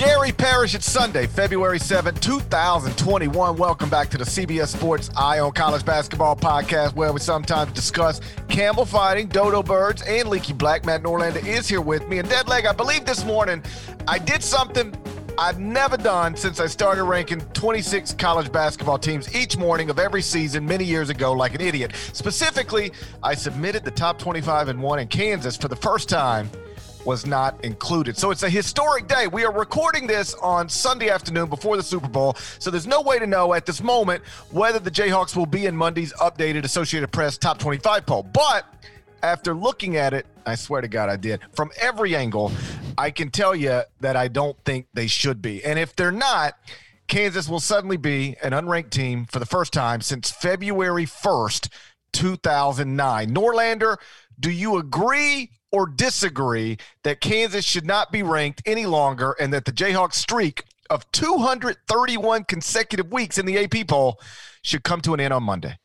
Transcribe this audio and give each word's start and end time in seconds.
Gary 0.00 0.32
Parrish. 0.32 0.74
It's 0.74 0.90
Sunday, 0.90 1.26
February 1.26 1.78
7, 1.78 2.14
2021. 2.14 3.56
Welcome 3.58 3.90
back 3.90 4.08
to 4.08 4.16
the 4.16 4.24
CBS 4.24 4.68
Sports 4.68 5.10
Eye 5.14 5.40
on 5.40 5.52
College 5.52 5.84
Basketball 5.84 6.34
podcast, 6.36 6.94
where 6.94 7.12
we 7.12 7.20
sometimes 7.20 7.70
discuss 7.72 8.22
Campbell 8.48 8.86
fighting, 8.86 9.28
dodo 9.28 9.62
birds, 9.62 10.00
and 10.00 10.30
leaky 10.30 10.54
black. 10.54 10.86
Matt 10.86 11.02
Norlander 11.02 11.46
is 11.46 11.68
here 11.68 11.82
with 11.82 12.08
me. 12.08 12.18
And 12.18 12.26
Deadleg, 12.26 12.64
I 12.64 12.72
believe 12.72 13.04
this 13.04 13.26
morning 13.26 13.62
I 14.08 14.18
did 14.18 14.42
something 14.42 14.96
I've 15.36 15.60
never 15.60 15.98
done 15.98 16.34
since 16.34 16.60
I 16.60 16.66
started 16.66 17.04
ranking 17.04 17.40
26 17.52 18.14
college 18.14 18.50
basketball 18.50 18.98
teams 18.98 19.34
each 19.34 19.58
morning 19.58 19.90
of 19.90 19.98
every 19.98 20.22
season 20.22 20.64
many 20.64 20.84
years 20.84 21.10
ago 21.10 21.32
like 21.32 21.54
an 21.54 21.60
idiot. 21.60 21.92
Specifically, 22.14 22.90
I 23.22 23.34
submitted 23.34 23.84
the 23.84 23.90
top 23.90 24.18
25 24.18 24.68
and 24.68 24.82
one 24.82 24.98
in 24.98 25.08
Kansas 25.08 25.58
for 25.58 25.68
the 25.68 25.76
first 25.76 26.08
time 26.08 26.50
was 27.04 27.26
not 27.26 27.62
included. 27.64 28.16
So 28.16 28.30
it's 28.30 28.42
a 28.42 28.50
historic 28.50 29.06
day. 29.06 29.26
We 29.26 29.44
are 29.44 29.52
recording 29.52 30.06
this 30.06 30.34
on 30.34 30.68
Sunday 30.68 31.08
afternoon 31.08 31.48
before 31.48 31.76
the 31.76 31.82
Super 31.82 32.08
Bowl. 32.08 32.34
So 32.58 32.70
there's 32.70 32.86
no 32.86 33.00
way 33.00 33.18
to 33.18 33.26
know 33.26 33.54
at 33.54 33.66
this 33.66 33.82
moment 33.82 34.24
whether 34.50 34.78
the 34.78 34.90
Jayhawks 34.90 35.36
will 35.36 35.46
be 35.46 35.66
in 35.66 35.76
Monday's 35.76 36.12
updated 36.14 36.64
Associated 36.64 37.10
Press 37.10 37.38
top 37.38 37.58
25 37.58 38.06
poll. 38.06 38.22
But 38.22 38.66
after 39.22 39.54
looking 39.54 39.96
at 39.96 40.12
it, 40.14 40.26
I 40.46 40.54
swear 40.54 40.80
to 40.80 40.88
God 40.88 41.08
I 41.08 41.16
did, 41.16 41.40
from 41.54 41.70
every 41.80 42.16
angle, 42.16 42.52
I 42.96 43.10
can 43.10 43.30
tell 43.30 43.54
you 43.54 43.82
that 44.00 44.16
I 44.16 44.28
don't 44.28 44.56
think 44.64 44.86
they 44.94 45.06
should 45.06 45.42
be. 45.42 45.64
And 45.64 45.78
if 45.78 45.94
they're 45.94 46.12
not, 46.12 46.54
Kansas 47.06 47.48
will 47.48 47.60
suddenly 47.60 47.96
be 47.96 48.36
an 48.42 48.52
unranked 48.52 48.90
team 48.90 49.26
for 49.26 49.38
the 49.38 49.46
first 49.46 49.72
time 49.72 50.00
since 50.00 50.30
February 50.30 51.06
1st, 51.06 51.68
2009. 52.12 53.34
Norlander, 53.34 53.96
do 54.38 54.50
you 54.50 54.76
agree 54.76 55.50
or 55.72 55.86
disagree 55.86 56.76
that 57.04 57.20
Kansas 57.20 57.64
should 57.64 57.86
not 57.86 58.10
be 58.12 58.22
ranked 58.22 58.62
any 58.66 58.86
longer 58.86 59.36
and 59.38 59.52
that 59.52 59.64
the 59.64 59.72
Jayhawks 59.72 60.14
streak 60.14 60.64
of 60.88 61.10
231 61.12 62.44
consecutive 62.44 63.12
weeks 63.12 63.38
in 63.38 63.46
the 63.46 63.58
AP 63.58 63.86
poll 63.86 64.20
should 64.62 64.82
come 64.82 65.00
to 65.02 65.14
an 65.14 65.20
end 65.20 65.32
on 65.32 65.42
Monday? 65.42 65.78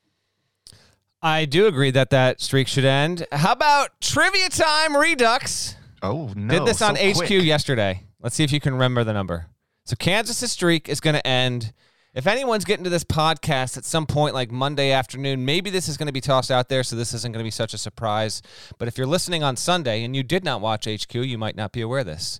I 1.21 1.45
do 1.45 1.67
agree 1.67 1.91
that 1.91 2.09
that 2.11 2.41
streak 2.41 2.67
should 2.67 2.85
end. 2.85 3.25
How 3.31 3.53
about 3.53 3.99
trivia 4.01 4.49
time 4.49 4.95
Redux? 4.95 5.75
Oh, 6.01 6.31
no. 6.35 6.59
Did 6.59 6.67
this 6.67 6.79
so 6.79 6.87
on 6.87 6.95
HQ 6.95 7.15
quick. 7.15 7.43
yesterday. 7.43 8.03
Let's 8.21 8.35
see 8.35 8.43
if 8.43 8.51
you 8.51 8.59
can 8.59 8.73
remember 8.73 9.03
the 9.03 9.13
number. 9.13 9.47
So 9.85 9.95
Kansas' 9.95 10.51
streak 10.51 10.89
is 10.89 10.99
going 10.99 11.15
to 11.15 11.25
end. 11.25 11.73
If 12.15 12.27
anyone's 12.27 12.63
getting 12.63 12.85
to 12.85 12.89
this 12.89 13.03
podcast 13.03 13.75
at 13.75 13.83
some 13.83 14.05
point, 14.05 14.33
like 14.33 14.49
Monday 14.49 14.93
afternoon, 14.93 15.43
maybe 15.43 15.69
this 15.69 15.89
is 15.89 15.97
going 15.97 16.07
to 16.07 16.13
be 16.13 16.21
tossed 16.21 16.49
out 16.49 16.69
there, 16.69 16.81
so 16.81 16.95
this 16.95 17.13
isn't 17.13 17.33
going 17.33 17.43
to 17.43 17.45
be 17.45 17.51
such 17.51 17.73
a 17.73 17.77
surprise. 17.77 18.41
But 18.77 18.87
if 18.87 18.97
you're 18.97 19.05
listening 19.05 19.43
on 19.43 19.57
Sunday 19.57 20.01
and 20.01 20.15
you 20.15 20.23
did 20.23 20.45
not 20.45 20.61
watch 20.61 20.87
HQ, 20.87 21.13
you 21.13 21.37
might 21.37 21.57
not 21.57 21.73
be 21.73 21.81
aware 21.81 21.99
of 21.99 22.05
this. 22.05 22.39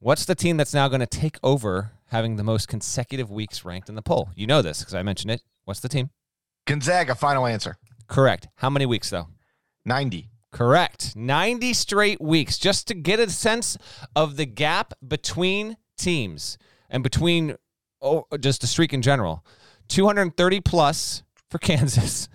What's 0.00 0.24
the 0.24 0.34
team 0.34 0.56
that's 0.56 0.74
now 0.74 0.88
going 0.88 0.98
to 0.98 1.06
take 1.06 1.38
over 1.44 1.92
having 2.06 2.34
the 2.34 2.42
most 2.42 2.66
consecutive 2.66 3.30
weeks 3.30 3.64
ranked 3.64 3.88
in 3.88 3.94
the 3.94 4.02
poll? 4.02 4.30
You 4.34 4.48
know 4.48 4.62
this 4.62 4.80
because 4.80 4.96
I 4.96 5.04
mentioned 5.04 5.30
it. 5.30 5.42
What's 5.64 5.78
the 5.78 5.88
team? 5.88 6.10
Gonzaga, 6.66 7.14
final 7.14 7.46
answer. 7.46 7.76
Correct. 8.08 8.48
How 8.56 8.68
many 8.68 8.84
weeks, 8.84 9.10
though? 9.10 9.28
90. 9.84 10.28
Correct. 10.50 11.14
90 11.14 11.72
straight 11.72 12.20
weeks 12.20 12.58
just 12.58 12.88
to 12.88 12.94
get 12.94 13.20
a 13.20 13.30
sense 13.30 13.78
of 14.16 14.36
the 14.36 14.46
gap 14.46 14.92
between 15.06 15.76
teams 15.96 16.58
and 16.90 17.04
between 17.04 17.56
oh, 18.04 18.26
just 18.38 18.60
the 18.60 18.66
streak 18.68 18.92
in 18.92 19.02
general. 19.02 19.44
230 19.88 20.60
plus 20.60 21.22
for 21.50 21.58
Kansas. 21.70 22.28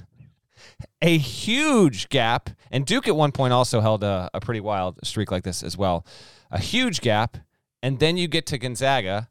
A 1.01 1.17
huge 1.17 2.09
gap. 2.09 2.49
And 2.71 2.85
Duke 2.85 3.07
at 3.07 3.15
one 3.15 3.31
point 3.31 3.53
also 3.53 3.79
held 3.81 4.03
a, 4.03 4.29
a 4.33 4.39
pretty 4.39 4.59
wild 4.59 4.99
streak 5.03 5.31
like 5.31 5.43
this 5.43 5.63
as 5.63 5.77
well. 5.77 6.05
A 6.51 6.59
huge 6.59 7.01
gap. 7.01 7.37
And 7.81 7.99
then 7.99 8.17
you 8.17 8.27
get 8.27 8.45
to 8.47 8.57
Gonzaga. 8.57 9.29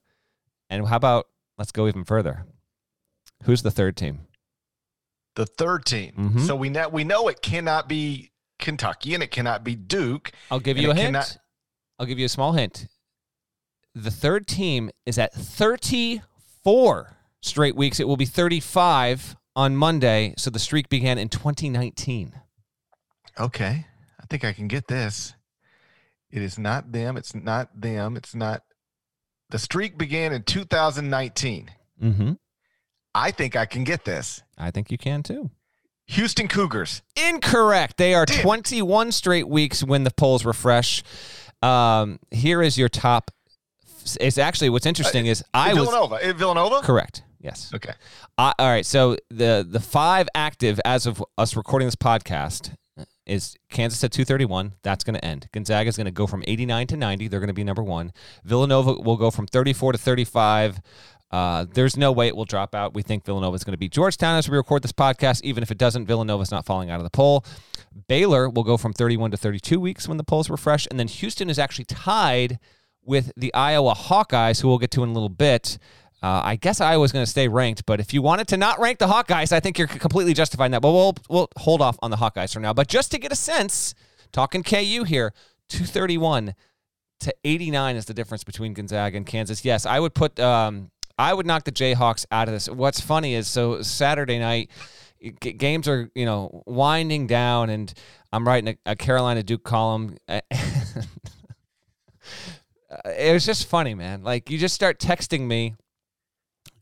And 0.70 0.86
how 0.88 0.96
about, 0.96 1.26
let's 1.58 1.72
go 1.72 1.86
even 1.88 2.04
further. 2.04 2.44
Who's 3.44 3.62
the 3.62 3.70
third 3.70 3.96
team? 3.96 4.20
The 5.36 5.46
third 5.46 5.84
team. 5.84 6.12
Mhm. 6.18 6.46
So 6.46 6.56
we 6.56 6.68
know 6.68 6.88
we 6.88 7.04
know 7.04 7.28
it 7.28 7.42
cannot 7.42 7.88
be 7.88 8.32
Kentucky 8.58 9.14
and 9.14 9.22
it 9.22 9.30
cannot 9.30 9.62
be 9.62 9.76
Duke. 9.76 10.32
I'll 10.50 10.58
give 10.58 10.76
you 10.76 10.90
a 10.90 10.94
hint. 10.94 11.06
cannot- 11.14 11.36
I'll 11.98 12.06
give 12.06 12.18
you 12.18 12.26
a 12.26 12.28
small 12.30 12.52
hint. 12.54 12.88
The 13.98 14.12
third 14.12 14.46
team 14.46 14.90
is 15.06 15.18
at 15.18 15.34
34 15.34 17.16
straight 17.40 17.74
weeks. 17.74 17.98
It 17.98 18.06
will 18.06 18.16
be 18.16 18.26
35 18.26 19.34
on 19.56 19.74
Monday. 19.74 20.34
So 20.38 20.50
the 20.50 20.60
streak 20.60 20.88
began 20.88 21.18
in 21.18 21.28
2019. 21.28 22.32
Okay. 23.40 23.86
I 24.20 24.26
think 24.30 24.44
I 24.44 24.52
can 24.52 24.68
get 24.68 24.86
this. 24.86 25.34
It 26.30 26.42
is 26.42 26.60
not 26.60 26.92
them. 26.92 27.16
It's 27.16 27.34
not 27.34 27.80
them. 27.80 28.16
It's 28.16 28.36
not. 28.36 28.62
The 29.50 29.58
streak 29.58 29.98
began 29.98 30.32
in 30.32 30.44
2019. 30.44 31.70
Mm-hmm. 32.00 32.32
I 33.16 33.30
think 33.32 33.56
I 33.56 33.66
can 33.66 33.82
get 33.82 34.04
this. 34.04 34.44
I 34.56 34.70
think 34.70 34.92
you 34.92 34.98
can 34.98 35.24
too. 35.24 35.50
Houston 36.06 36.46
Cougars. 36.46 37.02
Incorrect. 37.16 37.96
They 37.96 38.14
are 38.14 38.26
Damn 38.26 38.42
21 38.42 39.10
straight 39.10 39.48
weeks 39.48 39.82
when 39.82 40.04
the 40.04 40.12
polls 40.12 40.44
refresh. 40.44 41.02
Um, 41.62 42.20
here 42.30 42.62
is 42.62 42.78
your 42.78 42.88
top. 42.88 43.32
It's 44.16 44.38
actually 44.38 44.70
what's 44.70 44.86
interesting 44.86 45.26
is 45.26 45.44
I 45.52 45.74
was 45.74 45.88
Villanova. 45.88 46.18
Eh, 46.22 46.32
Villanova? 46.32 46.80
correct. 46.82 47.22
Yes. 47.40 47.70
Okay. 47.74 47.92
Uh, 48.36 48.52
all 48.58 48.68
right. 48.68 48.86
So 48.86 49.16
the 49.30 49.66
the 49.68 49.80
five 49.80 50.28
active 50.34 50.80
as 50.84 51.06
of 51.06 51.22
us 51.36 51.56
recording 51.56 51.86
this 51.86 51.96
podcast 51.96 52.74
is 53.26 53.56
Kansas 53.70 54.02
at 54.02 54.10
231. 54.10 54.72
That's 54.82 55.04
going 55.04 55.14
to 55.14 55.24
end. 55.24 55.48
Gonzaga 55.52 55.88
is 55.88 55.96
going 55.96 56.06
to 56.06 56.10
go 56.10 56.26
from 56.26 56.42
89 56.46 56.86
to 56.88 56.96
90. 56.96 57.28
They're 57.28 57.40
going 57.40 57.48
to 57.48 57.54
be 57.54 57.64
number 57.64 57.82
one. 57.82 58.12
Villanova 58.44 58.94
will 58.94 59.16
go 59.16 59.30
from 59.30 59.46
34 59.46 59.92
to 59.92 59.98
35. 59.98 60.80
Uh, 61.30 61.66
there's 61.74 61.96
no 61.96 62.10
way 62.10 62.26
it 62.26 62.34
will 62.34 62.46
drop 62.46 62.74
out. 62.74 62.94
We 62.94 63.02
think 63.02 63.26
Villanova 63.26 63.54
is 63.54 63.64
going 63.64 63.74
to 63.74 63.78
be 63.78 63.88
Georgetown 63.88 64.38
as 64.38 64.48
we 64.48 64.56
record 64.56 64.82
this 64.82 64.92
podcast. 64.92 65.42
Even 65.42 65.62
if 65.62 65.70
it 65.70 65.78
doesn't, 65.78 66.06
Villanova 66.06 66.42
is 66.42 66.50
not 66.50 66.64
falling 66.64 66.90
out 66.90 67.00
of 67.00 67.04
the 67.04 67.10
poll. 67.10 67.44
Baylor 68.08 68.48
will 68.48 68.64
go 68.64 68.76
from 68.76 68.92
31 68.92 69.32
to 69.32 69.36
32 69.36 69.78
weeks 69.78 70.08
when 70.08 70.16
the 70.16 70.24
polls 70.24 70.48
refresh. 70.48 70.86
And 70.90 70.98
then 70.98 71.08
Houston 71.08 71.50
is 71.50 71.58
actually 71.58 71.84
tied 71.84 72.58
with 73.08 73.32
the 73.36 73.52
Iowa 73.54 73.94
Hawkeyes, 73.94 74.60
who 74.60 74.68
we'll 74.68 74.78
get 74.78 74.90
to 74.92 75.02
in 75.02 75.08
a 75.08 75.12
little 75.12 75.30
bit. 75.30 75.78
Uh, 76.22 76.42
I 76.44 76.56
guess 76.56 76.80
Iowa's 76.80 77.10
going 77.12 77.24
to 77.24 77.30
stay 77.30 77.48
ranked, 77.48 77.86
but 77.86 78.00
if 78.00 78.12
you 78.12 78.22
wanted 78.22 78.48
to 78.48 78.56
not 78.56 78.78
rank 78.80 78.98
the 78.98 79.06
Hawkeyes, 79.06 79.52
I 79.52 79.60
think 79.60 79.78
you're 79.78 79.86
completely 79.86 80.34
justifying 80.34 80.72
that. 80.72 80.82
But 80.82 80.92
we'll 80.92 81.14
we'll 81.28 81.48
hold 81.56 81.80
off 81.80 81.96
on 82.02 82.10
the 82.10 82.16
Hawkeyes 82.16 82.52
for 82.52 82.60
now. 82.60 82.74
But 82.74 82.88
just 82.88 83.10
to 83.12 83.18
get 83.18 83.32
a 83.32 83.36
sense, 83.36 83.94
talking 84.30 84.62
KU 84.62 85.04
here, 85.04 85.32
231 85.68 86.54
to 87.20 87.34
89 87.44 87.96
is 87.96 88.04
the 88.04 88.14
difference 88.14 88.44
between 88.44 88.74
Gonzaga 88.74 89.16
and 89.16 89.26
Kansas. 89.26 89.64
Yes, 89.64 89.86
I 89.86 90.00
would 90.00 90.12
put 90.12 90.38
um, 90.40 90.90
I 91.18 91.32
would 91.32 91.46
knock 91.46 91.64
the 91.64 91.72
Jayhawks 91.72 92.26
out 92.30 92.48
of 92.48 92.54
this. 92.54 92.68
What's 92.68 93.00
funny 93.00 93.34
is 93.34 93.48
so 93.48 93.82
Saturday 93.82 94.38
night 94.38 94.70
games 95.40 95.88
are 95.88 96.10
you 96.14 96.24
know 96.24 96.62
winding 96.66 97.26
down, 97.26 97.70
and 97.70 97.92
I'm 98.32 98.46
writing 98.46 98.76
a, 98.84 98.92
a 98.92 98.96
Carolina 98.96 99.42
Duke 99.42 99.64
column. 99.64 100.16
it 103.04 103.32
was 103.32 103.44
just 103.44 103.66
funny, 103.66 103.94
man. 103.94 104.22
Like 104.22 104.50
you 104.50 104.58
just 104.58 104.74
start 104.74 104.98
texting 104.98 105.46
me. 105.46 105.74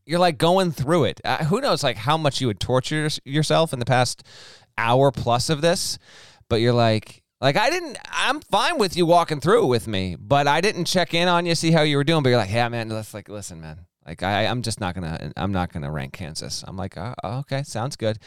You're 0.05 0.19
like 0.19 0.37
going 0.37 0.71
through 0.71 1.05
it. 1.05 1.19
Uh, 1.25 1.43
who 1.45 1.59
knows, 1.59 1.83
like 1.83 1.97
how 1.97 2.17
much 2.17 2.39
you 2.39 2.47
would 2.47 2.59
torture 2.59 3.09
yourself 3.25 3.73
in 3.73 3.79
the 3.79 3.85
past 3.85 4.23
hour 4.77 5.11
plus 5.11 5.49
of 5.49 5.61
this, 5.61 5.97
but 6.49 6.61
you're 6.61 6.73
like, 6.73 7.23
like 7.41 7.57
I 7.57 7.69
didn't. 7.69 7.97
I'm 8.09 8.39
fine 8.39 8.77
with 8.77 8.95
you 8.95 9.05
walking 9.05 9.41
through 9.41 9.65
it 9.65 9.67
with 9.67 9.87
me, 9.87 10.15
but 10.19 10.47
I 10.47 10.61
didn't 10.61 10.85
check 10.85 11.13
in 11.13 11.27
on 11.27 11.45
you, 11.45 11.55
see 11.55 11.71
how 11.71 11.81
you 11.81 11.97
were 11.97 12.03
doing. 12.03 12.23
But 12.23 12.29
you're 12.29 12.37
like, 12.37 12.51
yeah, 12.51 12.69
man. 12.69 12.89
Let's 12.89 13.13
like, 13.13 13.29
listen, 13.29 13.59
man. 13.61 13.79
Like 14.05 14.23
I, 14.23 14.45
I'm 14.45 14.61
just 14.61 14.79
not 14.79 14.95
gonna. 14.95 15.33
I'm 15.35 15.51
not 15.51 15.73
gonna 15.73 15.91
rank 15.91 16.13
Kansas. 16.13 16.63
I'm 16.65 16.77
like, 16.77 16.97
oh, 16.97 17.13
okay, 17.23 17.63
sounds 17.63 17.97
good. 17.97 18.17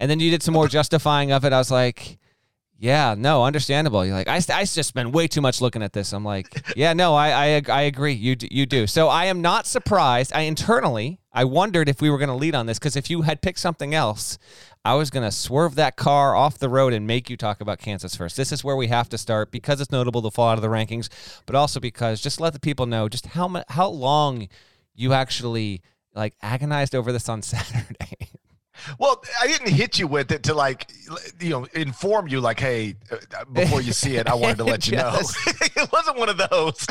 And 0.00 0.10
then 0.10 0.18
you 0.18 0.30
did 0.30 0.42
some 0.42 0.54
more 0.54 0.66
justifying 0.66 1.30
of 1.30 1.44
it. 1.44 1.52
I 1.52 1.58
was 1.58 1.70
like, 1.70 2.18
yeah, 2.84 3.14
no, 3.16 3.46
understandable. 3.46 4.04
You're 4.04 4.14
like, 4.14 4.28
I, 4.28 4.36
I 4.36 4.64
just 4.66 4.84
spend 4.84 5.14
way 5.14 5.26
too 5.26 5.40
much 5.40 5.62
looking 5.62 5.82
at 5.82 5.94
this. 5.94 6.12
I'm 6.12 6.22
like, 6.22 6.46
yeah, 6.76 6.92
no, 6.92 7.14
I, 7.14 7.30
I, 7.56 7.62
I 7.70 7.82
agree. 7.82 8.12
You, 8.12 8.36
d- 8.36 8.50
you 8.50 8.66
do. 8.66 8.86
So 8.86 9.08
I 9.08 9.24
am 9.24 9.40
not 9.40 9.66
surprised. 9.66 10.34
I 10.34 10.42
internally, 10.42 11.18
I 11.32 11.44
wondered 11.44 11.88
if 11.88 12.02
we 12.02 12.10
were 12.10 12.18
going 12.18 12.28
to 12.28 12.34
lead 12.34 12.54
on 12.54 12.66
this 12.66 12.78
because 12.78 12.94
if 12.94 13.08
you 13.08 13.22
had 13.22 13.40
picked 13.40 13.58
something 13.58 13.94
else, 13.94 14.36
I 14.84 14.96
was 14.96 15.08
going 15.08 15.24
to 15.24 15.32
swerve 15.32 15.76
that 15.76 15.96
car 15.96 16.36
off 16.36 16.58
the 16.58 16.68
road 16.68 16.92
and 16.92 17.06
make 17.06 17.30
you 17.30 17.38
talk 17.38 17.62
about 17.62 17.78
Kansas 17.78 18.14
first. 18.14 18.36
This 18.36 18.52
is 18.52 18.62
where 18.62 18.76
we 18.76 18.88
have 18.88 19.08
to 19.08 19.16
start 19.16 19.50
because 19.50 19.80
it's 19.80 19.90
notable 19.90 20.20
to 20.20 20.30
fall 20.30 20.50
out 20.50 20.58
of 20.58 20.62
the 20.62 20.68
rankings, 20.68 21.08
but 21.46 21.56
also 21.56 21.80
because 21.80 22.20
just 22.20 22.38
let 22.38 22.52
the 22.52 22.60
people 22.60 22.84
know 22.84 23.08
just 23.08 23.24
how 23.28 23.64
how 23.70 23.88
long 23.88 24.46
you 24.94 25.14
actually 25.14 25.80
like 26.14 26.34
agonized 26.42 26.94
over 26.94 27.12
this 27.12 27.30
on 27.30 27.40
Saturday. 27.54 28.28
Well, 28.98 29.22
I 29.40 29.46
didn't 29.46 29.70
hit 29.70 29.98
you 29.98 30.06
with 30.06 30.32
it 30.32 30.44
to 30.44 30.54
like, 30.54 30.90
you 31.40 31.50
know, 31.50 31.66
inform 31.74 32.28
you 32.28 32.40
like, 32.40 32.60
hey, 32.60 32.96
uh, 33.10 33.44
before 33.44 33.80
you 33.80 33.92
see 33.92 34.16
it, 34.16 34.26
I 34.26 34.34
wanted 34.34 34.58
to 34.58 34.64
let 34.74 34.88
you 34.88 34.96
know. 34.96 35.16
it 35.46 35.92
wasn't 35.92 36.18
one 36.18 36.28
of 36.28 36.38
those, 36.38 36.86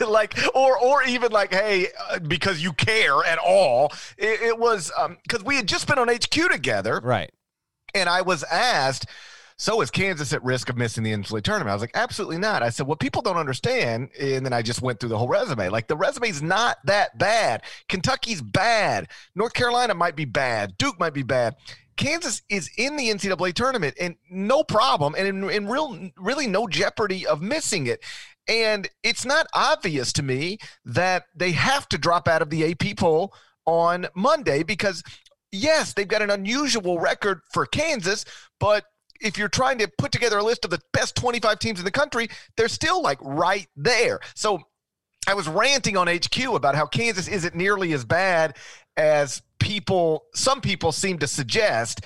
like, 0.00 0.34
or 0.54 0.78
or 0.78 1.02
even 1.04 1.32
like, 1.32 1.52
hey, 1.52 1.88
uh, 2.10 2.18
because 2.18 2.62
you 2.62 2.72
care 2.72 3.24
at 3.24 3.38
all. 3.38 3.92
It, 4.16 4.40
it 4.40 4.58
was 4.58 4.90
because 5.22 5.40
um, 5.40 5.46
we 5.46 5.56
had 5.56 5.66
just 5.66 5.86
been 5.86 5.98
on 5.98 6.08
HQ 6.08 6.50
together, 6.50 7.00
right? 7.02 7.32
And 7.94 8.08
I 8.08 8.22
was 8.22 8.42
asked 8.44 9.06
so 9.58 9.80
is 9.80 9.90
Kansas 9.90 10.32
at 10.34 10.44
risk 10.44 10.68
of 10.68 10.76
missing 10.76 11.02
the 11.02 11.12
NCAA 11.12 11.42
tournament? 11.42 11.70
I 11.70 11.74
was 11.74 11.82
like, 11.82 11.92
absolutely 11.94 12.38
not. 12.38 12.62
I 12.62 12.68
said, 12.68 12.86
what 12.86 13.00
people 13.00 13.22
don't 13.22 13.38
understand, 13.38 14.10
and 14.20 14.44
then 14.44 14.52
I 14.52 14.60
just 14.60 14.82
went 14.82 15.00
through 15.00 15.08
the 15.08 15.18
whole 15.18 15.28
resume. 15.28 15.70
Like 15.70 15.86
the 15.86 15.96
resume's 15.96 16.42
not 16.42 16.76
that 16.84 17.16
bad. 17.18 17.62
Kentucky's 17.88 18.42
bad. 18.42 19.08
North 19.34 19.54
Carolina 19.54 19.94
might 19.94 20.14
be 20.14 20.26
bad. 20.26 20.76
Duke 20.76 21.00
might 21.00 21.14
be 21.14 21.22
bad. 21.22 21.56
Kansas 21.96 22.42
is 22.50 22.70
in 22.76 22.96
the 22.96 23.08
NCAA 23.08 23.54
tournament 23.54 23.94
and 23.98 24.16
no 24.30 24.62
problem, 24.62 25.14
and 25.16 25.26
in, 25.26 25.50
in 25.50 25.66
real, 25.68 26.10
really 26.18 26.46
no 26.46 26.66
jeopardy 26.66 27.26
of 27.26 27.40
missing 27.40 27.86
it. 27.86 28.04
And 28.48 28.88
it's 29.02 29.24
not 29.24 29.46
obvious 29.54 30.12
to 30.14 30.22
me 30.22 30.58
that 30.84 31.24
they 31.34 31.52
have 31.52 31.88
to 31.88 31.98
drop 31.98 32.28
out 32.28 32.42
of 32.42 32.50
the 32.50 32.70
AP 32.70 32.98
poll 32.98 33.34
on 33.64 34.06
Monday 34.14 34.62
because 34.62 35.02
yes, 35.50 35.94
they've 35.94 36.06
got 36.06 36.22
an 36.22 36.30
unusual 36.30 36.98
record 37.00 37.40
for 37.50 37.66
Kansas, 37.66 38.24
but 38.60 38.84
if 39.20 39.38
you're 39.38 39.48
trying 39.48 39.78
to 39.78 39.90
put 39.98 40.12
together 40.12 40.38
a 40.38 40.42
list 40.42 40.64
of 40.64 40.70
the 40.70 40.80
best 40.92 41.16
25 41.16 41.58
teams 41.58 41.78
in 41.78 41.84
the 41.84 41.90
country, 41.90 42.28
they're 42.56 42.68
still 42.68 43.02
like 43.02 43.18
right 43.20 43.66
there. 43.76 44.20
So 44.34 44.60
I 45.26 45.34
was 45.34 45.48
ranting 45.48 45.96
on 45.96 46.06
HQ 46.06 46.38
about 46.54 46.74
how 46.74 46.86
Kansas 46.86 47.28
isn't 47.28 47.54
nearly 47.54 47.92
as 47.92 48.04
bad 48.04 48.56
as 48.96 49.42
people, 49.58 50.24
some 50.34 50.60
people 50.60 50.92
seem 50.92 51.18
to 51.18 51.26
suggest. 51.26 52.02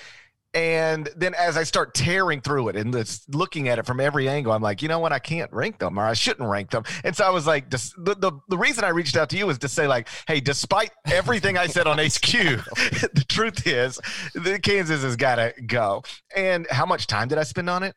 And 0.53 1.09
then 1.17 1.35
as 1.35 1.57
I 1.57 1.63
start 1.63 1.95
tearing 1.95 2.41
through 2.41 2.69
it 2.69 2.77
and 2.77 2.93
looking 3.29 3.69
at 3.69 3.79
it 3.79 3.87
from 3.87 4.01
every 4.01 4.29
angle, 4.29 4.53
I'm 4.53 4.63
like, 4.63 4.83
you 4.83 4.89
know 4.89 4.99
what? 4.99 5.13
I 5.13 5.21
can't 5.21 5.53
rank 5.53 5.79
them 5.79 5.99
or 5.99 6.05
I 6.05 6.15
shouldn't 6.15 6.49
rank 6.49 6.71
them. 6.71 6.83
And 7.05 7.17
so 7.17 7.25
I 7.25 7.31
was 7.31 7.47
like, 7.47 7.71
the, 7.71 7.77
the, 7.97 8.33
the 8.49 8.59
reason 8.59 8.83
I 8.83 8.89
reached 8.89 9.17
out 9.17 9.31
to 9.31 9.37
you 9.37 9.49
is 9.51 9.59
to 9.59 9.69
say, 9.69 9.87
like, 9.87 10.09
hey, 10.27 10.41
despite 10.41 10.91
everything 11.07 11.57
I 11.57 11.69
said 11.69 11.87
on 11.87 11.99
HQ, 11.99 12.01
the 12.33 13.25
truth 13.29 13.65
is 13.65 14.01
the 14.35 14.59
Kansas 14.61 15.03
has 15.03 15.15
got 15.15 15.37
to 15.37 15.55
go. 15.65 16.03
And 16.35 16.67
how 16.69 16.85
much 16.85 17.07
time 17.07 17.29
did 17.29 17.39
I 17.39 17.45
spend 17.45 17.71
on 17.71 17.85
it? 17.85 17.95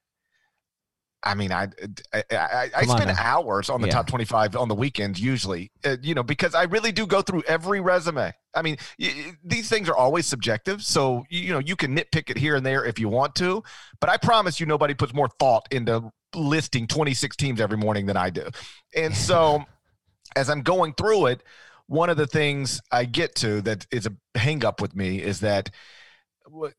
I 1.24 1.36
mean, 1.36 1.52
I 1.54 1.70
I, 2.14 2.24
I, 2.32 2.70
I 2.76 2.84
spend 2.84 3.10
on 3.10 3.18
hours 3.18 3.70
on 3.70 3.80
the 3.80 3.88
yeah. 3.88 3.94
top 3.94 4.08
25 4.08 4.58
on 4.58 4.68
the 4.68 4.76
weekends 4.76 5.22
usually, 5.22 5.72
uh, 5.86 5.96
you 6.02 6.14
know, 6.14 6.24
because 6.24 6.54
I 6.54 6.64
really 6.64 6.92
do 6.92 7.08
go 7.08 7.22
through 7.22 7.44
every 7.48 7.80
resume. 7.80 8.34
I 8.56 8.62
mean, 8.62 8.78
y- 9.00 9.34
these 9.44 9.70
things 9.70 9.90
are 9.90 9.96
always 9.96 10.26
subjective, 10.26 10.84
so 10.84 11.24
you 11.30 11.54
know 11.54 11.60
you 11.60 11.76
can 11.76 11.96
nitpick 11.96 12.30
it 12.30 12.38
here 12.38 12.56
and 12.56 12.66
there 12.66 12.86
if 12.86 13.00
you 13.00 13.10
want 13.10 13.36
to, 13.36 13.64
but 14.00 14.10
I 14.10 14.18
promise 14.18 14.60
you, 14.60 14.66
nobody 14.66 14.94
puts 14.94 15.14
more 15.14 15.30
thought 15.40 15.68
into 15.72 16.12
listing 16.36 16.88
26 16.88 17.36
teams 17.36 17.62
every 17.62 17.78
morning 17.78 18.06
than 18.06 18.18
I 18.18 18.30
do. 18.30 18.48
And 18.96 19.16
so, 19.16 19.64
as 20.36 20.50
I'm 20.50 20.62
going 20.62 20.94
through 20.94 21.28
it, 21.28 21.44
one 21.88 22.10
of 22.10 22.18
the 22.18 22.28
things 22.28 22.82
I 22.92 23.06
get 23.06 23.36
to 23.36 23.62
that 23.62 23.86
is 23.92 24.08
a 24.08 24.14
hang 24.38 24.66
up 24.66 24.82
with 24.82 24.96
me 24.96 25.22
is 25.22 25.42
that, 25.42 25.70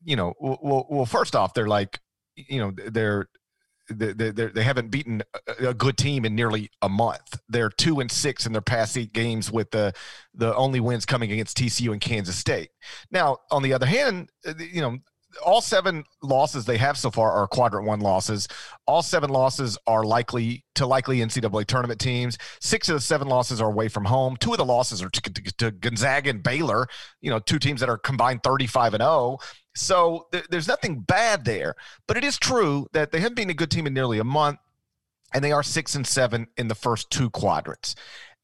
you 0.03 0.15
know, 0.15 0.33
well, 0.39 0.87
well 0.89 1.05
first 1.05 1.35
off, 1.35 1.53
they're 1.53 1.67
like, 1.67 1.99
you 2.35 2.59
know, 2.59 2.71
they're 2.89 3.27
they, 3.89 4.31
they, 4.31 4.63
haven't 4.63 4.89
beaten 4.89 5.21
a 5.59 5.73
good 5.73 5.97
team 5.97 6.25
in 6.25 6.35
nearly 6.35 6.69
a 6.81 6.89
month. 6.89 7.39
They're 7.47 7.69
two 7.69 7.99
and 7.99 8.11
six 8.11 8.45
in 8.45 8.51
their 8.51 8.61
past 8.61 8.97
eight 8.97 9.13
games, 9.13 9.51
with 9.51 9.71
the 9.71 9.93
the 10.33 10.55
only 10.55 10.79
wins 10.79 11.05
coming 11.05 11.31
against 11.31 11.57
TCU 11.57 11.91
and 11.91 12.01
Kansas 12.01 12.35
State. 12.35 12.69
Now, 13.11 13.37
on 13.51 13.61
the 13.63 13.73
other 13.73 13.85
hand, 13.85 14.29
uh, 14.47 14.53
you 14.57 14.81
know 14.81 14.97
all 15.43 15.61
seven 15.61 16.03
losses 16.21 16.65
they 16.65 16.77
have 16.77 16.97
so 16.97 17.11
far 17.11 17.31
are 17.31 17.47
quadrant 17.47 17.87
one 17.87 17.99
losses. 17.99 18.47
All 18.85 19.01
seven 19.01 19.29
losses 19.29 19.77
are 19.87 20.03
likely 20.03 20.65
to 20.75 20.85
likely 20.85 21.19
NCAA 21.19 21.65
tournament 21.65 21.99
teams. 21.99 22.37
Six 22.61 22.89
of 22.89 22.95
the 22.95 23.01
seven 23.01 23.27
losses 23.27 23.61
are 23.61 23.69
away 23.69 23.87
from 23.87 24.05
home. 24.05 24.37
Two 24.37 24.51
of 24.51 24.57
the 24.57 24.65
losses 24.65 25.01
are 25.01 25.09
to, 25.09 25.21
to, 25.21 25.57
to 25.57 25.71
Gonzaga 25.71 26.29
and 26.29 26.43
Baylor. 26.43 26.87
You 27.21 27.29
know, 27.29 27.39
two 27.39 27.59
teams 27.59 27.79
that 27.81 27.89
are 27.89 27.97
combined 27.97 28.43
thirty-five 28.43 28.93
and 28.93 29.01
zero. 29.01 29.39
So 29.75 30.27
th- 30.31 30.45
there's 30.49 30.67
nothing 30.67 31.01
bad 31.01 31.45
there, 31.45 31.75
but 32.07 32.17
it 32.17 32.23
is 32.23 32.37
true 32.37 32.87
that 32.93 33.11
they 33.11 33.19
haven't 33.19 33.35
been 33.35 33.49
a 33.49 33.53
good 33.53 33.71
team 33.71 33.87
in 33.87 33.93
nearly 33.93 34.19
a 34.19 34.23
month, 34.23 34.59
and 35.33 35.43
they 35.43 35.51
are 35.51 35.63
six 35.63 35.95
and 35.95 36.07
seven 36.07 36.47
in 36.57 36.67
the 36.67 36.75
first 36.75 37.09
two 37.11 37.29
quadrants. 37.29 37.95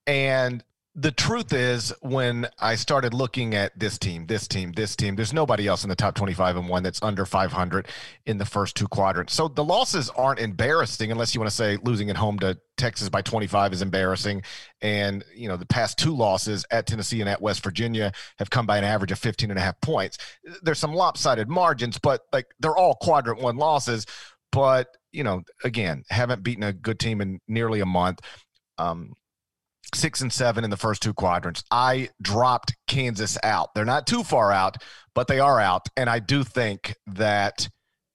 And 0.05 0.63
the 0.93 1.11
truth 1.11 1.53
is, 1.53 1.93
when 2.01 2.47
I 2.59 2.75
started 2.75 3.13
looking 3.13 3.55
at 3.55 3.77
this 3.79 3.97
team, 3.97 4.25
this 4.27 4.45
team, 4.45 4.73
this 4.73 4.93
team, 4.93 5.15
there's 5.15 5.31
nobody 5.31 5.65
else 5.65 5.83
in 5.83 5.89
the 5.89 5.95
top 5.95 6.15
25 6.15 6.57
and 6.57 6.67
one 6.67 6.83
that's 6.83 7.01
under 7.01 7.25
500 7.25 7.87
in 8.25 8.37
the 8.37 8.45
first 8.45 8.75
two 8.75 8.89
quadrants. 8.89 9.33
So 9.33 9.47
the 9.47 9.63
losses 9.63 10.09
aren't 10.09 10.39
embarrassing 10.39 11.09
unless 11.09 11.33
you 11.33 11.39
want 11.39 11.49
to 11.49 11.55
say 11.55 11.77
losing 11.81 12.09
at 12.09 12.17
home 12.17 12.39
to 12.39 12.57
Texas 12.75 13.07
by 13.07 13.21
25 13.21 13.71
is 13.71 13.81
embarrassing. 13.81 14.43
And, 14.81 15.23
you 15.33 15.47
know, 15.47 15.55
the 15.55 15.65
past 15.65 15.97
two 15.97 16.13
losses 16.13 16.65
at 16.71 16.87
Tennessee 16.87 17.21
and 17.21 17.29
at 17.29 17.41
West 17.41 17.63
Virginia 17.63 18.11
have 18.37 18.49
come 18.49 18.65
by 18.65 18.77
an 18.77 18.83
average 18.83 19.13
of 19.13 19.19
15 19.19 19.49
and 19.49 19.57
a 19.57 19.61
half 19.61 19.79
points. 19.79 20.17
There's 20.61 20.79
some 20.79 20.93
lopsided 20.93 21.47
margins, 21.47 21.99
but 21.99 22.23
like 22.33 22.47
they're 22.59 22.75
all 22.75 22.95
quadrant 22.95 23.41
one 23.41 23.55
losses. 23.55 24.05
But, 24.51 24.89
you 25.13 25.23
know, 25.23 25.43
again, 25.63 26.03
haven't 26.09 26.43
beaten 26.43 26.63
a 26.63 26.73
good 26.73 26.99
team 26.99 27.21
in 27.21 27.39
nearly 27.47 27.79
a 27.79 27.85
month. 27.85 28.19
Um, 28.77 29.13
six 29.93 30.21
and 30.21 30.31
seven 30.31 30.63
in 30.63 30.69
the 30.69 30.77
first 30.77 31.01
two 31.01 31.13
quadrants. 31.13 31.63
I 31.71 32.09
dropped 32.21 32.75
Kansas 32.87 33.37
out. 33.43 33.73
They're 33.73 33.85
not 33.85 34.07
too 34.07 34.23
far 34.23 34.51
out, 34.51 34.77
but 35.13 35.27
they 35.27 35.39
are 35.39 35.59
out. 35.59 35.87
And 35.97 36.09
I 36.09 36.19
do 36.19 36.43
think 36.43 36.95
that 37.07 37.69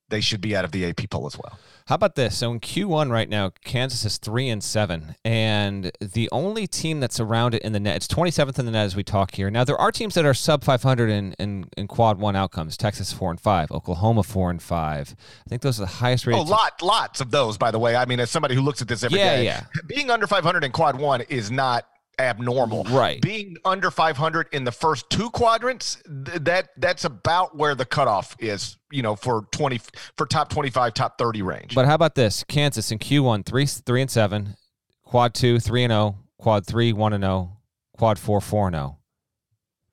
they 0.08 0.20
should 0.20 0.40
be 0.40 0.56
out 0.56 0.64
of 0.64 0.73
the 0.73 0.87
AP 0.87 1.11
poll 1.11 1.26
as 1.26 1.37
well. 1.37 1.58
How 1.87 1.94
about 1.94 2.17
this? 2.17 2.38
So 2.38 2.50
in 2.50 2.59
Q1 2.59 3.12
right 3.12 3.29
now, 3.29 3.53
Kansas 3.65 4.05
is 4.05 4.19
three 4.19 4.49
and 4.49 4.62
seven, 4.62 5.15
and 5.25 5.93
the 6.00 6.29
only 6.33 6.67
team 6.67 6.99
that's 6.99 7.21
around 7.21 7.55
it 7.55 7.62
in 7.62 7.73
the 7.73 7.79
net, 7.79 7.94
it's 7.94 8.09
27th 8.09 8.59
in 8.59 8.67
the 8.67 8.73
net 8.73 8.87
as 8.87 8.97
we 8.97 9.05
talk 9.05 9.37
here. 9.37 9.53
Now 9.53 9.62
there 9.62 9.77
are 9.77 9.93
teams 9.93 10.15
that 10.15 10.25
are 10.25 10.35
sub 10.35 10.65
500 10.65 11.09
in, 11.09 11.35
in, 11.35 11.67
in 11.77 11.87
quad 11.87 12.19
one 12.19 12.35
outcomes. 12.35 12.77
Texas 12.77 13.12
four 13.12 13.31
and 13.31 13.41
five, 13.41 13.71
Oklahoma 13.71 14.25
four 14.25 14.50
and 14.50 14.61
five. 14.61 15.15
I 15.47 15.49
think 15.49 15.62
those 15.62 15.79
are 15.79 15.85
the 15.85 15.87
highest 15.87 16.27
rated. 16.27 16.41
Oh, 16.41 16.50
lot, 16.50 16.83
lots 16.83 17.21
of 17.21 17.31
those, 17.31 17.56
by 17.56 17.71
the 17.71 17.79
way. 17.79 17.94
I 17.94 18.05
mean, 18.05 18.19
as 18.19 18.32
somebody 18.32 18.56
who 18.56 18.62
looks 18.62 18.82
at 18.82 18.89
this 18.89 19.05
every 19.05 19.21
yeah, 19.21 19.37
day, 19.37 19.44
yeah. 19.44 19.65
being 19.87 20.11
under 20.11 20.27
500 20.27 20.65
in 20.65 20.72
quad 20.72 20.99
one 20.99 21.20
is 21.20 21.53
not 21.53 21.87
abnormal. 22.19 22.85
Right. 22.85 23.20
Being 23.20 23.56
under 23.65 23.91
500 23.91 24.49
in 24.53 24.65
the 24.65 24.73
first 24.73 25.08
two 25.11 25.31
quadrants, 25.31 26.03
th- 26.05 26.39
that 26.43 26.69
that's 26.77 27.05
about 27.05 27.56
where 27.56 27.75
the 27.75 27.85
cutoff 27.85 28.37
is, 28.39 28.77
you 28.91 29.03
know, 29.03 29.17
for 29.17 29.46
20 29.53 29.81
for 30.17 30.27
top 30.27 30.49
25, 30.49 30.94
top 30.94 31.19
30 31.19 31.43
range. 31.43 31.75
But 31.75 31.87
how 31.87 31.94
about 31.94 32.15
this? 32.15 32.44
Kansas 32.44 32.91
in 32.91 32.99
Q1, 32.99 33.44
3 33.44 33.67
3 33.67 34.01
and 34.03 34.11
7, 34.11 34.56
quad 35.05 35.35
2 35.35 35.61
3 35.61 35.85
and 35.85 35.91
0, 35.93 36.19
quad 36.39 36.67
3 36.67 36.93
1 36.93 37.13
and 37.13 37.25
0, 37.25 37.56
quad 37.96 38.19
4 38.19 38.41
4 38.41 38.67
and 38.69 38.77
0. 38.77 38.99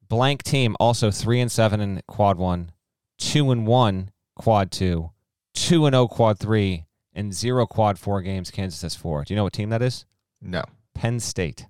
Blank 0.09 0.43
team 0.43 0.75
also 0.79 1.09
3 1.11 1.41
and 1.41 1.51
7 1.51 1.81
in 1.81 2.01
quad 2.07 2.37
1, 2.37 2.71
2 3.17 3.51
and 3.51 3.67
1 3.67 4.11
quad 4.35 4.71
2, 4.71 5.11
2 5.55 5.85
and 5.85 5.93
0 5.93 6.07
quad 6.07 6.39
3 6.39 6.85
and 7.15 7.33
0 7.33 7.65
quad 7.67 7.99
4 7.99 8.21
games 8.21 8.51
Kansas 8.51 8.81
has 8.81 8.95
4. 8.95 9.23
Do 9.23 9.33
you 9.33 9.35
know 9.35 9.43
what 9.43 9.53
team 9.53 9.69
that 9.69 9.81
is? 9.81 10.05
No. 10.41 10.63
Penn 10.93 11.19
State. 11.19 11.67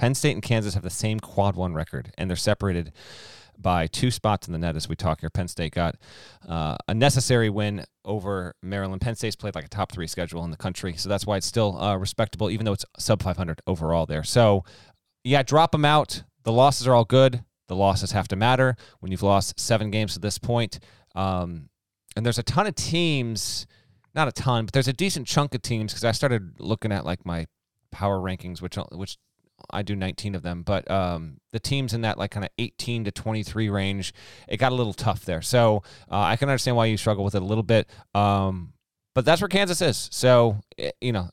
Penn 0.00 0.14
State 0.14 0.32
and 0.32 0.42
Kansas 0.42 0.72
have 0.72 0.82
the 0.82 0.88
same 0.88 1.20
quad 1.20 1.56
one 1.56 1.74
record, 1.74 2.10
and 2.16 2.30
they're 2.30 2.34
separated 2.34 2.90
by 3.58 3.86
two 3.86 4.10
spots 4.10 4.48
in 4.48 4.52
the 4.54 4.58
net 4.58 4.74
as 4.74 4.88
we 4.88 4.96
talk 4.96 5.20
here. 5.20 5.28
Penn 5.28 5.46
State 5.46 5.74
got 5.74 5.96
uh, 6.48 6.78
a 6.88 6.94
necessary 6.94 7.50
win 7.50 7.84
over 8.06 8.54
Maryland. 8.62 9.02
Penn 9.02 9.14
State's 9.14 9.36
played 9.36 9.54
like 9.54 9.66
a 9.66 9.68
top 9.68 9.92
three 9.92 10.06
schedule 10.06 10.42
in 10.42 10.50
the 10.50 10.56
country, 10.56 10.94
so 10.96 11.10
that's 11.10 11.26
why 11.26 11.36
it's 11.36 11.46
still 11.46 11.78
uh, 11.78 11.96
respectable, 11.96 12.50
even 12.50 12.64
though 12.64 12.72
it's 12.72 12.86
sub 12.98 13.22
500 13.22 13.60
overall 13.66 14.06
there. 14.06 14.24
So, 14.24 14.64
yeah, 15.22 15.42
drop 15.42 15.70
them 15.70 15.84
out. 15.84 16.22
The 16.44 16.52
losses 16.52 16.88
are 16.88 16.94
all 16.94 17.04
good. 17.04 17.44
The 17.68 17.76
losses 17.76 18.12
have 18.12 18.28
to 18.28 18.36
matter 18.36 18.76
when 19.00 19.12
you've 19.12 19.22
lost 19.22 19.60
seven 19.60 19.90
games 19.90 20.14
to 20.14 20.18
this 20.18 20.38
point. 20.38 20.78
Um, 21.14 21.68
and 22.16 22.24
there's 22.24 22.38
a 22.38 22.42
ton 22.42 22.66
of 22.66 22.74
teams, 22.74 23.66
not 24.14 24.28
a 24.28 24.32
ton, 24.32 24.64
but 24.64 24.72
there's 24.72 24.88
a 24.88 24.94
decent 24.94 25.26
chunk 25.26 25.54
of 25.54 25.60
teams 25.60 25.92
because 25.92 26.04
I 26.04 26.12
started 26.12 26.58
looking 26.58 26.90
at 26.90 27.04
like 27.04 27.26
my 27.26 27.48
power 27.92 28.18
rankings, 28.18 28.62
which 28.62 28.76
which 28.92 29.18
I 29.70 29.82
do 29.82 29.96
19 29.96 30.34
of 30.34 30.42
them, 30.42 30.62
but 30.62 30.90
um, 30.90 31.38
the 31.52 31.60
teams 31.60 31.92
in 31.92 32.02
that 32.02 32.18
like 32.18 32.30
kind 32.30 32.44
of 32.44 32.50
18 32.58 33.04
to 33.04 33.10
23 33.10 33.68
range, 33.68 34.12
it 34.48 34.56
got 34.56 34.72
a 34.72 34.74
little 34.74 34.92
tough 34.92 35.24
there. 35.24 35.42
So 35.42 35.82
uh, 36.10 36.20
I 36.20 36.36
can 36.36 36.48
understand 36.48 36.76
why 36.76 36.86
you 36.86 36.96
struggle 36.96 37.24
with 37.24 37.34
it 37.34 37.42
a 37.42 37.44
little 37.44 37.62
bit. 37.62 37.88
Um, 38.14 38.72
but 39.14 39.24
that's 39.24 39.40
where 39.40 39.48
Kansas 39.48 39.82
is. 39.82 40.08
So 40.12 40.60
eh, 40.78 40.90
you 41.00 41.12
know, 41.12 41.30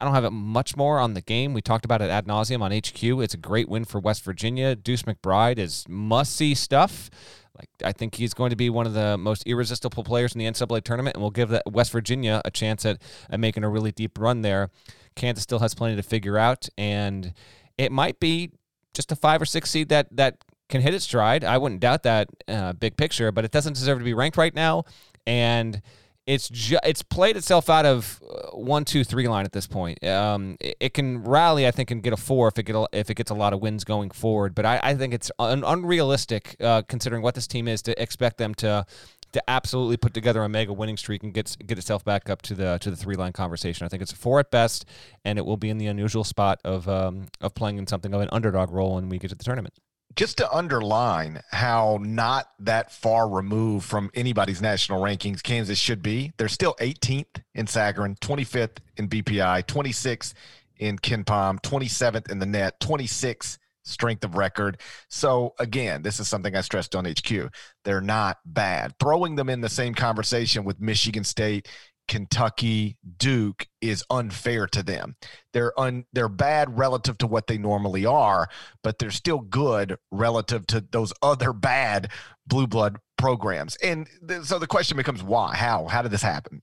I 0.00 0.04
don't 0.04 0.14
have 0.14 0.24
it 0.24 0.32
much 0.32 0.76
more 0.76 0.98
on 0.98 1.14
the 1.14 1.22
game. 1.22 1.54
We 1.54 1.62
talked 1.62 1.84
about 1.84 2.02
it 2.02 2.10
ad 2.10 2.26
nauseum 2.26 2.60
on 2.60 2.72
HQ. 2.72 3.22
It's 3.22 3.34
a 3.34 3.38
great 3.38 3.68
win 3.68 3.84
for 3.84 4.00
West 4.00 4.22
Virginia. 4.24 4.74
Deuce 4.74 5.02
McBride 5.02 5.58
is 5.58 5.84
must 5.88 6.34
see 6.36 6.54
stuff. 6.54 7.10
Like 7.56 7.68
I 7.84 7.92
think 7.92 8.16
he's 8.16 8.34
going 8.34 8.50
to 8.50 8.56
be 8.56 8.70
one 8.70 8.86
of 8.86 8.94
the 8.94 9.16
most 9.16 9.46
irresistible 9.46 10.04
players 10.04 10.34
in 10.34 10.38
the 10.38 10.46
NCAA 10.46 10.82
tournament, 10.82 11.16
and 11.16 11.22
we'll 11.22 11.30
give 11.30 11.56
West 11.66 11.92
Virginia 11.92 12.42
a 12.44 12.50
chance 12.50 12.84
at, 12.84 13.00
at 13.30 13.38
making 13.38 13.64
a 13.64 13.68
really 13.68 13.92
deep 13.92 14.18
run 14.18 14.42
there. 14.42 14.70
Kansas 15.14 15.42
still 15.44 15.60
has 15.60 15.74
plenty 15.74 15.96
to 15.96 16.02
figure 16.02 16.36
out, 16.36 16.68
and 16.76 17.32
it 17.78 17.92
might 17.92 18.18
be 18.18 18.50
just 18.92 19.12
a 19.12 19.16
five 19.16 19.40
or 19.40 19.46
six 19.46 19.70
seed 19.70 19.88
that 19.88 20.08
that 20.16 20.38
can 20.68 20.80
hit 20.80 20.94
its 20.94 21.04
stride. 21.04 21.44
I 21.44 21.58
wouldn't 21.58 21.80
doubt 21.80 22.02
that 22.04 22.28
uh, 22.48 22.72
big 22.72 22.96
picture, 22.96 23.30
but 23.30 23.44
it 23.44 23.52
doesn't 23.52 23.74
deserve 23.74 23.98
to 23.98 24.04
be 24.04 24.14
ranked 24.14 24.36
right 24.36 24.54
now, 24.54 24.84
and 25.26 25.80
it's 26.26 26.48
ju- 26.48 26.78
it's 26.84 27.02
played 27.02 27.36
itself 27.36 27.68
out 27.68 27.84
of 27.84 28.22
uh, 28.22 28.56
one, 28.56 28.84
two, 28.84 29.04
three 29.04 29.28
line 29.28 29.44
at 29.44 29.52
this 29.52 29.66
point. 29.66 30.02
Um, 30.04 30.56
it, 30.60 30.76
it, 30.80 30.94
can 30.94 31.22
rally, 31.22 31.66
I 31.66 31.70
think, 31.70 31.90
and 31.90 32.02
get 32.02 32.12
a 32.12 32.16
four 32.16 32.48
if 32.48 32.58
it 32.58 32.62
get 32.62 32.76
a, 32.76 32.88
if 32.92 33.10
it 33.10 33.14
gets 33.14 33.30
a 33.30 33.34
lot 33.34 33.52
of 33.52 33.60
wins 33.60 33.84
going 33.84 34.10
forward. 34.10 34.54
But 34.54 34.64
I, 34.64 34.80
I 34.82 34.94
think 34.94 35.12
it's 35.12 35.30
un- 35.38 35.64
unrealistic 35.64 36.56
uh, 36.60 36.82
considering 36.82 37.22
what 37.22 37.34
this 37.34 37.46
team 37.46 37.68
is 37.68 37.82
to 37.82 38.00
expect 38.00 38.38
them 38.38 38.54
to 38.56 38.86
to 39.32 39.50
absolutely 39.50 39.96
put 39.96 40.14
together 40.14 40.44
a 40.44 40.48
mega 40.48 40.72
winning 40.72 40.96
streak 40.96 41.22
and 41.24 41.34
get 41.34 41.56
get 41.66 41.76
itself 41.76 42.04
back 42.04 42.30
up 42.30 42.40
to 42.42 42.54
the 42.54 42.78
to 42.78 42.90
the 42.90 42.96
three 42.96 43.16
line 43.16 43.32
conversation. 43.32 43.84
I 43.84 43.88
think 43.88 44.02
it's 44.02 44.12
a 44.12 44.16
four 44.16 44.40
at 44.40 44.50
best, 44.50 44.86
and 45.24 45.38
it 45.38 45.44
will 45.44 45.58
be 45.58 45.68
in 45.68 45.78
the 45.78 45.88
unusual 45.88 46.24
spot 46.24 46.60
of 46.64 46.88
um, 46.88 47.26
of 47.40 47.54
playing 47.54 47.76
in 47.78 47.86
something 47.86 48.14
of 48.14 48.20
an 48.20 48.28
underdog 48.32 48.70
role 48.70 48.94
when 48.94 49.08
we 49.08 49.18
get 49.18 49.28
to 49.28 49.34
the 49.34 49.44
tournament 49.44 49.74
just 50.16 50.38
to 50.38 50.52
underline 50.52 51.40
how 51.50 51.98
not 52.00 52.46
that 52.60 52.92
far 52.92 53.28
removed 53.28 53.84
from 53.84 54.10
anybody's 54.14 54.62
national 54.62 55.02
rankings 55.02 55.42
Kansas 55.42 55.78
should 55.78 56.02
be, 56.02 56.32
they're 56.36 56.48
still 56.48 56.74
18th 56.80 57.42
in 57.54 57.66
Sagarin, 57.66 58.18
25th 58.20 58.78
in 58.96 59.08
BPI, 59.08 59.64
26th 59.64 60.34
in 60.78 60.98
KenPom, 60.98 61.60
27th 61.62 62.30
in 62.30 62.38
the 62.38 62.46
net, 62.46 62.78
26th 62.80 63.58
strength 63.84 64.24
of 64.24 64.36
record. 64.36 64.80
So 65.08 65.54
again, 65.58 66.02
this 66.02 66.18
is 66.18 66.28
something 66.28 66.56
I 66.56 66.62
stressed 66.62 66.96
on 66.96 67.04
HQ. 67.04 67.52
They're 67.84 68.00
not 68.00 68.38
bad. 68.44 68.94
Throwing 68.98 69.36
them 69.36 69.50
in 69.50 69.60
the 69.60 69.68
same 69.68 69.94
conversation 69.94 70.64
with 70.64 70.80
Michigan 70.80 71.24
State 71.24 71.68
Kentucky, 72.08 72.96
Duke 73.16 73.66
is 73.80 74.04
unfair 74.10 74.66
to 74.68 74.82
them. 74.82 75.16
They're 75.52 75.78
un, 75.78 76.04
they're 76.12 76.28
bad 76.28 76.78
relative 76.78 77.18
to 77.18 77.26
what 77.26 77.46
they 77.46 77.58
normally 77.58 78.04
are, 78.04 78.48
but 78.82 78.98
they're 78.98 79.10
still 79.10 79.40
good 79.40 79.96
relative 80.10 80.66
to 80.68 80.84
those 80.90 81.12
other 81.22 81.52
bad 81.52 82.10
blue 82.46 82.66
blood 82.66 82.98
programs. 83.16 83.76
And 83.76 84.08
th- 84.26 84.42
so 84.42 84.58
the 84.58 84.66
question 84.66 84.96
becomes 84.96 85.22
why? 85.22 85.56
How? 85.56 85.86
How 85.86 86.02
did 86.02 86.10
this 86.10 86.22
happen? 86.22 86.62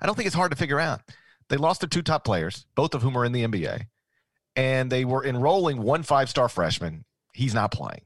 I 0.00 0.06
don't 0.06 0.14
think 0.14 0.26
it's 0.26 0.36
hard 0.36 0.52
to 0.52 0.56
figure 0.56 0.80
out. 0.80 1.00
They 1.48 1.56
lost 1.56 1.80
their 1.80 1.88
two 1.88 2.02
top 2.02 2.24
players, 2.24 2.66
both 2.74 2.94
of 2.94 3.02
whom 3.02 3.16
are 3.16 3.24
in 3.24 3.32
the 3.32 3.44
NBA, 3.44 3.86
and 4.54 4.90
they 4.90 5.04
were 5.04 5.24
enrolling 5.24 5.80
one 5.80 6.02
five-star 6.02 6.48
freshman. 6.48 7.04
He's 7.32 7.54
not 7.54 7.70
playing. 7.70 8.02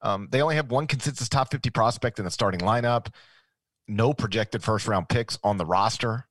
Um, 0.00 0.28
they 0.30 0.42
only 0.42 0.56
have 0.56 0.70
one 0.70 0.86
consensus 0.86 1.28
top 1.28 1.50
50 1.50 1.70
prospect 1.70 2.18
in 2.18 2.24
the 2.24 2.30
starting 2.30 2.60
lineup 2.60 3.08
no 3.88 4.12
projected 4.12 4.62
first 4.62 4.86
round 4.86 5.08
picks 5.08 5.38
on 5.42 5.58
the 5.58 5.66
roster. 5.66 6.26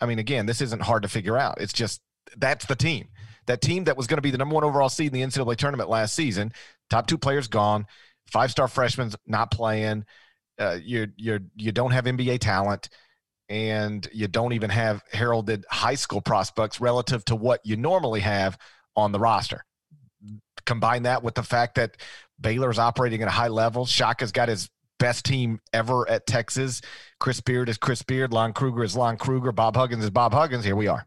I 0.00 0.06
mean, 0.06 0.18
again, 0.18 0.46
this 0.46 0.60
isn't 0.60 0.82
hard 0.82 1.02
to 1.02 1.08
figure 1.08 1.36
out. 1.36 1.60
It's 1.60 1.72
just 1.72 2.00
that's 2.36 2.66
the 2.66 2.76
team. 2.76 3.08
That 3.46 3.60
team 3.60 3.84
that 3.84 3.96
was 3.96 4.06
going 4.06 4.18
to 4.18 4.22
be 4.22 4.30
the 4.30 4.38
number 4.38 4.54
one 4.54 4.64
overall 4.64 4.88
seed 4.88 5.14
in 5.14 5.20
the 5.20 5.26
NCAA 5.26 5.56
tournament 5.56 5.88
last 5.88 6.14
season, 6.14 6.52
top 6.90 7.06
two 7.06 7.18
players 7.18 7.48
gone, 7.48 7.86
five 8.30 8.50
star 8.50 8.68
freshmen 8.68 9.12
not 9.26 9.50
playing. 9.50 10.04
Uh, 10.58 10.78
you 10.82 11.08
you 11.16 11.40
you 11.56 11.72
don't 11.72 11.90
have 11.90 12.04
NBA 12.04 12.38
talent, 12.38 12.88
and 13.48 14.08
you 14.12 14.28
don't 14.28 14.52
even 14.52 14.70
have 14.70 15.02
heralded 15.12 15.64
high 15.70 15.94
school 15.94 16.20
prospects 16.20 16.80
relative 16.80 17.24
to 17.26 17.36
what 17.36 17.60
you 17.64 17.76
normally 17.76 18.20
have 18.20 18.56
on 18.96 19.12
the 19.12 19.18
roster. 19.18 19.64
Combine 20.64 21.02
that 21.02 21.22
with 21.22 21.34
the 21.34 21.42
fact 21.42 21.74
that 21.74 21.96
Baylor 22.40 22.70
is 22.70 22.78
operating 22.78 23.20
at 23.22 23.28
a 23.28 23.32
high 23.32 23.48
level. 23.48 23.84
Shaka's 23.84 24.32
got 24.32 24.48
his 24.48 24.70
best 24.98 25.24
team 25.24 25.60
ever 25.72 26.08
at 26.08 26.26
Texas. 26.26 26.80
Chris 27.18 27.40
Beard 27.40 27.68
is 27.68 27.78
Chris 27.78 28.02
Beard. 28.02 28.32
Lon 28.32 28.52
Kruger 28.52 28.84
is 28.84 28.96
Lon 28.96 29.16
Kruger. 29.16 29.52
Bob 29.52 29.76
Huggins 29.76 30.04
is 30.04 30.10
Bob 30.10 30.32
Huggins. 30.32 30.64
Here 30.64 30.76
we 30.76 30.88
are. 30.88 31.06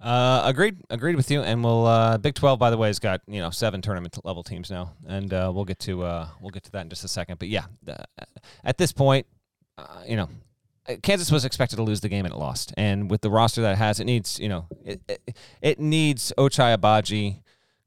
Uh, 0.00 0.42
agreed, 0.44 0.76
agreed 0.90 1.16
with 1.16 1.30
you. 1.30 1.40
And 1.40 1.64
we'll 1.64 1.86
uh, 1.86 2.18
Big 2.18 2.34
Twelve, 2.34 2.58
by 2.58 2.70
the 2.70 2.76
way, 2.76 2.88
has 2.88 2.98
got 2.98 3.22
you 3.26 3.40
know 3.40 3.50
seven 3.50 3.80
tournament 3.80 4.18
level 4.24 4.42
teams 4.42 4.70
now, 4.70 4.92
and 5.06 5.32
uh, 5.32 5.50
we'll 5.54 5.64
get 5.64 5.78
to 5.80 6.02
uh, 6.02 6.28
we'll 6.40 6.50
get 6.50 6.64
to 6.64 6.72
that 6.72 6.82
in 6.82 6.90
just 6.90 7.04
a 7.04 7.08
second. 7.08 7.38
But 7.38 7.48
yeah, 7.48 7.64
at 8.64 8.76
this 8.76 8.92
point, 8.92 9.26
uh, 9.78 10.02
you 10.06 10.16
know, 10.16 10.28
Kansas 11.02 11.32
was 11.32 11.44
expected 11.44 11.76
to 11.76 11.82
lose 11.82 12.00
the 12.00 12.08
game 12.08 12.26
and 12.26 12.34
it 12.34 12.38
lost. 12.38 12.74
And 12.76 13.10
with 13.10 13.22
the 13.22 13.30
roster 13.30 13.62
that 13.62 13.72
it 13.72 13.78
has, 13.78 14.00
it 14.00 14.04
needs 14.04 14.38
you 14.38 14.48
know 14.48 14.66
it 14.84 15.00
it, 15.08 15.38
it 15.62 15.80
needs 15.80 16.32
Ochai 16.36 16.76
Agbaji 16.76 17.40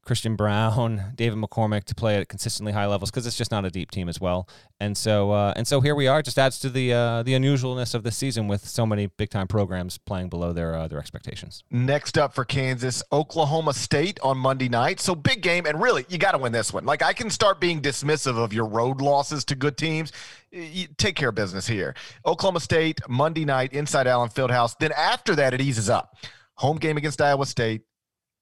Christian 0.08 0.36
Braun, 0.36 1.02
David 1.14 1.38
McCormack 1.38 1.84
to 1.84 1.94
play 1.94 2.16
at 2.16 2.28
consistently 2.28 2.72
high 2.72 2.86
levels 2.86 3.10
because 3.10 3.26
it's 3.26 3.36
just 3.36 3.50
not 3.50 3.66
a 3.66 3.70
deep 3.70 3.90
team 3.90 4.08
as 4.08 4.18
well. 4.20 4.48
And 4.80 4.96
so 4.96 5.32
uh, 5.32 5.52
and 5.54 5.68
so 5.68 5.82
here 5.82 5.94
we 5.94 6.08
are. 6.08 6.22
Just 6.22 6.38
adds 6.38 6.58
to 6.60 6.70
the 6.70 6.92
uh, 6.92 7.22
the 7.22 7.34
unusualness 7.34 7.94
of 7.94 8.02
the 8.02 8.10
season 8.10 8.48
with 8.48 8.66
so 8.66 8.86
many 8.86 9.06
big 9.06 9.28
time 9.28 9.46
programs 9.46 9.98
playing 9.98 10.30
below 10.30 10.52
their 10.54 10.74
uh, 10.74 10.88
their 10.88 10.98
expectations. 10.98 11.62
Next 11.70 12.16
up 12.16 12.34
for 12.34 12.46
Kansas, 12.46 13.02
Oklahoma 13.12 13.74
State 13.74 14.18
on 14.22 14.38
Monday 14.38 14.70
night. 14.70 14.98
So 14.98 15.14
big 15.14 15.42
game, 15.42 15.66
and 15.66 15.80
really 15.80 16.06
you 16.08 16.16
got 16.16 16.32
to 16.32 16.38
win 16.38 16.52
this 16.52 16.72
one. 16.72 16.86
Like 16.86 17.02
I 17.02 17.12
can 17.12 17.28
start 17.28 17.60
being 17.60 17.82
dismissive 17.82 18.38
of 18.42 18.54
your 18.54 18.66
road 18.66 19.02
losses 19.02 19.44
to 19.44 19.54
good 19.54 19.76
teams. 19.76 20.10
You 20.50 20.86
take 20.96 21.16
care 21.16 21.28
of 21.28 21.34
business 21.34 21.66
here. 21.66 21.94
Oklahoma 22.24 22.60
State 22.60 23.00
Monday 23.08 23.44
night 23.44 23.74
inside 23.74 24.06
Allen 24.06 24.30
Fieldhouse. 24.30 24.74
Then 24.80 24.92
after 24.92 25.36
that, 25.36 25.52
it 25.52 25.60
eases 25.60 25.90
up. 25.90 26.16
Home 26.54 26.78
game 26.78 26.96
against 26.96 27.20
Iowa 27.20 27.44
State 27.44 27.82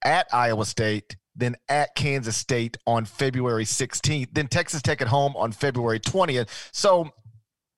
at 0.04 0.28
Iowa 0.32 0.64
State 0.64 1.16
then 1.36 1.56
at 1.68 1.94
Kansas 1.94 2.36
State 2.36 2.76
on 2.86 3.04
February 3.04 3.64
16th, 3.64 4.28
then 4.32 4.48
Texas 4.48 4.82
Tech 4.82 5.00
at 5.00 5.08
home 5.08 5.36
on 5.36 5.52
February 5.52 6.00
20th. 6.00 6.48
So 6.72 7.10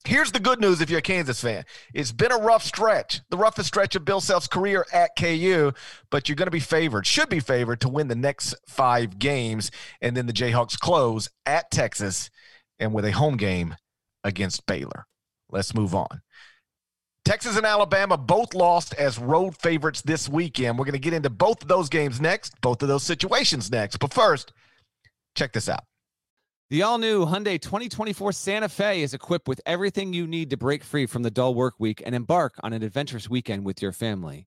here's 0.04 0.32
the 0.32 0.40
good 0.40 0.60
news 0.60 0.80
if 0.80 0.88
you're 0.88 1.00
a 1.00 1.02
Kansas 1.02 1.40
fan. 1.40 1.64
It's 1.92 2.12
been 2.12 2.32
a 2.32 2.38
rough 2.38 2.64
stretch, 2.64 3.20
the 3.30 3.36
roughest 3.36 3.68
stretch 3.68 3.96
of 3.96 4.04
Bill 4.04 4.20
Self's 4.20 4.46
career 4.46 4.86
at 4.92 5.10
KU, 5.18 5.72
but 6.10 6.28
you're 6.28 6.36
going 6.36 6.46
to 6.46 6.52
be 6.52 6.60
favored, 6.60 7.06
should 7.06 7.28
be 7.28 7.40
favored 7.40 7.80
to 7.80 7.88
win 7.88 8.08
the 8.08 8.14
next 8.14 8.54
five 8.66 9.18
games. 9.18 9.70
And 10.00 10.16
then 10.16 10.26
the 10.26 10.32
Jayhawks 10.32 10.78
close 10.78 11.28
at 11.44 11.70
Texas 11.70 12.30
and 12.78 12.94
with 12.94 13.04
a 13.04 13.12
home 13.12 13.36
game 13.36 13.76
against 14.24 14.66
Baylor. 14.66 15.06
Let's 15.50 15.74
move 15.74 15.94
on. 15.94 16.22
Texas 17.25 17.56
and 17.56 17.66
Alabama 17.66 18.16
both 18.16 18.54
lost 18.54 18.94
as 18.94 19.18
road 19.18 19.56
favorites 19.56 20.02
this 20.02 20.28
weekend. 20.28 20.78
We're 20.78 20.87
going 20.87 20.92
to 20.94 20.98
get 20.98 21.12
into 21.12 21.30
both 21.30 21.62
of 21.62 21.68
those 21.68 21.88
games 21.88 22.20
next, 22.20 22.58
both 22.60 22.82
of 22.82 22.88
those 22.88 23.02
situations 23.02 23.70
next. 23.70 23.98
But 23.98 24.14
first, 24.14 24.52
check 25.34 25.52
this 25.52 25.68
out. 25.68 25.84
The 26.70 26.82
all 26.82 26.98
new 26.98 27.25
Hyundai 27.25 27.60
2024 27.60 28.32
Santa 28.32 28.68
Fe 28.68 29.02
is 29.02 29.14
equipped 29.14 29.48
with 29.48 29.60
everything 29.64 30.12
you 30.12 30.26
need 30.26 30.50
to 30.50 30.56
break 30.58 30.84
free 30.84 31.06
from 31.06 31.22
the 31.22 31.30
dull 31.30 31.54
work 31.54 31.75
week 31.78 32.02
and 32.04 32.14
embark 32.14 32.54
on 32.62 32.75
an 32.75 32.82
adventurous 32.82 33.28
weekend 33.30 33.64
with 33.64 33.80
your 33.80 33.92
family. 33.92 34.46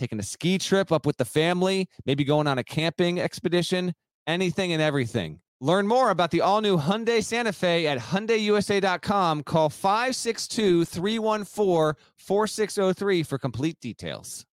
taking 0.00 0.18
a 0.18 0.22
ski 0.24 0.58
trip 0.58 0.90
up 0.90 1.06
with 1.06 1.18
the 1.18 1.24
family, 1.24 1.88
maybe 2.06 2.24
going 2.24 2.46
on 2.46 2.58
a 2.58 2.64
camping 2.64 3.20
expedition, 3.20 3.92
anything 4.26 4.72
and 4.72 4.82
everything. 4.82 5.40
Learn 5.60 5.86
more 5.86 6.10
about 6.10 6.30
the 6.30 6.40
all 6.40 6.62
new 6.62 6.78
Hyundai 6.78 7.22
Santa 7.22 7.52
Fe 7.52 7.86
at 7.86 7.98
HyundaiUSA.com. 7.98 9.42
Call 9.42 9.68
562 9.68 10.86
314 10.86 12.02
4603 12.16 13.22
for 13.22 13.38
complete 13.38 13.78
details. 13.80 14.46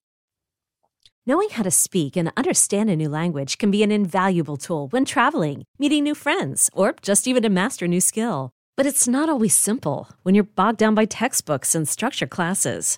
Knowing 1.25 1.49
how 1.49 1.63
to 1.63 1.71
speak 1.71 2.15
and 2.15 2.31
understand 2.37 2.89
a 2.89 2.95
new 2.95 3.09
language 3.09 3.57
can 3.57 3.69
be 3.69 3.83
an 3.83 3.91
invaluable 3.91 4.57
tool 4.57 4.87
when 4.91 5.03
traveling, 5.03 5.63
meeting 5.77 6.03
new 6.03 6.15
friends, 6.15 6.69
or 6.73 6.95
just 7.01 7.27
even 7.27 7.43
to 7.43 7.49
master 7.49 7.85
a 7.85 7.87
new 7.87 7.99
skill. 7.99 8.51
But 8.77 8.85
it's 8.85 9.07
not 9.07 9.27
always 9.27 9.53
simple 9.53 10.09
when 10.23 10.35
you're 10.35 10.45
bogged 10.45 10.77
down 10.77 10.95
by 10.95 11.05
textbooks 11.05 11.75
and 11.75 11.87
structure 11.87 12.27
classes. 12.27 12.97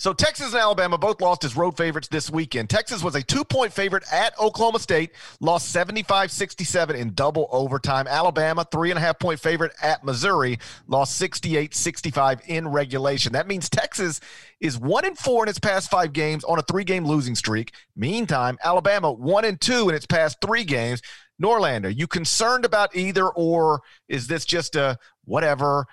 So 0.00 0.12
Texas 0.12 0.52
and 0.52 0.62
Alabama 0.62 0.96
both 0.96 1.20
lost 1.20 1.42
as 1.42 1.56
road 1.56 1.76
favorites 1.76 2.06
this 2.06 2.30
weekend. 2.30 2.70
Texas 2.70 3.02
was 3.02 3.16
a 3.16 3.22
two-point 3.22 3.72
favorite 3.72 4.04
at 4.12 4.32
Oklahoma 4.38 4.78
State, 4.78 5.10
lost 5.40 5.74
75-67 5.74 6.94
in 6.94 7.14
double 7.14 7.48
overtime. 7.50 8.06
Alabama, 8.06 8.64
three 8.70 8.90
and 8.90 8.98
a 8.98 9.00
half 9.00 9.18
point 9.18 9.40
favorite 9.40 9.72
at 9.82 10.04
Missouri, 10.04 10.60
lost 10.86 11.20
68-65 11.20 12.42
in 12.46 12.68
regulation. 12.68 13.32
That 13.32 13.48
means 13.48 13.68
Texas 13.68 14.20
is 14.60 14.78
one 14.78 15.04
and 15.04 15.18
four 15.18 15.44
in 15.44 15.48
its 15.48 15.58
past 15.58 15.90
five 15.90 16.12
games 16.12 16.44
on 16.44 16.60
a 16.60 16.62
three-game 16.62 17.04
losing 17.04 17.34
streak. 17.34 17.74
Meantime, 17.96 18.56
Alabama 18.62 19.10
one 19.10 19.44
and 19.44 19.60
two 19.60 19.88
in 19.88 19.96
its 19.96 20.06
past 20.06 20.38
three 20.40 20.62
games. 20.62 21.02
Norlander, 21.42 21.92
you 21.92 22.06
concerned 22.06 22.64
about 22.64 22.94
either, 22.94 23.28
or 23.28 23.80
is 24.08 24.28
this 24.28 24.44
just 24.44 24.76
a 24.76 24.96
whatever? 25.24 25.86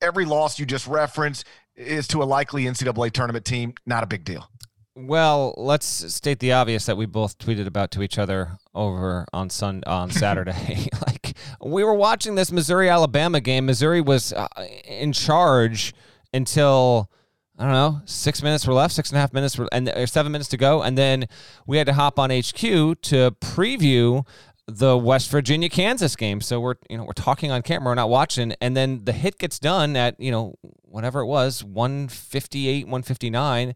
Every 0.00 0.24
loss 0.24 0.58
you 0.58 0.64
just 0.66 0.86
referenced 0.86 1.44
is 1.76 2.06
to 2.08 2.22
a 2.22 2.24
likely 2.24 2.64
NCAA 2.64 3.12
tournament 3.12 3.44
team, 3.44 3.74
not 3.86 4.02
a 4.02 4.06
big 4.06 4.24
deal. 4.24 4.48
Well, 4.96 5.54
let's 5.56 5.86
state 5.86 6.38
the 6.38 6.52
obvious 6.52 6.86
that 6.86 6.96
we 6.96 7.06
both 7.06 7.36
tweeted 7.38 7.66
about 7.66 7.90
to 7.92 8.02
each 8.02 8.16
other 8.16 8.58
over 8.74 9.26
on 9.32 9.50
Sun 9.50 9.82
on 9.86 10.10
Saturday. 10.12 10.88
like 11.06 11.36
we 11.60 11.82
were 11.82 11.94
watching 11.94 12.36
this 12.36 12.52
Missouri 12.52 12.88
Alabama 12.88 13.40
game. 13.40 13.66
Missouri 13.66 14.00
was 14.00 14.32
uh, 14.32 14.46
in 14.84 15.12
charge 15.12 15.94
until 16.32 17.10
I 17.58 17.64
don't 17.64 17.72
know 17.72 18.02
six 18.04 18.40
minutes 18.40 18.66
were 18.68 18.74
left, 18.74 18.94
six 18.94 19.10
and 19.10 19.16
a 19.16 19.20
half 19.20 19.32
minutes 19.32 19.58
were, 19.58 19.68
and 19.72 19.88
or 19.88 20.06
seven 20.06 20.30
minutes 20.30 20.48
to 20.50 20.56
go, 20.56 20.82
and 20.82 20.96
then 20.96 21.26
we 21.66 21.76
had 21.76 21.88
to 21.88 21.94
hop 21.94 22.18
on 22.20 22.30
HQ 22.30 22.60
to 22.60 23.32
preview 23.40 24.24
the 24.66 24.96
West 24.96 25.30
Virginia 25.30 25.68
Kansas 25.68 26.16
game. 26.16 26.40
So 26.40 26.60
we're 26.60 26.76
you 26.88 26.96
know 26.96 27.04
we're 27.04 27.12
talking 27.12 27.50
on 27.50 27.62
camera, 27.62 27.90
we're 27.90 27.94
not 27.96 28.10
watching, 28.10 28.54
and 28.60 28.76
then 28.76 29.04
the 29.04 29.12
hit 29.12 29.38
gets 29.38 29.58
done 29.58 29.96
at 29.96 30.18
you 30.20 30.30
know 30.30 30.54
whatever 30.94 31.20
it 31.20 31.26
was, 31.26 31.64
158, 31.64 32.86
159. 32.86 33.74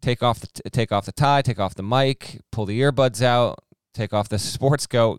Take 0.00 0.22
off 0.22 0.40
the 0.40 0.70
take 0.70 0.90
off 0.90 1.06
the 1.06 1.12
tie, 1.12 1.42
take 1.42 1.58
off 1.58 1.74
the 1.74 1.82
mic, 1.82 2.40
pull 2.50 2.66
the 2.66 2.80
earbuds 2.80 3.22
out, 3.22 3.58
take 3.92 4.12
off 4.12 4.28
the 4.28 4.38
sports 4.38 4.86
go, 4.86 5.18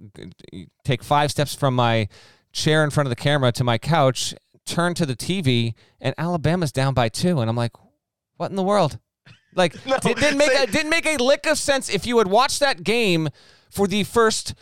take 0.84 1.04
five 1.04 1.32
steps 1.32 1.54
from 1.54 1.76
my 1.76 2.08
chair 2.52 2.84
in 2.84 2.90
front 2.90 3.08
of 3.08 3.10
the 3.10 3.16
camera 3.16 3.52
to 3.52 3.64
my 3.64 3.78
couch, 3.78 4.34
turn 4.66 4.94
to 4.96 5.06
the 5.06 5.16
TV, 5.16 5.74
and 6.02 6.16
Alabama's 6.18 6.72
down 6.72 6.94
by 6.94 7.10
two, 7.10 7.40
and 7.40 7.50
I'm 7.50 7.56
like, 7.56 7.74
what 8.38 8.50
in 8.50 8.56
the 8.56 8.64
world? 8.64 8.98
Like 9.56 9.74
no, 9.86 9.98
did, 10.00 10.20
not 10.20 10.36
make 10.36 10.52
a, 10.52 10.68
didn't 10.68 10.90
make 10.90 11.06
a 11.06 11.18
lick 11.18 11.46
of 11.48 11.58
sense 11.58 11.90
if 11.90 12.06
you 12.06 12.18
had 12.18 12.28
watched 12.28 12.60
that 12.60 12.84
game 12.84 13.30
for 13.70 13.88
the 13.88 14.04
first 14.04 14.54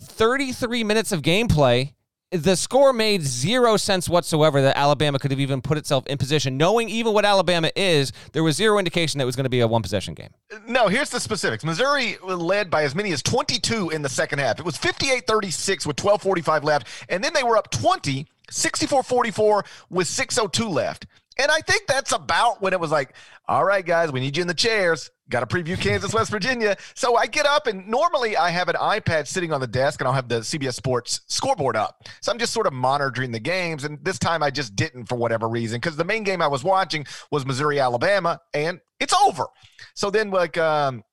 33 0.00 0.84
minutes 0.84 1.12
of 1.12 1.22
gameplay, 1.22 1.94
the 2.30 2.54
score 2.54 2.92
made 2.92 3.22
zero 3.22 3.76
sense 3.76 4.08
whatsoever 4.08 4.62
that 4.62 4.76
Alabama 4.76 5.18
could 5.18 5.32
have 5.32 5.40
even 5.40 5.60
put 5.60 5.76
itself 5.76 6.06
in 6.06 6.16
position. 6.16 6.56
Knowing 6.56 6.88
even 6.88 7.12
what 7.12 7.24
Alabama 7.24 7.70
is, 7.74 8.12
there 8.32 8.44
was 8.44 8.56
zero 8.56 8.78
indication 8.78 9.18
that 9.18 9.24
it 9.24 9.26
was 9.26 9.34
going 9.34 9.44
to 9.44 9.50
be 9.50 9.60
a 9.60 9.66
one 9.66 9.82
possession 9.82 10.14
game. 10.14 10.30
No, 10.66 10.86
here's 10.86 11.10
the 11.10 11.18
specifics. 11.18 11.64
Missouri 11.64 12.16
led 12.22 12.70
by 12.70 12.84
as 12.84 12.94
many 12.94 13.12
as 13.12 13.22
22 13.22 13.90
in 13.90 14.02
the 14.02 14.08
second 14.08 14.38
half. 14.38 14.60
It 14.60 14.64
was 14.64 14.76
58 14.76 15.26
36 15.26 15.86
with 15.86 15.96
12.45 15.96 16.62
left. 16.62 16.86
And 17.08 17.22
then 17.22 17.32
they 17.34 17.42
were 17.42 17.56
up 17.56 17.70
20, 17.70 18.26
64 18.48 19.02
44 19.02 19.64
with 19.90 20.06
6.02 20.06 20.70
left. 20.70 21.06
And 21.40 21.50
I 21.50 21.60
think 21.62 21.86
that's 21.86 22.12
about 22.12 22.60
when 22.60 22.74
it 22.74 22.80
was 22.80 22.90
like, 22.90 23.14
all 23.48 23.64
right, 23.64 23.84
guys, 23.84 24.12
we 24.12 24.20
need 24.20 24.36
you 24.36 24.42
in 24.42 24.46
the 24.46 24.52
chairs. 24.52 25.10
Got 25.30 25.40
to 25.40 25.46
preview 25.46 25.80
Kansas, 25.80 26.12
West 26.12 26.30
Virginia. 26.30 26.76
So 26.94 27.16
I 27.16 27.26
get 27.26 27.46
up, 27.46 27.66
and 27.66 27.88
normally 27.88 28.36
I 28.36 28.50
have 28.50 28.68
an 28.68 28.74
iPad 28.74 29.26
sitting 29.26 29.50
on 29.50 29.58
the 29.60 29.66
desk, 29.66 30.00
and 30.00 30.08
I'll 30.08 30.12
have 30.12 30.28
the 30.28 30.40
CBS 30.40 30.74
Sports 30.74 31.22
scoreboard 31.28 31.76
up. 31.76 32.06
So 32.20 32.30
I'm 32.30 32.38
just 32.38 32.52
sort 32.52 32.66
of 32.66 32.74
monitoring 32.74 33.32
the 33.32 33.40
games. 33.40 33.84
And 33.84 33.98
this 34.04 34.18
time 34.18 34.42
I 34.42 34.50
just 34.50 34.76
didn't 34.76 35.06
for 35.06 35.16
whatever 35.16 35.48
reason, 35.48 35.78
because 35.80 35.96
the 35.96 36.04
main 36.04 36.24
game 36.24 36.42
I 36.42 36.46
was 36.46 36.62
watching 36.62 37.06
was 37.30 37.46
Missouri, 37.46 37.80
Alabama, 37.80 38.38
and 38.52 38.78
it's 38.98 39.14
over. 39.14 39.46
So 39.94 40.10
then, 40.10 40.30
like, 40.30 40.58
um, 40.58 41.04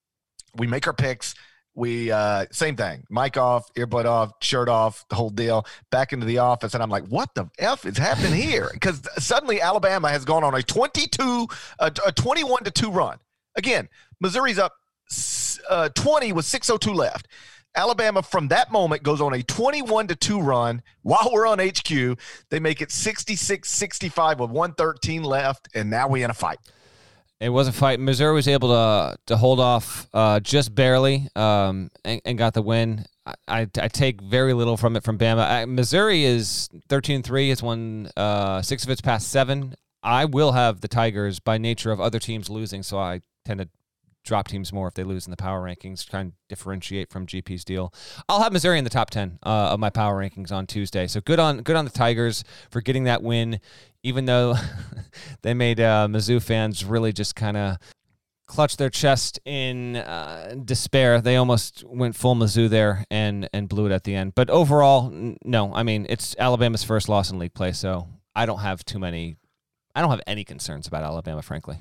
we 0.55 0.67
make 0.67 0.87
our 0.87 0.93
picks. 0.93 1.35
We 1.77 2.11
uh, 2.11 2.47
same 2.51 2.75
thing, 2.75 3.03
mic 3.07 3.37
off, 3.37 3.71
earbud 3.75 4.05
off, 4.05 4.31
shirt 4.41 4.67
off, 4.67 5.05
the 5.09 5.15
whole 5.15 5.29
deal. 5.29 5.63
Back 5.91 6.11
into 6.11 6.25
the 6.25 6.39
office, 6.39 6.73
and 6.73 6.81
I'm 6.81 6.89
like, 6.89 7.05
"What 7.05 7.35
the 7.35 7.51
f 7.59 7.85
is 7.85 7.99
happening 7.99 8.33
here?" 8.33 8.71
Because 8.73 9.07
suddenly 9.19 9.61
Alabama 9.61 10.09
has 10.09 10.25
gone 10.25 10.43
on 10.43 10.55
a 10.55 10.63
22, 10.63 11.47
a, 11.77 11.91
a 12.07 12.11
21 12.11 12.63
to 12.63 12.71
two 12.71 12.89
run. 12.89 13.19
Again, 13.55 13.89
Missouri's 14.19 14.57
up 14.57 14.73
uh, 15.69 15.89
20 15.89 16.33
with 16.33 16.45
6:02 16.45 16.95
left. 16.95 17.27
Alabama 17.75 18.23
from 18.23 18.47
that 18.47 18.71
moment 18.71 19.03
goes 19.03 19.21
on 19.21 19.35
a 19.35 19.43
21 19.43 20.07
to 20.07 20.15
2 20.15 20.41
run 20.41 20.81
while 21.03 21.29
we're 21.31 21.45
on 21.45 21.59
HQ. 21.59 22.17
They 22.49 22.59
make 22.59 22.81
it 22.81 22.89
66-65 22.89 24.39
with 24.39 24.49
113 24.49 25.23
left 25.23 25.67
and 25.75 25.91
now 25.91 26.07
we 26.07 26.23
in 26.23 26.31
a 26.31 26.33
fight. 26.33 26.57
It 27.39 27.49
was 27.49 27.67
a 27.67 27.71
fight. 27.71 27.99
Missouri 27.99 28.33
was 28.33 28.47
able 28.47 28.69
to 28.69 29.17
to 29.27 29.37
hold 29.37 29.59
off 29.59 30.07
uh, 30.13 30.39
just 30.39 30.73
barely 30.73 31.27
um, 31.35 31.91
and, 32.03 32.21
and, 32.25 32.37
got 32.37 32.53
the 32.53 32.63
win. 32.63 33.05
I, 33.25 33.33
I, 33.47 33.67
I, 33.79 33.87
take 33.89 34.21
very 34.21 34.53
little 34.53 34.75
from 34.75 34.95
it 34.95 35.03
from 35.03 35.19
Bama. 35.19 35.47
I, 35.47 35.65
Missouri 35.65 36.23
is 36.23 36.69
13-3. 36.89 37.51
It's 37.51 37.61
won 37.61 38.09
uh, 38.17 38.61
six 38.63 38.83
of 38.83 38.89
its 38.89 39.01
past 39.01 39.27
seven. 39.27 39.75
I 40.01 40.25
will 40.25 40.53
have 40.53 40.81
the 40.81 40.87
Tigers 40.87 41.39
by 41.39 41.57
nature 41.57 41.91
of 41.91 41.99
other 41.99 42.19
teams 42.19 42.49
losing, 42.49 42.81
so 42.81 42.97
I 42.97 43.21
tend 43.45 43.59
to 43.59 43.69
drop 44.27 44.47
teams 44.47 44.73
more 44.73 44.87
if 44.87 44.93
they 44.93 45.03
lose 45.03 45.25
in 45.25 45.31
the 45.31 45.37
power 45.37 45.63
rankings, 45.63 46.05
try 46.05 46.19
and 46.19 46.33
differentiate 46.49 47.09
from 47.09 47.25
GP's 47.25 47.63
deal. 47.63 47.93
I'll 48.27 48.43
have 48.43 48.51
Missouri 48.51 48.77
in 48.77 48.83
the 48.83 48.89
top 48.89 49.09
ten 49.09 49.39
uh, 49.43 49.71
of 49.71 49.79
my 49.79 49.89
power 49.89 50.21
rankings 50.21 50.51
on 50.51 50.67
Tuesday. 50.67 51.07
So 51.07 51.21
good 51.21 51.39
on 51.39 51.61
good 51.61 51.75
on 51.75 51.85
the 51.85 51.91
Tigers 51.91 52.43
for 52.69 52.81
getting 52.81 53.05
that 53.05 53.23
win, 53.23 53.59
even 54.03 54.25
though 54.25 54.55
they 55.41 55.53
made 55.53 55.79
uh, 55.79 56.07
Mizzou 56.09 56.41
fans 56.41 56.85
really 56.85 57.13
just 57.13 57.35
kind 57.35 57.57
of 57.57 57.77
clutch 58.47 58.77
their 58.77 58.89
chest 58.89 59.39
in 59.45 59.97
uh, 59.97 60.55
despair. 60.63 61.21
They 61.21 61.35
almost 61.35 61.83
went 61.83 62.15
full 62.15 62.35
Mizzou 62.35 62.69
there 62.69 63.05
and 63.11 63.49
and 63.53 63.69
blew 63.69 63.85
it 63.85 63.91
at 63.91 64.03
the 64.03 64.15
end. 64.15 64.33
But 64.35 64.49
overall, 64.49 65.11
no. 65.43 65.73
I 65.73 65.83
mean, 65.83 66.05
it's 66.09 66.35
Alabama's 66.39 66.83
first 66.83 67.09
loss 67.09 67.31
in 67.31 67.39
league 67.39 67.53
play, 67.53 67.73
so 67.73 68.07
I 68.35 68.45
don't 68.45 68.59
have 68.59 68.83
too 68.85 68.99
many. 68.99 69.37
I 69.93 70.01
don't 70.01 70.11
have 70.11 70.21
any 70.27 70.43
concerns 70.43 70.87
about 70.87 71.03
Alabama, 71.03 71.41
frankly. 71.41 71.77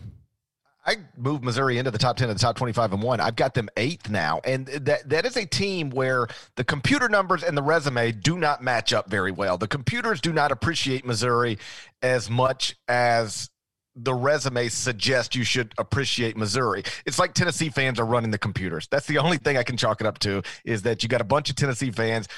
I 0.87 0.99
moved 1.16 1.44
Missouri 1.44 1.79
into 1.79 1.90
the 1.90 1.99
top 1.99 2.16
10 2.16 2.31
of 2.31 2.37
the 2.37 2.40
top 2.40 2.57
25 2.57 2.92
and 2.92 3.03
one. 3.03 3.20
I've 3.20 3.37
got 3.37 3.55
them 3.55 3.68
eighth 3.77 4.09
now. 4.09 4.40
And 4.44 4.66
that, 4.66 5.09
that 5.09 5.27
is 5.27 5.37
a 5.37 5.44
team 5.44 5.90
where 5.90 6.29
the 6.55 6.64
computer 6.64 7.09
numbers 7.09 7.42
and 7.42 7.57
the 7.57 7.62
resume 7.62 8.12
do 8.12 8.38
not 8.38 8.62
match 8.62 8.92
up 8.92 9.11
very 9.11 9.33
well. 9.33 9.59
The 9.59 9.68
computers 9.68 10.20
do 10.20 10.33
not 10.33 10.53
appreciate 10.53 11.05
Missouri 11.05 11.59
as 12.03 12.31
much 12.31 12.77
as 12.87 13.51
the 13.96 14.14
resume 14.14 14.68
suggests 14.68 15.35
you 15.35 15.42
should 15.42 15.72
appreciate 15.79 16.37
Missouri. 16.37 16.83
It's 17.07 17.18
like 17.18 17.33
Tennessee 17.33 17.70
fans 17.70 17.99
are 17.99 18.05
running 18.05 18.31
the 18.31 18.38
computers. 18.38 18.87
That's 18.90 19.07
the 19.07 19.18
only 19.18 19.38
thing 19.38 19.57
I 19.57 19.62
can 19.62 19.79
chalk 19.79 20.03
it 20.03 20.07
up 20.07 20.18
to 20.20 20.42
is 20.64 20.83
that 20.83 21.03
you 21.03 21.09
got 21.09 21.22
a 21.22 21.25
bunch 21.25 21.49
of 21.49 21.57
Tennessee 21.57 21.90
fans 21.90 22.29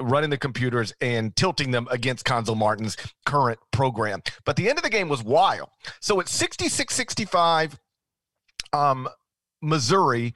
running 0.00 0.30
the 0.30 0.38
computers 0.38 0.92
and 1.00 1.34
tilting 1.36 1.70
them 1.70 1.88
against 1.90 2.24
Cuonzo 2.24 2.56
Martin's 2.56 2.96
current 3.26 3.58
program. 3.70 4.22
But 4.44 4.56
the 4.56 4.68
end 4.68 4.78
of 4.78 4.84
the 4.84 4.90
game 4.90 5.08
was 5.08 5.22
wild. 5.22 5.70
So 6.00 6.20
it's 6.20 6.32
66 6.32 6.94
65, 6.94 7.78
um, 8.72 9.08
Missouri, 9.62 10.34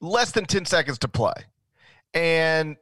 less 0.00 0.32
than 0.32 0.44
10 0.44 0.64
seconds 0.64 0.98
to 1.00 1.08
play. 1.08 1.34
And 2.12 2.76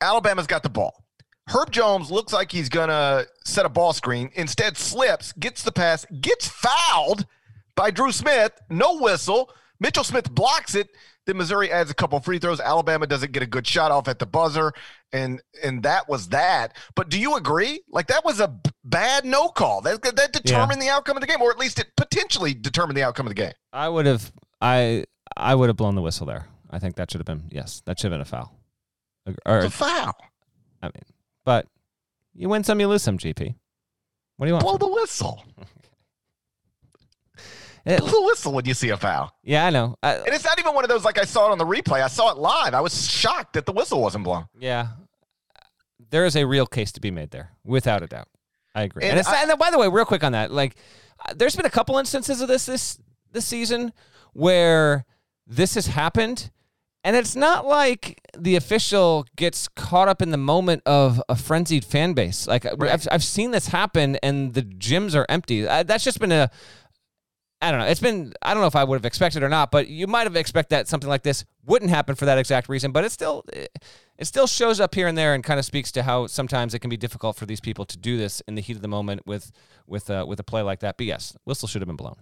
Alabama's 0.00 0.46
got 0.46 0.62
the 0.62 0.68
ball. 0.68 1.04
Herb 1.48 1.70
Jones 1.70 2.10
looks 2.10 2.32
like 2.32 2.50
he's 2.50 2.68
going 2.68 2.88
to 2.88 3.26
set 3.44 3.66
a 3.66 3.68
ball 3.68 3.92
screen, 3.92 4.30
instead, 4.34 4.76
slips, 4.76 5.32
gets 5.32 5.62
the 5.62 5.72
pass, 5.72 6.06
gets 6.20 6.48
fouled 6.48 7.26
by 7.74 7.90
Dru 7.90 8.12
Smith, 8.12 8.52
no 8.70 8.98
whistle. 8.98 9.50
Mitchell 9.80 10.04
Smith 10.04 10.30
blocks 10.30 10.74
it. 10.74 10.88
Then 11.26 11.38
Missouri 11.38 11.70
adds 11.70 11.90
a 11.90 11.94
couple 11.94 12.20
free 12.20 12.38
throws. 12.38 12.60
Alabama 12.60 13.06
doesn't 13.06 13.32
get 13.32 13.42
a 13.42 13.46
good 13.46 13.66
shot 13.66 13.90
off 13.90 14.08
at 14.08 14.18
the 14.18 14.26
buzzer, 14.26 14.72
and 15.12 15.40
and 15.62 15.82
that 15.82 16.08
was 16.08 16.28
that. 16.28 16.76
But 16.94 17.08
do 17.08 17.18
you 17.18 17.36
agree? 17.36 17.80
Like 17.88 18.08
that 18.08 18.24
was 18.24 18.40
a 18.40 18.54
bad 18.84 19.24
no 19.24 19.48
call. 19.48 19.80
That 19.80 20.02
that 20.02 20.32
determined 20.32 20.82
yeah. 20.82 20.88
the 20.88 20.94
outcome 20.94 21.16
of 21.16 21.22
the 21.22 21.26
game, 21.26 21.40
or 21.40 21.50
at 21.50 21.58
least 21.58 21.78
it 21.78 21.88
potentially 21.96 22.52
determined 22.52 22.96
the 22.96 23.02
outcome 23.02 23.26
of 23.26 23.30
the 23.30 23.40
game. 23.40 23.52
I 23.72 23.88
would 23.88 24.06
have 24.06 24.32
I 24.60 25.04
I 25.36 25.54
would 25.54 25.68
have 25.68 25.76
blown 25.76 25.94
the 25.94 26.02
whistle 26.02 26.26
there. 26.26 26.46
I 26.70 26.78
think 26.78 26.96
that 26.96 27.10
should 27.10 27.20
have 27.20 27.26
been 27.26 27.44
yes, 27.50 27.82
that 27.86 27.98
should 27.98 28.12
have 28.12 28.18
been 28.18 28.22
a 28.22 28.26
foul. 28.26 28.52
Or, 29.46 29.58
it's 29.58 29.66
a 29.66 29.70
foul. 29.70 30.14
I 30.82 30.88
mean, 30.88 31.04
but 31.46 31.66
you 32.34 32.48
win 32.50 32.64
some, 32.64 32.78
you 32.80 32.88
lose 32.88 33.02
some. 33.02 33.16
GP. 33.16 33.54
What 34.36 34.46
do 34.46 34.50
you 34.50 34.54
want? 34.54 34.64
Blow 34.64 34.76
the 34.76 34.88
whistle. 34.88 35.42
It, 37.94 38.00
Blow 38.00 38.24
whistle 38.26 38.52
when 38.54 38.64
you 38.64 38.72
see 38.74 38.88
a 38.90 38.96
foul. 38.96 39.30
Yeah, 39.42 39.66
I 39.66 39.70
know. 39.70 39.96
I, 40.02 40.14
and 40.14 40.28
it's 40.28 40.44
not 40.44 40.58
even 40.58 40.74
one 40.74 40.84
of 40.84 40.88
those 40.88 41.04
like 41.04 41.18
I 41.18 41.24
saw 41.24 41.48
it 41.48 41.52
on 41.52 41.58
the 41.58 41.66
replay. 41.66 42.02
I 42.02 42.08
saw 42.08 42.30
it 42.30 42.38
live. 42.38 42.72
I 42.72 42.80
was 42.80 43.10
shocked 43.10 43.52
that 43.54 43.66
the 43.66 43.72
whistle 43.72 44.00
wasn't 44.00 44.24
blown. 44.24 44.46
Yeah, 44.58 44.88
there 46.10 46.24
is 46.24 46.36
a 46.36 46.44
real 46.46 46.66
case 46.66 46.92
to 46.92 47.00
be 47.00 47.10
made 47.10 47.30
there, 47.30 47.50
without 47.64 48.02
a 48.02 48.06
doubt. 48.06 48.28
I 48.74 48.82
agree. 48.84 49.02
And 49.04 49.10
And, 49.12 49.20
it's, 49.20 49.28
I- 49.28 49.40
and 49.42 49.50
then, 49.50 49.58
by 49.58 49.70
the 49.70 49.78
way, 49.78 49.88
real 49.88 50.04
quick 50.04 50.24
on 50.24 50.32
that, 50.32 50.50
like, 50.50 50.76
uh, 51.28 51.34
there's 51.36 51.56
been 51.56 51.66
a 51.66 51.70
couple 51.70 51.98
instances 51.98 52.40
of 52.40 52.48
this 52.48 52.66
this 52.66 52.98
this 53.32 53.44
season 53.46 53.92
where 54.32 55.04
this 55.46 55.74
has 55.74 55.86
happened, 55.88 56.50
and 57.04 57.16
it's 57.16 57.36
not 57.36 57.66
like 57.66 58.20
the 58.36 58.56
official 58.56 59.26
gets 59.36 59.68
caught 59.68 60.08
up 60.08 60.22
in 60.22 60.30
the 60.30 60.36
moment 60.38 60.82
of 60.86 61.22
a 61.28 61.36
frenzied 61.36 61.84
fan 61.84 62.14
base. 62.14 62.46
Like 62.46 62.64
I've, 62.66 63.06
I've 63.10 63.24
seen 63.24 63.50
this 63.50 63.68
happen, 63.68 64.16
and 64.22 64.54
the 64.54 64.62
gyms 64.62 65.14
are 65.14 65.26
empty. 65.28 65.66
Uh, 65.68 65.82
that's 65.82 66.02
just 66.04 66.18
been 66.18 66.32
a 66.32 66.50
I 67.62 67.70
don't 67.70 67.80
know. 67.80 67.86
It's 67.86 68.00
been 68.00 68.34
I 68.42 68.52
don't 68.52 68.60
know 68.60 68.66
if 68.66 68.76
I 68.76 68.84
would 68.84 68.96
have 68.96 69.06
expected 69.06 69.42
or 69.42 69.48
not, 69.48 69.70
but 69.70 69.88
you 69.88 70.06
might 70.06 70.24
have 70.24 70.36
expected 70.36 70.70
that 70.76 70.88
something 70.88 71.08
like 71.08 71.22
this 71.22 71.44
wouldn't 71.64 71.90
happen 71.90 72.14
for 72.14 72.26
that 72.26 72.36
exact 72.36 72.68
reason. 72.68 72.92
But 72.92 73.04
it 73.04 73.12
still 73.12 73.44
it 73.52 74.26
still 74.26 74.46
shows 74.46 74.80
up 74.80 74.94
here 74.94 75.06
and 75.06 75.16
there 75.16 75.34
and 75.34 75.42
kind 75.42 75.58
of 75.58 75.64
speaks 75.64 75.90
to 75.92 76.02
how 76.02 76.26
sometimes 76.26 76.74
it 76.74 76.80
can 76.80 76.90
be 76.90 76.96
difficult 76.96 77.36
for 77.36 77.46
these 77.46 77.60
people 77.60 77.84
to 77.86 77.96
do 77.96 78.18
this 78.18 78.42
in 78.46 78.54
the 78.54 78.60
heat 78.60 78.76
of 78.76 78.82
the 78.82 78.88
moment 78.88 79.26
with 79.26 79.50
with 79.86 80.10
uh, 80.10 80.24
with 80.28 80.38
a 80.40 80.44
play 80.44 80.62
like 80.62 80.80
that. 80.80 80.98
But 80.98 81.06
yes, 81.06 81.36
whistle 81.44 81.66
should 81.66 81.80
have 81.80 81.88
been 81.88 81.96
blown. 81.96 82.16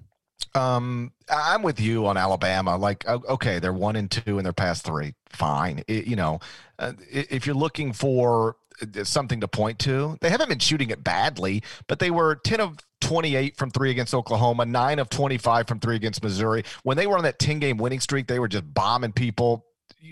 Um, 0.55 1.13
I'm 1.31 1.63
with 1.63 1.81
you 1.81 2.07
on 2.07 2.17
Alabama. 2.17 2.77
Like, 2.77 3.07
okay, 3.09 3.59
they're 3.59 3.73
one 3.73 3.97
and 3.97 4.11
two 4.11 4.39
in 4.39 4.45
their 4.45 4.53
past 4.53 4.85
three. 4.85 5.15
Fine. 5.31 5.83
It- 5.89 6.07
you 6.07 6.17
know, 6.17 6.41
uh, 6.79 6.93
if 7.11 7.47
you're 7.47 7.55
looking 7.57 7.93
for 7.93 8.57
uh, 8.83 9.05
something 9.05 9.41
to 9.41 9.49
point 9.49 9.79
to, 9.81 10.19
they 10.21 10.31
haven't 10.31 10.49
been 10.49 10.59
shooting 10.59 10.91
it 10.91 11.03
badly, 11.05 11.63
but 11.89 11.99
they 11.99 12.11
were 12.11 12.37
10 12.37 12.61
of 12.61 12.77
28 13.01 13.57
from 13.57 13.71
three 13.71 13.91
against 13.91 14.15
Oklahoma, 14.15 14.65
nine 14.65 14.99
of 14.99 15.09
25 15.11 15.67
from 15.67 15.81
three 15.81 15.97
against 15.97 16.23
Missouri. 16.23 16.65
When 16.83 16.97
they 16.97 17.07
were 17.07 17.17
on 17.17 17.25
that 17.25 17.39
10 17.39 17.59
game 17.59 17.77
winning 17.77 18.01
streak, 18.01 18.27
they 18.27 18.39
were 18.39 18.49
just 18.49 18.73
bombing 18.73 19.13
people 19.13 19.67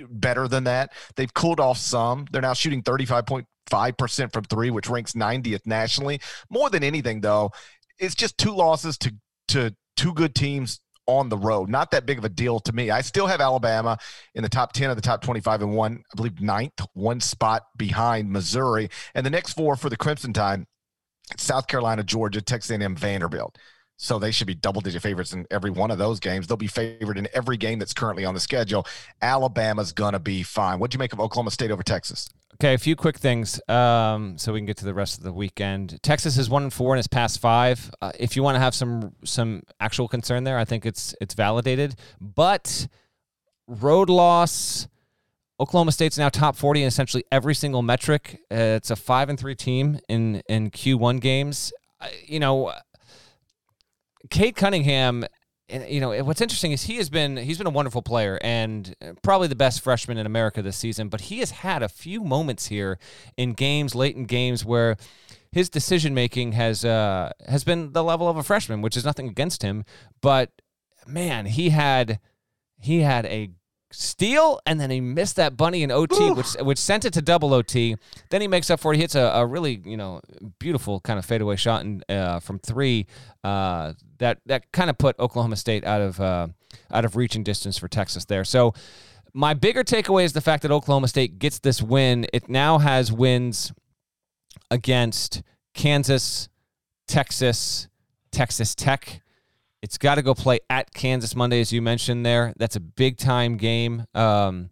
better 0.09 0.49
than 0.49 0.65
that. 0.65 0.93
They've 1.17 1.33
cooled 1.33 1.61
off 1.61 1.79
some. 1.79 2.27
They're 2.31 2.43
now 2.43 2.55
shooting 2.55 2.83
35.5% 2.83 4.33
from 4.33 4.45
three, 4.45 4.71
which 4.71 4.89
ranks 4.89 5.13
90th 5.13 5.67
nationally. 5.67 6.21
More 6.49 6.71
than 6.71 6.83
anything, 6.83 7.21
though, 7.21 7.51
it's 7.99 8.15
just 8.15 8.39
two 8.39 8.53
losses 8.55 8.97
to 8.99 9.15
to 9.49 9.75
two 9.97 10.13
good 10.13 10.35
teams 10.35 10.81
on 11.07 11.29
the 11.29 11.37
road. 11.37 11.69
Not 11.69 11.91
that 11.91 12.07
big 12.07 12.19
of 12.19 12.25
a 12.25 12.29
deal 12.29 12.61
to 12.61 12.73
me. 12.73 12.91
I 12.91 13.01
still 13.01 13.27
have 13.27 13.41
Alabama 13.41 13.99
in 14.35 14.43
the 14.43 14.49
top 14.49 14.73
10 14.73 14.91
of 14.91 14.97
the 14.97 15.03
top 15.03 15.23
25 15.23 15.63
and 15.63 15.75
one, 15.75 16.05
I 16.13 16.17
believe 16.17 16.41
ninth, 16.41 16.81
one 16.95 17.21
spot 17.21 17.65
behind 17.77 18.31
Missouri. 18.31 18.91
And 19.15 19.27
the 19.27 19.31
next 19.31 19.55
four 19.55 19.77
for 19.77 19.91
the 19.91 19.97
Crimson 19.97 20.33
Tide, 20.33 20.65
South 21.37 21.67
Carolina, 21.67 22.05
Georgia, 22.05 22.41
Texas 22.41 22.71
A&M, 22.71 22.97
Vanderbilt. 22.97 23.59
So 23.97 24.19
they 24.19 24.31
should 24.31 24.47
be 24.47 24.55
double 24.55 24.81
digit 24.81 25.03
favorites 25.03 25.35
in 25.35 25.47
every 25.51 25.71
one 25.71 25.91
of 25.91 25.99
those 25.99 26.21
games. 26.21 26.47
They'll 26.47 26.57
be 26.57 26.67
favored 26.67 27.19
in 27.19 27.29
every 27.35 27.59
game 27.59 27.79
that's 27.79 27.93
currently 27.93 28.25
on 28.25 28.33
the 28.33 28.41
schedule. 28.41 28.87
Alabama's 29.21 29.93
going 29.93 30.15
to 30.15 30.19
be 30.19 30.43
fine. 30.43 30.79
What'd 30.79 30.95
you 30.95 30.99
make 30.99 31.13
of 31.13 31.21
Oklahoma 31.21 31.51
State 31.51 31.71
over 31.71 31.83
Texas? 31.83 32.31
Okay, 32.61 32.75
a 32.75 32.79
few 32.79 32.95
quick 32.95 33.17
things, 33.17 33.59
um, 33.71 34.37
so 34.37 34.53
we 34.53 34.59
can 34.59 34.67
get 34.67 34.77
to 34.77 34.85
the 34.85 34.93
rest 34.93 35.17
of 35.17 35.25
the 35.25 35.33
weekend. 35.33 35.99
Texas 36.03 36.37
is 36.37 36.51
one 36.51 36.65
and 36.65 36.71
four 36.71 36.95
in 36.95 36.99
its 36.99 37.09
past 37.09 37.41
five. 37.41 37.91
Uh, 38.03 38.13
if 38.21 38.37
you 38.37 38.43
want 38.43 38.55
to 38.55 38.59
have 38.59 38.75
some 38.75 39.15
some 39.25 39.63
actual 39.81 40.09
concern 40.09 40.45
there, 40.45 40.59
I 40.59 40.67
think 40.67 40.85
it's 40.85 41.15
it's 41.23 41.33
validated. 41.33 41.95
But 42.21 42.87
road 43.67 44.11
loss, 44.11 44.89
Oklahoma 45.59 45.91
State's 45.91 46.19
now 46.19 46.29
top 46.29 46.55
forty 46.55 46.83
in 46.83 46.87
essentially 46.87 47.25
every 47.33 47.55
single 47.55 47.81
metric. 47.81 48.43
Uh, 48.53 48.77
it's 48.77 48.91
a 48.91 48.97
five 48.97 49.31
and 49.31 49.41
three 49.41 49.55
team 49.55 49.99
in 50.11 50.43
in 50.47 50.69
Q 50.69 50.99
one 50.99 51.17
games. 51.17 51.73
I, 51.99 52.11
you 52.27 52.41
know, 52.41 52.75
Cade 54.29 54.55
Cunningham. 54.55 55.25
And, 55.71 55.89
You 55.89 56.01
know 56.01 56.25
what's 56.25 56.41
interesting 56.41 56.73
is 56.73 56.85
he 56.85 56.97
has 56.97 57.11
been 57.11 57.37
he's 57.37 57.59
been 57.59 57.67
a 57.67 57.71
wonderful 57.71 58.03
player 58.03 58.39
and 58.43 58.95
probably 59.23 59.49
the 59.49 59.57
best 59.57 59.81
freshman 59.81 60.19
in 60.19 60.27
America 60.27 60.63
this 60.63 60.77
season. 60.77 61.09
But 61.09 61.23
he 61.23 61.39
has 61.39 61.51
had 61.51 61.83
a 61.83 61.89
few 61.89 62.23
moments 62.23 62.67
here 62.67 62.99
in 63.37 63.53
games, 63.53 63.95
late 63.95 64.17
in 64.17 64.25
games, 64.25 64.65
where 64.65 64.97
his 65.53 65.69
decision 65.69 66.15
making 66.15 66.53
has 66.53 66.85
uh, 66.85 67.33
has 67.47 67.65
been 67.65 67.93
the 67.93 68.05
level 68.05 68.29
of 68.29 68.37
a 68.37 68.43
freshman, 68.43 68.83
which 68.83 68.97
is 68.97 69.05
nothing 69.05 69.29
against 69.29 69.63
him. 69.63 69.85
But 70.21 70.51
man, 71.07 71.47
he 71.47 71.71
had 71.71 72.21
he 72.79 73.01
had 73.01 73.27
a 73.27 73.51
steal 73.93 74.61
and 74.67 74.81
then 74.81 74.89
he 74.91 75.01
missed 75.01 75.37
that 75.37 75.57
bunny 75.57 75.83
in 75.83 75.91
OT, 75.91 76.31
which 76.31 76.55
which 76.61 76.79
sent 76.79 77.05
it 77.05 77.13
to 77.15 77.23
double 77.23 77.53
OT. 77.53 77.97
Then 78.31 78.41
he 78.41 78.49
makes 78.49 78.71
up 78.71 78.81
for 78.81 78.93
it. 78.93 78.97
He 78.97 79.03
hits 79.03 79.15
a, 79.15 79.23
a 79.23 79.47
really 79.47 79.83
you 79.85 79.97
know 79.97 80.21
beautiful 80.59 81.01
kind 81.01 81.19
of 81.19 81.25
fadeaway 81.25 81.57
shot 81.57 81.83
in, 81.83 82.03
uh, 82.09 82.41
from 82.41 82.59
three. 82.59 83.07
Uh, 83.43 83.95
that 84.21 84.39
that 84.47 84.71
kind 84.73 84.89
of 84.89 84.97
put 84.97 85.19
Oklahoma 85.19 85.57
State 85.57 85.85
out 85.85 86.01
of 86.01 86.21
uh, 86.21 86.49
out 86.91 87.05
of 87.05 87.17
reaching 87.17 87.43
distance 87.43 87.77
for 87.77 87.89
Texas 87.89 88.25
there. 88.25 88.45
So. 88.45 88.75
My 89.33 89.55
bigger 89.55 89.85
takeaway 89.85 90.25
is 90.25 90.33
the 90.33 90.41
fact 90.41 90.65
that 90.65 90.73
Oklahoma 90.73 91.07
State 91.07 91.39
gets 91.39 91.61
this 91.61 91.81
win. 91.81 92.27
It 92.33 92.49
now 92.49 92.79
has 92.79 93.13
wins 93.13 93.73
against 94.73 95.45
Kansas, 95.73 96.49
Texas, 97.07 97.89
Texas 98.33 98.75
Tech. 98.75 99.23
It's 99.83 99.99
got 99.99 100.17
to 100.17 100.23
go 100.23 100.35
play 100.35 100.59
at 100.69 100.93
Kansas 100.93 101.35
Monday, 101.35 101.61
as 101.61 101.73
you 101.73 101.81
mentioned 101.81 102.27
there. 102.27 102.53
That's 102.57 102.77
a 102.77 102.81
big 102.81 103.17
time 103.17 103.57
game. 103.57 104.05
Um, 104.15 104.71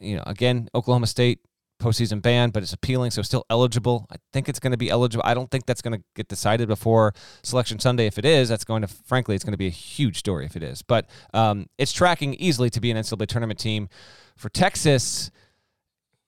you 0.00 0.16
know, 0.16 0.22
again, 0.26 0.68
Oklahoma 0.74 1.06
State 1.06 1.40
postseason 1.82 2.22
ban, 2.22 2.50
but 2.50 2.62
it's 2.62 2.72
appealing, 2.72 3.10
so 3.10 3.22
still 3.22 3.44
eligible. 3.50 4.06
I 4.10 4.16
think 4.32 4.48
it's 4.48 4.60
going 4.60 4.70
to 4.70 4.78
be 4.78 4.90
eligible. 4.90 5.22
I 5.26 5.34
don't 5.34 5.50
think 5.50 5.66
that's 5.66 5.82
going 5.82 5.98
to 5.98 6.04
get 6.14 6.28
decided 6.28 6.68
before 6.68 7.12
Selection 7.42 7.78
Sunday. 7.78 8.06
If 8.06 8.18
it 8.18 8.24
is, 8.24 8.48
that's 8.48 8.64
going 8.64 8.82
to, 8.82 8.88
frankly, 8.88 9.34
it's 9.34 9.44
going 9.44 9.52
to 9.52 9.58
be 9.58 9.66
a 9.66 9.70
huge 9.70 10.18
story 10.18 10.46
if 10.46 10.56
it 10.56 10.62
is. 10.62 10.82
But 10.82 11.08
um, 11.34 11.66
it's 11.78 11.92
tracking 11.92 12.34
easily 12.34 12.70
to 12.70 12.80
be 12.80 12.90
an 12.90 12.96
NCAA 12.96 13.26
tournament 13.26 13.58
team. 13.58 13.88
For 14.36 14.48
Texas, 14.48 15.30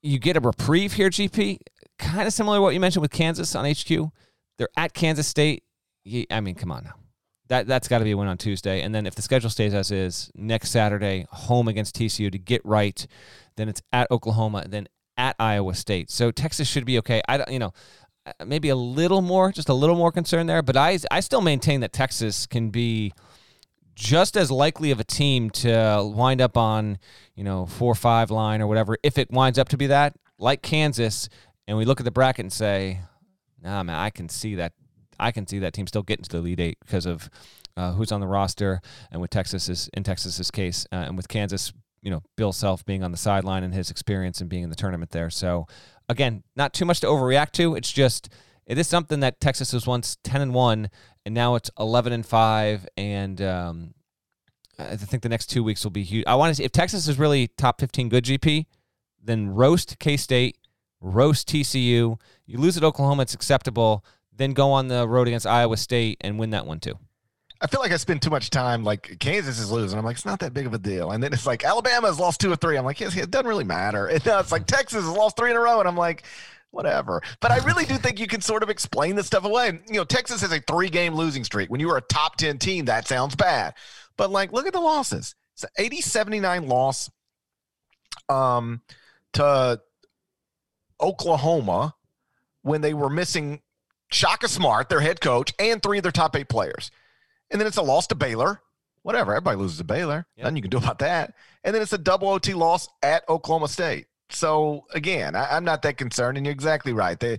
you 0.03 0.19
get 0.19 0.37
a 0.37 0.41
reprieve 0.41 0.93
here, 0.93 1.09
GP. 1.09 1.59
Kind 1.99 2.27
of 2.27 2.33
similar 2.33 2.59
to 2.59 2.63
what 2.63 2.75
you 2.75 2.81
mentioned 2.81 3.03
with 3.03 3.13
Kansas 3.13 3.55
on 3.55 3.65
HQ. 3.65 4.11
They're 4.59 4.69
at 4.77 4.93
Kansas 4.93 5.27
State. 5.27 5.65
I 6.31 6.41
mean, 6.41 6.55
come 6.55 6.71
on 6.71 6.85
now. 6.85 6.95
That 7.49 7.67
that's 7.67 7.89
got 7.89 7.99
to 7.99 8.05
be 8.05 8.13
a 8.13 8.17
win 8.17 8.27
on 8.27 8.39
Tuesday, 8.39 8.81
and 8.81 8.95
then 8.95 9.07
if 9.07 9.15
the 9.15 9.23
schedule 9.23 9.51
stays 9.51 9.75
as 9.75 9.91
is, 9.91 10.31
next 10.35 10.71
Saturday 10.71 11.27
home 11.31 11.69
against 11.69 11.95
TCU 11.95 12.33
to 12.33 12.39
get 12.39 12.65
right. 12.65 13.07
Then 13.57 13.69
it's 13.69 13.83
at 13.93 14.11
Oklahoma, 14.11 14.65
then 14.67 14.89
at 15.17 15.37
Iowa 15.39 15.75
State. 15.75 16.11
So 16.11 16.31
Texas 16.31 16.69
should 16.69 16.85
be 16.85 16.99
okay. 16.99 17.21
I 17.29 17.39
don't, 17.39 17.51
you 17.51 17.59
know, 17.59 17.73
uh, 18.27 18.45
maybe 18.45 18.69
a 18.69 18.77
little 18.77 19.23
more, 19.23 19.53
just 19.53 19.69
a 19.69 19.75
little 19.75 19.97
more 19.97 20.11
concern 20.11 20.47
there, 20.47 20.63
but 20.63 20.77
I 20.77 20.99
I 21.11 21.21
still 21.21 21.41
maintain 21.41 21.81
that 21.81 21.93
Texas 21.93 22.47
can 22.47 22.71
be 22.71 23.13
just 23.95 24.37
as 24.37 24.51
likely 24.51 24.91
of 24.91 24.99
a 25.01 25.05
team 25.05 25.51
to 25.51 26.03
wind 26.15 26.41
up 26.41 26.57
on, 26.57 26.99
you 27.35 27.45
know, 27.45 27.67
four 27.67 27.93
or 27.93 27.95
five 27.95 28.31
line 28.31 28.61
or 28.61 28.67
whatever, 28.67 28.97
if 29.03 29.19
it 29.19 29.31
winds 29.31 29.59
up 29.59 29.69
to 29.69 29.77
be 29.77 29.87
that, 29.87 30.15
like 30.39 30.63
Kansas, 30.63 31.29
and 31.69 31.79
we 31.79 31.85
look 31.85 32.01
at 32.01 32.05
the 32.05 32.11
bracket 32.11 32.45
and 32.45 32.53
say, 32.53 33.01
nah, 33.63 33.83
man, 33.83 33.97
I 33.97 34.11
can 34.11 34.29
see 34.29 34.57
that. 34.57 34.73
I 35.19 35.31
can 35.31 35.47
see 35.47 35.61
that 35.61 35.73
team 35.73 35.87
still 35.87 36.03
getting 36.03 36.25
to 36.25 36.31
the 36.31 36.39
Elite 36.39 36.61
Eight 36.61 36.79
because 36.81 37.07
of 37.07 37.31
uh, 37.77 37.93
who's 37.93 38.11
on 38.11 38.21
the 38.21 38.27
roster, 38.27 38.81
and 39.13 39.21
with 39.21 39.31
Texas's 39.31 39.89
in 39.95 40.03
Texas's 40.03 40.51
case, 40.51 40.87
uh, 40.93 40.97
and 40.97 41.17
with 41.17 41.29
Kansas, 41.29 41.73
you 42.05 42.11
know, 42.11 42.23
Bill 42.37 42.53
Self 42.53 42.85
being 42.85 43.03
on 43.03 43.11
the 43.11 43.17
sideline 43.17 43.65
and 43.65 43.75
his 43.75 43.91
experience 43.91 44.41
and 44.41 44.49
being 44.49 44.63
in 44.63 44.71
the 44.71 44.77
tournament 44.77 45.11
there. 45.11 45.31
So, 45.31 45.67
again, 46.09 46.45
not 46.55 46.75
too 46.75 46.85
much 46.85 47.01
to 47.01 47.07
overreact 47.07 47.53
to. 47.53 47.75
It's 47.75 47.91
just 47.91 48.29
it 48.67 48.77
is 48.77 48.87
something 48.87 49.21
that 49.21 49.41
Texas 49.41 49.73
was 49.73 49.87
once 49.87 50.19
ten 50.23 50.43
and 50.43 50.53
one, 50.53 50.91
and 51.25 51.35
now 51.35 51.55
it's 51.55 51.71
eleven 51.79 52.13
and 52.13 52.25
five, 52.25 52.87
and 52.99 53.41
um, 53.41 53.95
I 54.79 54.97
think 54.97 55.23
the 55.23 55.31
next 55.31 55.47
two 55.47 55.65
weeks 55.65 55.83
will 55.83 55.93
be 55.93 56.03
huge. 56.03 56.25
I 56.27 56.35
want 56.35 56.51
to 56.51 56.55
see 56.55 56.65
if 56.65 56.73
Texas 56.73 57.09
is 57.09 57.19
really 57.19 57.49
top 57.49 57.81
15 57.81 58.11
good 58.11 58.25
GP, 58.25 58.67
then 59.23 59.49
roast 59.49 59.99
K 59.99 60.19
State, 60.19 60.59
roast 61.01 61.49
TCU. 61.49 62.21
You 62.47 62.59
lose 62.59 62.77
at 62.77 62.85
Oklahoma, 62.85 63.23
it's 63.23 63.35
acceptable. 63.35 64.05
Then 64.37 64.53
go 64.53 64.73
on 64.73 64.89
the 64.89 65.09
road 65.09 65.27
against 65.27 65.47
Iowa 65.47 65.77
State 65.79 66.19
and 66.21 66.39
win 66.39 66.51
that 66.51 66.67
one 66.67 66.81
too. 66.81 66.99
I 67.61 67.67
feel 67.67 67.81
like 67.81 67.93
I 67.93 67.97
spend 67.97 68.21
too 68.21 68.31
much 68.31 68.51
time 68.51 68.85
like 68.85 69.19
Kansas 69.21 69.59
is 69.59 69.71
losing. 69.71 69.99
I'm 69.99 70.05
like, 70.05 70.17
it's 70.17 70.27
not 70.27 70.41
that 70.41 70.53
big 70.53 70.67
of 70.67 70.75
a 70.75 70.79
deal. 70.79 71.13
And 71.13 71.23
then 71.23 71.33
it's 71.33 71.47
like 71.47 71.65
Alabama 71.65 72.09
has 72.09 72.19
lost 72.19 72.41
two 72.41 72.53
or 72.53 72.57
three. 72.57 72.77
I'm 72.77 72.85
like, 72.85 73.01
yes, 73.01 73.17
it 73.17 73.31
doesn't 73.31 73.47
really 73.47 73.65
matter. 73.65 74.07
And 74.15 74.25
now 74.27 74.41
it's 74.41 74.53
like 74.53 74.67
Texas 74.67 75.05
has 75.05 75.17
lost 75.17 75.37
three 75.37 75.51
in 75.51 75.57
a 75.57 75.61
row. 75.61 75.79
And 75.79 75.89
I'm 75.89 75.97
like, 75.97 76.25
whatever. 76.71 77.23
But 77.41 77.53
I 77.53 77.59
really 77.59 77.85
do 77.85 77.97
think 77.97 78.19
you 78.21 78.27
can 78.27 78.41
sort 78.41 78.63
of 78.63 78.71
explain 78.71 79.15
this 79.15 79.27
stuff 79.27 79.45
away. 79.45 79.81
You 79.89 79.95
know, 79.95 80.05
Texas 80.05 80.41
has 80.43 80.53
a 80.53 80.61
three 80.61 80.91
game 80.91 81.15
losing 81.15 81.45
streak. 81.45 81.71
When 81.71 81.81
you 81.81 81.89
were 81.89 81.97
a 81.97 82.03
top 82.03 82.37
10 82.37 82.59
team, 82.59 82.85
that 82.87 83.09
sounds 83.09 83.35
bad. 83.35 83.75
But 84.17 84.31
like, 84.31 84.53
look 84.53 84.67
at 84.67 84.73
the 84.73 84.81
losses. 84.81 85.35
It's 85.55 85.65
an 85.65 85.71
80 85.79 86.01
79 86.01 86.67
loss 86.67 87.11
um, 88.29 88.83
to 89.35 89.81
Oklahoma 91.01 91.95
when 92.63 92.81
they 92.81 92.95
were 92.95 93.11
missing 93.11 93.61
Shaka 94.11 94.49
Smart, 94.49 94.89
their 94.89 95.01
head 95.01 95.21
coach, 95.21 95.53
and 95.59 95.83
three 95.83 95.99
of 95.99 96.03
their 96.03 96.13
top 96.13 96.37
eight 96.37 96.49
players. 96.49 96.91
And 97.51 97.61
then 97.61 97.67
it's 97.67 97.77
a 97.77 97.83
loss 97.83 98.07
to 98.09 98.15
Baylor. 98.15 98.61
Whatever. 99.03 99.33
Everybody 99.33 99.59
loses 99.59 99.79
to 99.79 99.85
Baylor. 99.85 100.27
Yep. 100.37 100.45
Nothing 100.45 100.57
you 100.57 100.63
can 100.63 100.71
do 100.71 100.79
about 100.79 100.99
that. 101.01 101.35
And 101.63 101.75
then 101.75 101.83
it's 101.83 101.93
a 101.93 101.99
double 101.99 102.29
OT 102.29 102.55
loss 102.55 102.89
at 103.03 103.29
Oklahoma 103.29 103.69
State. 103.69 104.07
So 104.31 104.87
again, 104.95 105.37
I, 105.37 105.57
I'm 105.57 105.65
not 105.65 105.83
that 105.83 105.99
concerned. 105.99 106.39
And 106.39 106.47
you're 106.47 106.53
exactly 106.53 106.93
right. 106.93 107.21
They, 107.21 107.39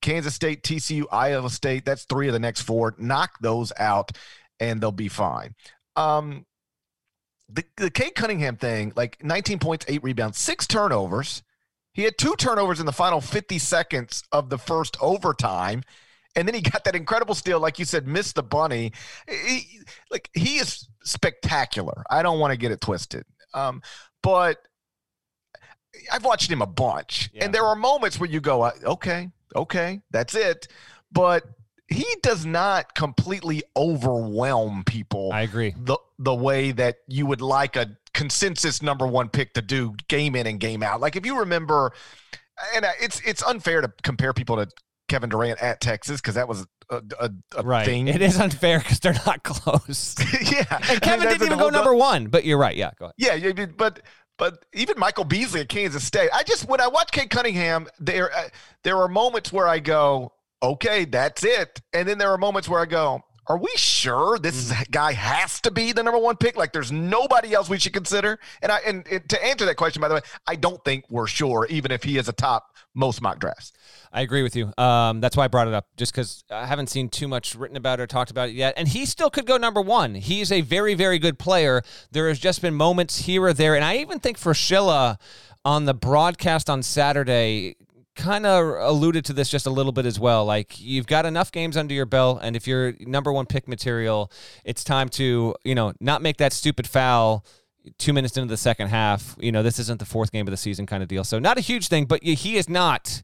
Kansas 0.00 0.34
State, 0.34 0.62
TCU, 0.62 1.04
Iowa 1.10 1.48
State, 1.50 1.84
that's 1.84 2.04
three 2.04 2.26
of 2.26 2.32
the 2.32 2.38
next 2.38 2.62
four. 2.62 2.94
Knock 2.98 3.38
those 3.40 3.72
out 3.78 4.12
and 4.60 4.80
they'll 4.80 4.92
be 4.92 5.08
fine. 5.08 5.54
Um, 5.96 6.44
the, 7.48 7.64
the 7.76 7.90
Cade 7.90 8.14
Cunningham 8.14 8.56
thing, 8.56 8.92
like 8.96 9.22
19 9.22 9.58
points, 9.58 9.86
eight 9.88 10.02
rebounds, 10.02 10.38
six 10.38 10.66
turnovers. 10.66 11.42
He 11.92 12.02
had 12.02 12.18
two 12.18 12.34
turnovers 12.36 12.80
in 12.80 12.86
the 12.86 12.92
final 12.92 13.20
50 13.20 13.58
seconds 13.58 14.24
of 14.32 14.50
the 14.50 14.58
first 14.58 14.96
overtime. 15.00 15.84
And 16.36 16.48
then 16.48 16.54
he 16.54 16.60
got 16.60 16.84
that 16.84 16.96
incredible 16.96 17.34
steal, 17.34 17.60
like 17.60 17.78
you 17.78 17.84
said, 17.84 18.06
missed 18.06 18.34
the 18.34 18.42
bunny. 18.42 18.92
He, 19.28 19.80
like 20.10 20.30
he 20.34 20.56
is 20.56 20.88
spectacular. 21.04 22.04
I 22.10 22.22
don't 22.22 22.40
want 22.40 22.52
to 22.52 22.56
get 22.56 22.72
it 22.72 22.80
twisted. 22.80 23.24
Um, 23.52 23.82
but 24.22 24.58
I've 26.12 26.24
watched 26.24 26.50
him 26.50 26.62
a 26.62 26.66
bunch, 26.66 27.30
yeah. 27.32 27.44
and 27.44 27.54
there 27.54 27.64
are 27.64 27.76
moments 27.76 28.18
where 28.18 28.28
you 28.28 28.40
go, 28.40 28.62
uh, 28.62 28.72
okay, 28.84 29.30
okay, 29.54 30.00
that's 30.10 30.34
it. 30.34 30.66
But 31.12 31.44
he 31.88 32.06
does 32.22 32.44
not 32.44 32.94
completely 32.94 33.62
overwhelm 33.76 34.84
people. 34.84 35.30
I 35.32 35.42
agree. 35.42 35.74
The 35.76 35.98
the 36.18 36.34
way 36.34 36.72
that 36.72 36.96
you 37.06 37.26
would 37.26 37.40
like 37.40 37.76
a 37.76 37.96
consensus 38.12 38.80
number 38.80 39.06
one 39.06 39.28
pick 39.28 39.54
to 39.54 39.62
do 39.62 39.94
game 40.08 40.34
in 40.34 40.46
and 40.46 40.58
game 40.58 40.82
out. 40.82 41.00
Like 41.00 41.16
if 41.16 41.26
you 41.26 41.38
remember, 41.40 41.92
and 42.74 42.86
it's 43.00 43.20
it's 43.20 43.42
unfair 43.42 43.80
to 43.80 43.92
compare 44.02 44.32
people 44.32 44.56
to 44.56 44.68
Kevin 45.14 45.30
Durant 45.30 45.62
at 45.62 45.80
Texas 45.80 46.20
because 46.20 46.34
that 46.34 46.48
was 46.48 46.66
a, 46.90 47.00
a, 47.20 47.30
a 47.56 47.62
right. 47.62 47.86
thing. 47.86 48.08
It 48.08 48.20
is 48.20 48.40
unfair 48.40 48.80
because 48.80 48.98
they're 48.98 49.14
not 49.24 49.42
close. 49.44 50.16
yeah, 50.50 50.64
and 50.90 51.00
Kevin 51.00 51.28
I 51.28 51.30
mean, 51.30 51.38
didn't 51.38 51.42
even 51.46 51.58
go 51.58 51.70
number 51.70 51.94
one. 51.94 52.26
But 52.26 52.44
you're 52.44 52.58
right. 52.58 52.76
Yeah, 52.76 52.90
go 52.98 53.12
ahead. 53.16 53.44
Yeah, 53.56 53.66
but 53.76 54.00
but 54.38 54.64
even 54.72 54.98
Michael 54.98 55.22
Beasley 55.22 55.60
at 55.60 55.68
Kansas 55.68 56.02
State, 56.02 56.30
I 56.34 56.42
just 56.42 56.68
when 56.68 56.80
I 56.80 56.88
watch 56.88 57.12
Cade 57.12 57.30
Cunningham, 57.30 57.86
there 58.00 58.34
uh, 58.34 58.48
there 58.82 58.96
are 58.96 59.06
moments 59.06 59.52
where 59.52 59.68
I 59.68 59.78
go, 59.78 60.32
okay, 60.60 61.04
that's 61.04 61.44
it, 61.44 61.80
and 61.92 62.08
then 62.08 62.18
there 62.18 62.30
are 62.30 62.38
moments 62.38 62.68
where 62.68 62.80
I 62.80 62.86
go, 62.86 63.22
are 63.46 63.58
we 63.58 63.70
sure 63.76 64.38
this 64.38 64.72
mm. 64.72 64.90
guy 64.90 65.12
has 65.12 65.60
to 65.62 65.70
be 65.70 65.92
the 65.92 66.02
number 66.02 66.18
one 66.18 66.36
pick? 66.36 66.56
Like, 66.56 66.72
there's 66.72 66.92
nobody 66.92 67.52
else 67.54 67.68
we 67.68 67.78
should 67.78 67.92
consider. 67.92 68.38
And 68.62 68.72
I 68.72 68.78
and, 68.86 69.06
and, 69.08 69.28
to 69.28 69.44
answer 69.44 69.64
that 69.66 69.76
question, 69.76 70.00
by 70.00 70.08
the 70.08 70.14
way, 70.14 70.20
I 70.46 70.56
don't 70.56 70.82
think 70.84 71.04
we're 71.10 71.26
sure, 71.26 71.66
even 71.68 71.90
if 71.90 72.02
he 72.02 72.18
is 72.18 72.28
a 72.28 72.32
top 72.32 72.74
most 72.94 73.20
mock 73.20 73.40
drafts. 73.40 73.72
I 74.12 74.22
agree 74.22 74.42
with 74.42 74.54
you. 74.54 74.72
Um, 74.78 75.20
that's 75.20 75.36
why 75.36 75.44
I 75.44 75.48
brought 75.48 75.66
it 75.66 75.74
up, 75.74 75.88
just 75.96 76.12
because 76.12 76.44
I 76.50 76.66
haven't 76.66 76.88
seen 76.88 77.08
too 77.08 77.26
much 77.26 77.54
written 77.54 77.76
about 77.76 77.98
it 77.98 78.04
or 78.04 78.06
talked 78.06 78.30
about 78.30 78.48
it 78.48 78.54
yet. 78.54 78.74
And 78.76 78.86
he 78.86 79.04
still 79.06 79.30
could 79.30 79.46
go 79.46 79.56
number 79.56 79.80
one. 79.80 80.14
He's 80.14 80.52
a 80.52 80.60
very, 80.60 80.94
very 80.94 81.18
good 81.18 81.38
player. 81.38 81.82
There 82.12 82.28
has 82.28 82.38
just 82.38 82.62
been 82.62 82.74
moments 82.74 83.22
here 83.22 83.42
or 83.42 83.52
there, 83.52 83.74
and 83.74 83.84
I 83.84 83.96
even 83.96 84.20
think 84.20 84.38
for 84.38 84.52
Fraschilla 84.52 85.18
on 85.64 85.86
the 85.86 85.94
broadcast 85.94 86.68
on 86.68 86.82
Saturday 86.82 87.76
kind 88.14 88.46
of 88.46 88.64
alluded 88.80 89.24
to 89.26 89.32
this 89.32 89.48
just 89.48 89.66
a 89.66 89.70
little 89.70 89.92
bit 89.92 90.06
as 90.06 90.18
well. 90.18 90.44
Like 90.44 90.80
you've 90.80 91.06
got 91.06 91.26
enough 91.26 91.50
games 91.52 91.76
under 91.76 91.94
your 91.94 92.06
belt, 92.06 92.40
and 92.42 92.56
if 92.56 92.66
you're 92.66 92.94
number 93.00 93.32
one 93.32 93.46
pick 93.46 93.68
material, 93.68 94.30
it's 94.64 94.84
time 94.84 95.08
to 95.10 95.54
you 95.64 95.74
know 95.74 95.92
not 96.00 96.22
make 96.22 96.36
that 96.38 96.52
stupid 96.52 96.86
foul 96.86 97.44
two 97.98 98.12
minutes 98.12 98.36
into 98.36 98.48
the 98.48 98.56
second 98.56 98.88
half. 98.88 99.36
You 99.38 99.52
know 99.52 99.62
this 99.62 99.78
isn't 99.78 99.98
the 99.98 100.06
fourth 100.06 100.32
game 100.32 100.46
of 100.46 100.50
the 100.50 100.56
season 100.56 100.86
kind 100.86 101.02
of 101.02 101.08
deal. 101.08 101.24
So 101.24 101.38
not 101.38 101.58
a 101.58 101.60
huge 101.60 101.88
thing, 101.88 102.04
but 102.06 102.22
he 102.22 102.56
is 102.56 102.68
not. 102.68 103.22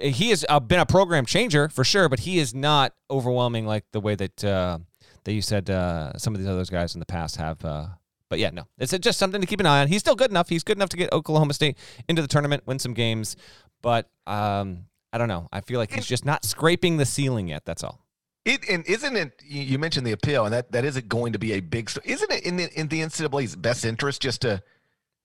He 0.00 0.30
has 0.30 0.44
uh, 0.48 0.60
been 0.60 0.78
a 0.78 0.86
program 0.86 1.26
changer 1.26 1.68
for 1.68 1.82
sure, 1.82 2.08
but 2.08 2.20
he 2.20 2.38
is 2.38 2.54
not 2.54 2.94
overwhelming 3.10 3.66
like 3.66 3.84
the 3.92 4.00
way 4.00 4.14
that 4.14 4.44
uh, 4.44 4.78
that 5.24 5.32
you 5.32 5.42
said 5.42 5.70
uh, 5.70 6.16
some 6.18 6.34
of 6.34 6.40
these 6.40 6.48
other 6.48 6.64
guys 6.64 6.94
in 6.94 7.00
the 7.00 7.06
past 7.06 7.36
have. 7.36 7.64
Uh, 7.64 7.86
but 8.28 8.38
yeah, 8.38 8.50
no, 8.50 8.66
it's 8.78 8.96
just 8.98 9.18
something 9.18 9.40
to 9.42 9.46
keep 9.46 9.60
an 9.60 9.66
eye 9.66 9.82
on. 9.82 9.88
He's 9.88 10.00
still 10.00 10.14
good 10.14 10.30
enough. 10.30 10.48
He's 10.48 10.64
good 10.64 10.78
enough 10.78 10.88
to 10.90 10.96
get 10.96 11.12
Oklahoma 11.12 11.52
State 11.52 11.76
into 12.08 12.22
the 12.22 12.28
tournament, 12.28 12.62
win 12.66 12.78
some 12.78 12.94
games. 12.94 13.36
But 13.82 14.08
um, 14.26 14.86
I 15.12 15.18
don't 15.18 15.28
know. 15.28 15.48
I 15.52 15.60
feel 15.60 15.78
like 15.78 15.92
he's 15.92 16.06
just 16.06 16.24
not 16.24 16.44
scraping 16.44 16.96
the 16.96 17.04
ceiling 17.04 17.48
yet. 17.48 17.64
That's 17.64 17.84
all. 17.84 18.00
It 18.44 18.68
and 18.68 18.84
isn't 18.86 19.16
it? 19.16 19.40
You 19.44 19.78
mentioned 19.78 20.06
the 20.06 20.12
appeal, 20.12 20.44
and 20.44 20.52
that 20.52 20.72
that 20.72 20.84
isn't 20.84 21.08
going 21.08 21.32
to 21.32 21.38
be 21.38 21.52
a 21.52 21.60
big. 21.60 21.90
Isn't 22.04 22.32
it 22.32 22.44
in 22.44 22.56
the 22.56 22.72
in 22.78 22.88
the 22.88 23.00
NCAA's 23.00 23.54
best 23.54 23.84
interest 23.84 24.20
just 24.20 24.40
to 24.42 24.62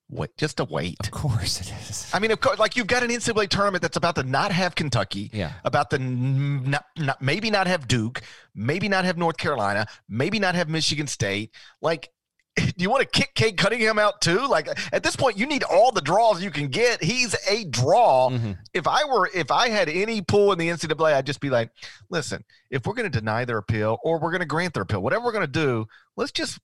wait, 0.10 0.38
just 0.38 0.58
to 0.58 0.66
wait? 0.66 0.98
Of 1.00 1.12
course 1.12 1.62
it 1.62 1.72
is. 1.90 2.10
I 2.14 2.20
mean, 2.20 2.30
of 2.32 2.40
course, 2.40 2.60
like 2.60 2.76
you've 2.76 2.88
got 2.88 3.02
an 3.02 3.10
NCAA 3.10 3.50
tournament 3.50 3.82
that's 3.82 3.98
about 3.98 4.16
to 4.16 4.24
not 4.24 4.52
have 4.52 4.76
Kentucky, 4.76 5.32
yeah, 5.34 5.54
about 5.64 5.90
to 5.92 6.00
not, 6.00 6.86
not 6.96 7.22
maybe 7.22 7.50
not 7.50 7.66
have 7.66 7.88
Duke, 7.88 8.22
maybe 8.54 8.88
not 8.88 9.04
have 9.06 9.18
North 9.18 9.38
Carolina, 9.38 9.88
maybe 10.08 10.38
not 10.38 10.54
have 10.54 10.70
Michigan 10.70 11.08
State. 11.08 11.52
Like 11.82 12.10
do 12.78 12.84
you 12.84 12.90
want 12.90 13.02
to 13.02 13.08
kick 13.08 13.34
Cade 13.36 13.58
Cunningham 13.58 14.00
out 14.00 14.22
too? 14.22 14.48
Like 14.48 14.68
at 14.92 15.04
this 15.04 15.16
point, 15.16 15.38
you 15.38 15.46
need 15.46 15.64
all 15.64 15.92
the 15.92 16.02
draws 16.02 16.44
you 16.44 16.52
can 16.52 16.68
get. 16.68 17.04
He's 17.04 17.36
a 17.50 17.66
draw. 17.66 18.30
Mm-hmm. 18.30 18.54
If 18.74 18.88
I 18.88 19.06
were, 19.06 19.30
if 19.34 19.52
I 19.52 19.70
had 19.70 19.90
any 19.90 20.22
pull 20.22 20.52
in 20.52 20.60
the 20.60 20.70
NCAA, 20.70 21.14
I'd 21.14 21.26
just 21.26 21.40
be 21.40 21.50
like, 21.50 21.70
listen, 22.10 22.44
if 22.70 22.86
we're 22.86 22.94
going 22.94 23.10
to 23.10 23.20
deny 23.20 23.46
their 23.46 23.58
appeal 23.58 24.00
or 24.04 24.20
we're 24.20 24.32
going 24.32 24.42
to 24.42 24.48
grant 24.48 24.74
their 24.74 24.84
appeal, 24.84 25.02
whatever 25.02 25.26
we're 25.26 25.32
going 25.32 25.46
to 25.46 25.52
do, 25.52 25.86
let's 26.16 26.32
just 26.32 26.60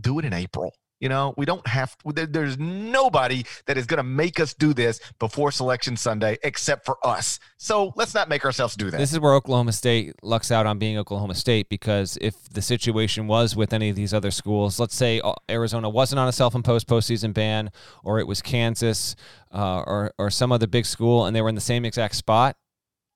do 0.00 0.18
it 0.18 0.24
in 0.24 0.32
April. 0.32 0.74
You 1.00 1.10
know, 1.10 1.34
we 1.36 1.44
don't 1.44 1.66
have 1.66 1.94
there's 2.06 2.58
nobody 2.58 3.44
that 3.66 3.76
is 3.76 3.84
going 3.86 3.98
to 3.98 4.02
make 4.02 4.40
us 4.40 4.54
do 4.54 4.72
this 4.72 4.98
before 5.18 5.52
selection 5.52 5.96
Sunday 5.96 6.38
except 6.42 6.86
for 6.86 6.96
us. 7.06 7.38
So 7.58 7.92
let's 7.96 8.14
not 8.14 8.30
make 8.30 8.44
ourselves 8.44 8.76
do 8.76 8.90
that. 8.90 8.96
This 8.96 9.12
is 9.12 9.20
where 9.20 9.34
Oklahoma 9.34 9.72
State 9.72 10.14
lucks 10.22 10.50
out 10.50 10.64
on 10.64 10.78
being 10.78 10.96
Oklahoma 10.96 11.34
State 11.34 11.68
because 11.68 12.16
if 12.22 12.48
the 12.48 12.62
situation 12.62 13.26
was 13.26 13.54
with 13.54 13.74
any 13.74 13.90
of 13.90 13.96
these 13.96 14.14
other 14.14 14.30
schools, 14.30 14.80
let's 14.80 14.94
say 14.94 15.20
uh, 15.20 15.34
Arizona 15.50 15.90
wasn't 15.90 16.18
on 16.18 16.28
a 16.28 16.32
self 16.32 16.54
imposed 16.54 16.86
postseason 16.86 17.34
ban, 17.34 17.70
or 18.02 18.18
it 18.18 18.26
was 18.26 18.40
Kansas 18.40 19.16
uh, 19.52 19.82
or, 19.86 20.12
or 20.18 20.30
some 20.30 20.50
other 20.50 20.66
big 20.66 20.86
school 20.86 21.26
and 21.26 21.36
they 21.36 21.42
were 21.42 21.48
in 21.50 21.54
the 21.54 21.60
same 21.60 21.84
exact 21.84 22.14
spot, 22.14 22.56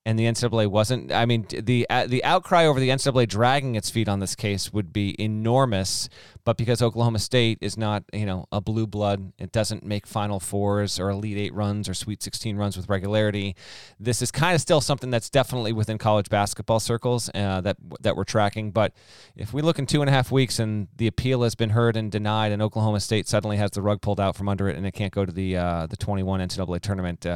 and 0.03 0.17
the 0.17 0.25
NCAA 0.25 0.67
wasn't. 0.67 1.11
I 1.11 1.25
mean, 1.25 1.45
the 1.49 1.85
uh, 1.89 2.07
the 2.07 2.23
outcry 2.23 2.65
over 2.65 2.79
the 2.79 2.89
NCAA 2.89 3.27
dragging 3.27 3.75
its 3.75 3.91
feet 3.91 4.09
on 4.09 4.19
this 4.19 4.35
case 4.35 4.73
would 4.73 4.91
be 4.91 5.15
enormous. 5.21 6.09
But 6.43 6.57
because 6.57 6.81
Oklahoma 6.81 7.19
State 7.19 7.59
is 7.61 7.77
not, 7.77 8.03
you 8.11 8.25
know, 8.25 8.47
a 8.51 8.59
blue 8.59 8.87
blood, 8.87 9.31
it 9.37 9.51
doesn't 9.51 9.83
make 9.83 10.07
Final 10.07 10.39
Fours 10.39 10.99
or 10.99 11.11
Elite 11.11 11.37
Eight 11.37 11.53
runs 11.53 11.87
or 11.87 11.93
Sweet 11.93 12.23
16 12.23 12.57
runs 12.57 12.75
with 12.75 12.89
regularity. 12.89 13.55
This 13.99 14.23
is 14.23 14.31
kind 14.31 14.55
of 14.55 14.61
still 14.61 14.81
something 14.81 15.11
that's 15.11 15.29
definitely 15.29 15.71
within 15.71 15.99
college 15.99 16.29
basketball 16.29 16.79
circles 16.79 17.29
uh, 17.35 17.61
that 17.61 17.77
that 18.01 18.15
we're 18.15 18.23
tracking. 18.23 18.71
But 18.71 18.93
if 19.35 19.53
we 19.53 19.61
look 19.61 19.77
in 19.77 19.85
two 19.85 20.01
and 20.01 20.09
a 20.09 20.13
half 20.13 20.31
weeks 20.31 20.57
and 20.57 20.87
the 20.97 21.05
appeal 21.05 21.43
has 21.43 21.53
been 21.53 21.71
heard 21.71 21.95
and 21.95 22.11
denied, 22.11 22.51
and 22.51 22.61
Oklahoma 22.61 23.01
State 23.01 23.27
suddenly 23.27 23.57
has 23.57 23.71
the 23.71 23.83
rug 23.83 24.01
pulled 24.01 24.19
out 24.19 24.35
from 24.35 24.49
under 24.49 24.67
it 24.67 24.77
and 24.77 24.87
it 24.87 24.93
can't 24.93 25.13
go 25.13 25.25
to 25.25 25.31
the 25.31 25.57
uh, 25.57 25.85
the 25.85 25.97
21 25.97 26.39
NCAA 26.39 26.81
tournament. 26.81 27.27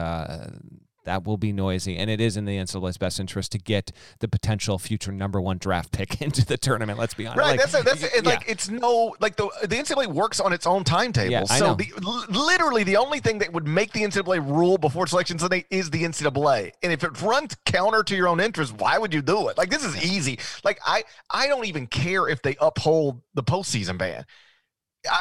That 1.06 1.24
will 1.24 1.38
be 1.38 1.52
noisy, 1.52 1.98
and 1.98 2.10
it 2.10 2.20
is 2.20 2.36
in 2.36 2.46
the 2.46 2.58
NCAA's 2.58 2.98
best 2.98 3.20
interest 3.20 3.52
to 3.54 3.60
get 3.60 3.92
the 4.20 4.28
potential 4.28 4.80
future 4.80 5.12
number 5.12 5.40
one 5.40 5.58
draft 5.58 5.92
pick 5.92 6.22
into 6.22 6.46
the 6.46 6.58
tournament. 6.58 7.00
Let's 7.00 7.14
be 7.14 7.28
honest. 7.28 7.40
Right. 7.40 7.52
Like, 7.52 7.60
that's 7.60 7.80
a, 7.80 7.84
that's 7.84 8.04
a, 8.04 8.24
yeah. 8.24 8.30
like 8.30 8.44
it's 8.48 8.70
no 8.70 9.16
like 9.20 9.36
the 9.36 9.50
the 9.62 9.76
NCAA 9.76 10.08
works 10.08 10.40
on 10.40 10.52
its 10.52 10.66
own 10.66 10.84
timetable. 10.84 11.32
Yeah, 11.32 11.44
so 11.44 11.76
the, 11.76 11.92
literally 12.30 12.84
the 12.84 12.98
only 12.98 13.20
thing 13.20 13.38
that 13.40 13.54
would 13.54 13.68
make 13.68 13.94
the 13.94 14.02
NCAA 14.02 14.46
rule 14.46 14.78
before 14.78 15.08
selection 15.08 15.38
Sunday 15.38 15.66
is 15.70 15.90
the 15.92 16.04
NCAA, 16.04 16.72
and 16.82 16.92
if 16.92 17.04
it 17.04 17.22
runs 17.22 17.56
counter 17.66 18.04
to 18.04 18.16
your 18.16 18.28
own 18.28 18.40
interest, 18.40 18.74
why 18.78 18.98
would 18.98 19.14
you 19.14 19.22
do 19.22 19.48
it? 19.50 19.58
Like 19.58 19.70
this 19.70 19.84
is 19.84 20.04
easy. 20.04 20.40
Like 20.64 20.80
I 20.86 21.04
I 21.30 21.48
don't 21.48 21.66
even 21.66 21.88
care 21.88 22.28
if 22.28 22.42
they 22.42 22.56
uphold 22.60 23.22
the 23.36 23.44
postseason 23.44 23.98
ban. 23.98 24.26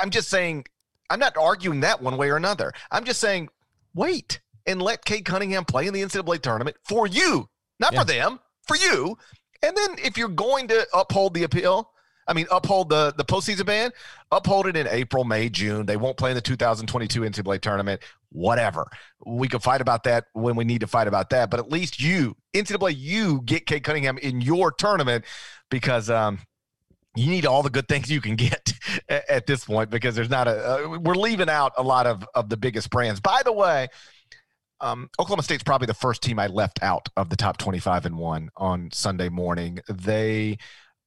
I'm 0.01 0.09
just 0.09 0.31
saying 0.31 0.65
I'm 1.11 1.21
not 1.21 1.37
arguing 1.37 1.81
that 1.81 2.01
one 2.01 2.17
way 2.17 2.31
or 2.31 2.37
another. 2.37 2.73
I'm 2.91 3.05
just 3.05 3.21
saying 3.21 3.51
wait 3.95 4.41
and 4.67 4.81
let 4.81 5.05
Cade 5.05 5.25
Cunningham 5.25 5.65
play 5.65 5.87
in 5.87 5.95
the 5.95 6.03
NCAA 6.03 6.41
tournament 6.41 6.77
for 6.85 7.07
you, 7.07 7.49
not 7.79 7.93
yeah. 7.93 8.01
for 8.01 8.07
them, 8.07 8.41
for 8.67 8.77
you. 8.77 9.17
And 9.63 9.77
then 9.77 9.97
if 9.99 10.19
you're 10.19 10.29
going 10.29 10.69
to 10.69 10.87
uphold 10.93 11.35
the 11.35 11.45
appeal, 11.45 11.91
I 12.27 12.33
mean, 12.33 12.47
uphold 12.51 12.89
the 12.89 13.13
the 13.17 13.25
postseason 13.25 13.67
ban, 13.67 13.91
uphold 14.31 14.67
it 14.67 14.77
in 14.77 14.87
April, 14.89 15.25
May, 15.25 15.49
June. 15.49 15.87
They 15.87 15.97
won't 15.97 16.17
play 16.17 16.31
in 16.31 16.35
the 16.35 16.41
2022 16.41 17.21
NCAA 17.21 17.61
tournament. 17.61 18.03
Whatever. 18.31 18.87
We 19.27 19.49
can 19.49 19.61
fight 19.61 19.81
about 19.81 20.05
that 20.05 20.25
when 20.33 20.57
we 20.57 20.65
need 20.65 20.81
to 20.81 20.87
fight 20.87 21.07
about 21.07 21.31
that. 21.31 21.51
But 21.51 21.61
at 21.61 21.71
least 21.71 22.01
you, 22.01 22.37
NCAA, 22.55 22.95
you 22.97 23.43
get 23.45 23.67
Cade 23.67 23.85
Cunningham 23.85 24.19
in 24.19 24.41
your 24.41 24.73
tournament 24.73 25.25
because 25.71 26.11
um, 26.11 26.39
you 27.15 27.29
need 27.29 27.47
all 27.47 27.63
the 27.63 27.71
good 27.71 27.89
things 27.89 28.11
you 28.11 28.21
can 28.21 28.37
get 28.37 28.73
at, 29.09 29.29
at 29.29 29.47
this 29.47 29.65
point 29.65 29.91
because 29.91 30.15
there's 30.15 30.31
not 30.31 30.49
a 30.49 30.85
uh, 30.85 30.99
we're 30.99 31.15
leaving 31.15 31.49
out 31.49 31.73
a 31.77 31.83
lot 31.83 32.07
of 32.07 32.27
of 32.35 32.49
the 32.49 32.57
biggest 32.57 32.91
brands. 32.91 33.21
By 33.21 33.43
the 33.45 33.53
way, 33.53 33.89
um, 34.81 35.09
Oklahoma 35.19 35.43
State's 35.43 35.63
probably 35.63 35.87
the 35.87 35.95
first 35.95 36.23
team 36.23 36.39
I 36.39 36.47
left 36.47 36.83
out 36.83 37.09
of 37.17 37.31
the 37.31 37.37
top 37.37 37.57
25 37.59 38.07
and 38.07 38.19
one 38.19 38.51
on 38.57 38.91
Sunday 38.93 39.29
morning. 39.29 39.81
They 39.89 40.59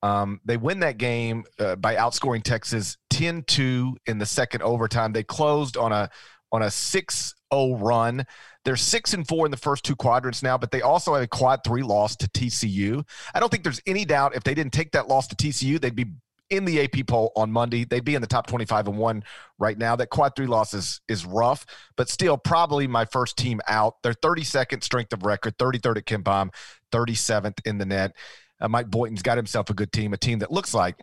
um, 0.03 0.39
they 0.45 0.57
win 0.57 0.79
that 0.81 0.97
game 0.97 1.43
uh, 1.59 1.75
by 1.75 1.95
outscoring 1.95 2.43
Texas 2.43 2.97
10-2 3.11 3.95
in 4.05 4.19
the 4.19 4.25
second 4.25 4.61
overtime. 4.61 5.11
They 5.11 5.23
closed 5.23 5.75
on 5.75 5.91
a 5.91 6.09
on 6.51 6.61
a 6.61 6.67
6-0 6.67 7.33
run. 7.51 8.25
They're 8.63 8.75
six 8.75 9.13
and 9.13 9.27
four 9.27 9.45
in 9.45 9.51
the 9.51 9.57
first 9.57 9.83
two 9.85 9.95
quadrants 9.95 10.43
now, 10.43 10.57
but 10.57 10.71
they 10.71 10.81
also 10.81 11.13
have 11.13 11.23
a 11.23 11.27
quad 11.27 11.61
three 11.65 11.83
loss 11.83 12.15
to 12.17 12.27
TCU. 12.27 13.05
I 13.33 13.39
don't 13.39 13.49
think 13.49 13.63
there's 13.63 13.81
any 13.87 14.05
doubt 14.05 14.35
if 14.35 14.43
they 14.43 14.53
didn't 14.53 14.73
take 14.73 14.91
that 14.91 15.07
loss 15.07 15.27
to 15.27 15.35
TCU, 15.35 15.79
they'd 15.79 15.95
be 15.95 16.07
in 16.49 16.65
the 16.65 16.81
AP 16.81 17.07
poll 17.07 17.31
on 17.35 17.51
Monday. 17.51 17.83
They'd 17.83 18.03
be 18.03 18.15
in 18.15 18.21
the 18.21 18.27
top 18.27 18.47
25 18.47 18.87
and 18.87 18.97
one 18.97 19.23
right 19.59 19.77
now. 19.77 19.95
That 19.95 20.09
quad 20.09 20.35
three 20.35 20.47
loss 20.47 20.73
is, 20.73 21.01
is 21.07 21.25
rough, 21.25 21.65
but 21.95 22.09
still 22.09 22.37
probably 22.37 22.87
my 22.87 23.05
first 23.05 23.37
team 23.37 23.61
out. 23.67 23.95
They're 24.03 24.13
32nd 24.13 24.83
strength 24.83 25.13
of 25.13 25.23
record, 25.23 25.57
33rd 25.57 25.97
at 25.97 26.05
KenPom, 26.05 26.49
37th 26.91 27.59
in 27.65 27.77
the 27.77 27.85
net. 27.85 28.13
Uh, 28.59 28.67
Mike 28.67 28.89
Boynton's 28.89 29.21
got 29.21 29.37
himself 29.37 29.69
a 29.69 29.73
good 29.73 29.91
team, 29.91 30.13
a 30.13 30.17
team 30.17 30.39
that 30.39 30.51
looks 30.51 30.73
like, 30.73 30.95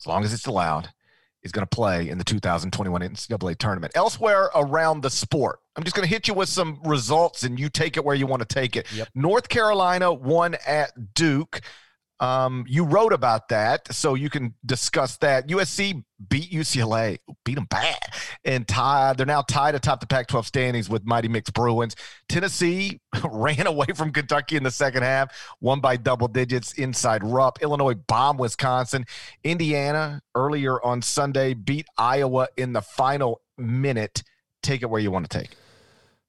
as 0.00 0.06
long 0.06 0.24
as 0.24 0.34
it's 0.34 0.46
allowed, 0.46 0.90
is 1.42 1.52
going 1.52 1.66
to 1.66 1.76
play 1.76 2.08
in 2.08 2.18
the 2.18 2.24
2021 2.24 3.02
NCAA 3.02 3.56
tournament. 3.58 3.92
Elsewhere 3.94 4.50
around 4.54 5.02
the 5.02 5.10
sport, 5.10 5.60
I'm 5.76 5.84
just 5.84 5.94
going 5.94 6.06
to 6.06 6.12
hit 6.12 6.26
you 6.26 6.34
with 6.34 6.48
some 6.48 6.80
results 6.84 7.44
and 7.44 7.60
you 7.60 7.68
take 7.68 7.96
it 7.96 8.04
where 8.04 8.16
you 8.16 8.26
want 8.26 8.40
to 8.40 8.48
take 8.48 8.76
it. 8.76 8.90
Yep. 8.92 9.08
North 9.14 9.48
Carolina 9.48 10.12
won 10.12 10.56
at 10.66 11.14
Duke. 11.14 11.60
Um, 12.20 12.64
you 12.68 12.84
wrote 12.84 13.12
about 13.12 13.48
that, 13.48 13.92
so 13.92 14.14
you 14.14 14.30
can 14.30 14.54
discuss 14.64 15.16
that. 15.18 15.48
USC 15.48 16.04
beat 16.28 16.50
UCLA, 16.50 17.18
beat 17.44 17.56
them 17.56 17.66
bad, 17.68 17.98
and 18.44 18.66
tied. 18.66 19.16
They're 19.16 19.26
now 19.26 19.42
tied 19.42 19.74
atop 19.74 20.00
the 20.00 20.06
Pac-12 20.06 20.44
standings 20.44 20.88
with 20.88 21.04
Mighty 21.04 21.28
Mix 21.28 21.50
Bruins. 21.50 21.96
Tennessee 22.28 23.00
ran 23.24 23.66
away 23.66 23.86
from 23.94 24.12
Kentucky 24.12 24.56
in 24.56 24.62
the 24.62 24.70
second 24.70 25.02
half, 25.02 25.34
won 25.60 25.80
by 25.80 25.96
double 25.96 26.28
digits 26.28 26.72
inside 26.74 27.24
Rupp. 27.24 27.60
Illinois 27.62 27.94
bombed 27.94 28.38
Wisconsin. 28.38 29.04
Indiana 29.42 30.22
earlier 30.34 30.82
on 30.84 31.02
Sunday 31.02 31.54
beat 31.54 31.86
Iowa 31.98 32.48
in 32.56 32.72
the 32.72 32.82
final 32.82 33.40
minute. 33.58 34.22
Take 34.62 34.82
it 34.82 34.86
where 34.86 35.00
you 35.00 35.10
want 35.10 35.28
to 35.28 35.38
take. 35.38 35.50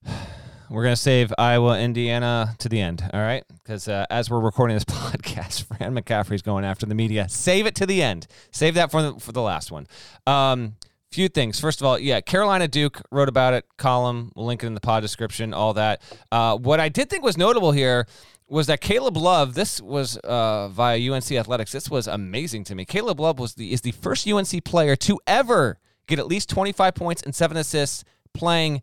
We're 0.70 0.84
going 0.84 0.96
to 0.96 1.02
save 1.02 1.34
Iowa, 1.38 1.80
Indiana 1.80 2.56
to 2.60 2.70
the 2.70 2.82
end, 2.82 3.08
all 3.14 3.22
right? 3.22 3.44
Because 3.64 3.88
uh, 3.88 4.06
as 4.10 4.30
we're 4.30 4.40
recording 4.40 4.76
this 4.76 4.86
podcast, 4.86 5.66
Fran 5.66 5.96
McCaffery's 5.96 6.42
going 6.42 6.66
after 6.66 6.86
the 6.86 6.96
media. 6.96 7.30
Save 7.30 7.66
it 7.68 7.76
to 7.76 7.86
the 7.86 8.02
end. 8.02 8.28
Save 8.52 8.76
that 8.76 8.92
for 8.92 9.02
the, 9.02 9.20
for 9.20 9.32
the 9.32 9.42
last 9.42 9.72
one. 9.72 9.88
Um, 10.26 10.76
few 11.12 11.28
things. 11.30 11.60
First 11.60 11.82
of 11.82 11.86
all, 11.86 12.00
yeah, 12.00 12.20
Carolina 12.20 12.68
Duke 12.68 13.02
wrote 13.12 13.30
about 13.30 13.54
it, 13.54 13.66
column. 13.78 14.32
We'll 14.36 14.46
link 14.48 14.64
it 14.64 14.68
in 14.68 14.74
the 14.74 14.82
pod 14.82 15.02
description, 15.04 15.54
all 15.54 15.74
that. 15.74 16.02
Uh, 16.32 16.58
what 16.58 16.80
I 16.80 16.90
did 16.90 17.10
think 17.10 17.24
was 17.24 17.38
notable 17.38 17.72
here 17.72 18.08
was 18.48 18.68
that 18.68 18.82
Caleb 18.82 19.18
Love, 19.18 19.54
this 19.54 19.82
was 19.82 20.18
uh, 20.18 20.70
via 20.70 21.12
UNC 21.12 21.32
Athletics. 21.32 21.72
This 21.72 21.90
was 21.90 22.08
amazing 22.08 22.64
to 22.66 22.76
me. 22.76 22.86
Caleb 22.86 23.20
Love 23.20 23.40
was 23.40 23.56
the 23.56 23.74
is 23.74 23.82
the 23.82 23.92
first 23.92 24.28
UNC 24.28 24.64
player 24.64 24.96
to 24.98 25.20
ever 25.26 25.80
get 26.08 26.20
at 26.20 26.28
least 26.28 26.50
25 26.50 26.94
points 26.94 27.22
and 27.24 27.34
seven 27.34 27.58
assists 27.58 28.04
playing 28.34 28.82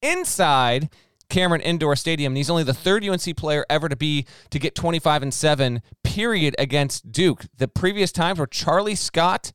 inside 0.00 0.88
Cameron 1.34 1.62
Indoor 1.62 1.96
Stadium. 1.96 2.30
And 2.30 2.36
he's 2.36 2.48
only 2.48 2.62
the 2.62 2.72
third 2.72 3.04
UNC 3.04 3.36
player 3.36 3.66
ever 3.68 3.88
to 3.88 3.96
be 3.96 4.24
to 4.50 4.58
get 4.60 4.76
25 4.76 5.24
and 5.24 5.34
7 5.34 5.82
period 6.04 6.54
against 6.60 7.10
Duke. 7.10 7.46
The 7.58 7.66
previous 7.66 8.12
times 8.12 8.38
were 8.38 8.46
Charlie 8.46 8.94
Scott 8.94 9.50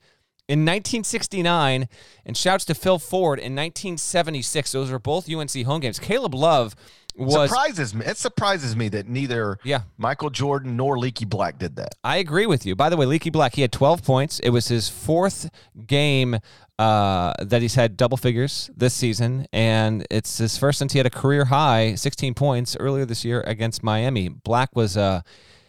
in 0.50 0.65
1969 0.65 1.88
and 2.26 2.36
shouts 2.36 2.65
to 2.65 2.76
Phil 2.76 3.00
Ford 3.00 3.39
in 3.39 3.56
1976. 3.56 4.74
Those 4.74 4.92
were 4.92 5.00
both 5.00 5.34
UNC 5.34 5.56
home 5.63 5.80
games. 5.80 6.00
Caleb 6.00 6.36
Love 6.36 6.76
was 7.15 7.50
surprises 7.50 7.93
me. 7.93 8.06
It 8.06 8.17
surprises 8.17 8.76
me 8.76 8.89
that 8.89 9.08
neither 9.08 9.60
Yeah. 9.63 9.82
Michael 9.98 10.30
Jordan 10.30 10.78
nor 10.78 10.98
Leaky 10.98 11.26
Black 11.26 11.58
did 11.60 11.76
that. 11.78 11.95
I 12.04 12.17
agree 12.17 12.45
with 12.45 12.65
you. 12.65 12.76
By 12.76 12.89
the 12.89 12.98
way, 12.98 13.06
Leaky 13.06 13.30
Black, 13.30 13.56
he 13.56 13.62
had 13.62 13.72
12 13.72 14.04
points. 14.04 14.39
It 14.39 14.50
was 14.50 14.67
his 14.67 14.89
fourth 14.89 15.50
game 15.86 16.39
uh, 16.78 17.34
that 17.41 17.62
he's 17.62 17.76
had 17.76 17.98
double 17.98 18.15
figures 18.17 18.69
this 18.76 18.93
season, 18.93 19.45
and 19.52 20.06
it's 20.10 20.38
his 20.38 20.58
first 20.58 20.80
since 20.80 20.93
he 20.93 21.00
had 21.00 21.06
a 21.06 21.10
career 21.10 21.45
high 21.45 21.95
16 21.95 22.34
points 22.36 22.78
earlier 22.80 23.06
this 23.06 23.26
year 23.26 23.41
against 23.41 23.84
Miami. 23.84 24.30
Black 24.30 24.76
was. 24.76 24.95
Uh, 24.95 25.22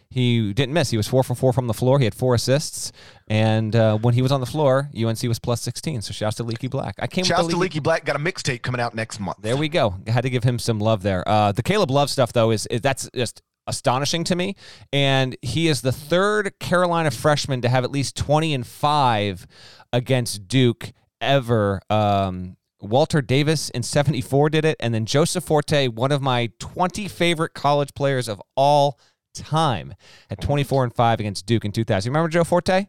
he 0.09 0.51
didn't 0.51 0.73
miss. 0.73 0.89
He 0.89 0.97
was 0.97 1.07
four 1.07 1.23
for 1.23 1.35
four 1.35 1.53
from 1.53 1.67
the 1.67 1.73
floor. 1.73 1.97
He 1.97 2.03
had 2.03 2.13
four 2.13 2.35
assists, 2.35 2.91
and 3.31 3.77
uh, 3.77 3.97
when 3.99 4.13
he 4.13 4.21
was 4.21 4.33
on 4.33 4.41
the 4.41 4.45
floor, 4.45 4.89
UNC 4.93 5.23
was 5.23 5.39
plus 5.39 5.61
16. 5.61 6.01
So 6.01 6.11
shouts 6.11 6.35
to 6.35 6.43
Leaky 6.43 6.67
Black. 6.67 6.95
I 6.99 7.07
came 7.07 7.23
Shouts 7.23 7.43
with 7.43 7.51
to 7.51 7.55
the 7.55 7.61
Leaky 7.61 7.75
Leaky 7.75 7.79
Black 7.79 8.03
got 8.03 8.17
a 8.17 8.19
mixtape 8.19 8.61
coming 8.61 8.81
out 8.81 8.93
next 8.93 9.21
month. 9.21 9.37
there 9.41 9.55
we 9.55 9.69
go. 9.69 9.95
I 10.05 10.11
had 10.11 10.23
to 10.23 10.29
give 10.29 10.43
him 10.43 10.59
some 10.59 10.79
love 10.79 11.01
there. 11.01 11.25
Uh, 11.25 11.53
the 11.53 11.63
Caleb 11.63 11.91
Love 11.91 12.09
stuff, 12.09 12.33
though, 12.33 12.51
is, 12.51 12.65
is 12.65 12.81
that's 12.81 13.09
just 13.15 13.41
astonishing 13.67 14.25
to 14.25 14.35
me. 14.35 14.57
And 14.91 15.37
he 15.41 15.69
is 15.69 15.79
the 15.79 15.93
third 15.93 16.59
Carolina 16.59 17.09
freshman 17.09 17.61
to 17.61 17.69
have 17.69 17.85
at 17.85 17.91
least 17.91 18.17
20 18.17 18.53
and 18.53 18.67
5 18.67 19.47
against 19.93 20.49
Duke 20.49 20.91
ever. 21.21 21.79
Um, 21.89 22.57
Walter 22.81 23.21
Davis 23.21 23.69
in 23.69 23.81
74 23.81 24.49
did 24.49 24.65
it. 24.65 24.75
And 24.81 24.93
then 24.93 25.05
Joseph 25.05 25.45
Forte, 25.45 25.87
one 25.87 26.11
of 26.11 26.21
my 26.21 26.51
20 26.59 27.07
favorite 27.07 27.53
college 27.53 27.93
players 27.93 28.27
of 28.27 28.41
all 28.57 28.99
time, 29.33 29.93
at 30.29 30.41
24 30.41 30.83
and 30.83 30.93
5 30.93 31.21
against 31.21 31.45
Duke 31.45 31.63
in 31.63 31.71
2000. 31.71 32.09
You 32.09 32.11
remember 32.11 32.27
Joe 32.27 32.43
Forte? 32.43 32.87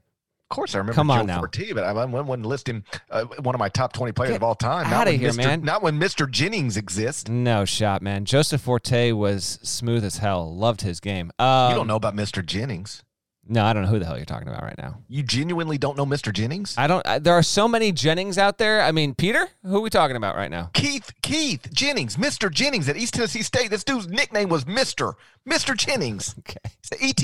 Of 0.53 0.57
course, 0.57 0.75
I 0.75 0.79
remember 0.79 0.93
Come 0.93 1.11
on 1.11 1.21
Joe 1.21 1.27
now. 1.27 1.39
Forte, 1.39 1.73
but 1.73 1.83
I 1.83 1.95
wouldn't 1.95 2.29
wouldn't 2.29 2.45
list 2.45 2.69
him 2.69 2.85
uh, 3.11 3.25
one 3.41 3.55
of 3.55 3.59
my 3.59 3.71
top 3.71 3.95
20 3.95 4.13
players 4.13 4.33
Get 4.33 4.37
of 4.37 4.43
all 4.43 4.55
time. 4.55 4.93
outta 4.93 5.13
when 5.13 5.19
here, 5.19 5.31
Mr. 5.31 5.37
man. 5.39 5.63
Not 5.63 5.83
when 5.83 5.99
Mr. 5.99 6.31
Jennings 6.31 6.77
exists. 6.77 7.31
No 7.31 7.65
shot, 7.65 8.03
man. 8.03 8.27
Joseph 8.27 8.61
Forte 8.61 9.13
was 9.13 9.59
smooth 9.63 10.05
as 10.05 10.19
hell. 10.19 10.55
Loved 10.55 10.83
his 10.83 11.01
game. 11.01 11.33
Um, 11.39 11.71
you 11.71 11.77
don't 11.77 11.87
know 11.87 11.97
about 11.97 12.15
Mr. 12.15 12.45
Jennings. 12.45 13.03
No, 13.49 13.65
I 13.65 13.73
don't 13.73 13.85
know 13.85 13.89
who 13.89 13.99
the 13.99 14.05
hell 14.05 14.17
you're 14.19 14.27
talking 14.27 14.47
about 14.47 14.63
right 14.63 14.77
now. 14.77 14.99
You 15.09 15.23
genuinely 15.23 15.79
don't 15.79 15.97
know 15.97 16.05
Mr. 16.05 16.35
Jennings? 16.35 16.75
I 16.77 16.87
don't. 16.87 17.05
I, 17.07 17.19
there 17.19 17.33
are 17.33 17.43
so 17.43 17.67
many 17.67 17.91
Jennings 17.91 18.37
out 18.37 18.59
there. 18.59 18.83
I 18.83 18.93
mean, 18.93 19.15
Peter, 19.15 19.49
who 19.65 19.79
are 19.79 19.81
we 19.81 19.89
talking 19.89 20.17
about 20.17 20.37
right 20.37 20.51
now? 20.51 20.69
Keith 20.75 21.13
Keith 21.23 21.73
Jennings, 21.73 22.17
Mr. 22.19 22.51
Jennings 22.51 22.91
at 22.91 22.97
East 22.99 23.15
Tennessee 23.15 23.43
State. 23.43 23.71
This 23.71 23.85
dude's 23.85 24.07
nickname 24.07 24.51
was 24.51 24.67
Mr. 24.67 25.15
Mr. 25.49 25.75
Jennings. 25.75 26.35
Okay, 26.41 26.59
He's 26.83 26.91
the 26.91 27.03
ET, 27.03 27.17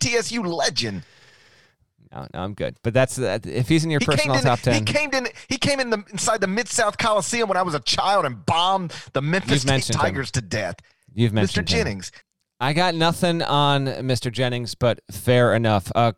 ETSU 0.00 0.46
legend. 0.46 1.02
No, 2.16 2.26
no, 2.34 2.40
I'm 2.40 2.54
good. 2.54 2.76
But 2.82 2.94
that's 2.94 3.18
uh, 3.18 3.38
if 3.44 3.68
he's 3.68 3.84
in 3.84 3.90
your 3.90 4.00
He 4.00 4.06
personal 4.06 4.36
came, 4.36 4.44
top 4.44 4.66
in, 4.66 4.72
he 4.72 4.80
ten. 4.80 4.84
came 4.84 5.14
in. 5.14 5.28
He 5.48 5.58
came 5.58 5.80
in 5.80 5.90
the 5.90 6.04
inside 6.10 6.40
the 6.40 6.46
Mid 6.46 6.68
South 6.68 6.98
Coliseum 6.98 7.48
when 7.48 7.56
I 7.56 7.62
was 7.62 7.74
a 7.74 7.80
child 7.80 8.24
and 8.24 8.44
bombed 8.44 8.92
the 9.12 9.22
Memphis 9.22 9.64
mentioned 9.64 9.96
him. 9.96 10.00
Tigers 10.00 10.30
to 10.32 10.40
death. 10.40 10.76
You've 11.14 11.32
Mr. 11.32 11.34
mentioned 11.34 11.70
him. 11.70 11.78
Jennings. 11.78 12.12
I 12.58 12.72
got 12.72 12.94
nothing 12.94 13.42
on 13.42 13.86
Mr. 13.86 14.32
Jennings, 14.32 14.74
but 14.74 15.00
fair 15.10 15.54
enough. 15.54 15.90
A 15.94 15.98
uh, 15.98 16.12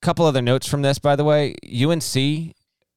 couple 0.00 0.26
other 0.26 0.42
notes 0.42 0.66
from 0.66 0.82
this, 0.82 0.98
by 0.98 1.14
the 1.14 1.24
way. 1.24 1.54
UNC 1.64 2.54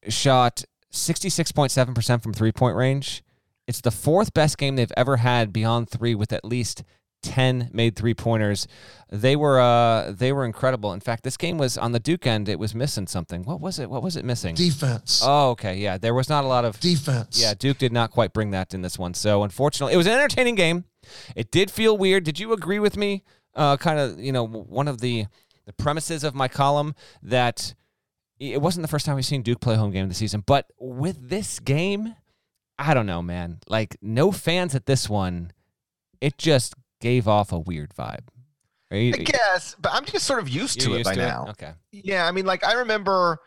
shot 0.08 0.64
66.7% 0.92 2.22
from 2.22 2.32
three 2.32 2.52
point 2.52 2.76
range. 2.76 3.22
It's 3.68 3.80
the 3.80 3.90
fourth 3.90 4.32
best 4.34 4.58
game 4.58 4.76
they've 4.76 4.92
ever 4.96 5.18
had 5.18 5.52
beyond 5.52 5.90
three 5.90 6.14
with 6.14 6.32
at 6.32 6.44
least 6.44 6.82
10 7.26 7.70
made 7.72 7.96
three 7.96 8.14
pointers. 8.14 8.66
They 9.10 9.36
were 9.36 9.60
uh 9.60 10.12
they 10.12 10.32
were 10.32 10.44
incredible. 10.44 10.92
In 10.92 11.00
fact, 11.00 11.22
this 11.22 11.36
game 11.36 11.58
was 11.58 11.76
on 11.78 11.92
the 11.92 12.00
Duke 12.00 12.26
end, 12.26 12.48
it 12.48 12.58
was 12.58 12.74
missing 12.74 13.06
something. 13.06 13.44
What 13.44 13.60
was 13.60 13.78
it? 13.78 13.88
What 13.90 14.02
was 14.02 14.16
it 14.16 14.24
missing? 14.24 14.54
Defense. 14.54 15.22
Oh, 15.24 15.50
okay. 15.50 15.76
Yeah, 15.76 15.98
there 15.98 16.14
was 16.14 16.28
not 16.28 16.44
a 16.44 16.48
lot 16.48 16.64
of 16.64 16.80
Defense. 16.80 17.40
yeah, 17.40 17.54
Duke 17.54 17.78
did 17.78 17.92
not 17.92 18.10
quite 18.10 18.32
bring 18.32 18.50
that 18.50 18.74
in 18.74 18.82
this 18.82 18.98
one. 18.98 19.14
So 19.14 19.42
unfortunately, 19.42 19.94
it 19.94 19.96
was 19.96 20.06
an 20.06 20.12
entertaining 20.14 20.54
game. 20.54 20.84
It 21.36 21.50
did 21.50 21.70
feel 21.70 21.96
weird. 21.96 22.24
Did 22.24 22.40
you 22.40 22.52
agree 22.52 22.78
with 22.78 22.96
me? 22.96 23.22
Uh, 23.54 23.76
kind 23.76 23.98
of, 23.98 24.18
you 24.18 24.32
know, 24.32 24.46
one 24.46 24.88
of 24.88 25.00
the 25.00 25.26
the 25.66 25.72
premises 25.72 26.22
of 26.22 26.34
my 26.34 26.46
column 26.48 26.94
that 27.22 27.74
it 28.38 28.60
wasn't 28.60 28.82
the 28.82 28.88
first 28.88 29.06
time 29.06 29.16
we've 29.16 29.24
seen 29.24 29.42
Duke 29.42 29.60
play 29.60 29.74
a 29.74 29.78
home 29.78 29.90
game 29.92 30.08
this 30.08 30.18
season, 30.18 30.42
but 30.46 30.66
with 30.78 31.28
this 31.28 31.58
game, 31.58 32.14
I 32.78 32.92
don't 32.94 33.06
know, 33.06 33.22
man. 33.22 33.60
Like 33.68 33.96
no 34.02 34.30
fans 34.30 34.74
at 34.74 34.86
this 34.86 35.08
one, 35.08 35.52
it 36.20 36.38
just 36.38 36.74
gave 37.00 37.28
off 37.28 37.52
a 37.52 37.58
weird 37.58 37.92
vibe. 37.98 38.28
You, 38.90 39.14
I 39.14 39.18
guess, 39.18 39.74
but 39.80 39.92
I'm 39.92 40.04
just 40.04 40.26
sort 40.26 40.38
of 40.38 40.48
used 40.48 40.80
to 40.80 40.92
it 40.94 40.98
used 40.98 41.04
by 41.04 41.14
to 41.14 41.20
now. 41.20 41.46
Okay. 41.50 41.72
Yeah, 41.90 42.26
I 42.26 42.30
mean, 42.30 42.46
like 42.46 42.64
I 42.64 42.74
remember 42.74 43.40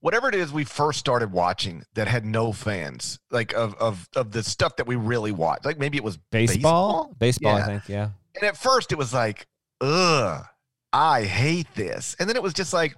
whatever 0.00 0.28
it 0.28 0.34
is 0.34 0.50
we 0.52 0.64
first 0.64 0.98
started 0.98 1.30
watching 1.30 1.84
that 1.94 2.08
had 2.08 2.24
no 2.24 2.52
fans, 2.52 3.18
like 3.30 3.52
of 3.54 3.74
of 3.74 4.08
of 4.16 4.32
the 4.32 4.42
stuff 4.42 4.76
that 4.76 4.86
we 4.86 4.96
really 4.96 5.30
watched. 5.32 5.64
Like 5.66 5.78
maybe 5.78 5.98
it 5.98 6.04
was 6.04 6.16
Baseball? 6.16 7.14
Baseball, 7.18 7.58
Yeah. 7.58 7.62
I 7.62 7.66
think, 7.66 7.88
yeah. 7.88 8.08
And 8.34 8.44
at 8.44 8.56
first 8.56 8.92
it 8.92 8.98
was 8.98 9.12
like, 9.12 9.46
ugh, 9.82 10.44
I 10.92 11.22
hate 11.24 11.68
this. 11.74 12.16
And 12.18 12.28
then 12.28 12.36
it 12.36 12.42
was 12.42 12.54
just 12.54 12.72
like, 12.72 12.96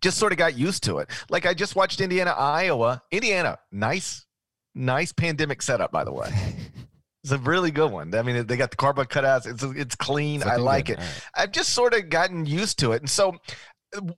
just 0.00 0.16
sort 0.16 0.30
of 0.30 0.38
got 0.38 0.56
used 0.56 0.84
to 0.84 0.98
it. 0.98 1.10
Like 1.28 1.44
I 1.44 1.54
just 1.54 1.74
watched 1.76 2.00
Indiana, 2.00 2.30
Iowa. 2.38 3.02
Indiana, 3.10 3.58
nice, 3.72 4.26
nice 4.76 5.12
pandemic 5.12 5.60
setup, 5.60 5.90
by 5.90 6.04
the 6.04 6.12
way. 6.12 6.30
It's 7.30 7.46
a 7.46 7.50
really 7.50 7.70
good 7.70 7.92
one. 7.92 8.14
I 8.14 8.22
mean, 8.22 8.46
they 8.46 8.56
got 8.56 8.70
the 8.70 8.76
cardboard 8.76 9.10
cutouts. 9.10 9.46
It's 9.46 9.62
it's 9.62 9.94
clean. 9.94 10.42
I 10.42 10.56
like 10.56 10.86
good. 10.86 10.94
it. 10.94 11.00
Right. 11.00 11.22
I've 11.34 11.52
just 11.52 11.70
sort 11.70 11.92
of 11.92 12.08
gotten 12.08 12.46
used 12.46 12.78
to 12.78 12.92
it. 12.92 13.02
And 13.02 13.10
so, 13.10 13.36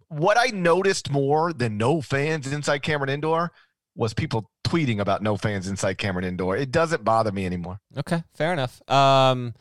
what 0.06 0.38
I 0.38 0.46
noticed 0.54 1.10
more 1.10 1.52
than 1.52 1.76
no 1.76 2.00
fans 2.00 2.52
inside 2.52 2.82
Cameron 2.82 3.10
Indoor 3.10 3.50
was 3.96 4.14
people 4.14 4.48
tweeting 4.64 5.00
about 5.00 5.22
no 5.22 5.36
fans 5.36 5.66
inside 5.66 5.98
Cameron 5.98 6.24
Indoor. 6.24 6.56
It 6.56 6.70
doesn't 6.70 7.02
bother 7.02 7.32
me 7.32 7.46
anymore. 7.46 7.80
Okay, 7.98 8.22
fair 8.34 8.52
enough. 8.52 8.80
Um, 8.88 9.54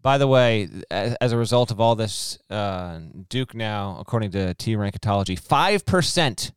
by 0.00 0.16
the 0.16 0.26
way, 0.26 0.70
as, 0.90 1.14
as 1.20 1.32
a 1.32 1.36
result 1.36 1.70
of 1.70 1.80
all 1.80 1.94
this, 1.94 2.38
uh, 2.48 3.00
Duke 3.28 3.54
now, 3.54 3.98
according 4.00 4.30
to 4.30 4.54
T 4.54 4.76
Rankatology, 4.76 5.38
five 5.38 5.84
percent 5.84 6.52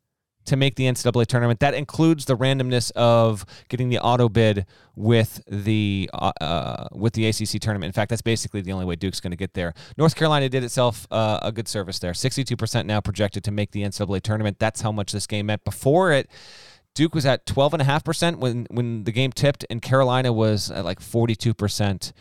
to 0.47 0.55
make 0.55 0.75
the 0.75 0.85
NCAA 0.85 1.27
tournament. 1.27 1.59
That 1.59 1.73
includes 1.73 2.25
the 2.25 2.35
randomness 2.35 2.91
of 2.91 3.45
getting 3.69 3.89
the 3.89 3.99
auto 3.99 4.27
bid 4.29 4.65
with 4.95 5.41
the 5.47 6.09
uh, 6.13 6.31
uh, 6.41 6.87
with 6.91 7.13
the 7.13 7.27
ACC 7.27 7.61
tournament. 7.61 7.89
In 7.89 7.93
fact, 7.93 8.09
that's 8.09 8.21
basically 8.21 8.61
the 8.61 8.71
only 8.71 8.85
way 8.85 8.95
Duke's 8.95 9.19
going 9.19 9.31
to 9.31 9.37
get 9.37 9.53
there. 9.53 9.73
North 9.97 10.15
Carolina 10.15 10.49
did 10.49 10.63
itself 10.63 11.07
uh, 11.11 11.39
a 11.41 11.51
good 11.51 11.67
service 11.67 11.99
there. 11.99 12.13
Sixty-two 12.13 12.57
percent 12.57 12.87
now 12.87 12.99
projected 12.99 13.43
to 13.43 13.51
make 13.51 13.71
the 13.71 13.83
NCAA 13.83 14.21
tournament. 14.21 14.59
That's 14.59 14.81
how 14.81 14.91
much 14.91 15.11
this 15.11 15.27
game 15.27 15.47
meant. 15.47 15.63
Before 15.63 16.11
it, 16.11 16.29
Duke 16.97 17.13
was 17.13 17.27
at 17.27 17.45
12.5% 17.45 18.37
when, 18.37 18.65
when 18.71 19.03
the 19.03 19.11
game 19.11 19.31
tipped, 19.31 19.63
and 19.69 19.83
Carolina 19.83 20.33
was 20.33 20.71
at 20.71 20.83
like 20.83 20.99
42% 20.99 22.11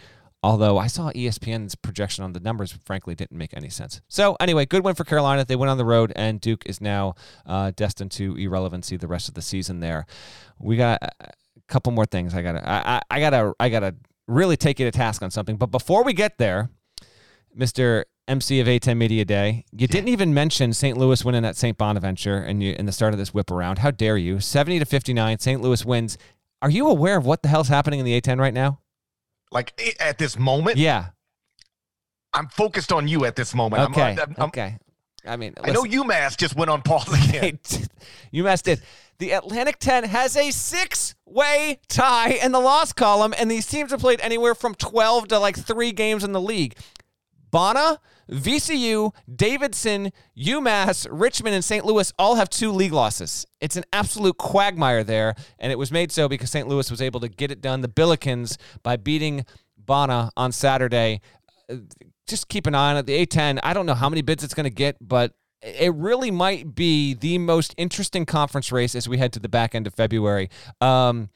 Although 0.43 0.79
I 0.79 0.87
saw 0.87 1.11
ESPN's 1.11 1.75
projection 1.75 2.23
on 2.23 2.33
the 2.33 2.41
numbers, 2.41 2.79
frankly, 2.85 3.15
didn't 3.15 3.37
make 3.37 3.57
any 3.57 3.69
sense. 3.69 4.01
So 4.09 4.37
anyway, 4.39 4.67
good 4.67 4.85
win 4.85 4.95
for 4.95 5.05
Carolina. 5.05 5.45
They 5.45 5.57
went 5.57 5.71
on 5.71 5.79
the 5.79 5.85
road, 5.85 6.13
and 6.15 6.41
Duke 6.41 6.63
is 6.67 6.81
now 6.81 7.15
uh, 7.47 7.73
destined 7.75 8.13
to 8.13 8.37
irrelevancy 8.37 8.97
the 8.97 9.09
rest 9.09 9.29
of 9.29 9.35
the 9.35 9.43
season. 9.43 9.81
There, 9.81 10.07
we 10.59 10.77
got 10.77 11.03
a 11.03 11.33
couple 11.69 11.93
more 11.93 12.07
things. 12.07 12.35
I 12.35 12.43
gotta, 12.43 12.69
I, 12.69 12.97
I, 12.97 13.01
I 13.11 13.21
gotta, 13.21 13.55
I 13.59 13.69
gotta 13.69 13.97
really 14.29 14.57
take 14.57 14.79
you 14.79 14.87
to 14.87 14.93
task 14.93 15.23
on 15.23 15.31
something. 15.31 15.57
But 15.57 15.71
before 15.71 16.05
we 16.05 16.13
get 16.13 16.39
there, 16.39 16.71
Mister 17.55 18.05
MC 18.29 18.61
of 18.61 18.67
A10 18.67 18.97
Media 18.97 19.25
Day, 19.25 19.65
you 19.73 19.87
didn't 19.87 20.09
even 20.09 20.35
mention 20.35 20.73
St. 20.73 20.99
Louis 20.99 21.25
winning 21.25 21.45
at 21.45 21.57
St. 21.57 21.79
Bonaventure 21.79 22.39
and 22.39 22.63
you 22.63 22.75
in 22.77 22.87
the 22.87 22.93
start 22.93 23.15
of 23.15 23.19
this 23.19 23.33
whip 23.33 23.51
around. 23.51 23.79
How 23.79 23.91
dare 23.91 24.17
you? 24.17 24.41
70 24.41 24.81
to 24.81 24.85
59, 24.85 25.39
St. 25.39 25.61
Louis 25.61 25.85
wins. 25.85 26.19
Are 26.61 26.71
you 26.71 26.89
aware 26.89 27.17
of 27.17 27.25
what 27.25 27.43
the 27.43 27.49
hell's 27.49 27.69
happening 27.69 28.01
in 28.01 28.05
the 28.05 28.21
A10 28.21 28.41
right 28.41 28.55
now? 28.55 28.81
Like 29.53 29.73
eh, 29.79 29.93
at 30.01 30.19
this 30.19 30.39
moment, 30.39 30.77
Yeah. 30.77 31.07
I'm 32.33 32.49
focused 32.49 32.93
on 32.93 33.09
you 33.09 33.25
at 33.25 33.35
this 33.37 33.55
moment. 33.55 33.81
I'm- 33.81 33.93
uh, 33.93 33.97
Okay. 33.97 34.23
I'm, 34.23 34.35
I'm, 34.39 34.45
okay. 34.49 34.79
I 35.27 35.37
mean, 35.37 35.55
I 35.65 35.71
know 35.73 35.83
UMass 35.83 36.37
just 36.37 36.55
went 36.55 36.71
on 36.71 36.83
pause 36.83 37.09
again. 37.29 37.59
UMass 38.33 38.63
did. 38.63 38.81
The 39.19 39.33
Atlantic 39.33 39.79
10 39.79 40.05
has 40.05 40.37
a 40.37 40.51
six 40.51 41.15
way 41.25 41.81
tie 41.89 42.31
in 42.31 42.53
the 42.53 42.61
loss 42.61 42.93
column, 42.93 43.35
and 43.39 43.51
these 43.51 43.67
teams 43.67 43.91
have 43.91 44.01
played 44.01 44.21
anywhere 44.21 44.55
from 44.55 44.75
12 44.75 45.29
to 45.29 45.39
like 45.39 45.57
three 45.57 45.91
games 45.93 46.23
in 46.23 46.33
the 46.33 46.41
league. 46.41 46.77
Bonna, 47.51 47.99
VCU, 48.31 49.13
Davidson, 49.35 50.13
UMass, 50.37 51.07
Richmond, 51.11 51.55
and 51.55 51.65
St. 51.65 51.85
Louis 51.85 52.13
all 52.19 52.35
have 52.35 52.51
two 52.51 52.71
league 52.73 52.93
losses. 52.93 53.47
It's 53.61 53.77
an 53.77 53.85
absolute 53.93 54.37
quagmire 54.37 55.05
there, 55.05 55.35
and 55.59 55.71
it 55.73 55.79
was 55.79 55.93
made 55.93 56.11
so 56.13 56.29
because 56.29 56.51
St. 56.51 56.67
Louis 56.69 56.91
was 56.91 57.01
able 57.01 57.21
to 57.21 57.29
get 57.29 57.51
it 57.51 57.61
done, 57.61 57.81
the 57.81 57.89
Billikens, 57.89 58.57
by 58.83 58.97
beating 58.97 59.45
Bonna 59.83 60.31
on 60.37 60.53
Saturday. 60.53 61.21
Uh, 61.71 61.77
Just 62.27 62.49
keep 62.49 62.67
an 62.67 62.75
eye 62.75 62.91
on 62.91 62.97
it. 62.97 63.07
The 63.07 63.25
A10, 63.27 63.61
I 63.63 63.73
don't 63.73 63.87
know 63.87 63.95
how 63.95 64.09
many 64.09 64.23
bids 64.23 64.43
it's 64.43 64.55
going 64.55 64.65
to 64.65 64.71
get, 64.71 64.97
but 65.01 65.33
it 65.63 65.95
really 65.95 66.31
might 66.31 66.75
be 66.75 67.15
the 67.15 67.39
most 67.39 67.75
interesting 67.77 68.27
conference 68.27 68.71
race 68.73 68.95
as 68.95 69.09
we 69.09 69.19
head 69.19 69.33
to 69.35 69.41
the 69.41 69.49
back 69.49 69.75
end 69.75 69.87
of 69.87 69.95
February. 69.95 70.51
Um, 70.81 71.31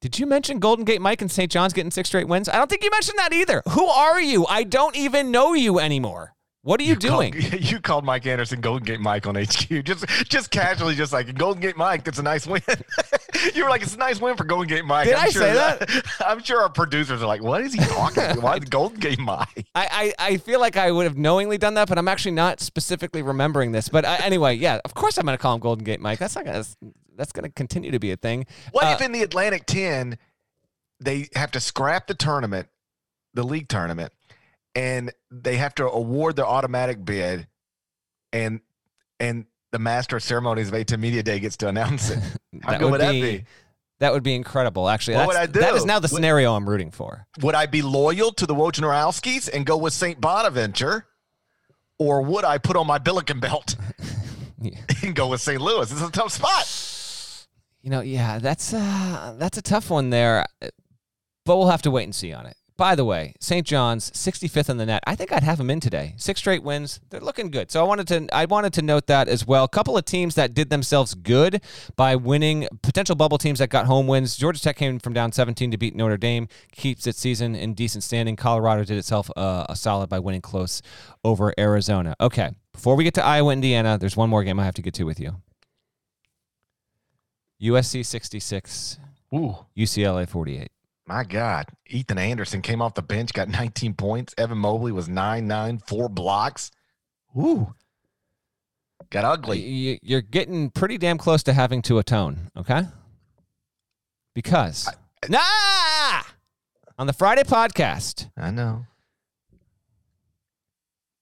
did 0.00 0.18
you 0.18 0.26
mention 0.26 0.58
Golden 0.60 0.84
Gate 0.84 1.00
Mike 1.00 1.20
and 1.22 1.30
St. 1.30 1.50
John's 1.50 1.72
getting 1.72 1.90
six 1.90 2.08
straight 2.08 2.28
wins? 2.28 2.48
I 2.48 2.56
don't 2.56 2.70
think 2.70 2.84
you 2.84 2.90
mentioned 2.90 3.18
that 3.18 3.32
either. 3.32 3.62
Who 3.70 3.86
are 3.86 4.20
you? 4.20 4.46
I 4.46 4.62
don't 4.62 4.94
even 4.96 5.30
know 5.30 5.52
you 5.54 5.78
anymore. 5.80 6.35
What 6.66 6.80
are 6.80 6.82
you, 6.82 6.96
doing? 6.96 7.32
Called, 7.32 7.60
you 7.60 7.78
called 7.78 8.04
Mike 8.04 8.26
Anderson 8.26 8.60
Golden 8.60 8.84
Gate 8.84 8.98
Mike 8.98 9.28
on 9.28 9.36
HQ. 9.36 9.68
Just 9.84 10.04
just 10.28 10.50
casually, 10.50 10.96
just 10.96 11.12
like 11.12 11.32
Golden 11.38 11.60
Gate 11.62 11.76
Mike, 11.76 12.02
that's 12.02 12.18
a 12.18 12.24
nice 12.24 12.44
win. 12.44 12.60
you 13.54 13.62
were 13.62 13.70
like, 13.70 13.82
it's 13.82 13.94
a 13.94 13.98
nice 13.98 14.20
win 14.20 14.36
for 14.36 14.42
Golden 14.42 14.66
Gate 14.66 14.84
Mike. 14.84 15.04
Did 15.06 15.14
I'm 15.14 15.28
I 15.28 15.30
sure 15.30 15.42
say 15.42 15.54
that? 15.54 16.04
I'm 16.26 16.42
sure 16.42 16.60
our 16.60 16.68
producers 16.68 17.22
are 17.22 17.26
like, 17.26 17.40
what 17.40 17.60
is 17.60 17.72
he 17.72 17.78
talking 17.78 18.20
about? 18.24 18.42
Why 18.42 18.56
is 18.56 18.64
Golden 18.64 18.98
Gate 18.98 19.20
Mike? 19.20 19.64
I, 19.76 20.12
I, 20.18 20.32
I 20.32 20.36
feel 20.38 20.58
like 20.58 20.76
I 20.76 20.90
would 20.90 21.04
have 21.04 21.16
knowingly 21.16 21.56
done 21.56 21.74
that, 21.74 21.88
but 21.88 21.98
I'm 21.98 22.08
actually 22.08 22.32
not 22.32 22.58
specifically 22.58 23.22
remembering 23.22 23.70
this. 23.70 23.88
But 23.88 24.04
I, 24.04 24.16
anyway, 24.16 24.56
yeah, 24.56 24.80
of 24.84 24.92
course 24.92 25.18
I'm 25.18 25.24
going 25.24 25.38
to 25.38 25.40
call 25.40 25.54
him 25.54 25.60
Golden 25.60 25.84
Gate 25.84 26.00
Mike. 26.00 26.18
That's 26.18 26.34
not 26.34 26.46
going 26.46 26.64
to 26.64 26.68
that's 27.16 27.30
going 27.30 27.44
to 27.44 27.50
continue 27.50 27.92
to 27.92 28.00
be 28.00 28.10
a 28.10 28.16
thing. 28.16 28.44
What 28.72 28.86
Uh, 28.86 28.88
if 28.88 29.00
in 29.02 29.12
the 29.12 29.22
Atlantic 29.22 29.66
10, 29.66 30.18
they 30.98 31.28
have 31.36 31.52
to 31.52 31.60
scrap 31.60 32.08
the 32.08 32.14
tournament, 32.14 32.66
the 33.34 33.44
league 33.44 33.68
tournament, 33.68 34.12
and 34.76 35.12
they 35.32 35.56
have 35.56 35.74
to 35.76 35.88
award 35.90 36.36
the 36.36 36.46
automatic 36.46 37.04
bid, 37.04 37.48
and 38.32 38.60
and 39.18 39.46
the 39.72 39.78
master 39.80 40.16
of 40.16 40.22
ceremonies 40.22 40.68
of 40.68 40.74
A10 40.74 41.00
Media 41.00 41.22
Day 41.24 41.40
gets 41.40 41.56
to 41.58 41.68
announce 41.68 42.10
it? 42.10 42.18
How 42.62 42.70
That 42.72 42.78
good 42.78 42.84
would, 42.84 42.90
would 42.92 43.00
that 43.00 43.10
be- 43.12 43.20
be? 43.38 43.44
That 43.98 44.12
would 44.12 44.22
be 44.22 44.34
incredible. 44.34 44.88
Actually, 44.90 45.16
What 45.16 45.28
would 45.28 45.36
I 45.36 45.46
do? 45.46 45.58
is 45.74 45.86
now 45.86 45.98
the 45.98 46.08
scenario 46.08 46.54
I'm 46.54 46.68
rooting 46.68 46.90
for. 46.90 47.26
Would 47.40 47.54
I 47.54 47.64
be 47.64 47.80
loyal 47.80 48.30
to 48.34 48.44
the 48.46 48.54
Wojnarowskis 48.54 49.48
and 49.52 49.64
go 49.64 49.78
with 49.78 49.94
St. 49.94 50.20
Bonaventure? 50.20 51.06
Or 51.98 52.20
would 52.20 52.44
I 52.44 52.58
put 52.58 52.76
on 52.76 52.86
my 52.86 52.98
Billiken 52.98 53.40
belt 53.40 53.74
Yeah. 54.60 54.78
and 55.02 55.14
go 55.14 55.28
with 55.28 55.40
St. 55.40 55.58
Louis? 55.62 55.90
It's 55.90 56.02
a 56.02 56.10
tough 56.10 56.30
spot. 56.32 57.46
You 57.82 57.88
know, 57.90 58.02
yeah, 58.02 58.38
that's 58.38 58.74
uh, 58.74 59.34
that's 59.38 59.56
a 59.56 59.62
tough 59.62 59.88
one 59.88 60.10
there, 60.10 60.44
but 61.46 61.56
we'll 61.56 61.68
have 61.68 61.82
to 61.82 61.90
wait 61.90 62.04
and 62.04 62.14
see 62.14 62.34
on 62.34 62.44
it. 62.44 62.56
By 62.76 62.94
the 62.94 63.06
way, 63.06 63.32
St. 63.40 63.66
John's 63.66 64.10
65th 64.10 64.68
in 64.68 64.76
the 64.76 64.84
net. 64.84 65.02
I 65.06 65.14
think 65.14 65.32
I'd 65.32 65.42
have 65.42 65.56
them 65.56 65.70
in 65.70 65.80
today. 65.80 66.12
Six 66.18 66.40
straight 66.40 66.62
wins. 66.62 67.00
They're 67.08 67.20
looking 67.20 67.50
good. 67.50 67.70
So 67.70 67.80
I 67.80 67.88
wanted 67.88 68.06
to 68.08 68.36
I 68.36 68.44
wanted 68.44 68.74
to 68.74 68.82
note 68.82 69.06
that 69.06 69.28
as 69.28 69.46
well. 69.46 69.64
A 69.64 69.68
couple 69.68 69.96
of 69.96 70.04
teams 70.04 70.34
that 70.34 70.52
did 70.52 70.68
themselves 70.68 71.14
good 71.14 71.62
by 71.96 72.16
winning 72.16 72.68
potential 72.82 73.16
bubble 73.16 73.38
teams 73.38 73.60
that 73.60 73.70
got 73.70 73.86
home 73.86 74.06
wins. 74.06 74.36
Georgia 74.36 74.60
Tech 74.60 74.76
came 74.76 74.98
from 74.98 75.14
down 75.14 75.32
17 75.32 75.70
to 75.70 75.78
beat 75.78 75.96
Notre 75.96 76.18
Dame, 76.18 76.48
keeps 76.70 77.06
its 77.06 77.18
season 77.18 77.54
in 77.54 77.72
decent 77.72 78.04
standing. 78.04 78.36
Colorado 78.36 78.84
did 78.84 78.98
itself 78.98 79.30
uh, 79.36 79.64
a 79.70 79.76
solid 79.76 80.10
by 80.10 80.18
winning 80.18 80.42
close 80.42 80.82
over 81.24 81.54
Arizona. 81.58 82.14
Okay, 82.20 82.50
before 82.72 82.94
we 82.94 83.04
get 83.04 83.14
to 83.14 83.24
Iowa, 83.24 83.54
Indiana, 83.54 83.96
there's 83.96 84.18
one 84.18 84.28
more 84.28 84.44
game 84.44 84.60
I 84.60 84.64
have 84.66 84.74
to 84.74 84.82
get 84.82 84.92
to 84.94 85.04
with 85.04 85.18
you. 85.18 85.36
USC 87.62 88.04
66, 88.04 88.98
Ooh, 89.34 89.56
UCLA 89.74 90.28
48. 90.28 90.68
My 91.06 91.24
God. 91.24 91.66
Ethan 91.88 92.18
Anderson 92.18 92.62
came 92.62 92.82
off 92.82 92.94
the 92.94 93.02
bench, 93.02 93.32
got 93.32 93.48
19 93.48 93.94
points. 93.94 94.34
Evan 94.36 94.58
Mobley 94.58 94.92
was 94.92 95.08
9 95.08 95.46
9, 95.46 95.78
four 95.86 96.08
blocks. 96.08 96.70
Ooh. 97.36 97.74
Got 99.10 99.24
ugly. 99.24 100.00
You're 100.02 100.20
getting 100.20 100.70
pretty 100.70 100.98
damn 100.98 101.16
close 101.16 101.42
to 101.44 101.52
having 101.52 101.80
to 101.82 101.98
atone, 101.98 102.50
okay? 102.56 102.82
Because 104.34 104.88
eh. 104.88 105.28
nah, 105.28 106.22
on 106.98 107.06
the 107.06 107.12
Friday 107.12 107.44
podcast, 107.44 108.28
I 108.36 108.50
know. 108.50 108.86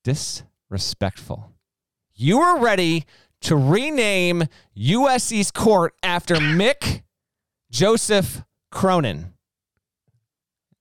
disrespectful. 0.03 1.53
You 2.14 2.39
were 2.39 2.59
ready 2.59 3.05
to 3.43 3.57
rename 3.57 4.45
USC's 4.76 5.51
court 5.51 5.95
after 6.03 6.37
Mick 6.37 7.03
Joseph 7.70 8.45
Cronin. 8.70 9.34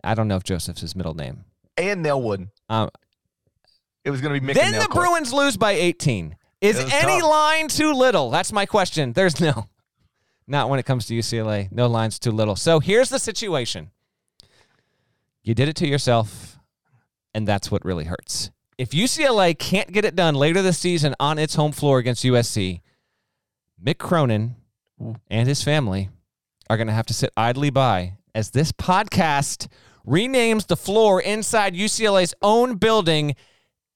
I 0.03 0.13
don't 0.15 0.27
know 0.27 0.35
if 0.35 0.43
Joseph's 0.43 0.81
his 0.81 0.95
middle 0.95 1.13
name. 1.13 1.45
And 1.77 2.05
Nelwood. 2.05 2.49
Um, 2.69 2.89
It 4.03 4.11
was 4.11 4.21
going 4.21 4.33
to 4.33 4.39
be 4.41 4.45
Mick 4.45 4.55
then 4.55 4.73
the. 4.73 4.87
Bruins 4.89 5.33
lose 5.33 5.57
by 5.57 5.71
18. 5.71 6.35
Is 6.61 6.79
It 6.79 6.85
was 6.85 6.93
any 6.93 7.19
tough. 7.19 7.29
line 7.29 7.67
too 7.67 7.93
little? 7.93 8.29
That's 8.29 8.51
my 8.51 8.65
question. 8.65 9.13
There's 9.13 9.39
no. 9.39 9.69
Not 10.47 10.69
when 10.69 10.79
it 10.79 10.85
comes 10.85 11.05
to 11.07 11.13
UCLA. 11.13 11.71
No 11.71 11.87
lines 11.87 12.19
too 12.19 12.31
little. 12.31 12.55
So 12.55 12.79
here's 12.79 13.09
the 13.09 13.19
situation. 13.19 13.91
You 15.41 15.53
did 15.53 15.67
it 15.69 15.75
to 15.77 15.87
yourself, 15.87 16.57
and 17.33 17.47
that's 17.47 17.69
what 17.71 17.83
really 17.85 18.05
hurts. 18.05 18.51
If 18.77 18.91
UCLA 18.91 19.57
can't 19.57 19.91
get 19.91 20.03
it 20.05 20.15
done 20.15 20.35
later 20.35 20.61
this 20.61 20.79
season 20.79 21.15
on 21.19 21.37
its 21.37 21.55
home 21.55 21.71
floor 21.71 21.99
against 21.99 22.23
USC, 22.23 22.81
Mick 23.83 23.97
Cronin 23.97 24.55
and 25.29 25.47
his 25.47 25.63
family 25.63 26.09
are 26.69 26.77
going 26.77 26.87
to 26.87 26.93
have 26.93 27.05
to 27.07 27.13
sit 27.13 27.29
idly 27.35 27.69
by 27.69 28.13
as 28.33 28.51
this 28.51 28.71
podcast 28.71 29.67
renames 30.07 30.67
the 30.67 30.75
floor 30.77 31.21
inside 31.21 31.73
UCLA's 31.75 32.33
own 32.41 32.75
building 32.75 33.35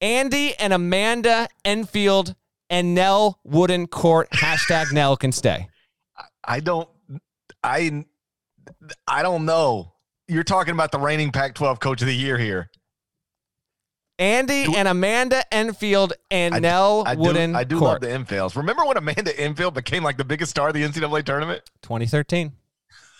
Andy 0.02 0.54
and 0.56 0.74
Amanda 0.74 1.48
Enfield 1.66 2.36
and 2.70 2.94
Nell 2.94 3.40
Wooden 3.44 3.88
Court. 3.88 4.30
Hashtag 4.32 4.92
Nell 4.94 5.18
can 5.18 5.32
stay. 5.32 5.68
I 6.44 6.60
don't 6.60 6.88
I 7.64 8.06
I 9.08 9.22
don't 9.24 9.46
know. 9.46 9.94
You're 10.28 10.44
talking 10.44 10.74
about 10.74 10.92
the 10.92 11.00
reigning 11.00 11.32
Pac-12 11.32 11.80
coach 11.80 12.02
of 12.02 12.08
the 12.08 12.16
year 12.16 12.38
here. 12.38 12.70
Andy 14.20 14.66
Do- 14.66 14.76
and 14.76 14.88
Amanda 14.88 15.44
Enfield 15.54 16.14
and 16.32 16.56
I- 16.56 16.60
Nell 16.60 17.04
I 17.06 17.16
do, 17.16 17.22
Wooden 17.22 17.56
I 17.56 17.64
do 17.64 17.78
Court. 17.80 17.92
love 17.94 18.02
the 18.02 18.12
Enfields. 18.12 18.56
Remember 18.56 18.84
when 18.86 18.98
Amanda 18.98 19.38
Enfield 19.40 19.74
became 19.76 20.04
like 20.04 20.18
the 20.18 20.26
biggest 20.26 20.52
star 20.52 20.70
of 20.70 20.74
the 20.74 20.84
NCAA 20.84 21.24
tournament? 21.24 21.62
2013. 21.84 22.52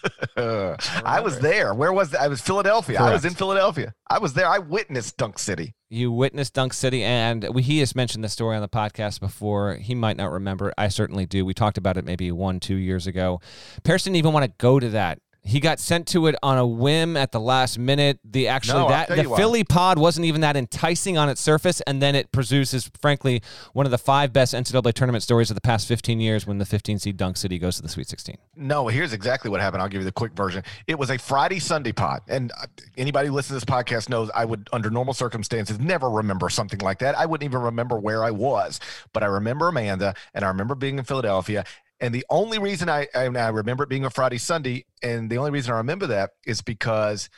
I 0.38 1.20
was 1.22 1.40
there. 1.40 1.74
Where 1.74 1.94
was 1.94 2.12
that? 2.12 2.22
I 2.22 2.28
was 2.28 2.42
Philadelphia. 2.42 3.02
I 3.02 3.12
was 3.12 3.26
in 3.26 3.34
Philadelphia. 3.34 3.94
I 4.08 4.20
was 4.20 4.34
there. 4.34 4.48
I 4.48 4.60
witnessed 4.60 5.18
Dunk 5.18 5.40
City. 5.40 5.74
You 5.90 6.12
witnessed 6.12 6.54
Dunk 6.54 6.74
City, 6.74 7.04
and 7.04 7.48
we, 7.54 7.62
he 7.62 7.80
has 7.80 7.96
mentioned 7.96 8.24
the 8.24 8.30
story 8.30 8.56
on 8.56 8.62
the 8.62 8.68
podcast 8.68 9.20
before. 9.20 9.76
He 9.76 9.96
might 9.96 10.18
not 10.18 10.32
remember. 10.32 10.74
I 10.78 10.90
certainly 10.90 11.26
do. 11.26 11.46
We 11.46 11.54
talked 11.54 11.78
about 11.78 11.98
it 11.98 12.06
maybe 12.06 12.32
one, 12.32 12.60
two 12.60 12.76
years 12.76 13.08
ago. 13.08 13.40
Paris 13.84 14.04
didn't 14.04 14.18
even 14.18 14.34
want 14.34 14.46
to 14.46 14.52
go 14.58 14.80
to 14.80 14.90
that. 14.90 15.20
He 15.48 15.62
got 15.62 15.80
sent 15.80 16.08
to 16.10 16.28
it 16.28 16.36
on 16.44 16.58
a 16.58 16.68
whim 16.68 17.16
at 17.16 17.32
the 17.32 17.40
last 17.40 17.80
minute. 17.80 18.20
The 18.26 18.50
actually 18.50 18.82
No, 18.82 18.90
that 18.90 19.08
the. 19.08 19.24
Philly 19.24 19.64
pod 19.64 19.98
wasn't 19.98 20.26
even 20.26 20.42
that 20.42 20.58
enticing 20.58 21.18
on 21.18 21.30
its 21.30 21.40
surface, 21.40 21.80
and 21.88 22.02
then 22.02 22.16
it 22.16 22.34
produces, 22.34 22.92
frankly, 23.00 23.42
one 23.72 23.86
of 23.86 23.92
the 23.92 23.98
five 23.98 24.34
best 24.34 24.54
NCAA 24.54 24.92
tournament 24.92 25.24
stories 25.24 25.50
of 25.50 25.56
the 25.56 25.62
past 25.62 25.88
15 25.88 26.20
years 26.20 26.46
when 26.46 26.58
the 26.58 26.66
15 26.66 27.00
seed 27.00 27.16
Dunk 27.16 27.38
City 27.38 27.58
goes 27.58 27.78
to 27.78 27.82
the 27.82 27.88
Sweet 27.88 28.10
16. 28.10 28.38
No, 28.58 28.90
here's 28.90 29.14
exactly 29.14 29.50
what 29.50 29.62
happened. 29.62 29.82
I'll 29.82 29.88
give 29.88 30.02
you 30.02 30.06
the 30.06 30.12
quick 30.12 30.34
version. 30.34 30.64
It 30.86 31.00
was 31.00 31.10
a 31.12 31.18
Friday 31.18 31.60
Sunday 31.60 31.94
pod, 31.94 32.24
and 32.28 32.52
uh, 32.62 32.66
anybody 32.98 33.30
who 33.30 33.34
listens 33.34 33.62
to 33.62 33.66
this 33.66 33.76
podcast 33.76 34.10
knows 34.10 34.30
I 34.36 34.44
would, 34.44 34.68
under 34.74 34.90
normal 34.90 35.14
circumstances, 35.14 35.80
never 35.80 36.10
remember 36.10 36.50
something 36.50 36.80
like 36.80 37.00
that. 37.00 37.18
I 37.18 37.26
wouldn't 37.26 37.50
even 37.50 37.62
remember 37.62 37.98
where 37.98 38.22
I 38.22 38.32
was, 38.32 38.82
but 39.14 39.24
I 39.24 39.28
remember 39.28 39.70
Amanda, 39.70 40.14
and 40.34 40.44
I 40.44 40.50
remember 40.50 40.76
being 40.76 40.98
in 40.98 41.06
Philadelphia. 41.06 41.64
And 42.00 42.14
the 42.14 42.26
only 42.30 42.60
reason 42.60 42.90
I, 42.90 43.08
I, 43.16 43.26
I 43.26 43.50
remember 43.50 43.84
it 43.84 43.90
being 43.90 44.06
a 44.06 44.10
Friday 44.10 44.38
Sunday, 44.38 44.86
and 45.02 45.30
the 45.30 45.38
only 45.38 45.52
reason 45.52 45.74
I 45.74 45.78
remember 45.78 46.08
that 46.08 46.32
is 46.46 46.62
because 46.62 47.30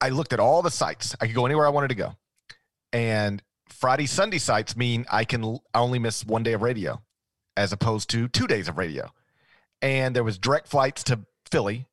I 0.00 0.08
looked 0.08 0.32
at 0.32 0.40
all 0.40 0.62
the 0.62 0.70
sites. 0.70 1.14
I 1.20 1.26
could 1.26 1.34
go 1.34 1.46
anywhere 1.46 1.66
I 1.66 1.70
wanted 1.70 1.88
to 1.88 1.94
go. 1.94 2.14
And 2.92 3.42
Friday, 3.68 4.06
Sunday 4.06 4.38
sites 4.38 4.76
mean 4.76 5.06
I 5.10 5.24
can 5.24 5.58
only 5.74 5.98
miss 5.98 6.24
one 6.24 6.42
day 6.42 6.54
of 6.54 6.62
radio 6.62 7.02
as 7.56 7.72
opposed 7.72 8.10
to 8.10 8.28
two 8.28 8.46
days 8.46 8.68
of 8.68 8.78
radio. 8.78 9.10
And 9.80 10.16
there 10.16 10.24
was 10.24 10.38
direct 10.38 10.68
flights 10.68 11.04
to 11.04 11.20
Philly, 11.50 11.86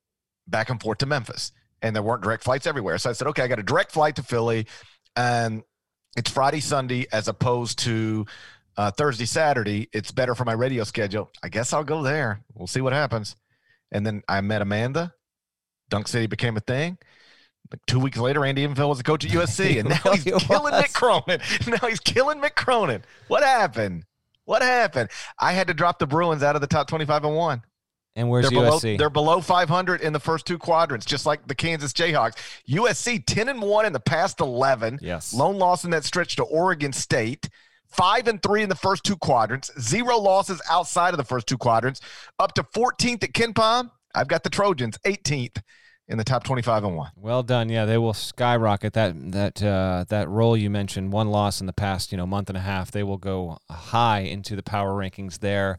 back 0.48 0.70
and 0.70 0.82
forth 0.82 1.00
to 1.00 1.06
Memphis. 1.06 1.52
And 1.82 1.96
there 1.96 2.04
weren't 2.04 2.24
direct 2.24 2.44
flights 2.44 2.68
everywhere. 2.68 2.98
So 2.98 3.10
I 3.10 3.14
said, 3.14 3.28
okay, 3.30 3.44
I 3.44 3.48
got 3.48 3.60
a 3.60 3.64
direct 3.64 3.92
flight 3.92 4.16
to 4.18 4.24
Philly. 4.24 4.68
And 5.16 5.64
it's 6.18 6.30
Friday, 6.30 6.60
Sunday, 6.60 7.08
as 7.12 7.28
opposed 7.28 7.80
to 7.80 8.26
uh, 8.80 8.90
Thursday, 8.92 9.26
Saturday. 9.26 9.90
It's 9.92 10.10
better 10.10 10.34
for 10.34 10.46
my 10.46 10.54
radio 10.54 10.86
schedule. 10.86 11.30
I 11.44 11.50
guess 11.50 11.74
I'll 11.74 11.84
go 11.84 12.02
there. 12.02 12.42
We'll 12.54 12.66
see 12.66 12.80
what 12.80 12.94
happens. 12.94 13.36
And 13.92 14.06
then 14.06 14.24
I 14.30 14.40
met 14.40 14.62
Amanda. 14.62 15.14
Dunk 15.90 16.08
City 16.08 16.28
became 16.28 16.56
a 16.56 16.62
thing. 16.62 16.98
Like 17.70 17.82
two 17.88 18.00
weeks 18.00 18.18
later, 18.18 18.46
Andy 18.46 18.64
Enfield 18.64 18.88
was 18.88 18.98
the 18.98 19.04
coach 19.04 19.26
at 19.26 19.32
USC, 19.32 19.80
and 19.82 19.90
now 19.90 20.14
he's 20.14 20.24
he 20.24 20.32
killing. 20.32 20.74
Mick 20.74 20.94
Cronin. 20.94 21.42
Now 21.68 21.90
he's 21.90 22.00
killing 22.00 22.40
Mick 22.40 22.56
Cronin. 22.56 23.04
What 23.28 23.44
happened? 23.44 24.06
What 24.46 24.62
happened? 24.62 25.10
I 25.38 25.52
had 25.52 25.68
to 25.68 25.74
drop 25.74 26.00
the 26.00 26.08
Bruins 26.08 26.42
out 26.42 26.56
of 26.56 26.62
the 26.62 26.68
top 26.68 26.88
25 26.88 27.26
and 27.26 27.36
one. 27.36 27.62
And 28.16 28.30
where's 28.30 28.50
They're 28.50 28.60
below, 28.60 28.80
USC? 28.80 28.98
they're 28.98 29.10
below 29.10 29.42
500 29.42 30.00
in 30.00 30.14
the 30.14 30.20
first 30.22 30.46
two 30.46 30.58
quadrants, 30.58 31.06
just 31.06 31.26
like 31.26 31.46
the 31.48 31.54
Kansas 31.54 31.92
Jayhawks. 31.92 32.38
USC 32.70 33.24
10 33.26 33.50
and 33.50 33.62
1 33.62 33.86
in 33.86 33.92
the 33.94 34.00
past 34.00 34.40
11. 34.40 35.00
Yes. 35.02 35.34
Lone 35.34 35.58
loss 35.58 35.84
in 35.84 35.92
that 35.92 36.06
stretch 36.06 36.38
to 36.38 36.44
Oregon 36.44 36.94
State. 36.94 37.50
Five 37.90 38.28
and 38.28 38.42
three 38.42 38.64
in 38.64 38.70
the 38.70 38.76
first 38.76 39.04
two 39.04 39.18
quadrants. 39.18 39.72
Zero 39.80 40.18
losses 40.18 40.62
outside 40.70 41.14
of 41.14 41.18
the 41.18 41.24
first 41.24 41.48
two 41.48 41.58
quadrants. 41.58 42.02
Up 42.38 42.54
to 42.54 42.64
14th 42.64 43.24
at 43.24 43.34
KenPom. 43.34 43.92
I've 44.16 44.28
got 44.28 44.44
the 44.44 44.50
Trojans 44.50 44.98
18th 45.06 45.62
in 46.08 46.18
the 46.18 46.24
top 46.24 46.44
25 46.44 46.84
and 46.84 46.96
one. 46.98 47.12
Well 47.16 47.44
done. 47.44 47.70
Yeah, 47.70 47.86
they 47.86 47.98
will 47.98 48.14
skyrocket 48.14 48.94
that 48.94 49.32
that 49.32 49.64
uh, 49.64 50.06
that 50.10 50.28
role 50.28 50.58
you 50.58 50.70
mentioned. 50.70 51.14
One 51.14 51.30
loss 51.30 51.62
in 51.62 51.68
the 51.68 51.74
past, 51.74 52.12
you 52.12 52.18
know, 52.18 52.26
month 52.26 52.50
and 52.50 52.58
a 52.58 52.62
half. 52.62 52.92
They 52.92 53.04
will 53.04 53.18
go 53.18 53.60
high 53.70 54.22
into 54.22 54.56
the 54.56 54.64
power 54.64 54.92
rankings 54.94 55.40
there. 55.40 55.78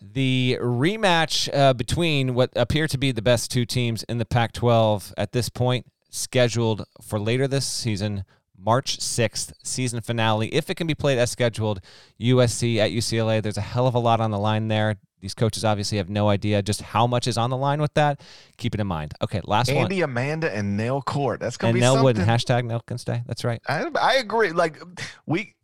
The 0.00 0.58
rematch 0.60 1.48
uh, 1.52 1.74
between 1.74 2.34
what 2.34 2.50
appear 2.54 2.86
to 2.86 2.98
be 2.98 3.12
the 3.12 3.22
best 3.22 3.50
two 3.50 3.64
teams 3.64 4.02
in 4.04 4.18
the 4.18 4.26
Pac-12 4.26 5.14
at 5.16 5.32
this 5.32 5.48
point, 5.48 5.86
scheduled 6.10 6.84
for 7.00 7.18
later 7.18 7.48
this 7.48 7.66
season, 7.66 8.24
March 8.58 8.98
6th, 8.98 9.52
season 9.62 10.00
finale. 10.00 10.48
If 10.54 10.70
it 10.70 10.74
can 10.76 10.86
be 10.86 10.94
played 10.94 11.18
as 11.18 11.30
scheduled, 11.30 11.80
USC 12.20 12.78
at 12.78 12.90
UCLA. 12.90 13.42
There's 13.42 13.56
a 13.58 13.60
hell 13.62 13.86
of 13.86 13.94
a 13.94 13.98
lot 13.98 14.20
on 14.20 14.30
the 14.30 14.38
line 14.38 14.68
there. 14.68 14.96
These 15.20 15.34
coaches 15.34 15.64
obviously 15.64 15.98
have 15.98 16.10
no 16.10 16.28
idea 16.28 16.62
just 16.62 16.82
how 16.82 17.06
much 17.06 17.26
is 17.26 17.38
on 17.38 17.50
the 17.50 17.56
line 17.56 17.80
with 17.80 17.94
that. 17.94 18.20
Keep 18.58 18.74
it 18.74 18.80
in 18.80 18.86
mind. 18.86 19.14
Okay, 19.22 19.40
last 19.44 19.68
one. 19.72 19.84
Andy, 19.84 20.02
Amanda, 20.02 20.54
and 20.54 20.76
Nail 20.76 21.00
Court. 21.02 21.40
That's 21.40 21.56
going 21.56 21.70
And 21.70 21.74
to 21.76 21.78
be 21.78 21.80
Nell 21.80 21.94
something. 21.94 22.04
Wooden. 22.04 22.26
Hashtag 22.26 22.64
Nell 22.64 22.80
can 22.80 22.98
stay. 22.98 23.22
That's 23.26 23.42
right. 23.42 23.60
I, 23.66 23.86
I 24.00 24.14
agree. 24.16 24.52
Like 24.52 24.80
we, 25.26 25.54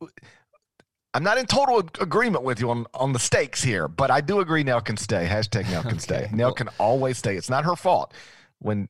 I'm 1.14 1.22
not 1.22 1.36
in 1.36 1.44
total 1.46 1.78
agreement 2.00 2.44
with 2.44 2.60
you 2.60 2.70
on 2.70 2.86
on 2.94 3.12
the 3.12 3.18
stakes 3.18 3.62
here, 3.62 3.86
but 3.88 4.10
I 4.10 4.22
do 4.22 4.40
agree. 4.40 4.64
Nell 4.64 4.80
can 4.80 4.96
stay. 4.96 5.28
Hashtag 5.30 5.68
Nell 5.70 5.82
can 5.82 5.98
stay. 6.08 6.24
Okay, 6.24 6.34
Nell 6.36 6.48
well- 6.48 6.54
can 6.54 6.68
always 6.78 7.18
stay. 7.18 7.36
It's 7.36 7.50
not 7.50 7.64
her 7.64 7.76
fault 7.76 8.14
when 8.58 8.88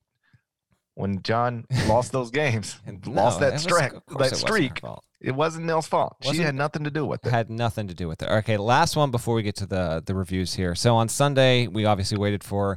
when 0.94 1.22
John 1.22 1.64
lost 1.86 2.12
those 2.12 2.30
games, 2.42 2.78
And 2.86 3.04
lost 3.06 3.40
no, 3.40 3.46
that 3.46 3.52
was- 3.54 3.62
streak. 3.62 3.92
That 3.92 3.96
it 4.10 4.14
wasn't 4.14 4.40
streak. 4.40 4.80
It 5.20 5.34
wasn't 5.36 5.66
Nell's 5.66 5.86
fault. 5.86 6.16
she 6.22 6.28
Wasn't- 6.30 6.46
had 6.46 6.54
nothing 6.56 6.82
to 6.84 6.90
do 6.90 7.06
with 7.06 7.24
it. 7.24 7.30
Had 7.30 7.48
nothing 7.48 7.86
to 7.88 7.94
do 7.94 8.08
with 8.08 8.22
it. 8.22 8.28
Okay, 8.28 8.56
last 8.56 8.96
one 8.96 9.10
before 9.12 9.34
we 9.36 9.42
get 9.42 9.54
to 9.56 9.66
the 9.66 10.02
the 10.04 10.14
reviews 10.14 10.54
here. 10.54 10.74
So 10.74 10.96
on 10.96 11.08
Sunday, 11.08 11.66
we 11.68 11.84
obviously 11.84 12.18
waited 12.18 12.42
for 12.42 12.76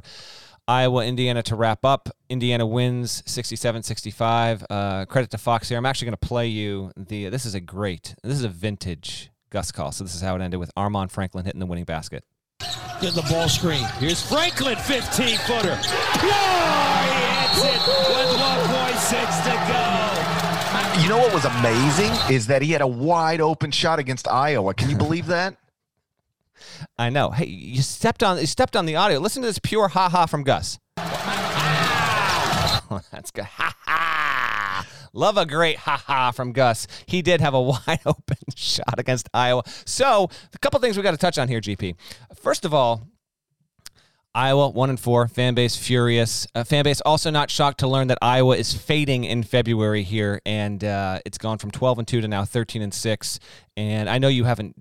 Iowa, 0.68 1.04
Indiana 1.04 1.42
to 1.44 1.56
wrap 1.56 1.84
up. 1.84 2.08
Indiana 2.28 2.66
wins 2.66 3.22
67-65. 3.22 4.64
Uh, 4.68 5.04
credit 5.06 5.30
to 5.30 5.38
Fox 5.38 5.68
here. 5.68 5.78
I'm 5.78 5.86
actually 5.86 6.06
going 6.06 6.18
to 6.18 6.26
play 6.26 6.46
you 6.48 6.92
the. 6.96 7.28
This 7.28 7.46
is 7.46 7.54
a 7.54 7.60
great. 7.60 8.14
This 8.22 8.34
is 8.34 8.44
a 8.44 8.48
vintage 8.48 9.30
Gus 9.50 9.72
call. 9.72 9.92
So 9.92 10.04
this 10.04 10.14
is 10.14 10.20
how 10.20 10.34
it 10.36 10.42
ended 10.42 10.60
with 10.60 10.70
Armaan 10.76 11.10
Franklin 11.10 11.44
hitting 11.44 11.60
the 11.60 11.66
winning 11.66 11.84
basket. 11.84 12.24
Get 13.00 13.12
the 13.14 13.26
ball 13.28 13.48
screen. 13.48 13.84
Here's 13.98 14.22
Franklin, 14.22 14.76
15 14.76 15.36
footer. 15.38 15.76
Whoa! 15.76 17.02
He 17.04 17.12
hits 17.36 17.60
it 17.62 17.80
with 18.08 18.32
1.6 18.40 19.44
to 19.44 19.52
go. 19.68 21.02
You 21.02 21.08
know 21.10 21.18
what 21.18 21.34
was 21.34 21.44
amazing 21.44 22.12
is 22.34 22.46
that 22.46 22.62
he 22.62 22.72
had 22.72 22.80
a 22.80 22.86
wide 22.86 23.42
open 23.42 23.70
shot 23.70 23.98
against 23.98 24.26
Iowa. 24.26 24.72
Can 24.72 24.88
you 24.88 24.96
believe 24.96 25.26
that? 25.26 25.58
I 26.98 27.10
know. 27.10 27.30
Hey, 27.30 27.46
you 27.46 27.82
stepped 27.82 28.22
on 28.22 28.38
you 28.38 28.46
stepped 28.46 28.74
on 28.74 28.86
the 28.86 28.96
audio. 28.96 29.18
Listen 29.18 29.42
to 29.42 29.48
this 29.48 29.58
pure 29.58 29.88
ha 29.88 30.08
ha 30.08 30.24
from 30.24 30.42
Gus. 30.42 30.78
That's 33.10 33.30
good. 33.30 33.44
Ha 33.44 33.76
ha. 33.84 34.25
Love 35.16 35.38
a 35.38 35.46
great 35.46 35.78
ha 35.78 35.96
ha 35.96 36.30
from 36.30 36.52
Gus. 36.52 36.86
He 37.06 37.22
did 37.22 37.40
have 37.40 37.54
a 37.54 37.60
wide 37.86 38.00
open 38.04 38.36
shot 38.54 38.98
against 38.98 39.28
Iowa. 39.32 39.62
So, 39.86 40.28
a 40.54 40.58
couple 40.58 40.78
things 40.80 40.96
we 40.96 41.02
got 41.02 41.12
to 41.12 41.16
touch 41.16 41.38
on 41.38 41.48
here, 41.48 41.60
GP. 41.60 41.94
First 42.34 42.64
of 42.64 42.74
all, 42.74 43.08
Iowa 44.34 44.68
one 44.68 44.90
and 44.90 45.00
four, 45.00 45.26
fan 45.28 45.54
base 45.54 45.76
furious. 45.76 46.46
Uh, 46.54 46.62
fan 46.62 46.84
base 46.84 47.00
also 47.00 47.30
not 47.30 47.50
shocked 47.50 47.80
to 47.80 47.88
learn 47.88 48.08
that 48.08 48.18
Iowa 48.20 48.54
is 48.58 48.74
fading 48.74 49.24
in 49.24 49.42
February 49.42 50.02
here, 50.02 50.42
and 50.44 50.84
uh, 50.84 51.20
it's 51.24 51.38
gone 51.38 51.56
from 51.56 51.70
twelve 51.70 51.98
and 51.98 52.06
two 52.06 52.20
to 52.20 52.28
now 52.28 52.44
thirteen 52.44 52.82
and 52.82 52.92
six. 52.92 53.40
And 53.78 54.10
I 54.10 54.18
know 54.18 54.28
you 54.28 54.44
haven't, 54.44 54.76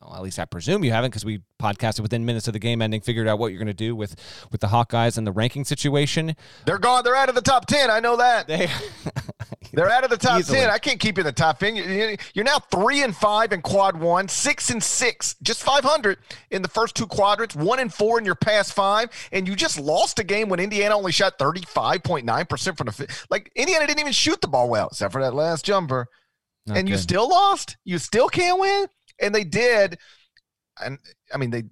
well, 0.00 0.16
at 0.16 0.22
least 0.22 0.38
I 0.38 0.46
presume 0.46 0.84
you 0.84 0.92
haven't, 0.92 1.10
because 1.10 1.26
we 1.26 1.42
podcasted 1.60 2.00
within 2.00 2.24
minutes 2.24 2.46
of 2.46 2.54
the 2.54 2.58
game 2.58 2.80
ending, 2.80 3.02
figured 3.02 3.28
out 3.28 3.38
what 3.38 3.48
you're 3.48 3.58
going 3.58 3.66
to 3.66 3.74
do 3.74 3.94
with 3.94 4.16
with 4.50 4.62
the 4.62 4.68
Hawkeyes 4.68 5.18
and 5.18 5.26
the 5.26 5.32
ranking 5.32 5.66
situation. 5.66 6.34
They're 6.64 6.78
gone. 6.78 7.04
They're 7.04 7.14
out 7.14 7.28
of 7.28 7.34
the 7.34 7.42
top 7.42 7.66
ten. 7.66 7.90
I 7.90 8.00
know 8.00 8.16
that. 8.16 8.46
They 8.46 8.70
They're 9.74 9.90
out 9.90 10.04
of 10.04 10.10
the 10.10 10.16
top 10.16 10.40
Easily. 10.40 10.58
ten. 10.60 10.70
I 10.70 10.78
can't 10.78 10.98
keep 11.00 11.16
you 11.16 11.22
in 11.22 11.26
the 11.26 11.32
top 11.32 11.58
ten. 11.58 11.76
You- 11.76 11.84
you- 11.84 12.16
You're 12.34 12.44
now 12.44 12.58
three 12.70 13.02
and 13.02 13.16
five 13.16 13.52
in 13.52 13.62
quad 13.62 13.98
one, 13.98 14.28
six 14.28 14.70
and 14.70 14.82
six, 14.82 15.36
just 15.42 15.62
500 15.62 16.18
in 16.50 16.62
the 16.62 16.68
first 16.68 16.94
two 16.94 17.06
quadrants, 17.06 17.54
one 17.54 17.78
and 17.78 17.92
four 17.92 18.18
in 18.18 18.24
your 18.24 18.34
past 18.34 18.72
five, 18.72 19.08
and 19.32 19.46
you 19.48 19.56
just 19.56 19.78
lost 19.78 20.18
a 20.18 20.24
game 20.24 20.48
when 20.48 20.60
Indiana 20.60 20.96
only 20.96 21.12
shot 21.12 21.38
35.9 21.38 22.44
percent 22.48 22.76
from 22.78 22.86
the 22.86 23.24
like 23.30 23.50
Indiana 23.56 23.86
didn't 23.86 24.00
even 24.00 24.12
shoot 24.12 24.40
the 24.40 24.48
ball 24.48 24.68
well 24.68 24.88
except 24.88 25.12
for 25.12 25.22
that 25.22 25.34
last 25.34 25.64
jumper, 25.64 26.06
Not 26.66 26.78
and 26.78 26.88
you 26.88 26.96
still 26.96 27.28
lost. 27.28 27.76
You 27.84 27.98
still 27.98 28.28
can't 28.28 28.58
win, 28.60 28.86
and 29.20 29.34
they 29.34 29.44
did. 29.44 29.98
And 30.82 30.98
I 31.32 31.36
mean, 31.38 31.50
they 31.50 31.64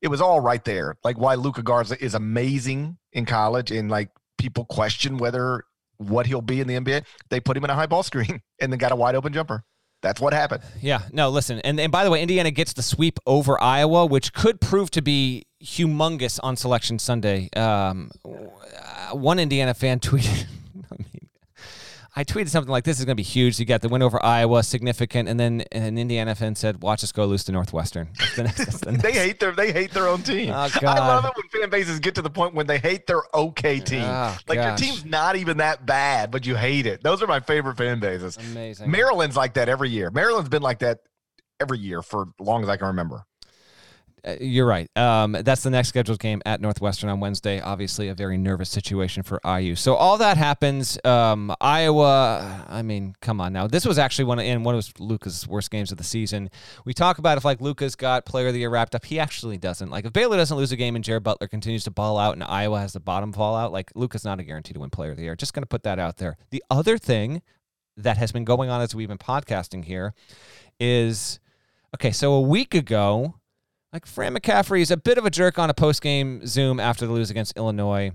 it 0.00 0.08
was 0.08 0.20
all 0.20 0.40
right 0.40 0.64
there. 0.64 0.96
Like 1.04 1.18
why 1.18 1.34
Luka 1.34 1.62
Garza 1.62 2.02
is 2.02 2.14
amazing 2.14 2.98
in 3.12 3.26
college, 3.26 3.70
and 3.70 3.90
like 3.90 4.10
people 4.38 4.64
question 4.64 5.18
whether 5.18 5.64
what 5.98 6.26
he'll 6.26 6.40
be 6.40 6.60
in 6.60 6.66
the 6.66 6.74
NBA. 6.74 7.04
They 7.28 7.40
put 7.40 7.56
him 7.56 7.64
in 7.64 7.70
a 7.70 7.74
high 7.74 7.86
ball 7.86 8.02
screen 8.02 8.40
and 8.60 8.72
then 8.72 8.78
got 8.78 8.92
a 8.92 8.96
wide 8.96 9.14
open 9.14 9.32
jumper. 9.32 9.64
That's 10.00 10.20
what 10.20 10.32
happened. 10.32 10.62
Yeah, 10.80 11.00
no, 11.12 11.28
listen. 11.28 11.58
And, 11.60 11.80
and 11.80 11.90
by 11.90 12.04
the 12.04 12.10
way, 12.10 12.22
Indiana 12.22 12.52
gets 12.52 12.72
the 12.72 12.82
sweep 12.82 13.18
over 13.26 13.60
Iowa, 13.60 14.06
which 14.06 14.32
could 14.32 14.60
prove 14.60 14.92
to 14.92 15.02
be 15.02 15.46
humongous 15.62 16.38
on 16.40 16.56
Selection 16.56 17.00
Sunday. 17.00 17.48
Um, 17.56 18.12
one 19.10 19.40
Indiana 19.40 19.74
fan 19.74 19.98
tweeted, 20.00 20.46
I 22.18 22.24
tweeted 22.24 22.48
something 22.48 22.72
like, 22.72 22.82
this 22.82 22.98
is 22.98 23.04
going 23.04 23.14
to 23.14 23.20
be 23.20 23.22
huge. 23.22 23.60
You 23.60 23.64
got 23.64 23.80
the 23.80 23.88
win 23.88 24.02
over 24.02 24.20
Iowa, 24.20 24.64
significant. 24.64 25.28
And 25.28 25.38
then 25.38 25.60
an 25.70 25.96
Indiana 25.96 26.34
fan 26.34 26.56
said, 26.56 26.82
watch 26.82 27.04
us 27.04 27.12
go 27.12 27.24
lose 27.26 27.44
to 27.44 27.52
Northwestern. 27.52 28.08
The 28.34 28.42
next, 28.42 28.80
the 28.80 28.90
They 29.02 29.12
hate 29.12 29.38
their 29.38 29.52
they 29.52 29.72
hate 29.72 29.92
their 29.92 30.08
own 30.08 30.22
team. 30.22 30.50
Oh, 30.50 30.68
I 30.82 30.98
love 30.98 31.24
it 31.24 31.32
when 31.36 31.62
fan 31.62 31.70
bases 31.70 32.00
get 32.00 32.16
to 32.16 32.22
the 32.22 32.30
point 32.30 32.54
when 32.54 32.66
they 32.66 32.78
hate 32.78 33.06
their 33.06 33.22
okay 33.32 33.78
team. 33.78 34.02
Oh, 34.02 34.36
like 34.48 34.58
gosh. 34.58 34.80
your 34.80 34.90
team's 34.90 35.04
not 35.04 35.36
even 35.36 35.58
that 35.58 35.86
bad, 35.86 36.32
but 36.32 36.44
you 36.44 36.56
hate 36.56 36.86
it. 36.86 37.04
Those 37.04 37.22
are 37.22 37.28
my 37.28 37.38
favorite 37.38 37.76
fan 37.76 38.00
bases. 38.00 38.36
Amazing. 38.36 38.90
Maryland's 38.90 39.36
like 39.36 39.54
that 39.54 39.68
every 39.68 39.90
year. 39.90 40.10
Maryland's 40.10 40.48
been 40.48 40.62
like 40.62 40.80
that 40.80 40.98
every 41.60 41.78
year 41.78 42.02
for 42.02 42.22
as 42.40 42.46
long 42.46 42.64
as 42.64 42.68
I 42.68 42.76
can 42.76 42.88
remember. 42.88 43.24
Uh, 44.28 44.36
you're 44.40 44.66
right. 44.66 44.90
Um, 44.94 45.32
that's 45.32 45.62
the 45.62 45.70
next 45.70 45.88
scheduled 45.88 46.18
game 46.18 46.42
at 46.44 46.60
Northwestern 46.60 47.08
on 47.08 47.18
Wednesday. 47.18 47.60
Obviously, 47.60 48.08
a 48.08 48.14
very 48.14 48.36
nervous 48.36 48.68
situation 48.68 49.22
for 49.22 49.40
IU. 49.42 49.74
So 49.74 49.94
all 49.94 50.18
that 50.18 50.36
happens. 50.36 50.98
Um, 51.02 51.54
Iowa. 51.62 52.66
I 52.68 52.82
mean, 52.82 53.14
come 53.22 53.40
on 53.40 53.54
now. 53.54 53.66
This 53.66 53.86
was 53.86 53.98
actually 53.98 54.26
one 54.26 54.38
of 54.38 54.44
in 54.44 54.64
one 54.64 54.74
of 54.74 54.92
Luka's 54.98 55.48
worst 55.48 55.70
games 55.70 55.90
of 55.92 55.98
the 55.98 56.04
season. 56.04 56.50
We 56.84 56.92
talk 56.92 57.16
about 57.16 57.38
if 57.38 57.44
like 57.44 57.62
Luka's 57.62 57.96
got 57.96 58.26
Player 58.26 58.48
of 58.48 58.52
the 58.52 58.60
Year 58.60 58.68
wrapped 58.70 58.94
up. 58.94 59.06
He 59.06 59.18
actually 59.18 59.56
doesn't. 59.56 59.88
Like 59.88 60.04
if 60.04 60.12
Baylor 60.12 60.36
doesn't 60.36 60.56
lose 60.56 60.72
a 60.72 60.76
game 60.76 60.94
and 60.94 61.04
Jared 61.04 61.22
Butler 61.22 61.48
continues 61.48 61.84
to 61.84 61.90
ball 61.90 62.18
out 62.18 62.34
and 62.34 62.44
Iowa 62.44 62.80
has 62.80 62.92
the 62.92 63.00
bottom 63.00 63.32
fall 63.32 63.56
out, 63.56 63.72
like 63.72 63.90
Luca's 63.94 64.24
not 64.24 64.40
a 64.40 64.42
guarantee 64.42 64.74
to 64.74 64.80
win 64.80 64.90
Player 64.90 65.12
of 65.12 65.16
the 65.16 65.22
Year. 65.22 65.36
Just 65.36 65.54
going 65.54 65.62
to 65.62 65.68
put 65.68 65.84
that 65.84 65.98
out 65.98 66.18
there. 66.18 66.36
The 66.50 66.62
other 66.70 66.98
thing 66.98 67.40
that 67.96 68.18
has 68.18 68.30
been 68.30 68.44
going 68.44 68.68
on 68.68 68.82
as 68.82 68.94
we've 68.94 69.08
been 69.08 69.16
podcasting 69.16 69.86
here 69.86 70.12
is 70.78 71.40
okay. 71.94 72.10
So 72.10 72.34
a 72.34 72.42
week 72.42 72.74
ago. 72.74 73.37
Like 73.92 74.04
Fran 74.04 74.34
McCaffery 74.34 74.82
is 74.82 74.90
a 74.90 74.98
bit 74.98 75.16
of 75.16 75.24
a 75.24 75.30
jerk 75.30 75.58
on 75.58 75.70
a 75.70 75.74
post 75.74 76.02
game 76.02 76.46
Zoom 76.46 76.78
after 76.78 77.06
the 77.06 77.12
lose 77.12 77.30
against 77.30 77.56
Illinois. 77.56 78.12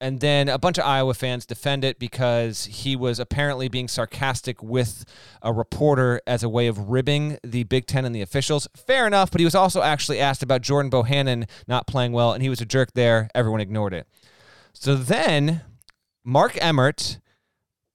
And 0.00 0.20
then 0.20 0.48
a 0.48 0.58
bunch 0.58 0.78
of 0.78 0.84
Iowa 0.84 1.14
fans 1.14 1.46
defend 1.46 1.84
it 1.84 1.98
because 1.98 2.64
he 2.64 2.96
was 2.96 3.20
apparently 3.20 3.68
being 3.68 3.86
sarcastic 3.86 4.60
with 4.62 5.04
a 5.42 5.52
reporter 5.52 6.20
as 6.26 6.42
a 6.42 6.48
way 6.48 6.66
of 6.66 6.90
ribbing 6.90 7.38
the 7.44 7.62
Big 7.64 7.86
Ten 7.86 8.04
and 8.04 8.14
the 8.14 8.22
officials. 8.22 8.66
Fair 8.74 9.06
enough, 9.06 9.30
but 9.30 9.40
he 9.40 9.44
was 9.44 9.54
also 9.54 9.82
actually 9.82 10.18
asked 10.18 10.42
about 10.42 10.62
Jordan 10.62 10.90
Bohannon 10.90 11.48
not 11.68 11.86
playing 11.86 12.12
well, 12.12 12.32
and 12.32 12.42
he 12.42 12.48
was 12.48 12.60
a 12.60 12.66
jerk 12.66 12.94
there. 12.94 13.28
Everyone 13.32 13.60
ignored 13.60 13.92
it. 13.92 14.08
So 14.72 14.96
then 14.96 15.60
Mark 16.24 16.58
Emmert 16.60 17.20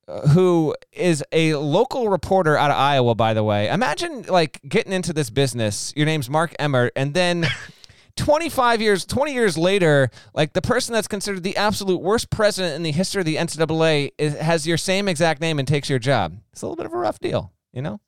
who 0.08 0.74
is 0.92 1.24
a 1.32 1.56
local 1.56 2.10
reporter 2.10 2.58
out 2.58 2.72
of 2.72 2.78
Iowa, 2.78 3.16
by 3.16 3.34
the 3.34 3.44
way. 3.44 3.70
Imagine 3.70 4.24
like 4.24 4.62
getting 4.68 4.94
into 4.94 5.14
this 5.14 5.30
business. 5.30 5.94
Your 5.96 6.06
name's 6.06 6.30
Mark 6.30 6.56
Emmert, 6.60 6.94
and 6.96 7.14
then 7.14 7.46
25 8.16 8.82
years, 8.82 9.06
20 9.06 9.34
years 9.34 9.58
later, 9.58 10.10
like 10.34 10.54
the 10.54 10.62
person 10.62 10.94
that's 10.94 11.08
considered 11.08 11.44
the 11.44 11.58
absolute 11.58 12.02
worst 12.02 12.30
president 12.30 12.76
in 12.76 12.84
the 12.84 12.92
history 12.92 13.22
of 13.22 13.26
the 13.26 13.36
NCAA 13.36 14.12
is, 14.18 14.36
has 14.38 14.66
your 14.68 14.78
same 14.78 15.08
exact 15.08 15.42
name 15.42 15.60
and 15.60 15.68
takes 15.68 15.90
your 15.90 16.00
job. 16.00 16.38
It's 16.52 16.62
a 16.62 16.66
little 16.66 16.78
bit 16.78 16.86
of 16.86 16.94
a 16.94 16.98
rough 16.98 17.20
deal, 17.20 17.54
you 17.74 17.82
know? 17.82 18.00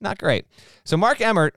Not 0.00 0.18
great. 0.18 0.46
So 0.84 0.96
Mark 0.96 1.20
Emmert, 1.20 1.56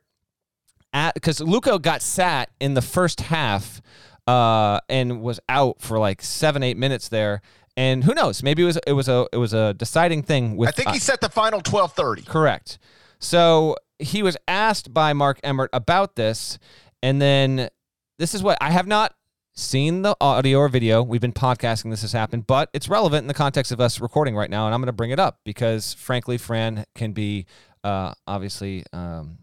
because 1.14 1.40
Luka 1.40 1.78
got 1.78 2.02
sat 2.02 2.50
in 2.60 2.74
the 2.74 2.82
first 2.82 3.22
half 3.22 3.82
uh, 4.28 4.80
and 4.90 5.22
was 5.22 5.40
out 5.50 5.82
for 5.82 6.00
like 6.00 6.22
seven, 6.22 6.64
eight 6.64 6.78
minutes 6.78 7.10
there. 7.10 7.42
And 7.80 8.04
who 8.04 8.14
knows? 8.14 8.44
Maybe 8.44 8.64
it 8.64 8.66
was 8.66 8.78
it 8.86 8.92
was 8.92 9.08
a 9.08 9.26
it 9.32 9.38
was 9.38 9.54
a 9.54 9.74
deciding 9.74 10.24
thing 10.24 10.58
with. 10.58 10.68
I 10.68 10.74
think 10.74 10.90
he 10.90 11.00
set 11.00 11.22
the 11.22 11.30
final 11.30 11.62
twelve 11.62 11.94
thirty. 11.94 12.24
Correct. 12.24 12.78
So 13.20 13.78
he 14.00 14.22
was 14.22 14.36
asked 14.50 14.94
by 14.94 15.14
Mark 15.14 15.40
Emmert 15.44 15.70
about 15.72 16.18
this, 16.18 16.60
and 17.02 17.22
then 17.22 17.70
this 18.18 18.36
is 18.36 18.44
what 18.44 18.58
I 18.60 18.72
have 18.72 18.86
not 18.86 19.14
seen 19.56 20.02
the 20.02 20.14
audio 20.20 20.58
or 20.58 20.68
video. 20.68 21.02
We've 21.02 21.22
been 21.22 21.32
podcasting 21.32 21.90
this 21.90 22.02
has 22.02 22.12
happened, 22.12 22.48
but 22.48 22.70
it's 22.74 22.90
relevant 22.90 23.24
in 23.24 23.28
the 23.28 23.34
context 23.34 23.72
of 23.72 23.80
us 23.80 24.02
recording 24.02 24.36
right 24.36 24.50
now, 24.50 24.66
and 24.66 24.76
I'm 24.76 24.82
going 24.82 24.88
to 24.88 24.94
bring 24.94 25.12
it 25.12 25.20
up 25.20 25.40
because, 25.46 25.94
frankly, 25.94 26.38
Fran 26.38 26.84
can 26.96 27.14
be 27.14 27.46
uh, 27.86 28.14
obviously 28.28 28.84
um, 28.92 29.38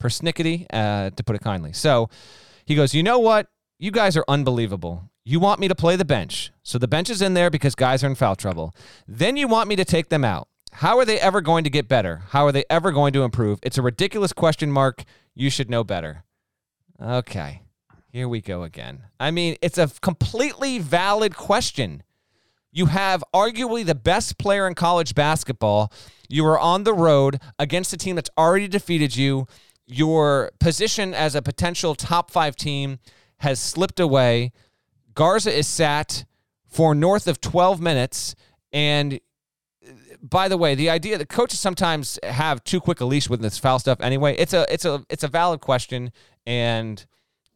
persnickety, 0.00 0.66
uh, 0.72 1.10
to 1.10 1.24
put 1.24 1.34
it 1.34 1.42
kindly. 1.42 1.72
So 1.72 2.08
he 2.66 2.76
goes, 2.76 2.94
"You 2.94 3.02
know 3.02 3.18
what? 3.18 3.48
You 3.80 3.90
guys 3.90 4.16
are 4.16 4.24
unbelievable. 4.28 5.10
You 5.24 5.40
want 5.40 5.58
me 5.58 5.68
to 5.68 5.74
play 5.74 5.96
the 5.96 6.04
bench. 6.04 6.52
So 6.62 6.78
the 6.78 6.88
bench 6.88 7.08
is 7.08 7.22
in 7.22 7.32
there 7.32 7.48
because 7.48 7.74
guys 7.74 8.04
are 8.04 8.08
in 8.08 8.14
foul 8.14 8.36
trouble. 8.36 8.74
Then 9.08 9.36
you 9.38 9.48
want 9.48 9.68
me 9.68 9.76
to 9.76 9.84
take 9.84 10.10
them 10.10 10.24
out. 10.24 10.48
How 10.72 10.98
are 10.98 11.04
they 11.04 11.18
ever 11.18 11.40
going 11.40 11.64
to 11.64 11.70
get 11.70 11.88
better? 11.88 12.22
How 12.30 12.44
are 12.46 12.52
they 12.52 12.64
ever 12.68 12.92
going 12.92 13.12
to 13.14 13.22
improve? 13.22 13.58
It's 13.62 13.78
a 13.78 13.82
ridiculous 13.82 14.32
question 14.32 14.70
mark. 14.70 15.04
You 15.34 15.48
should 15.48 15.70
know 15.70 15.82
better. 15.82 16.24
Okay. 17.00 17.62
Here 18.12 18.28
we 18.28 18.40
go 18.40 18.64
again. 18.64 19.04
I 19.18 19.30
mean, 19.30 19.56
it's 19.62 19.78
a 19.78 19.88
completely 20.02 20.78
valid 20.78 21.34
question. 21.34 22.02
You 22.70 22.86
have 22.86 23.24
arguably 23.32 23.86
the 23.86 23.94
best 23.94 24.36
player 24.36 24.66
in 24.66 24.74
college 24.74 25.14
basketball. 25.14 25.92
You 26.28 26.44
are 26.46 26.58
on 26.58 26.84
the 26.84 26.92
road 26.92 27.40
against 27.58 27.92
a 27.92 27.96
team 27.96 28.16
that's 28.16 28.30
already 28.36 28.68
defeated 28.68 29.16
you. 29.16 29.46
Your 29.86 30.50
position 30.60 31.14
as 31.14 31.34
a 31.34 31.42
potential 31.42 31.94
top 31.94 32.30
five 32.30 32.56
team 32.56 32.98
has 33.38 33.58
slipped 33.58 34.00
away. 34.00 34.52
Garza 35.14 35.56
is 35.56 35.66
sat 35.66 36.24
for 36.66 36.94
north 36.94 37.28
of 37.28 37.40
12 37.40 37.80
minutes. 37.80 38.34
And 38.72 39.20
by 40.22 40.48
the 40.48 40.56
way, 40.56 40.74
the 40.74 40.90
idea 40.90 41.18
that 41.18 41.28
coaches 41.28 41.60
sometimes 41.60 42.18
have 42.22 42.64
too 42.64 42.80
quick 42.80 43.00
a 43.00 43.04
leash 43.04 43.28
with 43.28 43.40
this 43.40 43.58
foul 43.58 43.78
stuff 43.78 44.00
anyway, 44.00 44.34
it's 44.36 44.52
a 44.52 44.66
it's 44.72 44.84
a 44.84 45.04
it's 45.08 45.22
a 45.22 45.28
valid 45.28 45.60
question 45.60 46.12
and 46.46 47.04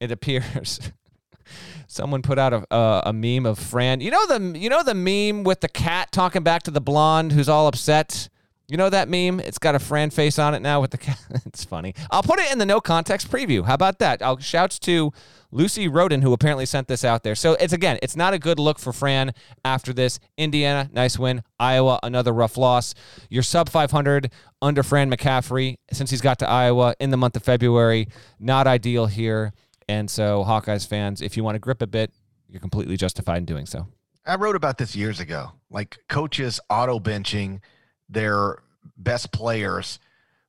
it 0.00 0.12
appears 0.12 0.78
someone 1.88 2.22
put 2.22 2.38
out 2.38 2.52
a, 2.52 2.74
a, 2.74 3.02
a 3.06 3.12
meme 3.12 3.46
of 3.46 3.58
Fran. 3.58 4.00
You 4.00 4.10
know 4.10 4.26
the 4.26 4.58
you 4.58 4.68
know 4.68 4.82
the 4.82 4.94
meme 4.94 5.44
with 5.44 5.60
the 5.60 5.68
cat 5.68 6.12
talking 6.12 6.42
back 6.42 6.62
to 6.64 6.70
the 6.70 6.80
blonde 6.80 7.32
who's 7.32 7.48
all 7.48 7.66
upset. 7.66 8.28
You 8.68 8.76
know 8.76 8.90
that 8.90 9.08
meme? 9.08 9.40
It's 9.40 9.58
got 9.58 9.74
a 9.74 9.78
Fran 9.78 10.10
face 10.10 10.38
on 10.38 10.54
it 10.54 10.60
now 10.60 10.82
with 10.82 10.90
the 10.90 10.98
cat. 10.98 11.18
it's 11.46 11.64
funny. 11.64 11.94
I'll 12.10 12.22
put 12.22 12.38
it 12.38 12.52
in 12.52 12.58
the 12.58 12.66
no 12.66 12.80
context 12.80 13.30
preview. 13.30 13.64
How 13.64 13.74
about 13.74 13.98
that? 13.98 14.22
I'll 14.22 14.38
shouts 14.38 14.78
to 14.80 15.12
Lucy 15.50 15.88
Roden 15.88 16.22
who 16.22 16.32
apparently 16.32 16.66
sent 16.66 16.88
this 16.88 17.04
out 17.04 17.22
there. 17.22 17.34
So 17.34 17.54
it's 17.54 17.72
again, 17.72 17.98
it's 18.02 18.16
not 18.16 18.34
a 18.34 18.38
good 18.38 18.58
look 18.58 18.78
for 18.78 18.92
Fran 18.92 19.32
after 19.64 19.92
this. 19.92 20.20
Indiana, 20.36 20.90
nice 20.92 21.18
win. 21.18 21.42
Iowa, 21.58 21.98
another 22.02 22.32
rough 22.32 22.56
loss. 22.56 22.94
You're 23.30 23.42
sub 23.42 23.68
500 23.68 24.30
under 24.60 24.82
Fran 24.82 25.10
McCaffery 25.10 25.76
since 25.92 26.10
he's 26.10 26.20
got 26.20 26.38
to 26.40 26.48
Iowa 26.48 26.94
in 27.00 27.10
the 27.10 27.16
month 27.16 27.36
of 27.36 27.42
February. 27.42 28.08
Not 28.38 28.66
ideal 28.66 29.06
here. 29.06 29.52
And 29.88 30.10
so, 30.10 30.44
Hawkeyes 30.44 30.86
fans, 30.86 31.22
if 31.22 31.36
you 31.36 31.42
want 31.42 31.54
to 31.54 31.60
grip 31.60 31.80
a 31.80 31.86
bit, 31.86 32.12
you're 32.46 32.60
completely 32.60 32.98
justified 32.98 33.38
in 33.38 33.44
doing 33.46 33.64
so. 33.64 33.86
I 34.26 34.36
wrote 34.36 34.56
about 34.56 34.76
this 34.76 34.94
years 34.94 35.20
ago. 35.20 35.52
Like 35.70 35.98
coaches 36.08 36.60
auto 36.68 36.98
benching 36.98 37.60
their 38.08 38.62
best 38.98 39.32
players 39.32 39.98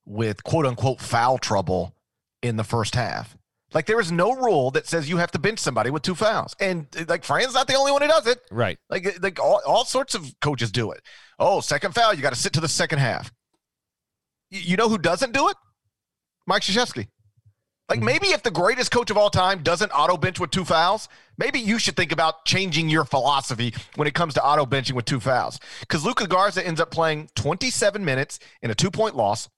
with 0.05 0.43
quote 0.43 0.65
unquote 0.65 0.99
foul 0.99 1.37
trouble 1.37 1.95
in 2.41 2.57
the 2.57 2.63
first 2.65 2.95
half. 2.95 3.37
Like 3.73 3.85
there 3.85 3.99
is 3.99 4.11
no 4.11 4.33
rule 4.33 4.71
that 4.71 4.87
says 4.87 5.09
you 5.09 5.17
have 5.17 5.31
to 5.31 5.39
bench 5.39 5.59
somebody 5.59 5.89
with 5.89 6.01
two 6.01 6.15
fouls. 6.15 6.55
And 6.59 6.87
like 7.07 7.23
Fran's 7.23 7.53
not 7.53 7.67
the 7.67 7.75
only 7.75 7.91
one 7.91 8.01
who 8.01 8.07
does 8.07 8.27
it. 8.27 8.39
Right. 8.51 8.79
Like 8.89 9.21
like 9.21 9.39
all, 9.39 9.61
all 9.65 9.85
sorts 9.85 10.15
of 10.15 10.33
coaches 10.41 10.71
do 10.71 10.91
it. 10.91 11.01
Oh, 11.37 11.61
second 11.61 11.93
foul, 11.93 12.13
you 12.13 12.21
got 12.21 12.33
to 12.33 12.39
sit 12.39 12.53
to 12.53 12.61
the 12.61 12.67
second 12.67 12.99
half. 12.99 13.31
You 14.49 14.77
know 14.77 14.89
who 14.89 14.97
doesn't 14.97 15.33
do 15.33 15.49
it? 15.49 15.55
Mike 16.47 16.63
Krzyzewski. 16.63 17.07
Like 17.87 17.99
mm-hmm. 17.99 18.05
maybe 18.05 18.27
if 18.27 18.43
the 18.43 18.51
greatest 18.51 18.91
coach 18.91 19.09
of 19.09 19.17
all 19.17 19.29
time 19.29 19.61
doesn't 19.61 19.91
auto 19.91 20.17
bench 20.17 20.39
with 20.39 20.51
two 20.51 20.65
fouls, 20.65 21.07
maybe 21.37 21.59
you 21.59 21.79
should 21.79 21.95
think 21.95 22.11
about 22.11 22.45
changing 22.45 22.89
your 22.89 23.05
philosophy 23.05 23.73
when 23.95 24.07
it 24.07 24.13
comes 24.13 24.33
to 24.35 24.43
auto 24.43 24.65
benching 24.65 24.93
with 24.93 25.05
two 25.05 25.19
fouls. 25.19 25.59
Because 25.81 26.05
Luka 26.05 26.27
Garza 26.27 26.65
ends 26.65 26.79
up 26.79 26.91
playing 26.91 27.29
27 27.35 28.03
minutes 28.03 28.39
in 28.61 28.71
a 28.71 28.75
two 28.75 28.91
point 28.91 29.15
loss. 29.15 29.49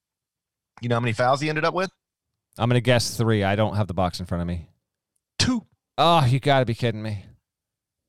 You 0.81 0.89
know 0.89 0.95
how 0.95 1.01
many 1.01 1.13
fouls 1.13 1.41
he 1.41 1.49
ended 1.49 1.65
up 1.65 1.73
with? 1.73 1.91
I'm 2.57 2.69
going 2.69 2.75
to 2.77 2.81
guess 2.81 3.15
three. 3.17 3.43
I 3.43 3.55
don't 3.55 3.75
have 3.75 3.87
the 3.87 3.93
box 3.93 4.19
in 4.19 4.25
front 4.25 4.41
of 4.41 4.47
me. 4.47 4.67
Two. 5.39 5.65
Oh, 5.97 6.25
you 6.25 6.39
got 6.39 6.59
to 6.59 6.65
be 6.65 6.73
kidding 6.75 7.01
me. 7.01 7.25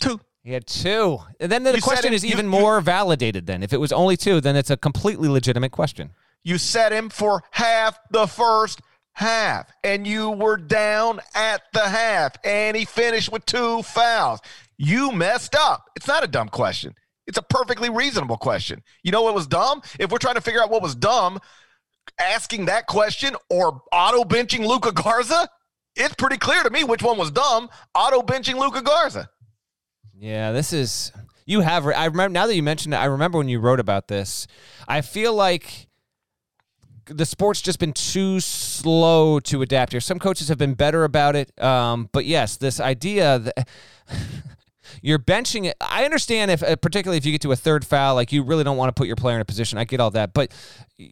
Two. 0.01 0.21
He 0.43 0.53
had 0.53 0.67
two. 0.67 1.19
And 1.39 1.51
then 1.53 1.63
the 1.63 1.75
You 1.77 1.83
question 1.83 2.13
it- 2.13 2.17
is 2.17 2.25
even 2.25 2.47
you- 2.47 2.51
more 2.51 2.81
validated 2.81 3.47
then. 3.47 3.63
If 3.63 3.73
it 3.73 3.79
was 3.79 3.93
only 3.93 4.17
two, 4.17 4.41
then 4.41 4.57
it's 4.57 4.71
a 4.71 4.77
completely 4.77 5.29
legitimate 5.29 5.71
question. 5.71 6.11
You 6.43 6.59
set 6.59 6.93
him 6.93 7.09
for 7.09 7.45
half 7.53 7.99
the 8.11 8.27
first 8.27 8.81
half, 9.13 9.71
and 9.85 10.07
you 10.07 10.31
were 10.31 10.57
down 10.57 11.21
at 11.35 11.63
the 11.73 11.89
half, 11.89 12.33
and 12.45 12.77
he 12.77 12.85
finished 12.85 13.31
with 13.31 13.47
two 13.47 13.83
fouls. 13.83 14.41
You 14.77 15.13
messed 15.13 15.55
up. 15.55 15.85
It's 15.95 16.09
not 16.09 16.25
a 16.25 16.27
dumb 16.27 16.49
question. 16.49 16.95
It's 17.29 17.39
a 17.39 17.43
perfectly 17.43 17.89
reasonable 17.89 18.39
question. 18.39 18.83
You 19.05 19.13
know 19.13 19.23
what 19.23 19.35
was 19.35 19.47
dumb? 19.47 19.83
If 20.01 20.11
we're 20.11 20.19
trying 20.19 20.35
to 20.35 20.41
figure 20.41 20.61
out 20.61 20.71
what 20.71 20.83
was 20.83 20.97
dumb, 20.97 21.39
asking 22.19 22.67
that 22.67 22.87
question 22.87 23.37
or 23.51 23.83
auto 23.93 24.25
benching 24.25 24.67
Luka 24.67 24.93
Garza, 24.93 25.49
it's 25.97 26.15
pretty 26.15 26.39
clear 26.39 26.63
to 26.63 26.71
me 26.71 26.85
which 26.85 27.03
one 27.03 27.19
was 27.19 27.31
dumb. 27.31 27.69
Auto 27.95 28.23
benching 28.23 28.59
Luka 28.59 28.83
Garza. 28.83 29.29
Yeah, 30.19 30.53
this 30.53 30.73
is 30.73 31.13
you 31.47 31.61
have 31.61 31.87
I 31.87 32.07
remember 32.07 32.33
now 32.33 32.47
that 32.47 32.55
you 32.55 32.63
mentioned 32.63 32.95
it, 32.95 32.99
I 32.99 33.07
remember 33.07 33.39
when 33.39 33.49
you 33.49 33.59
wrote 33.61 33.81
about 33.81 34.09
this. 34.09 34.47
I 34.87 35.01
feel 35.01 35.35
like 35.35 35.89
the 37.07 37.27
sport's 37.27 37.61
just 37.61 37.79
been 37.79 37.93
too 37.93 38.41
slow 38.41 39.41
to 39.41 39.63
adapt 39.63 39.93
here. 39.93 40.01
Some 40.01 40.19
coaches 40.19 40.49
have 40.49 40.59
been 40.59 40.75
better 40.75 41.05
about 41.05 41.35
it. 41.37 41.61
Um, 41.63 42.09
but 42.13 42.25
yes, 42.25 42.57
this 42.57 42.81
idea 42.81 43.41
that 43.41 43.69
you're 45.01 45.19
benching 45.19 45.67
it. 45.67 45.77
I 45.81 46.05
understand 46.05 46.51
if, 46.51 46.63
uh, 46.63 46.77
particularly 46.77 47.19
if 47.19 47.25
you 47.25 47.33
get 47.33 47.41
to 47.43 47.53
a 47.53 47.57
third 47.57 47.85
foul, 47.85 48.15
like 48.15 48.33
you 48.33 48.43
really 48.43 48.65
don't 48.65 48.77
want 48.77 48.89
to 48.89 48.99
put 48.99 49.07
your 49.07 49.17
player 49.17 49.37
in 49.37 49.41
a 49.41 49.45
position. 49.45 49.79
I 49.79 49.85
get 49.85 50.01
all 50.01 50.11
that, 50.11 50.35
but 50.35 50.53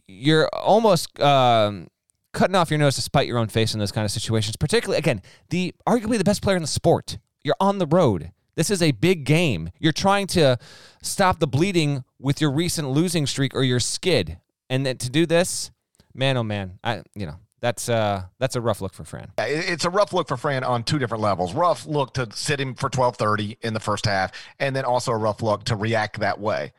you're 0.07 0.47
almost 0.49 1.19
um, 1.19 1.87
cutting 2.33 2.55
off 2.55 2.69
your 2.69 2.79
nose 2.79 2.95
to 2.95 3.01
spite 3.01 3.27
your 3.27 3.37
own 3.37 3.47
face 3.47 3.73
in 3.73 3.79
those 3.79 3.91
kind 3.91 4.05
of 4.05 4.11
situations. 4.11 4.55
Particularly, 4.55 4.97
again, 4.97 5.21
the 5.49 5.73
arguably 5.87 6.17
the 6.17 6.23
best 6.23 6.41
player 6.41 6.55
in 6.55 6.61
the 6.61 6.67
sport. 6.67 7.17
You're 7.43 7.55
on 7.59 7.79
the 7.79 7.87
road. 7.87 8.31
This 8.55 8.69
is 8.69 8.81
a 8.81 8.91
big 8.91 9.23
game. 9.23 9.71
You're 9.79 9.93
trying 9.93 10.27
to 10.27 10.57
stop 11.01 11.39
the 11.39 11.47
bleeding 11.47 12.03
with 12.19 12.41
your 12.41 12.51
recent 12.51 12.89
losing 12.89 13.25
streak 13.25 13.55
or 13.55 13.63
your 13.63 13.79
skid, 13.79 14.37
and 14.69 14.85
then 14.85 14.97
to 14.97 15.09
do 15.09 15.25
this, 15.25 15.71
man, 16.13 16.37
oh 16.37 16.43
man, 16.43 16.77
I 16.83 17.01
you 17.15 17.25
know 17.25 17.37
that's 17.61 17.89
uh 17.89 18.23
that's 18.39 18.55
a 18.55 18.61
rough 18.61 18.81
look 18.81 18.93
for 18.93 19.03
Fran. 19.03 19.31
It's 19.37 19.85
a 19.85 19.89
rough 19.89 20.13
look 20.13 20.27
for 20.27 20.37
Fran 20.37 20.63
on 20.63 20.83
two 20.83 20.99
different 20.99 21.21
levels. 21.21 21.53
Rough 21.53 21.85
look 21.85 22.13
to 22.15 22.27
sit 22.33 22.59
him 22.59 22.75
for 22.75 22.89
twelve 22.89 23.17
thirty 23.17 23.57
in 23.61 23.73
the 23.73 23.79
first 23.79 24.05
half, 24.05 24.31
and 24.59 24.75
then 24.75 24.83
also 24.83 25.11
a 25.11 25.17
rough 25.17 25.41
look 25.41 25.63
to 25.65 25.75
react 25.75 26.19
that 26.19 26.39
way. 26.39 26.73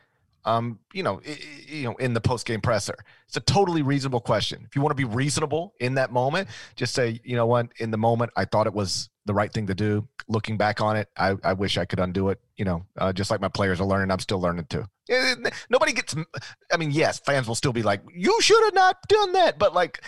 Um, 0.45 0.79
you 0.91 1.03
know, 1.03 1.21
you 1.67 1.83
know, 1.83 1.95
in 1.95 2.13
the 2.13 2.19
post 2.19 2.45
game 2.45 2.59
presser, 2.59 2.95
it's 3.27 3.37
a 3.37 3.41
totally 3.41 3.81
reasonable 3.81 4.19
question. 4.19 4.63
If 4.67 4.75
you 4.75 4.81
want 4.81 4.91
to 4.91 4.95
be 4.95 5.05
reasonable 5.05 5.73
in 5.79 5.95
that 5.95 6.11
moment, 6.11 6.49
just 6.75 6.93
say, 6.93 7.21
you 7.23 7.37
know 7.37 7.45
what, 7.45 7.67
in 7.77 7.91
the 7.91 7.97
moment, 7.97 8.31
I 8.35 8.43
thought 8.43 8.67
it 8.67 8.73
was 8.73 9.09
the 9.25 9.33
right 9.33 9.51
thing 9.51 9.67
to 9.67 9.73
do. 9.73 10.05
Looking 10.27 10.57
back 10.57 10.81
on 10.81 10.97
it, 10.97 11.07
I, 11.15 11.37
I 11.45 11.53
wish 11.53 11.77
I 11.77 11.85
could 11.85 11.99
undo 11.99 12.27
it. 12.27 12.41
You 12.57 12.65
know, 12.65 12.85
uh, 12.97 13.13
just 13.13 13.31
like 13.31 13.39
my 13.39 13.47
players 13.47 13.79
are 13.79 13.85
learning, 13.87 14.11
I'm 14.11 14.19
still 14.19 14.41
learning 14.41 14.65
too. 14.65 14.83
Eh, 15.09 15.35
eh, 15.45 15.49
Nobody 15.69 15.93
gets. 15.93 16.13
I 16.71 16.75
mean, 16.77 16.91
yes, 16.91 17.19
fans 17.19 17.47
will 17.47 17.55
still 17.55 17.73
be 17.73 17.83
like, 17.83 18.01
you 18.13 18.41
should 18.41 18.61
have 18.65 18.73
not 18.73 18.97
done 19.07 19.31
that, 19.33 19.57
but 19.57 19.73
like 19.73 20.03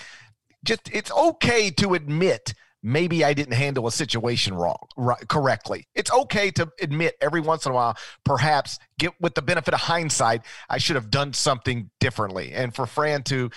just 0.66 0.90
it's 0.94 1.12
okay 1.12 1.70
to 1.72 1.94
admit 1.94 2.54
maybe 2.86 3.26
I 3.26 3.34
didn't 3.34 3.56
handle 3.56 3.88
a 3.88 3.92
situation 3.92 4.54
wrong, 4.54 4.78
right, 4.96 5.28
correctly. 5.28 5.88
It's 5.96 6.12
okay 6.12 6.52
to 6.52 6.72
admit 6.80 7.16
every 7.20 7.42
once 7.42 7.66
in 7.66 7.72
a 7.72 7.76
while, 7.76 7.98
perhaps 8.24 8.78
get 9.00 9.14
with 9.20 9.34
the 9.34 9.42
benefit 9.42 9.74
of 9.74 9.82
hindsight, 9.82 10.44
I 10.70 10.78
should 10.78 10.96
have 10.96 11.10
done 11.10 11.34
something 11.34 11.90
differently. 12.00 12.54
And 12.54 12.76
for 12.76 12.86
Fran 12.86 13.24
to 13.24 13.50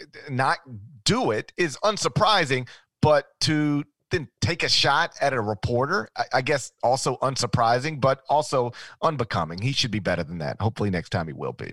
eh, 0.00 0.04
not 0.30 0.58
do 1.04 1.32
it 1.32 1.52
is 1.56 1.76
unsurprising, 1.82 2.68
but 3.02 3.26
to 3.40 3.82
then 4.12 4.28
take 4.40 4.62
a 4.62 4.68
shot 4.68 5.12
at 5.20 5.32
a 5.32 5.40
reporter, 5.40 6.08
I, 6.16 6.24
I 6.34 6.42
guess 6.42 6.70
also 6.82 7.16
unsurprising, 7.16 8.00
but 8.00 8.22
also 8.28 8.72
unbecoming. 9.02 9.60
He 9.60 9.72
should 9.72 9.90
be 9.90 9.98
better 9.98 10.22
than 10.22 10.38
that. 10.38 10.60
Hopefully 10.60 10.90
next 10.90 11.10
time 11.10 11.26
he 11.26 11.32
will 11.32 11.52
be. 11.52 11.72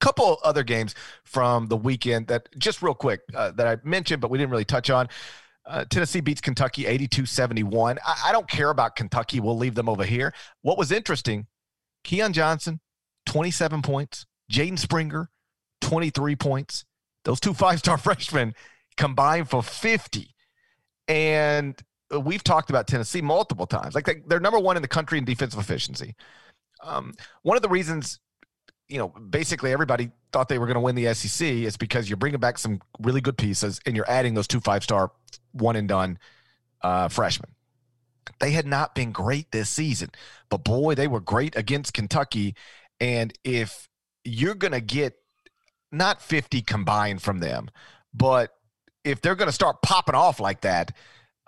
Couple 0.00 0.38
other 0.44 0.62
games 0.62 0.94
from 1.24 1.66
the 1.66 1.76
weekend 1.76 2.28
that 2.28 2.48
just 2.58 2.82
real 2.82 2.94
quick 2.94 3.20
uh, 3.34 3.50
that 3.52 3.66
I 3.66 3.76
mentioned, 3.86 4.20
but 4.20 4.30
we 4.30 4.38
didn't 4.38 4.50
really 4.50 4.64
touch 4.64 4.90
on. 4.90 5.08
Uh, 5.64 5.84
Tennessee 5.84 6.20
beats 6.20 6.40
Kentucky 6.40 6.86
82 6.86 7.26
71. 7.26 7.98
I, 8.06 8.22
I 8.26 8.32
don't 8.32 8.48
care 8.48 8.70
about 8.70 8.94
Kentucky. 8.94 9.40
We'll 9.40 9.56
leave 9.56 9.74
them 9.74 9.88
over 9.88 10.04
here. 10.04 10.32
What 10.62 10.78
was 10.78 10.92
interesting, 10.92 11.46
Keon 12.04 12.32
Johnson, 12.32 12.80
27 13.26 13.82
points, 13.82 14.26
Jaden 14.50 14.78
Springer, 14.78 15.30
23 15.80 16.36
points. 16.36 16.84
Those 17.24 17.40
two 17.40 17.54
five 17.54 17.80
star 17.80 17.98
freshmen 17.98 18.54
combined 18.96 19.50
for 19.50 19.62
50. 19.62 20.34
And 21.08 21.80
we've 22.22 22.44
talked 22.44 22.70
about 22.70 22.86
Tennessee 22.86 23.20
multiple 23.20 23.66
times. 23.66 23.94
Like 23.94 24.06
they, 24.06 24.36
are 24.36 24.40
number 24.40 24.58
one 24.58 24.76
in 24.76 24.82
the 24.82 24.88
country 24.88 25.18
in 25.18 25.24
defensive 25.24 25.58
efficiency. 25.58 26.14
Um, 26.82 27.12
one 27.42 27.56
of 27.56 27.62
the 27.62 27.68
reasons, 27.68 28.20
you 28.88 28.98
know, 28.98 29.08
basically 29.08 29.72
everybody 29.72 30.10
thought 30.32 30.48
they 30.48 30.58
were 30.58 30.66
going 30.66 30.76
to 30.76 30.80
win 30.80 30.94
the 30.94 31.12
SEC 31.14 31.46
is 31.46 31.76
because 31.76 32.08
you're 32.08 32.16
bringing 32.16 32.40
back 32.40 32.58
some 32.58 32.80
really 33.00 33.20
good 33.20 33.36
pieces 33.36 33.80
and 33.86 33.96
you're 33.96 34.08
adding 34.08 34.34
those 34.34 34.46
two 34.46 34.60
five 34.60 34.84
star 34.84 35.10
one 35.52 35.76
and 35.76 35.88
done 35.88 36.18
uh, 36.82 37.08
freshmen. 37.08 37.50
They 38.38 38.50
had 38.50 38.66
not 38.66 38.94
been 38.94 39.12
great 39.12 39.50
this 39.50 39.70
season, 39.70 40.10
but 40.50 40.64
boy, 40.64 40.94
they 40.94 41.08
were 41.08 41.20
great 41.20 41.56
against 41.56 41.94
Kentucky. 41.94 42.54
And 43.00 43.32
if 43.44 43.88
you're 44.24 44.54
going 44.54 44.72
to 44.72 44.80
get 44.80 45.14
not 45.92 46.20
50 46.20 46.62
combined 46.62 47.22
from 47.22 47.38
them, 47.38 47.70
but 48.12 48.50
if 49.04 49.20
they're 49.20 49.36
going 49.36 49.48
to 49.48 49.52
start 49.52 49.82
popping 49.82 50.14
off 50.14 50.40
like 50.40 50.62
that, 50.62 50.92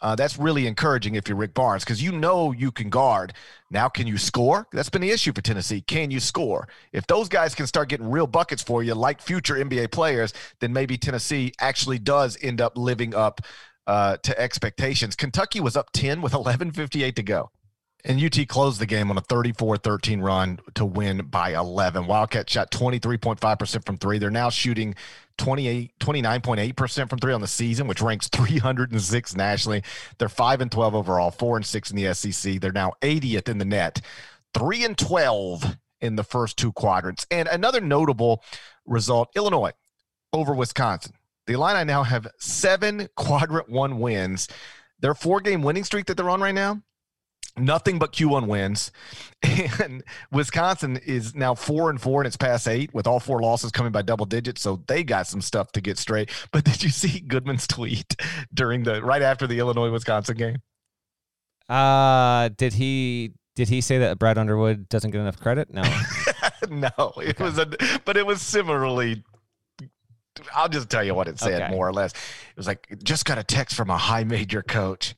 uh, 0.00 0.14
that's 0.14 0.38
really 0.38 0.66
encouraging 0.66 1.14
if 1.16 1.28
you're 1.28 1.36
Rick 1.36 1.54
Barnes 1.54 1.84
because 1.84 2.02
you 2.02 2.12
know 2.12 2.52
you 2.52 2.70
can 2.70 2.88
guard. 2.88 3.32
Now, 3.70 3.88
can 3.88 4.06
you 4.06 4.16
score? 4.16 4.66
That's 4.72 4.88
been 4.88 5.02
the 5.02 5.10
issue 5.10 5.32
for 5.32 5.42
Tennessee. 5.42 5.80
Can 5.80 6.10
you 6.10 6.20
score? 6.20 6.68
If 6.92 7.06
those 7.06 7.28
guys 7.28 7.54
can 7.54 7.66
start 7.66 7.88
getting 7.88 8.10
real 8.10 8.26
buckets 8.26 8.62
for 8.62 8.82
you, 8.82 8.94
like 8.94 9.20
future 9.20 9.54
NBA 9.56 9.90
players, 9.90 10.32
then 10.60 10.72
maybe 10.72 10.96
Tennessee 10.96 11.52
actually 11.60 11.98
does 11.98 12.38
end 12.42 12.60
up 12.60 12.78
living 12.78 13.14
up 13.14 13.40
uh, 13.86 14.18
to 14.18 14.38
expectations. 14.40 15.16
Kentucky 15.16 15.60
was 15.60 15.76
up 15.76 15.90
10 15.92 16.22
with 16.22 16.32
11.58 16.32 17.14
to 17.16 17.22
go. 17.22 17.50
And 18.04 18.22
UT 18.22 18.46
closed 18.46 18.80
the 18.80 18.86
game 18.86 19.10
on 19.10 19.18
a 19.18 19.20
34 19.20 19.78
13 19.78 20.20
run 20.20 20.60
to 20.74 20.84
win 20.84 21.26
by 21.26 21.54
11. 21.54 22.06
Wildcat 22.06 22.48
shot 22.48 22.70
23.5% 22.70 23.84
from 23.84 23.98
three. 23.98 24.18
They're 24.18 24.30
now 24.30 24.50
shooting 24.50 24.94
28, 24.94 25.27
29.8% 25.38 27.08
from 27.08 27.18
three 27.18 27.32
on 27.32 27.40
the 27.40 27.46
season, 27.46 27.86
which 27.86 28.02
ranks 28.02 28.28
306 28.28 29.36
nationally. 29.36 29.82
They're 30.18 30.28
5 30.28 30.60
and 30.60 30.70
12 30.70 30.94
overall, 30.94 31.30
4 31.30 31.56
and 31.56 31.66
6 31.66 31.90
in 31.90 31.96
the 31.96 32.14
SEC. 32.14 32.60
They're 32.60 32.72
now 32.72 32.92
80th 33.00 33.48
in 33.48 33.58
the 33.58 33.64
net, 33.64 34.00
3 34.54 34.84
and 34.84 34.98
12 34.98 35.78
in 36.00 36.16
the 36.16 36.24
first 36.24 36.56
two 36.56 36.72
quadrants. 36.72 37.26
And 37.30 37.48
another 37.48 37.80
notable 37.80 38.42
result 38.86 39.30
Illinois 39.34 39.72
over 40.32 40.54
Wisconsin. 40.54 41.14
The 41.46 41.54
Illini 41.54 41.84
now 41.84 42.02
have 42.02 42.28
seven 42.38 43.08
quadrant 43.16 43.70
one 43.70 44.00
wins. 44.00 44.48
Their 45.00 45.14
four 45.14 45.40
game 45.40 45.62
winning 45.62 45.84
streak 45.84 46.06
that 46.06 46.16
they're 46.16 46.28
on 46.28 46.40
right 46.40 46.54
now 46.54 46.82
nothing 47.60 47.98
but 47.98 48.12
Q1 48.12 48.46
wins. 48.46 48.90
And 49.80 50.02
Wisconsin 50.32 50.98
is 51.06 51.34
now 51.34 51.54
four 51.54 51.90
and 51.90 52.00
four 52.00 52.20
in 52.20 52.26
its 52.26 52.36
past 52.36 52.66
eight, 52.66 52.92
with 52.92 53.06
all 53.06 53.20
four 53.20 53.40
losses 53.40 53.70
coming 53.70 53.92
by 53.92 54.02
double 54.02 54.26
digits. 54.26 54.60
So 54.60 54.82
they 54.88 55.04
got 55.04 55.28
some 55.28 55.40
stuff 55.40 55.70
to 55.72 55.80
get 55.80 55.98
straight. 55.98 56.30
But 56.52 56.64
did 56.64 56.82
you 56.82 56.90
see 56.90 57.20
Goodman's 57.20 57.66
tweet 57.66 58.16
during 58.54 58.82
the 58.82 59.02
right 59.02 59.22
after 59.22 59.46
the 59.46 59.58
Illinois 59.58 59.90
Wisconsin 59.90 60.36
game? 60.36 60.56
Uh 61.68 62.48
did 62.56 62.72
he 62.72 63.34
did 63.54 63.68
he 63.68 63.80
say 63.80 63.98
that 63.98 64.18
Brad 64.18 64.38
Underwood 64.38 64.88
doesn't 64.88 65.10
get 65.10 65.20
enough 65.20 65.38
credit? 65.38 65.72
No. 65.72 65.82
no, 66.70 66.88
it 67.18 67.40
okay. 67.40 67.44
was 67.44 67.58
a 67.58 67.66
but 68.04 68.16
it 68.16 68.26
was 68.26 68.40
similarly 68.40 69.22
I'll 70.54 70.68
just 70.68 70.88
tell 70.88 71.04
you 71.04 71.14
what 71.14 71.28
it 71.28 71.38
said 71.38 71.62
okay. 71.62 71.74
more 71.74 71.86
or 71.88 71.92
less. 71.92 72.12
It 72.12 72.56
was 72.56 72.66
like 72.66 72.88
just 73.02 73.24
got 73.24 73.38
a 73.38 73.44
text 73.44 73.76
from 73.76 73.90
a 73.90 73.98
high 73.98 74.24
major 74.24 74.62
coach 74.62 75.14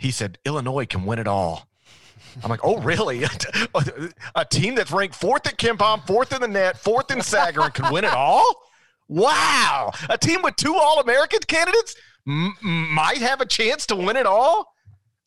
he 0.00 0.10
said 0.10 0.38
Illinois 0.46 0.86
can 0.86 1.04
win 1.04 1.18
it 1.18 1.26
all. 1.26 1.68
I'm 2.42 2.48
like, 2.48 2.60
oh, 2.62 2.80
really? 2.80 3.24
a 4.34 4.44
team 4.46 4.74
that's 4.74 4.90
ranked 4.90 5.14
fourth 5.14 5.46
at 5.46 5.58
KenPom, 5.58 6.06
fourth 6.06 6.32
in 6.32 6.40
the 6.40 6.48
net, 6.48 6.78
fourth 6.78 7.10
in 7.10 7.18
Sagarin 7.18 7.74
can 7.74 7.92
win 7.92 8.04
it 8.04 8.12
all? 8.12 8.46
Wow. 9.08 9.90
A 10.08 10.16
team 10.16 10.40
with 10.42 10.56
two 10.56 10.74
All 10.74 11.00
American 11.00 11.40
candidates 11.40 11.96
m- 12.26 12.54
might 12.62 13.18
have 13.18 13.40
a 13.40 13.46
chance 13.46 13.84
to 13.86 13.96
win 13.96 14.16
it 14.16 14.24
all? 14.24 14.72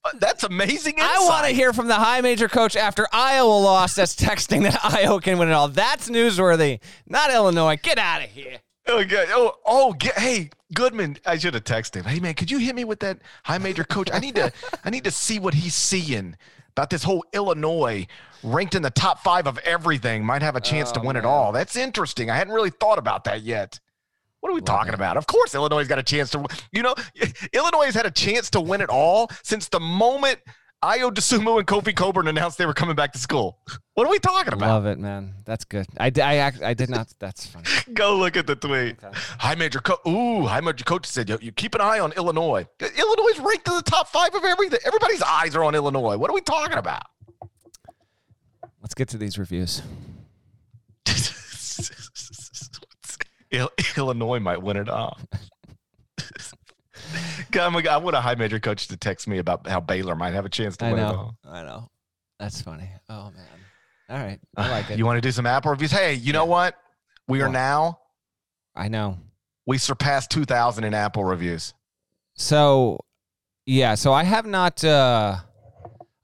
Uh, 0.05 0.11
that's 0.19 0.43
amazing. 0.43 0.95
Insight. 0.95 1.17
I 1.17 1.19
want 1.25 1.45
to 1.45 1.53
hear 1.53 1.71
from 1.71 1.87
the 1.87 1.95
high 1.95 2.21
major 2.21 2.47
coach 2.47 2.75
after 2.75 3.05
Iowa 3.13 3.47
lost 3.47 3.95
that's 3.95 4.15
texting 4.15 4.63
that 4.63 4.79
Iowa 4.83 5.21
can 5.21 5.37
win 5.37 5.49
it 5.49 5.53
all. 5.53 5.67
That's 5.67 6.09
newsworthy. 6.09 6.79
Not 7.07 7.31
Illinois. 7.31 7.77
Get 7.81 7.99
out 7.99 8.23
of 8.23 8.29
here. 8.29 8.57
Oh, 8.87 8.99
okay. 8.99 9.25
Oh, 9.29 9.55
oh, 9.65 9.93
get, 9.93 10.17
hey, 10.17 10.49
Goodman. 10.73 11.17
I 11.25 11.37
should 11.37 11.53
have 11.53 11.63
texted 11.63 11.95
him. 11.95 12.05
Hey, 12.05 12.19
man, 12.19 12.33
could 12.33 12.51
you 12.51 12.57
hit 12.57 12.75
me 12.75 12.83
with 12.83 12.99
that 12.99 13.19
high 13.43 13.57
major 13.57 13.83
coach? 13.83 14.09
I 14.11 14.19
need 14.19 14.35
to, 14.35 14.51
I 14.83 14.89
need 14.89 15.05
to 15.05 15.11
see 15.11 15.39
what 15.39 15.53
he's 15.53 15.75
seeing 15.75 16.35
about 16.71 16.89
this 16.89 17.03
whole 17.03 17.23
Illinois 17.33 18.07
ranked 18.43 18.75
in 18.75 18.81
the 18.81 18.89
top 18.89 19.23
five 19.23 19.47
of 19.47 19.57
everything. 19.59 20.25
Might 20.25 20.41
have 20.41 20.55
a 20.55 20.61
chance 20.61 20.89
oh, 20.91 20.95
to 20.95 20.99
win 20.99 21.13
man. 21.13 21.17
it 21.17 21.25
all. 21.25 21.51
That's 21.51 21.75
interesting. 21.75 22.29
I 22.29 22.35
hadn't 22.35 22.53
really 22.53 22.71
thought 22.71 22.97
about 22.97 23.23
that 23.23 23.41
yet. 23.41 23.79
What 24.41 24.49
are 24.49 24.53
we 24.53 24.59
Love 24.59 24.65
talking 24.65 24.91
it. 24.91 24.95
about? 24.95 25.15
Of 25.15 25.27
course, 25.27 25.55
Illinois 25.55 25.87
got 25.87 25.99
a 25.99 26.03
chance 26.03 26.29
to. 26.31 26.45
You 26.73 26.83
know, 26.83 26.95
Illinois 27.53 27.85
has 27.85 27.95
had 27.95 28.05
a 28.05 28.11
chance 28.11 28.49
to 28.49 28.59
win 28.59 28.81
it 28.81 28.89
all 28.89 29.29
since 29.43 29.69
the 29.69 29.79
moment 29.79 30.39
Ayo 30.83 31.13
Dosunmu 31.13 31.59
and 31.59 31.65
Kofi 31.65 31.95
Cockburn 31.95 32.27
announced 32.27 32.57
they 32.57 32.65
were 32.65 32.73
coming 32.73 32.93
back 32.93 33.13
to 33.13 33.17
school. 33.17 33.57
What 33.93 34.05
are 34.05 34.09
we 34.09 34.19
talking 34.19 34.51
about? 34.51 34.67
Love 34.67 34.85
it, 34.85 34.99
man. 34.99 35.33
That's 35.45 35.63
good. 35.63 35.87
I, 35.97 36.11
I, 36.21 36.51
I 36.61 36.73
did 36.73 36.89
not. 36.89 37.07
That's 37.19 37.45
funny. 37.45 37.65
Go 37.93 38.17
look 38.17 38.35
at 38.35 38.47
the 38.47 38.57
tweet. 38.57 39.01
Okay. 39.01 39.17
High 39.39 39.55
major 39.55 39.79
coach. 39.79 39.99
Ooh, 40.05 40.45
high 40.45 40.59
major 40.59 40.83
coach 40.83 41.05
said 41.05 41.29
you, 41.29 41.39
you 41.41 41.53
keep 41.53 41.73
an 41.73 41.79
eye 41.79 41.99
on 41.99 42.11
Illinois. 42.13 42.67
Illinois 42.81 43.29
is 43.29 43.39
ranked 43.39 43.65
in 43.69 43.75
the 43.75 43.81
top 43.81 44.09
five 44.09 44.35
of 44.35 44.43
everything. 44.43 44.79
Everybody's 44.85 45.21
eyes 45.21 45.55
are 45.55 45.63
on 45.63 45.73
Illinois. 45.73 46.17
What 46.17 46.29
are 46.29 46.33
we 46.33 46.41
talking 46.41 46.77
about? 46.77 47.03
Let's 48.81 48.93
get 48.93 49.07
to 49.09 49.17
these 49.17 49.39
reviews. 49.39 49.81
Illinois 53.95 54.39
might 54.39 54.61
win 54.61 54.75
it 54.75 54.89
all. 54.89 55.17
I 57.61 57.97
want 57.97 58.15
a 58.15 58.21
high 58.21 58.35
major 58.35 58.59
coach 58.59 58.87
to 58.87 58.97
text 58.97 59.27
me 59.27 59.37
about 59.37 59.67
how 59.67 59.79
Baylor 59.79 60.15
might 60.15 60.33
have 60.33 60.45
a 60.45 60.49
chance 60.49 60.77
to 60.77 60.85
I 60.85 60.91
win 60.93 61.01
know, 61.01 61.09
it 61.09 61.15
all. 61.15 61.37
I 61.45 61.63
know. 61.63 61.89
That's 62.39 62.61
funny. 62.61 62.89
Oh 63.09 63.31
man. 63.31 63.47
All 64.09 64.17
right. 64.17 64.39
I 64.57 64.69
like 64.69 64.89
it. 64.91 64.97
You 64.97 65.05
want 65.05 65.17
to 65.17 65.21
do 65.21 65.31
some 65.31 65.45
Apple 65.45 65.71
reviews? 65.71 65.91
Hey, 65.91 66.13
you 66.15 66.27
yeah. 66.27 66.33
know 66.33 66.45
what? 66.45 66.77
We 67.27 67.41
are 67.41 67.49
now. 67.49 67.99
I 68.75 68.87
know. 68.89 69.17
We 69.65 69.77
surpassed 69.77 70.29
2,000 70.31 70.83
in 70.83 70.93
Apple 70.93 71.23
reviews. 71.23 71.73
So, 72.35 72.99
yeah. 73.65 73.95
So 73.95 74.11
I 74.11 74.23
have 74.23 74.45
not. 74.45 74.83
uh 74.83 75.37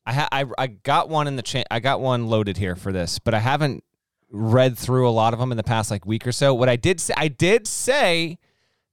I 0.06 0.14
ha- 0.14 0.30
I 0.32 0.46
I 0.58 0.68
got 0.68 1.08
one 1.08 1.28
in 1.28 1.36
the 1.36 1.44
chain. 1.44 1.66
I 1.70 1.80
got 1.80 2.02
one 2.02 2.28
loaded 2.28 2.58
here 2.58 2.76
for 2.76 2.92
this, 2.92 3.20
but 3.20 3.34
I 3.34 3.40
haven't 3.40 3.84
read 4.32 4.78
through 4.78 5.08
a 5.08 5.12
lot 5.12 5.34
of 5.34 5.40
them 5.40 5.52
in 5.52 5.58
the 5.58 5.64
past 5.64 5.92
like 5.92 6.06
week 6.06 6.26
or 6.26 6.32
so. 6.32 6.54
What 6.54 6.68
I 6.68 6.76
did 6.76 7.00
say, 7.00 7.14
I 7.16 7.28
did 7.28 7.68
say 7.68 8.40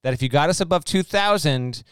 that 0.02 0.12
if 0.14 0.22
you 0.22 0.28
got 0.28 0.50
us 0.50 0.60
above 0.60 0.84
2,000 0.84 1.82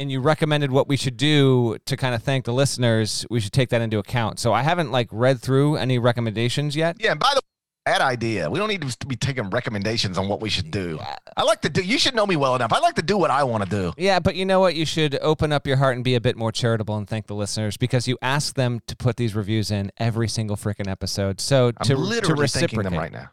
and 0.00 0.10
you 0.10 0.20
recommended 0.20 0.72
what 0.72 0.88
we 0.88 0.96
should 0.96 1.16
do 1.16 1.76
to 1.84 1.96
kind 1.96 2.14
of 2.14 2.22
thank 2.22 2.46
the 2.46 2.52
listeners, 2.52 3.26
we 3.30 3.38
should 3.38 3.52
take 3.52 3.68
that 3.68 3.82
into 3.82 3.98
account. 3.98 4.40
So 4.40 4.52
I 4.52 4.62
haven't 4.62 4.90
like 4.90 5.08
read 5.12 5.40
through 5.40 5.76
any 5.76 5.98
recommendations 5.98 6.74
yet. 6.74 6.96
Yeah, 6.98 7.12
and 7.12 7.20
by 7.20 7.30
the 7.34 7.36
way, 7.36 7.92
bad 7.92 8.00
idea. 8.00 8.50
We 8.50 8.58
don't 8.58 8.68
need 8.68 8.82
to 8.82 9.06
be 9.06 9.16
taking 9.16 9.50
recommendations 9.50 10.16
on 10.16 10.26
what 10.26 10.40
we 10.40 10.48
should 10.48 10.70
do. 10.70 10.98
I 11.36 11.42
like 11.42 11.60
to 11.62 11.68
do. 11.68 11.82
You 11.82 11.98
should 11.98 12.14
know 12.14 12.26
me 12.26 12.36
well 12.36 12.56
enough. 12.56 12.72
I 12.72 12.78
like 12.78 12.94
to 12.94 13.02
do 13.02 13.18
what 13.18 13.30
I 13.30 13.44
want 13.44 13.62
to 13.64 13.70
do. 13.70 13.92
Yeah, 13.98 14.20
but 14.20 14.36
you 14.36 14.46
know 14.46 14.58
what? 14.58 14.74
You 14.74 14.86
should 14.86 15.18
open 15.20 15.52
up 15.52 15.66
your 15.66 15.76
heart 15.76 15.96
and 15.96 16.02
be 16.02 16.14
a 16.14 16.20
bit 16.20 16.36
more 16.36 16.50
charitable 16.50 16.96
and 16.96 17.06
thank 17.06 17.26
the 17.26 17.34
listeners 17.34 17.76
because 17.76 18.08
you 18.08 18.16
ask 18.22 18.54
them 18.54 18.80
to 18.86 18.96
put 18.96 19.16
these 19.16 19.34
reviews 19.34 19.70
in 19.70 19.92
every 19.98 20.28
single 20.28 20.56
freaking 20.56 20.88
episode. 20.88 21.40
So 21.40 21.72
I'm 21.76 21.86
to, 21.86 21.96
literally 21.96 22.36
to 22.36 22.40
reciprocate 22.40 22.84
them 22.84 22.98
right 22.98 23.12
now 23.12 23.30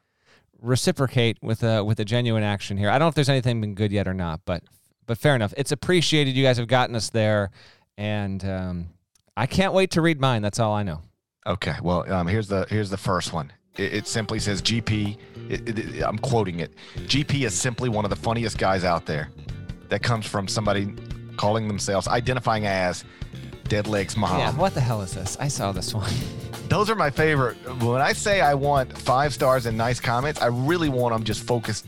reciprocate 0.60 1.38
with 1.44 1.62
a 1.62 1.84
with 1.84 2.00
a 2.00 2.06
genuine 2.06 2.42
action 2.42 2.78
here. 2.78 2.90
I 2.90 2.94
don't 2.94 3.06
know 3.06 3.10
if 3.10 3.16
there's 3.16 3.30
anything 3.30 3.62
been 3.62 3.76
good 3.76 3.92
yet 3.92 4.08
or 4.08 4.14
not, 4.16 4.42
but 4.44 4.64
but 5.08 5.18
fair 5.18 5.36
enough. 5.36 5.54
It's 5.58 5.72
appreciated. 5.72 6.36
You 6.36 6.44
guys 6.44 6.58
have 6.58 6.68
gotten 6.68 6.96
us 6.96 7.10
there, 7.10 7.50
and 7.98 8.44
um, 8.46 8.88
I 9.36 9.48
can't 9.48 9.74
wait 9.74 9.92
to 9.92 10.02
read 10.02 10.22
mine. 10.22 10.44
That's 10.44 10.60
all 10.60 10.74
I 10.74 10.84
know. 10.84 11.02
Okay. 11.48 11.76
Well, 11.82 12.12
um, 12.12 12.28
here's 12.28 12.48
the 12.48 12.68
here's 12.70 12.90
the 12.90 12.98
first 12.98 13.34
one. 13.34 13.52
It, 13.78 13.94
it 13.94 14.08
simply 14.08 14.40
says 14.40 14.62
GP. 14.62 15.18
It, 15.50 15.80
it, 15.80 16.04
I'm 16.04 16.20
quoting 16.20 16.60
it. 16.60 16.74
GP 16.98 17.46
is 17.46 17.56
simply 17.56 17.90
one 17.90 18.06
of 18.06 18.10
the 18.10 18.16
funniest 18.16 18.58
guys 18.58 18.84
out 18.84 19.06
there. 19.06 19.30
That 19.90 20.04
comes 20.04 20.26
from 20.26 20.50
somebody 20.50 20.94
calling 21.38 21.68
themselves 21.70 22.10
identifying 22.10 22.66
as 22.66 23.06
Dead 23.70 23.88
Legs 23.88 24.18
Mom. 24.18 24.38
Yeah. 24.38 24.52
What 24.56 24.74
the 24.74 24.82
hell 24.82 25.02
is 25.02 25.14
this? 25.14 25.38
I 25.40 25.48
saw 25.48 25.72
this 25.72 25.94
one. 25.94 26.12
Those 26.70 26.90
are 26.90 26.96
my 26.96 27.10
favorite. 27.10 27.56
When 27.82 28.02
I 28.02 28.12
say 28.12 28.42
I 28.42 28.54
want 28.54 28.98
five 28.98 29.34
stars 29.34 29.66
and 29.66 29.78
nice 29.78 30.02
comments, 30.02 30.42
I 30.42 30.48
really 30.48 30.90
want 30.90 31.16
them 31.16 31.24
just 31.24 31.44
focused 31.44 31.88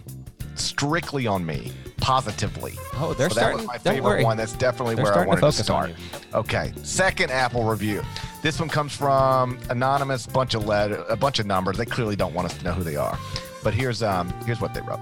strictly 0.55 1.27
on 1.27 1.45
me, 1.45 1.73
positively. 1.99 2.73
Oh, 2.95 3.13
they're 3.13 3.29
so 3.29 3.35
starting. 3.35 3.57
That 3.57 3.67
was 3.67 3.67
my 3.67 3.91
favorite 3.91 4.23
one. 4.23 4.37
That's 4.37 4.53
definitely 4.53 4.95
they're 4.95 5.05
where 5.05 5.19
I 5.19 5.25
wanted 5.25 5.41
to, 5.41 5.51
to 5.51 5.63
start. 5.63 5.91
Okay, 6.33 6.73
second 6.83 7.31
Apple 7.31 7.63
review. 7.63 8.03
This 8.41 8.59
one 8.59 8.69
comes 8.69 8.95
from 8.95 9.59
anonymous 9.69 10.25
bunch 10.25 10.53
of 10.53 10.65
letter, 10.65 11.03
a 11.09 11.15
bunch 11.15 11.39
of 11.39 11.45
numbers. 11.45 11.77
They 11.77 11.85
clearly 11.85 12.15
don't 12.15 12.33
want 12.33 12.45
us 12.45 12.57
to 12.57 12.63
know 12.63 12.73
who 12.73 12.83
they 12.83 12.95
are. 12.95 13.17
But 13.63 13.73
here's 13.73 14.01
um 14.01 14.29
here's 14.45 14.61
what 14.61 14.73
they 14.73 14.81
wrote. 14.81 14.99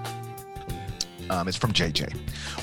Um, 1.30 1.48
it's 1.48 1.58
from 1.58 1.74
JJ. 1.74 2.16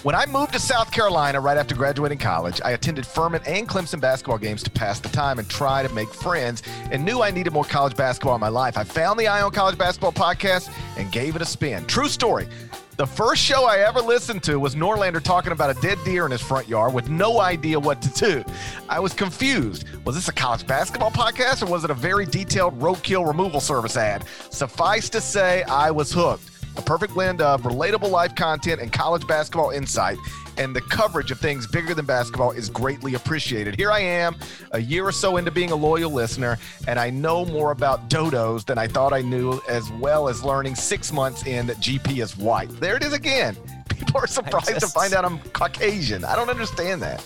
When 0.05 0.15
I 0.15 0.27
moved 0.27 0.53
to 0.55 0.59
South 0.59 0.91
Carolina 0.91 1.41
right 1.41 1.57
after 1.57 1.75
graduating 1.75 2.19
college, 2.19 2.61
I 2.65 2.73
attended 2.73 3.07
Furman 3.07 3.43
and 3.47 3.69
Clemson 3.69 4.01
basketball 4.01 4.39
games 4.39 4.63
to 4.63 4.71
pass 4.71 5.01
the 5.01 5.09
time 5.11 5.39
and 5.39 5.49
try 5.49 5.83
to 5.83 5.93
make 5.93 6.13
friends 6.13 6.63
and 6.91 7.05
knew 7.05 7.21
I 7.21 7.31
needed 7.31 7.53
more 7.53 7.65
college 7.65 7.97
basketball 7.97 8.35
in 8.35 8.41
my 8.41 8.49
life. 8.49 8.79
I 8.79 8.85
found 8.85 9.19
the 9.19 9.27
Eye 9.27 9.43
on 9.43 9.51
College 9.51 9.77
Basketball 9.77 10.13
podcast 10.13 10.71
and 10.97 11.13
gave 11.13 11.37
it 11.37 11.43
a 11.43 11.45
spin. 11.45 11.85
True 11.87 12.09
story. 12.09 12.49
The 12.97 13.07
first 13.07 13.43
show 13.43 13.65
I 13.65 13.79
ever 13.79 14.01
listened 14.01 14.45
to 14.45 14.61
was 14.61 14.77
Norlander 14.77 15.21
talking 15.21 15.51
about 15.51 15.77
a 15.77 15.81
dead 15.81 15.99
deer 16.05 16.27
in 16.27 16.31
his 16.31 16.41
front 16.41 16.69
yard 16.69 16.95
with 16.95 17.09
no 17.09 17.41
idea 17.41 17.79
what 17.81 18.01
to 18.03 18.11
do. 18.11 18.45
I 18.89 19.01
was 19.01 19.13
confused. 19.13 19.85
Was 20.05 20.15
this 20.15 20.29
a 20.29 20.33
college 20.33 20.65
basketball 20.65 21.11
podcast 21.11 21.67
or 21.67 21.67
was 21.67 21.83
it 21.83 21.91
a 21.91 21.95
very 21.95 22.25
detailed 22.25 22.79
roadkill 22.79 23.27
removal 23.27 23.61
service 23.61 23.97
ad? 23.97 24.25
Suffice 24.51 25.09
to 25.09 25.21
say, 25.21 25.65
I 25.65 25.91
was 25.91 26.13
hooked 26.13 26.49
a 26.77 26.83
perfect 26.83 27.15
blend 27.15 27.41
of 27.41 27.63
relatable 27.63 28.11
life 28.11 28.35
content 28.35 28.81
and 28.81 28.93
college 28.93 29.27
basketball 29.27 29.71
insight. 29.71 30.19
And 30.57 30.75
the 30.75 30.81
coverage 30.81 31.31
of 31.31 31.39
things 31.39 31.67
bigger 31.67 31.95
than 31.95 32.05
basketball 32.05 32.53
is 32.53 32.69
greatly 32.69 33.15
appreciated. 33.15 33.77
Here 33.77 33.91
I 33.91 34.01
am, 34.01 34.37
a 34.73 34.81
year 34.81 35.07
or 35.07 35.13
so 35.13 35.37
into 35.37 35.51
being 35.51 35.71
a 35.71 35.77
loyal 35.77 36.11
listener, 36.11 36.59
and 36.87 36.99
I 36.99 37.11
know 37.11 37.45
more 37.45 37.73
about 37.73 38.09
dodos 38.09 38.65
than 38.65 38.79
I 38.79 38.87
thought 38.87 39.13
I 39.13 39.23
knew, 39.23 39.61
as 39.69 39.91
well 39.93 40.29
as 40.29 40.43
learning 40.45 40.75
six 40.75 41.13
months 41.13 41.47
in 41.47 41.67
that 41.67 41.79
GP 41.79 42.23
is 42.23 42.37
white. 42.37 42.69
There 42.81 42.97
it 42.97 43.03
is 43.03 43.13
again. 43.13 43.57
People 43.89 44.21
are 44.21 44.27
surprised 44.27 44.69
just, 44.69 44.81
to 44.81 44.87
find 44.89 45.15
out 45.15 45.25
I'm 45.25 45.39
Caucasian. 45.53 46.25
I 46.25 46.37
don't 46.37 46.51
understand 46.51 47.03
that. 47.03 47.25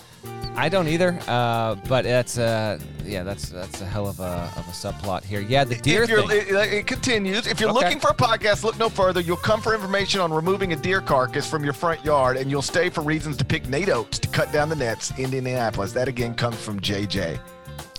I 0.59 0.67
don't 0.67 0.89
either, 0.89 1.17
uh, 1.25 1.75
but 1.87 2.05
it's 2.05 2.37
uh, 2.37 2.79
yeah, 3.05 3.23
that's 3.23 3.47
that's 3.47 3.79
a 3.79 3.85
hell 3.85 4.09
of 4.09 4.19
a 4.19 4.51
of 4.57 4.67
a 4.67 4.71
subplot 4.71 5.23
here. 5.23 5.39
Yeah, 5.39 5.63
the 5.63 5.75
deer 5.75 6.05
thing. 6.05 6.27
It, 6.29 6.73
it, 6.73 6.85
continues. 6.85 7.47
If 7.47 7.61
you're 7.61 7.69
okay. 7.69 7.79
looking 7.79 7.99
for 8.01 8.09
a 8.09 8.13
podcast, 8.13 8.65
look 8.65 8.77
no 8.77 8.89
further. 8.89 9.21
You'll 9.21 9.37
come 9.37 9.61
for 9.61 9.73
information 9.73 10.19
on 10.19 10.33
removing 10.33 10.73
a 10.73 10.75
deer 10.75 10.99
carcass 10.99 11.49
from 11.49 11.63
your 11.63 11.71
front 11.71 12.03
yard, 12.03 12.35
and 12.35 12.51
you'll 12.51 12.61
stay 12.61 12.89
for 12.89 12.99
reasons 12.99 13.37
to 13.37 13.45
pick 13.45 13.69
Nate 13.69 13.87
Oats 13.87 14.19
to 14.19 14.27
cut 14.27 14.51
down 14.51 14.67
the 14.67 14.75
nets 14.75 15.11
in 15.11 15.33
Indianapolis. 15.33 15.93
That 15.93 16.09
again 16.09 16.35
comes 16.35 16.61
from 16.61 16.81
JJ. 16.81 17.39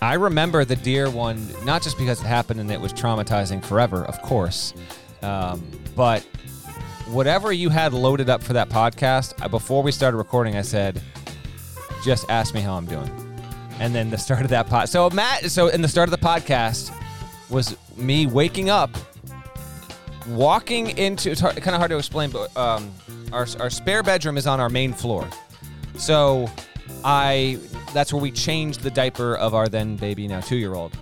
I 0.03 0.15
remember 0.15 0.67
the 0.67 0.77
deer 0.77 1.09
one, 1.09 1.49
not 1.65 1.83
just 1.83 1.97
because 1.97 2.21
it 2.21 2.27
happened 2.27 2.61
and 2.61 2.71
it 2.71 2.81
was 2.81 2.93
traumatizing 2.93 3.65
forever, 3.65 4.05
of 4.05 4.21
course, 4.21 4.75
um, 5.23 5.67
but 5.97 6.27
whatever 7.07 7.53
you 7.53 7.71
had 7.71 7.95
loaded 7.95 8.29
up 8.29 8.43
for 8.43 8.53
that 8.53 8.69
podcast, 8.69 9.51
before 9.51 9.83
we 9.83 9.93
started 9.93 10.19
recording, 10.19 10.57
I 10.57 10.63
said 10.63 11.01
just 12.05 12.29
ask 12.29 12.55
me 12.55 12.61
how 12.61 12.75
I'm 12.75 12.87
doing. 12.87 13.11
And 13.79 13.95
then 13.95 14.11
the 14.11 14.19
start 14.19 14.43
of 14.43 14.49
that 14.51 14.67
pod. 14.67 14.89
So 14.89 15.09
Matt, 15.11 15.51
so 15.51 15.69
in 15.69 15.81
the 15.83 15.89
start 15.89 16.09
of 16.09 16.19
the 16.19 16.27
podcast 16.27 16.95
was 17.49 17.77
me 17.97 18.27
waking 18.27 18.71
up, 18.71 18.91
walking 20.29 20.97
into. 20.99 21.31
It's 21.31 21.41
hard, 21.41 21.57
kind 21.57 21.75
of 21.75 21.79
hard 21.79 21.91
to 21.91 21.97
explain, 21.97 22.31
but 22.31 22.55
um, 22.57 22.93
our 23.33 23.47
our 23.59 23.71
spare 23.71 24.03
bedroom 24.03 24.37
is 24.37 24.47
on 24.47 24.61
our 24.61 24.69
main 24.69 24.93
floor. 24.93 25.29
So 25.97 26.51
I 27.05 27.59
that's 27.93 28.13
where 28.13 28.23
we 28.23 28.31
changed 28.31 28.81
the 28.81 28.91
diaper 28.91 29.37
of 29.37 29.55
our 29.55 29.69
then 29.69 29.97
baby 29.97 30.29
now 30.29 30.41
two 30.41 30.57
year 30.57 30.75
old. 30.75 30.97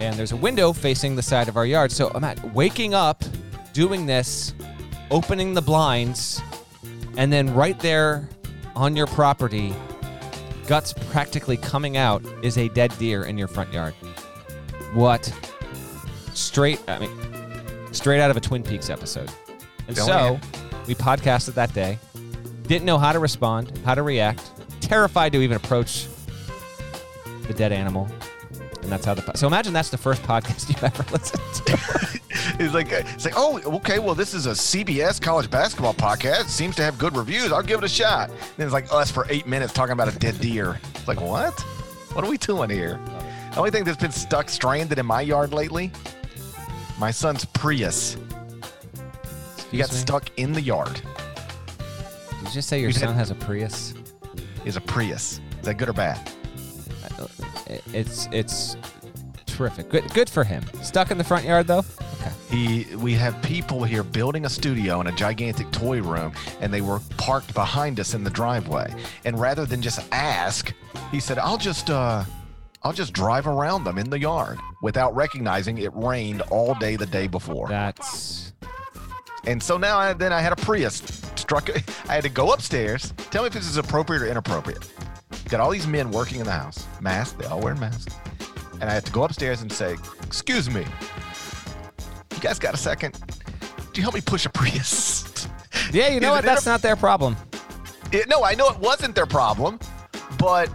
And 0.00 0.16
there's 0.16 0.32
a 0.32 0.36
window 0.36 0.72
facing 0.72 1.16
the 1.16 1.22
side 1.22 1.48
of 1.48 1.56
our 1.56 1.66
yard. 1.66 1.92
So 1.92 2.10
I'm 2.14 2.24
at 2.24 2.52
waking 2.52 2.94
up, 2.94 3.22
doing 3.72 4.06
this, 4.06 4.52
opening 5.10 5.54
the 5.54 5.62
blinds, 5.62 6.42
and 7.16 7.32
then 7.32 7.54
right 7.54 7.78
there 7.78 8.28
on 8.74 8.96
your 8.96 9.06
property 9.06 9.72
guts 10.66 10.92
practically 11.10 11.56
coming 11.56 11.96
out 11.96 12.22
is 12.42 12.58
a 12.58 12.68
dead 12.68 12.96
deer 12.98 13.24
in 13.24 13.38
your 13.38 13.48
front 13.48 13.72
yard. 13.72 13.94
What? 14.92 15.32
Straight, 16.34 16.80
I 16.88 16.98
mean, 16.98 17.10
straight 17.92 18.20
out 18.20 18.30
of 18.30 18.36
a 18.36 18.40
Twin 18.40 18.62
Peaks 18.62 18.90
episode. 18.90 19.30
And 19.86 19.96
Don't 19.96 20.06
so 20.06 20.40
we 20.86 20.94
podcasted 20.94 21.54
that 21.54 21.72
day. 21.74 21.98
Didn't 22.66 22.84
know 22.84 22.98
how 22.98 23.12
to 23.12 23.18
respond, 23.18 23.76
how 23.84 23.94
to 23.94 24.02
react. 24.02 24.50
Terrified 24.80 25.32
to 25.32 25.42
even 25.42 25.56
approach 25.56 26.06
the 27.46 27.54
dead 27.54 27.72
animal. 27.72 28.08
And 28.82 28.90
that's 28.90 29.04
how 29.04 29.14
the. 29.14 29.36
So 29.36 29.46
imagine 29.46 29.72
that's 29.72 29.90
the 29.90 29.98
first 29.98 30.22
podcast 30.24 30.68
you 30.68 30.76
ever 30.82 31.04
listened 31.12 31.42
to. 31.66 32.20
He's 32.58 32.72
like, 32.72 32.92
it's 32.92 33.24
like, 33.24 33.34
oh, 33.36 33.60
okay, 33.76 33.98
well, 33.98 34.14
this 34.14 34.32
is 34.32 34.46
a 34.46 34.50
CBS 34.50 35.20
college 35.20 35.50
basketball 35.50 35.94
podcast. 35.94 36.42
It 36.42 36.50
seems 36.50 36.76
to 36.76 36.82
have 36.82 36.98
good 36.98 37.16
reviews. 37.16 37.50
I'll 37.50 37.62
give 37.62 37.78
it 37.78 37.84
a 37.84 37.88
shot. 37.88 38.30
And 38.30 38.58
it's 38.58 38.72
like 38.72 38.92
us 38.92 39.10
for 39.10 39.26
eight 39.28 39.46
minutes 39.46 39.72
talking 39.72 39.92
about 39.92 40.14
a 40.14 40.18
dead 40.18 40.40
deer. 40.40 40.78
It's 40.94 41.08
like, 41.08 41.20
what? 41.20 41.58
What 42.12 42.24
are 42.24 42.30
we 42.30 42.38
doing 42.38 42.70
here? 42.70 43.00
The 43.52 43.58
only 43.58 43.70
thing 43.70 43.84
that's 43.84 44.00
been 44.00 44.12
stuck 44.12 44.48
stranded 44.48 44.98
in 44.98 45.06
my 45.06 45.20
yard 45.20 45.52
lately, 45.52 45.90
my 46.98 47.10
son's 47.10 47.44
Prius. 47.44 48.16
Excuse 49.56 49.70
he 49.70 49.78
got 49.78 49.90
me? 49.90 49.96
stuck 49.96 50.30
in 50.38 50.52
the 50.52 50.60
yard. 50.60 50.94
Did 50.94 52.48
you 52.48 52.50
just 52.52 52.68
say 52.68 52.80
your 52.80 52.92
son 52.92 53.08
had, 53.08 53.16
has 53.16 53.30
a 53.30 53.34
Prius? 53.34 53.94
Is 54.64 54.76
a 54.76 54.80
Prius. 54.80 55.40
Is 55.58 55.66
that 55.66 55.74
good 55.74 55.88
or 55.88 55.92
bad? 55.92 56.30
Uh, 57.18 57.26
it's 57.92 58.28
it's 58.32 58.76
terrific. 59.46 59.88
Good 59.88 60.12
good 60.14 60.30
for 60.30 60.44
him. 60.44 60.64
Stuck 60.82 61.10
in 61.10 61.18
the 61.18 61.24
front 61.24 61.44
yard 61.44 61.66
though. 61.66 61.84
He, 62.50 62.86
we 62.96 63.14
have 63.14 63.40
people 63.42 63.84
here 63.84 64.02
building 64.02 64.44
a 64.44 64.48
studio 64.48 65.00
in 65.00 65.06
a 65.06 65.12
gigantic 65.12 65.70
toy 65.70 66.00
room, 66.02 66.32
and 66.60 66.72
they 66.72 66.80
were 66.80 67.00
parked 67.16 67.54
behind 67.54 68.00
us 68.00 68.14
in 68.14 68.24
the 68.24 68.30
driveway. 68.30 68.94
And 69.24 69.38
rather 69.40 69.66
than 69.66 69.82
just 69.82 70.00
ask, 70.12 70.72
he 71.10 71.20
said, 71.20 71.38
"I'll 71.38 71.58
just, 71.58 71.90
uh, 71.90 72.24
I'll 72.82 72.92
just 72.92 73.12
drive 73.12 73.46
around 73.46 73.84
them 73.84 73.98
in 73.98 74.10
the 74.10 74.18
yard," 74.18 74.58
without 74.82 75.14
recognizing 75.14 75.78
it 75.78 75.94
rained 75.94 76.42
all 76.50 76.74
day 76.74 76.96
the 76.96 77.06
day 77.06 77.26
before. 77.26 77.68
That's. 77.68 78.52
And 79.46 79.62
so 79.62 79.76
now, 79.76 79.98
I, 79.98 80.12
then 80.14 80.32
I 80.32 80.40
had 80.40 80.52
a 80.52 80.56
Prius 80.56 81.02
struck. 81.36 81.68
I 82.08 82.14
had 82.14 82.24
to 82.24 82.30
go 82.30 82.52
upstairs. 82.52 83.12
Tell 83.30 83.42
me 83.42 83.48
if 83.48 83.52
this 83.52 83.68
is 83.68 83.76
appropriate 83.76 84.22
or 84.22 84.26
inappropriate. 84.26 84.88
Got 85.48 85.60
all 85.60 85.70
these 85.70 85.86
men 85.86 86.10
working 86.10 86.40
in 86.40 86.46
the 86.46 86.52
house, 86.52 86.86
masked. 87.00 87.38
They 87.38 87.46
all 87.46 87.60
wear 87.60 87.74
masks. 87.74 88.14
And 88.80 88.84
I 88.84 88.94
had 88.94 89.04
to 89.06 89.12
go 89.12 89.24
upstairs 89.24 89.62
and 89.62 89.70
say, 89.70 89.96
"Excuse 90.22 90.70
me, 90.70 90.84
guys 92.44 92.58
got 92.58 92.74
a 92.74 92.76
second? 92.76 93.18
Do 93.92 94.00
you 94.00 94.02
help 94.02 94.14
me 94.14 94.20
push 94.20 94.46
a 94.46 94.50
Prius? 94.50 95.24
Yeah, 95.92 96.08
you 96.08 96.20
know 96.20 96.30
what? 96.30 96.44
That's 96.44 96.66
not 96.66 96.82
their 96.82 96.94
problem. 96.94 97.36
It, 98.12 98.28
no, 98.28 98.44
I 98.44 98.54
know 98.54 98.68
it 98.68 98.78
wasn't 98.78 99.14
their 99.16 99.26
problem, 99.26 99.78
but 100.38 100.68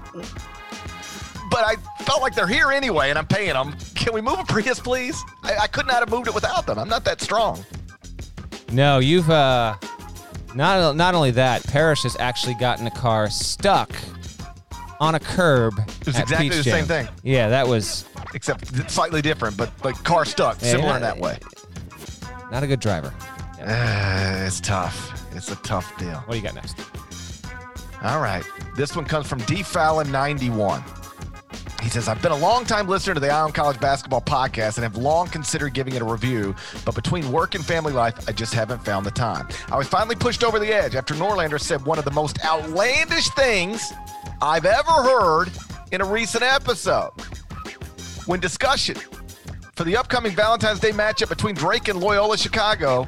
but 1.49 1.63
I 1.65 1.75
felt 2.03 2.21
like 2.21 2.35
they're 2.35 2.47
here 2.47 2.71
anyway, 2.71 3.09
and 3.09 3.17
I'm 3.17 3.25
paying 3.25 3.53
them. 3.53 3.75
Can 3.95 4.13
we 4.13 4.19
move 4.21 4.39
a 4.39 4.43
Prius, 4.43 4.79
please? 4.79 5.21
I, 5.43 5.55
I 5.61 5.67
could 5.67 5.87
not 5.87 5.99
have 5.99 6.09
moved 6.09 6.27
it 6.27 6.35
without 6.35 6.67
them. 6.67 6.77
I'm 6.77 6.89
not 6.89 7.05
that 7.05 7.21
strong. 7.21 7.63
No, 8.71 8.99
you've 8.99 9.29
uh, 9.29 9.75
not 10.53 10.95
not 10.97 11.15
only 11.15 11.31
that. 11.31 11.63
Parrish 11.65 12.03
has 12.03 12.17
actually 12.17 12.55
gotten 12.55 12.85
a 12.85 12.91
car 12.91 13.29
stuck 13.29 13.91
on 14.99 15.15
a 15.15 15.19
curb. 15.19 15.73
It 16.01 16.07
was 16.07 16.19
exactly 16.19 16.49
Peach 16.49 16.57
the 16.57 16.63
Jam. 16.63 16.73
same 16.79 16.85
thing. 16.85 17.07
Yeah, 17.23 17.49
that 17.49 17.67
was 17.67 18.03
except 18.33 18.89
slightly 18.89 19.21
different, 19.21 19.57
but 19.57 19.71
like 19.83 20.01
car 20.03 20.25
stuck, 20.25 20.61
yeah, 20.61 20.71
similar 20.71 20.95
in 20.95 21.01
that 21.01 21.17
way. 21.17 21.37
Not 22.51 22.63
a 22.63 22.67
good 22.67 22.79
driver. 22.79 23.13
Uh, 23.61 24.45
it's 24.47 24.59
tough. 24.59 25.13
It's 25.35 25.51
a 25.51 25.55
tough 25.57 25.95
deal. 25.97 26.15
What 26.25 26.31
do 26.31 26.37
you 26.37 26.43
got 26.43 26.55
next? 26.55 26.77
All 28.01 28.21
right. 28.21 28.43
This 28.75 28.95
one 28.95 29.05
comes 29.05 29.27
from 29.27 29.39
D 29.39 29.61
Fallon 29.61 30.11
91. 30.11 30.83
He 31.81 31.89
says, 31.89 32.07
I've 32.09 32.21
been 32.21 32.31
a 32.33 32.37
long 32.37 32.65
time 32.65 32.87
listener 32.87 33.13
to 33.13 33.19
the 33.19 33.29
Eye 33.29 33.41
on 33.41 33.51
College 33.53 33.79
Basketball 33.79 34.21
podcast 34.21 34.75
and 34.75 34.83
have 34.83 34.97
long 34.97 35.27
considered 35.27 35.73
giving 35.73 35.95
it 35.95 36.01
a 36.01 36.05
review, 36.05 36.53
but 36.83 36.93
between 36.93 37.31
work 37.31 37.55
and 37.55 37.65
family 37.65 37.93
life, 37.93 38.27
I 38.27 38.33
just 38.33 38.53
haven't 38.53 38.83
found 38.83 39.05
the 39.05 39.11
time. 39.11 39.47
I 39.71 39.77
was 39.77 39.87
finally 39.87 40.15
pushed 40.15 40.43
over 40.43 40.59
the 40.59 40.73
edge 40.73 40.95
after 40.95 41.13
Norlander 41.13 41.59
said 41.59 41.85
one 41.85 41.97
of 41.97 42.03
the 42.05 42.11
most 42.11 42.43
outlandish 42.43 43.29
things 43.29 43.93
I've 44.41 44.65
ever 44.65 44.91
heard 44.91 45.51
in 45.91 46.01
a 46.01 46.05
recent 46.05 46.43
episode. 46.43 47.11
When 48.29 48.39
discussion 48.39 48.95
for 49.75 49.83
the 49.85 49.97
upcoming 49.97 50.35
Valentine's 50.35 50.79
Day 50.79 50.91
matchup 50.91 51.29
between 51.29 51.55
Drake 51.55 51.87
and 51.87 51.99
Loyola 51.99 52.37
Chicago 52.37 53.07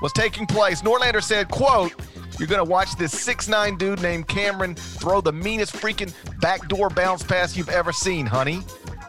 was 0.00 0.10
taking 0.14 0.46
place, 0.46 0.80
Norlander 0.80 1.22
said, 1.22 1.50
quote, 1.50 1.92
you're 2.38 2.48
going 2.48 2.64
to 2.64 2.70
watch 2.70 2.96
this 2.96 3.12
six-nine 3.12 3.76
dude 3.76 4.00
named 4.00 4.26
Cameron 4.26 4.74
throw 4.74 5.20
the 5.20 5.34
meanest 5.34 5.74
freaking 5.74 6.14
backdoor 6.40 6.88
bounce 6.88 7.22
pass 7.22 7.54
you've 7.54 7.68
ever 7.68 7.92
seen, 7.92 8.24
honey. 8.24 8.62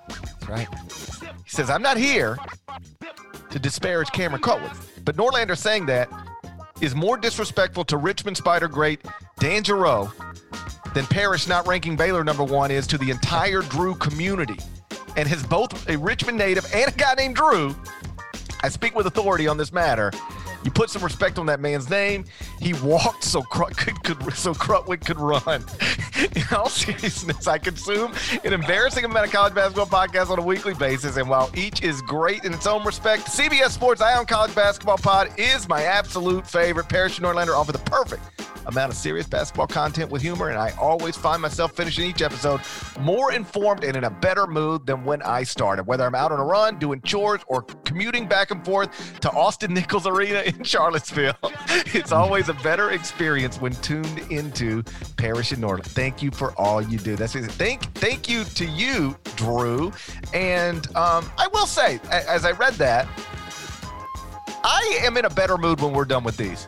That's 0.09 0.49
right. 0.49 0.67
He 1.45 1.49
says, 1.49 1.69
I'm 1.69 1.81
not 1.81 1.95
here 1.95 2.37
to 3.49 3.57
disparage 3.57 4.11
Cameron 4.11 4.41
Krutwig, 4.41 4.75
but 5.05 5.15
Norlander 5.15 5.57
saying 5.57 5.85
that 5.85 6.09
is 6.81 6.93
more 6.95 7.15
disrespectful 7.15 7.85
to 7.85 7.95
Richmond 7.95 8.35
Spider 8.35 8.67
great 8.67 8.99
Dan 9.39 9.63
Geriot 9.63 10.11
than 10.93 11.05
Parrish 11.05 11.47
not 11.47 11.65
ranking 11.65 11.95
Baylor 11.95 12.25
number 12.25 12.43
one 12.43 12.71
is 12.71 12.85
to 12.87 12.97
the 12.97 13.09
entire 13.09 13.61
Drew 13.61 13.95
community 13.95 14.57
and 15.17 15.27
has 15.27 15.43
both 15.43 15.87
a 15.89 15.97
Richmond 15.97 16.37
native 16.37 16.65
and 16.73 16.93
a 16.93 16.97
guy 16.97 17.13
named 17.15 17.35
Drew 17.35 17.75
I 18.65 18.69
speak 18.69 18.95
with 18.95 19.05
authority 19.05 19.47
on 19.47 19.57
this 19.57 19.71
matter. 19.71 20.11
You 20.65 20.71
put 20.71 20.89
some 20.89 21.03
respect 21.03 21.37
on 21.37 21.45
that 21.45 21.59
man's 21.59 21.91
name. 21.91 22.25
He 22.59 22.73
walked 22.73 23.23
so 23.23 23.43
Crut 23.43 23.77
could, 23.77 24.03
could 24.03 24.33
so 24.33 24.53
Krutwig 24.53 25.05
could 25.05 25.19
run. 25.19 25.63
In 26.35 26.43
all 26.57 26.69
seriousness, 26.69 27.47
I 27.47 27.59
consume 27.59 28.13
an 28.43 28.51
embarrassing 28.51 29.05
amount 29.05 29.27
of 29.27 29.31
college 29.31 29.53
basketball 29.53 29.85
podcasts 29.85 30.29
on 30.31 30.39
a 30.39 30.41
weekly 30.41 30.73
basis, 30.73 31.17
and 31.17 31.29
while 31.29 31.51
each 31.55 31.83
is 31.83 32.01
great 32.01 32.45
in 32.45 32.53
its 32.53 32.65
own 32.65 32.85
respect, 32.85 33.25
CBS 33.25 33.71
Sports 33.71 34.01
Eye 34.01 34.15
on 34.15 34.25
College 34.25 34.55
Basketball 34.55 34.97
Pod 34.97 35.29
is 35.37 35.67
my 35.67 35.83
absolute 35.83 36.47
favorite. 36.47 36.87
Parrish 36.87 37.17
and 37.17 37.27
Norlander 37.27 37.55
offer 37.55 37.73
the 37.73 37.79
perfect 37.79 38.23
amount 38.67 38.91
of 38.91 38.97
serious 38.97 39.27
basketball 39.27 39.67
content 39.67 40.09
with 40.09 40.21
humor, 40.21 40.49
and 40.49 40.57
I 40.57 40.71
always 40.79 41.15
find 41.15 41.41
myself 41.41 41.73
finishing 41.73 42.09
each 42.09 42.21
episode 42.21 42.61
more 42.99 43.33
informed 43.33 43.83
and 43.83 43.95
in 43.95 44.05
a 44.05 44.09
better 44.09 44.47
mood 44.47 44.85
than 44.85 45.03
when 45.03 45.21
I 45.21 45.43
started. 45.43 45.85
Whether 45.85 46.05
I'm 46.05 46.15
out 46.15 46.31
on 46.31 46.39
a 46.39 46.45
run, 46.45 46.79
doing 46.79 47.01
chores, 47.01 47.41
or 47.47 47.63
commuting 47.83 48.27
back 48.27 48.51
and 48.51 48.63
forth 48.65 49.19
to 49.19 49.31
Austin 49.31 49.73
Nichols 49.73 50.07
Arena 50.07 50.39
in 50.41 50.54
Charlottesville, 50.63 51.35
it's 51.93 52.11
always 52.11 52.49
a 52.49 52.53
better 52.55 52.91
experience 52.91 53.59
when 53.59 53.73
tuned 53.73 54.19
into 54.31 54.83
Parrish 55.17 55.51
and 55.51 55.61
Norland. 55.61 55.85
Thank 55.85 56.21
you 56.21 56.31
for 56.31 56.53
all 56.53 56.81
you 56.81 56.97
do. 56.97 57.15
That's 57.15 57.35
it. 57.35 57.51
Thank, 57.51 57.83
thank 57.93 58.29
you 58.29 58.43
to 58.43 58.65
you, 58.65 59.15
Drew. 59.35 59.91
And 60.33 60.87
um, 60.95 61.29
I 61.37 61.47
will 61.53 61.67
say, 61.67 61.99
as 62.09 62.45
I 62.45 62.51
read 62.51 62.73
that, 62.75 63.07
I 64.63 64.99
am 65.03 65.17
in 65.17 65.25
a 65.25 65.29
better 65.29 65.57
mood 65.57 65.79
when 65.79 65.93
we're 65.93 66.05
done 66.05 66.23
with 66.23 66.37
these. 66.37 66.67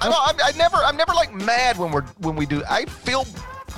I, 0.00 0.08
know, 0.10 0.16
I, 0.16 0.34
I 0.44 0.52
never, 0.56 0.76
I'm 0.76 0.96
never 0.96 1.14
like 1.14 1.32
mad 1.32 1.78
when 1.78 1.90
we're 1.90 2.02
when 2.18 2.36
we 2.36 2.44
do. 2.44 2.62
I 2.68 2.84
feel 2.84 3.26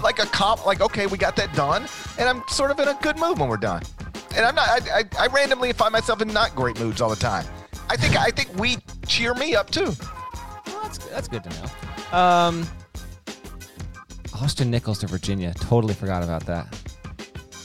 like 0.02 0.18
a 0.18 0.26
comp, 0.26 0.66
like 0.66 0.80
okay, 0.80 1.06
we 1.06 1.18
got 1.18 1.36
that 1.36 1.52
done, 1.54 1.86
and 2.18 2.28
I'm 2.28 2.42
sort 2.48 2.72
of 2.72 2.80
in 2.80 2.88
a 2.88 2.98
good 3.00 3.18
mood 3.18 3.38
when 3.38 3.48
we're 3.48 3.56
done. 3.56 3.82
And 4.36 4.44
I'm 4.44 4.56
not. 4.56 4.68
I, 4.68 5.00
I, 5.00 5.04
I 5.20 5.26
randomly 5.28 5.72
find 5.72 5.92
myself 5.92 6.20
in 6.20 6.28
not 6.28 6.54
great 6.56 6.78
moods 6.80 7.00
all 7.00 7.10
the 7.10 7.16
time. 7.16 7.46
I 7.90 7.96
think 7.96 8.16
I 8.16 8.30
think 8.30 8.54
we 8.58 8.76
cheer 9.06 9.34
me 9.34 9.54
up 9.54 9.70
too. 9.70 9.92
Well, 10.66 10.82
that's 10.82 10.98
that's 10.98 11.28
good 11.28 11.44
to 11.44 11.50
know. 11.50 12.18
Um, 12.18 12.66
Austin 14.34 14.70
Nichols 14.70 14.98
to 15.00 15.06
Virginia. 15.06 15.52
Totally 15.54 15.94
forgot 15.94 16.22
about 16.22 16.44
that. 16.46 16.70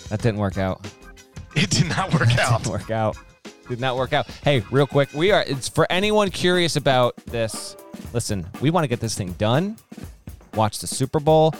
That 0.09 0.21
didn't 0.21 0.39
work 0.39 0.57
out. 0.57 0.86
It 1.55 1.69
did 1.69 1.88
not 1.88 2.13
work 2.13 2.38
out. 2.39 2.59
didn't 2.63 2.71
work 2.71 2.91
out. 2.91 3.17
Did 3.69 3.80
not 3.80 3.95
work 3.95 4.11
out. 4.13 4.28
Hey, 4.43 4.63
real 4.71 4.88
quick, 4.88 5.09
we 5.13 5.32
are. 5.32 5.43
It's 5.47 5.69
for 5.69 5.88
anyone 5.91 6.30
curious 6.30 6.76
about 6.76 7.15
this. 7.28 7.76
Listen, 8.11 8.45
we 8.61 8.69
want 8.71 8.84
to 8.84 8.88
get 8.88 8.99
this 8.99 9.15
thing 9.15 9.34
done. 9.34 9.78
Watch 10.55 10.80
the 10.80 10.88
Super 10.88 11.19
Bowl. 11.19 11.53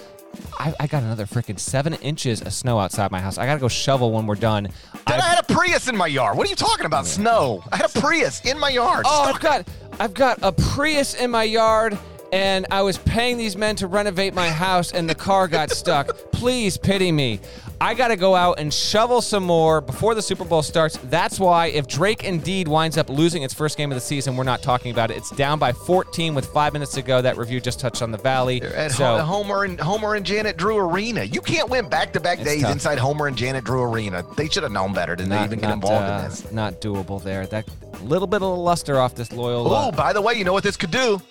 I, 0.60 0.74
I 0.80 0.88
got 0.88 1.04
another 1.04 1.26
freaking 1.26 1.60
seven 1.60 1.94
inches 1.96 2.42
of 2.42 2.54
snow 2.54 2.80
outside 2.80 3.12
my 3.12 3.20
house. 3.20 3.38
I 3.38 3.46
gotta 3.46 3.60
go 3.60 3.68
shovel 3.68 4.12
when 4.12 4.26
we're 4.26 4.36
done. 4.36 4.64
Dude, 4.64 5.02
I 5.08 5.22
had 5.22 5.40
a 5.40 5.54
Prius 5.54 5.88
in 5.88 5.96
my 5.98 6.08
yard. 6.08 6.38
What 6.38 6.48
are 6.48 6.50
you 6.50 6.56
talking 6.56 6.86
about? 6.86 7.06
Snow. 7.06 7.64
I 7.72 7.78
had 7.78 7.96
a 7.96 8.00
Prius 8.00 8.42
in 8.46 8.58
my 8.60 8.70
yard. 8.70 9.06
Oh. 9.08 9.24
I've 9.24 9.40
got 9.40 9.68
I've 10.00 10.14
got 10.14 10.40
a 10.42 10.52
Prius 10.52 11.14
in 11.14 11.32
my 11.32 11.44
yard 11.44 11.98
and 12.34 12.66
I 12.72 12.82
was 12.82 12.98
paying 12.98 13.38
these 13.38 13.56
men 13.56 13.76
to 13.76 13.86
renovate 13.86 14.34
my 14.34 14.50
house 14.50 14.92
and 14.92 15.08
the 15.08 15.14
car 15.14 15.48
got 15.48 15.70
stuck. 15.70 16.18
Please 16.32 16.78
pity 16.78 17.12
me. 17.12 17.40
I 17.80 17.94
got 17.94 18.08
to 18.08 18.16
go 18.16 18.34
out 18.34 18.60
and 18.60 18.74
shovel 18.74 19.22
some 19.22 19.44
more 19.44 19.82
before 19.82 20.16
the 20.16 20.22
Super 20.22 20.44
Bowl 20.44 20.64
starts. 20.64 20.98
That's 21.04 21.40
why 21.40 21.68
if 21.68 21.88
Drake 21.88 22.24
indeed 22.24 22.68
winds 22.68 22.98
up 22.98 23.08
losing 23.08 23.44
its 23.44 23.54
first 23.54 23.78
game 23.78 23.92
of 23.92 23.96
the 23.96 24.02
season, 24.02 24.36
we're 24.36 24.46
not 24.46 24.64
talking 24.64 24.92
about 24.92 25.12
it. 25.12 25.18
It's 25.18 25.30
down 25.30 25.60
by 25.60 25.74
14 25.74 26.34
with 26.34 26.48
5 26.48 26.74
minutes 26.74 26.94
to 26.94 27.04
go. 27.04 27.22
That 27.22 27.38
review 27.38 27.62
just 27.62 27.80
touched 27.80 28.02
on 28.02 28.10
the 28.10 28.18
Valley. 28.18 28.64
At 28.64 28.94
so 28.94 29.20
Homer 29.20 29.66
and 29.66 29.80
Homer 29.80 30.16
and 30.16 30.26
Janet 30.26 30.58
Drew 30.58 30.78
Arena. 30.78 31.26
You 31.26 31.42
can't 31.42 31.70
win 31.70 31.88
back-to-back 31.88 32.42
days 32.42 32.64
tough. 32.64 32.72
inside 32.72 32.98
Homer 32.98 33.28
and 33.28 33.38
Janet 33.38 33.64
Drew 33.64 33.84
Arena. 33.84 34.26
They 34.38 34.50
should 34.50 34.64
have 34.64 34.72
known 34.72 34.94
better 34.94 35.16
than 35.16 35.30
they 35.30 35.44
even 35.44 35.60
get 35.60 35.70
involved 35.70 36.10
uh, 36.10 36.24
in 36.24 36.30
this. 36.30 36.52
Not 36.52 36.82
doable 36.82 37.22
there. 37.22 37.46
That 37.46 37.70
little 38.02 38.28
bit 38.28 38.42
of 38.42 38.58
luster 38.58 39.00
off 39.00 39.14
this 39.14 39.32
loyal. 39.32 39.72
Oh, 39.72 39.92
by 39.92 40.14
the 40.14 40.22
way, 40.22 40.34
you 40.34 40.46
know 40.46 40.54
what 40.54 40.64
this 40.64 40.78
could 40.78 40.92
do? 40.92 41.22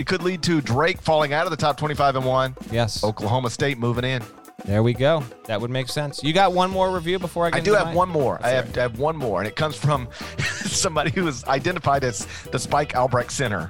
It 0.00 0.06
could 0.06 0.22
lead 0.22 0.42
to 0.44 0.62
Drake 0.62 0.98
falling 1.02 1.34
out 1.34 1.44
of 1.44 1.50
the 1.50 1.58
top 1.58 1.76
25 1.76 2.16
and 2.16 2.24
one. 2.24 2.56
yes. 2.70 3.04
Oklahoma 3.04 3.50
State 3.50 3.76
moving 3.76 4.02
in. 4.04 4.22
There 4.64 4.82
we 4.82 4.94
go. 4.94 5.22
That 5.44 5.60
would 5.60 5.70
make 5.70 5.90
sense. 5.90 6.24
You 6.24 6.32
got 6.32 6.54
one 6.54 6.70
more 6.70 6.90
review 6.90 7.18
before 7.18 7.44
I 7.44 7.50
get 7.50 7.58
I 7.58 7.60
do 7.60 7.74
have 7.74 7.88
mine? 7.88 7.96
one 7.96 8.08
more. 8.08 8.40
I 8.42 8.48
have, 8.48 8.78
I 8.78 8.80
have 8.80 8.98
one 8.98 9.14
more, 9.14 9.40
and 9.40 9.46
it 9.46 9.56
comes 9.56 9.76
from 9.76 10.08
somebody 10.38 11.10
who 11.10 11.28
is 11.28 11.44
identified 11.44 12.02
as 12.02 12.26
the 12.50 12.58
Spike 12.58 12.96
Albrecht 12.96 13.30
Center. 13.30 13.68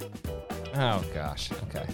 Oh 0.76 1.04
gosh. 1.12 1.50
Okay. 1.68 1.84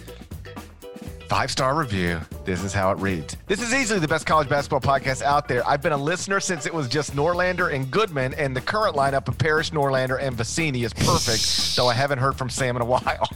Five 1.29 1.49
star 1.49 1.73
review. 1.75 2.21
This 2.45 2.63
is 2.63 2.73
how 2.73 2.91
it 2.91 2.99
reads. 2.99 3.37
This 3.47 3.61
is 3.61 3.73
easily 3.73 3.99
the 3.99 4.07
best 4.07 4.27
college 4.27 4.47
basketball 4.47 4.81
podcast 4.81 5.23
out 5.23 5.47
there. 5.47 5.67
I've 5.67 5.81
been 5.81 5.91
a 5.93 5.97
listener 5.97 6.39
since 6.39 6.67
it 6.67 6.73
was 6.73 6.87
just 6.87 7.15
Norlander 7.15 7.73
and 7.73 7.89
Goodman, 7.89 8.35
and 8.35 8.55
the 8.55 8.61
current 8.61 8.95
lineup 8.95 9.27
of 9.27 9.35
Parrish, 9.39 9.71
Norlander, 9.71 10.21
and 10.21 10.37
Vecenie 10.37 10.85
is 10.85 10.93
perfect, 10.93 11.75
though 11.75 11.87
I 11.87 11.95
haven't 11.95 12.19
heard 12.19 12.35
from 12.37 12.51
Sam 12.51 12.75
in 12.75 12.83
a 12.83 12.85
while. 12.95 13.27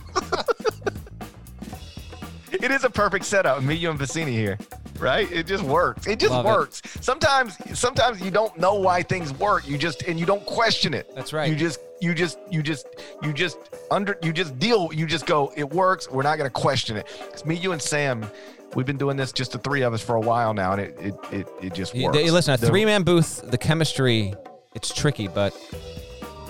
it 2.66 2.72
is 2.72 2.84
a 2.84 2.89
perfect 2.89 3.26
setup. 3.26 3.62
Me, 3.64 3.76
you, 3.76 3.89
and 3.89 3.99
Vecenie 3.99 4.30
here. 4.30 4.57
Right? 4.99 5.32
It 5.32 5.47
just 5.47 5.64
works. 5.64 6.07
It 6.07 6.20
just 6.20 6.32
Love 6.32 6.45
it. 6.45 6.49
works. 6.49 6.82
Sometimes 7.01 7.57
sometimes 7.78 8.22
you 8.22 8.32
don't 8.32 8.55
know 8.57 8.76
why 8.76 9.01
things 9.03 9.34
work. 9.34 9.68
You 9.68 9.78
just 9.78 10.03
and 10.03 10.20
you 10.20 10.26
don't 10.26 10.45
question 10.45 10.93
it. 10.93 11.14
That's 11.16 11.34
right. 11.34 11.49
You 11.49 11.55
just 11.55 11.80
you 12.01 12.14
just 12.14 12.39
you 12.49 12.62
just 12.64 12.88
you 13.22 13.34
just 13.34 13.57
under 13.89 14.18
you 14.24 14.34
just 14.34 14.57
deal 14.57 14.89
you 14.91 15.05
just 15.05 15.28
go 15.28 15.53
it 15.55 15.70
works 15.70 16.09
we're 16.09 16.24
not 16.24 16.38
going 16.38 16.49
to 16.49 16.53
question 16.53 16.97
it 16.97 17.05
it's 17.32 17.45
me 17.45 17.55
you 17.55 17.74
and 17.74 17.82
sam 17.82 18.26
we've 18.74 18.88
been 18.88 18.97
doing 18.97 19.16
this 19.16 19.32
just 19.32 19.51
the 19.51 19.59
three 19.59 19.84
of 19.84 19.93
us 19.93 20.01
for 20.01 20.16
a 20.16 20.20
while 20.20 20.51
now 20.51 20.72
and 20.72 20.82
it 20.82 20.97
it 20.99 21.16
it, 21.32 21.47
it 21.62 21.74
just 21.74 21.93
works 21.93 22.18
you 22.18 22.32
listen, 22.32 22.55
a 22.55 22.57
three 22.57 22.86
man 22.86 23.03
booth, 23.03 23.43
the 23.51 23.57
chemistry, 23.57 24.34
it's 24.74 24.93
tricky, 24.93 25.28
but 25.28 25.53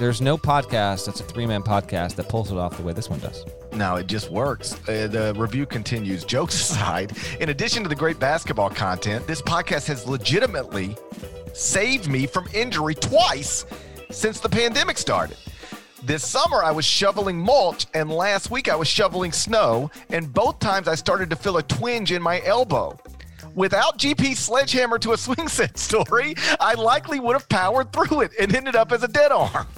there's 0.02 0.20
no 0.20 0.36
podcast 0.36 1.06
that's 1.06 1.20
a 1.20 1.24
three 1.24 1.46
man 1.46 1.62
podcast 1.62 2.16
that 2.16 2.28
pulls 2.28 2.52
it 2.52 2.58
off 2.58 2.76
the 2.76 2.82
way 2.82 2.92
this 2.92 3.08
one 3.08 3.20
does. 3.20 3.46
no 3.74 3.96
it 3.98 4.08
just 4.08 4.32
works 4.32 4.74
uh, 4.90 5.08
the 5.08 5.34
review 5.38 5.66
continues 5.66 6.26
jokes 6.26 6.56
aside 6.56 7.16
in 7.40 7.50
addition 7.50 7.84
to 7.84 7.90
the 7.90 7.96
great 7.96 8.20
basketball 8.20 8.70
content 8.70 9.26
this 9.28 9.42
podcast 9.44 9.86
has 9.86 10.08
legitimately 10.08 10.98
saved 11.54 12.08
me 12.10 12.26
from 12.26 12.48
injury 12.54 12.96
twice 12.96 13.66
since 14.10 14.40
the 14.40 14.50
pandemic 14.50 14.98
started 14.98 15.38
This 16.04 16.26
summer, 16.28 16.64
I 16.64 16.72
was 16.72 16.84
shoveling 16.84 17.38
mulch, 17.38 17.86
and 17.94 18.10
last 18.10 18.50
week, 18.50 18.68
I 18.70 18.76
was 18.76 18.88
shoveling 18.88 19.32
snow, 19.32 19.92
and 20.10 20.34
both 20.34 20.58
times 20.58 20.88
I 20.88 20.96
started 20.96 21.30
to 21.30 21.36
feel 21.36 21.58
a 21.58 21.64
twinge 21.64 22.12
in 22.12 22.24
my 22.24 22.42
elbow. 22.44 22.98
Without 23.56 23.98
GP 23.98 24.36
sledgehammer 24.36 24.98
to 25.00 25.14
a 25.14 25.18
swing 25.18 25.48
set 25.48 25.78
story, 25.78 26.36
I 26.60 26.74
likely 26.76 27.20
would 27.20 27.34
have 27.34 27.48
powered 27.50 27.92
through 27.92 28.22
it 28.22 28.32
and 28.40 28.56
ended 28.56 28.76
up 28.76 28.92
as 28.92 29.04
a 29.04 29.08
dead 29.08 29.32
arm. 29.32 29.68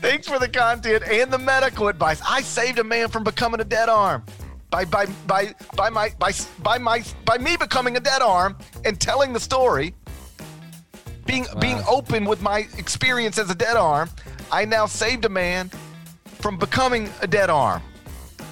Thanks 0.00 0.28
for 0.28 0.38
the 0.38 0.48
content 0.48 1.02
and 1.04 1.32
the 1.32 1.38
medical 1.38 1.88
advice. 1.88 2.20
I 2.26 2.42
saved 2.42 2.78
a 2.78 2.84
man 2.84 3.08
from 3.08 3.24
becoming 3.24 3.60
a 3.60 3.64
dead 3.64 3.88
arm. 3.88 4.24
By 4.70 4.84
by 4.84 5.06
by 5.26 5.54
by 5.76 5.90
my 5.90 6.10
by 6.18 6.32
by 6.62 6.78
my 6.78 7.04
by 7.24 7.38
me 7.38 7.56
becoming 7.56 7.96
a 7.96 8.00
dead 8.00 8.22
arm 8.22 8.56
and 8.84 9.00
telling 9.00 9.32
the 9.32 9.40
story 9.40 9.94
being 11.26 11.46
being 11.60 11.80
open 11.88 12.24
with 12.24 12.42
my 12.42 12.66
experience 12.76 13.38
as 13.38 13.50
a 13.50 13.54
dead 13.54 13.76
arm, 13.76 14.10
I 14.50 14.64
now 14.64 14.86
saved 14.86 15.24
a 15.24 15.28
man 15.28 15.70
from 16.24 16.58
becoming 16.58 17.08
a 17.22 17.26
dead 17.26 17.50
arm. 17.50 17.82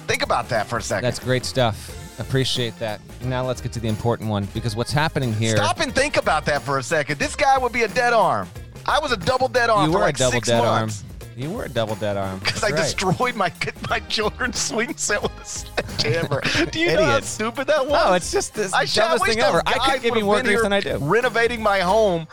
Think 0.07 0.23
about 0.23 0.49
that 0.49 0.67
for 0.67 0.77
a 0.77 0.81
second. 0.81 1.03
That's 1.03 1.19
great 1.19 1.45
stuff. 1.45 2.02
Appreciate 2.19 2.77
that. 2.79 3.01
Now 3.21 3.45
let's 3.45 3.61
get 3.61 3.71
to 3.73 3.79
the 3.79 3.87
important 3.87 4.29
one 4.29 4.45
because 4.53 4.75
what's 4.75 4.91
happening 4.91 5.33
here. 5.33 5.55
Stop 5.57 5.79
and 5.79 5.93
think 5.93 6.17
about 6.17 6.45
that 6.45 6.61
for 6.61 6.77
a 6.77 6.83
second. 6.83 7.19
This 7.19 7.35
guy 7.35 7.57
would 7.57 7.71
be 7.71 7.83
a 7.83 7.87
dead 7.87 8.13
arm. 8.13 8.47
I 8.85 8.99
was 8.99 9.11
a 9.11 9.17
double 9.17 9.47
dead 9.47 9.69
arm 9.69 9.85
You 9.85 9.91
for 9.93 9.99
were 9.99 10.05
like 10.05 10.15
a 10.15 10.19
double 10.19 10.39
dead 10.41 10.63
months 10.63 11.03
arm. 11.03 11.09
You 11.35 11.49
were 11.49 11.63
a 11.63 11.69
double 11.69 11.95
dead 11.95 12.17
arm. 12.17 12.39
because 12.43 12.63
I 12.63 12.69
right. 12.69 12.77
destroyed 12.77 13.35
my 13.35 13.51
my 13.89 13.99
children's 14.01 14.59
swing 14.59 14.95
set 14.95 15.21
with 15.21 15.31
a 15.39 15.45
sledgehammer. 15.45 16.41
Do 16.71 16.79
you 16.79 16.93
know 16.93 17.03
how 17.03 17.19
stupid 17.21 17.67
that 17.67 17.87
was? 17.87 18.05
No, 18.05 18.13
it's 18.13 18.31
just 18.31 18.53
this 18.53 18.73
I 18.73 18.85
dumbest 18.85 19.25
thing 19.25 19.39
ever. 19.39 19.61
I 19.65 19.91
could 19.91 20.01
give 20.01 20.15
you 20.15 20.25
more 20.25 20.37
been 20.37 20.45
grief 20.45 20.55
here 20.57 20.63
than 20.63 20.73
I 20.73 20.79
do. 20.79 20.97
Renovating 20.97 21.61
my 21.61 21.79
home, 21.79 22.27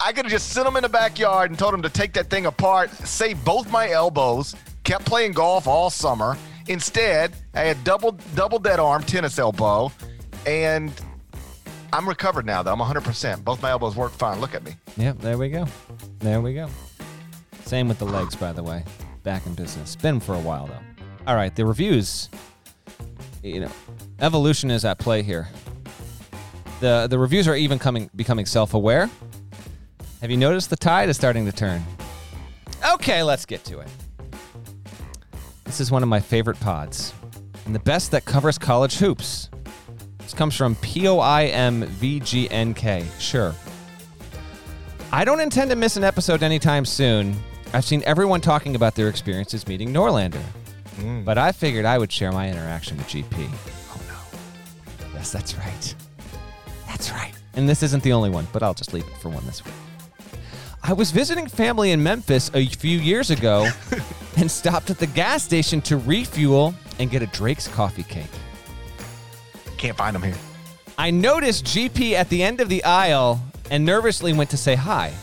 I 0.00 0.12
could 0.12 0.26
have 0.26 0.32
just 0.32 0.50
sent 0.50 0.66
them 0.66 0.76
in 0.76 0.82
the 0.82 0.88
backyard 0.88 1.50
and 1.50 1.58
told 1.58 1.72
them 1.72 1.82
to 1.82 1.90
take 1.90 2.12
that 2.14 2.28
thing 2.28 2.46
apart, 2.46 2.90
save 2.90 3.42
both 3.44 3.70
my 3.70 3.90
elbows, 3.90 4.54
kept 4.82 5.06
playing 5.06 5.32
golf 5.32 5.66
all 5.66 5.88
summer. 5.88 6.36
Instead, 6.66 7.34
I 7.54 7.60
had 7.60 7.82
double 7.84 8.12
double 8.34 8.58
dead 8.58 8.80
arm 8.80 9.02
tennis 9.02 9.38
elbow, 9.38 9.92
and 10.46 10.92
I'm 11.92 12.08
recovered 12.08 12.46
now. 12.46 12.62
Though 12.62 12.72
I'm 12.72 12.78
100%. 12.78 13.44
Both 13.44 13.62
my 13.62 13.70
elbows 13.70 13.96
work 13.96 14.12
fine. 14.12 14.40
Look 14.40 14.54
at 14.54 14.64
me. 14.64 14.74
Yep, 14.96 15.18
there 15.18 15.38
we 15.38 15.48
go. 15.48 15.66
There 16.20 16.40
we 16.40 16.54
go. 16.54 16.68
Same 17.64 17.88
with 17.88 17.98
the 17.98 18.06
legs, 18.06 18.34
by 18.34 18.52
the 18.52 18.62
way. 18.62 18.84
Back 19.22 19.46
in 19.46 19.54
business. 19.54 19.96
Been 19.96 20.20
for 20.20 20.34
a 20.34 20.40
while 20.40 20.66
though. 20.66 21.04
All 21.26 21.36
right, 21.36 21.54
the 21.54 21.64
reviews. 21.64 22.28
You 23.42 23.60
know, 23.60 23.70
evolution 24.20 24.70
is 24.70 24.84
at 24.84 24.98
play 24.98 25.22
here. 25.22 25.48
The 26.80 27.06
the 27.08 27.18
reviews 27.18 27.46
are 27.46 27.56
even 27.56 27.78
coming 27.78 28.10
becoming 28.16 28.46
self-aware. 28.46 29.10
Have 30.20 30.30
you 30.30 30.36
noticed 30.38 30.70
the 30.70 30.76
tide 30.76 31.10
is 31.10 31.16
starting 31.16 31.44
to 31.44 31.52
turn? 31.52 31.84
Okay, 32.92 33.22
let's 33.22 33.44
get 33.44 33.64
to 33.64 33.80
it. 33.80 33.88
This 35.64 35.80
is 35.80 35.90
one 35.90 36.02
of 36.02 36.08
my 36.08 36.20
favorite 36.20 36.60
pods, 36.60 37.12
and 37.64 37.74
the 37.74 37.80
best 37.80 38.10
that 38.10 38.24
covers 38.24 38.58
college 38.58 38.96
hoops. 38.98 39.50
This 40.18 40.34
comes 40.34 40.54
from 40.54 40.76
P 40.76 41.08
O 41.08 41.18
I 41.18 41.44
M 41.46 41.84
V 41.84 42.20
G 42.20 42.48
N 42.50 42.74
K. 42.74 43.06
Sure. 43.18 43.54
I 45.12 45.24
don't 45.24 45.40
intend 45.40 45.70
to 45.70 45.76
miss 45.76 45.96
an 45.96 46.04
episode 46.04 46.42
anytime 46.42 46.84
soon. 46.84 47.36
I've 47.72 47.84
seen 47.84 48.02
everyone 48.04 48.40
talking 48.40 48.76
about 48.76 48.94
their 48.94 49.08
experiences 49.08 49.66
meeting 49.66 49.92
Norlander, 49.92 50.42
hmm. 50.96 51.24
but 51.24 51.38
I 51.38 51.52
figured 51.52 51.84
I 51.84 51.98
would 51.98 52.12
share 52.12 52.32
my 52.32 52.48
interaction 52.48 52.96
with 52.96 53.08
GP. 53.08 53.48
Oh 53.90 54.00
no. 54.08 55.14
Yes, 55.14 55.32
that's 55.32 55.56
right. 55.56 55.94
That's 56.86 57.10
right. 57.10 57.32
And 57.54 57.68
this 57.68 57.82
isn't 57.82 58.02
the 58.02 58.12
only 58.12 58.30
one, 58.30 58.46
but 58.52 58.62
I'll 58.62 58.74
just 58.74 58.92
leave 58.92 59.06
it 59.06 59.16
for 59.18 59.28
one 59.28 59.44
this 59.46 59.64
week. 59.64 59.74
I 60.86 60.92
was 60.92 61.10
visiting 61.10 61.46
family 61.48 61.92
in 61.92 62.02
Memphis 62.02 62.50
a 62.52 62.66
few 62.66 62.98
years 62.98 63.30
ago 63.30 63.70
and 64.36 64.50
stopped 64.50 64.90
at 64.90 64.98
the 64.98 65.06
gas 65.06 65.42
station 65.42 65.80
to 65.80 65.96
refuel 65.96 66.74
and 66.98 67.10
get 67.10 67.22
a 67.22 67.26
Drake's 67.28 67.66
coffee 67.68 68.02
cake. 68.02 68.30
Can't 69.78 69.96
find 69.96 70.14
them 70.14 70.22
here. 70.22 70.36
I 70.98 71.10
noticed 71.10 71.64
GP 71.64 72.12
at 72.12 72.28
the 72.28 72.42
end 72.42 72.60
of 72.60 72.68
the 72.68 72.84
aisle 72.84 73.40
and 73.70 73.82
nervously 73.82 74.34
went 74.34 74.50
to 74.50 74.58
say 74.58 74.74
hi. 74.74 75.14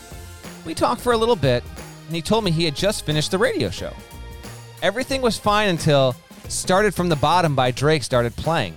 We 0.66 0.74
talked 0.74 1.00
for 1.00 1.12
a 1.12 1.16
little 1.16 1.36
bit, 1.36 1.62
and 2.08 2.16
he 2.16 2.22
told 2.22 2.42
me 2.42 2.50
he 2.50 2.64
had 2.64 2.74
just 2.74 3.06
finished 3.06 3.30
the 3.30 3.38
radio 3.38 3.70
show. 3.70 3.94
Everything 4.82 5.22
was 5.22 5.38
fine 5.38 5.68
until 5.68 6.16
Started 6.48 6.92
from 6.92 7.08
the 7.08 7.16
Bottom 7.16 7.54
by 7.54 7.70
Drake 7.70 8.02
started 8.02 8.34
playing. 8.34 8.74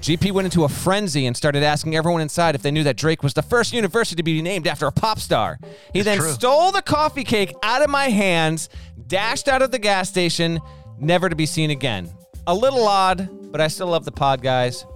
GP 0.00 0.32
went 0.32 0.46
into 0.46 0.64
a 0.64 0.68
frenzy 0.68 1.26
and 1.26 1.36
started 1.36 1.62
asking 1.62 1.96
everyone 1.96 2.20
inside 2.20 2.54
if 2.54 2.62
they 2.62 2.70
knew 2.70 2.84
that 2.84 2.96
Drake 2.96 3.22
was 3.22 3.34
the 3.34 3.42
first 3.42 3.72
university 3.72 4.16
to 4.16 4.22
be 4.22 4.40
named 4.42 4.66
after 4.66 4.86
a 4.86 4.92
pop 4.92 5.18
star. 5.18 5.58
He 5.92 6.02
then 6.02 6.18
true. 6.18 6.30
stole 6.30 6.72
the 6.72 6.82
coffee 6.82 7.24
cake 7.24 7.54
out 7.62 7.82
of 7.82 7.90
my 7.90 8.08
hands, 8.08 8.68
dashed 9.06 9.48
out 9.48 9.62
of 9.62 9.70
the 9.70 9.78
gas 9.78 10.08
station, 10.08 10.60
never 10.98 11.28
to 11.28 11.36
be 11.36 11.46
seen 11.46 11.70
again. 11.70 12.10
A 12.46 12.54
little 12.54 12.86
odd, 12.86 13.28
but 13.52 13.60
I 13.60 13.68
still 13.68 13.88
love 13.88 14.04
the 14.04 14.12
pod, 14.12 14.42
guys. 14.42 14.86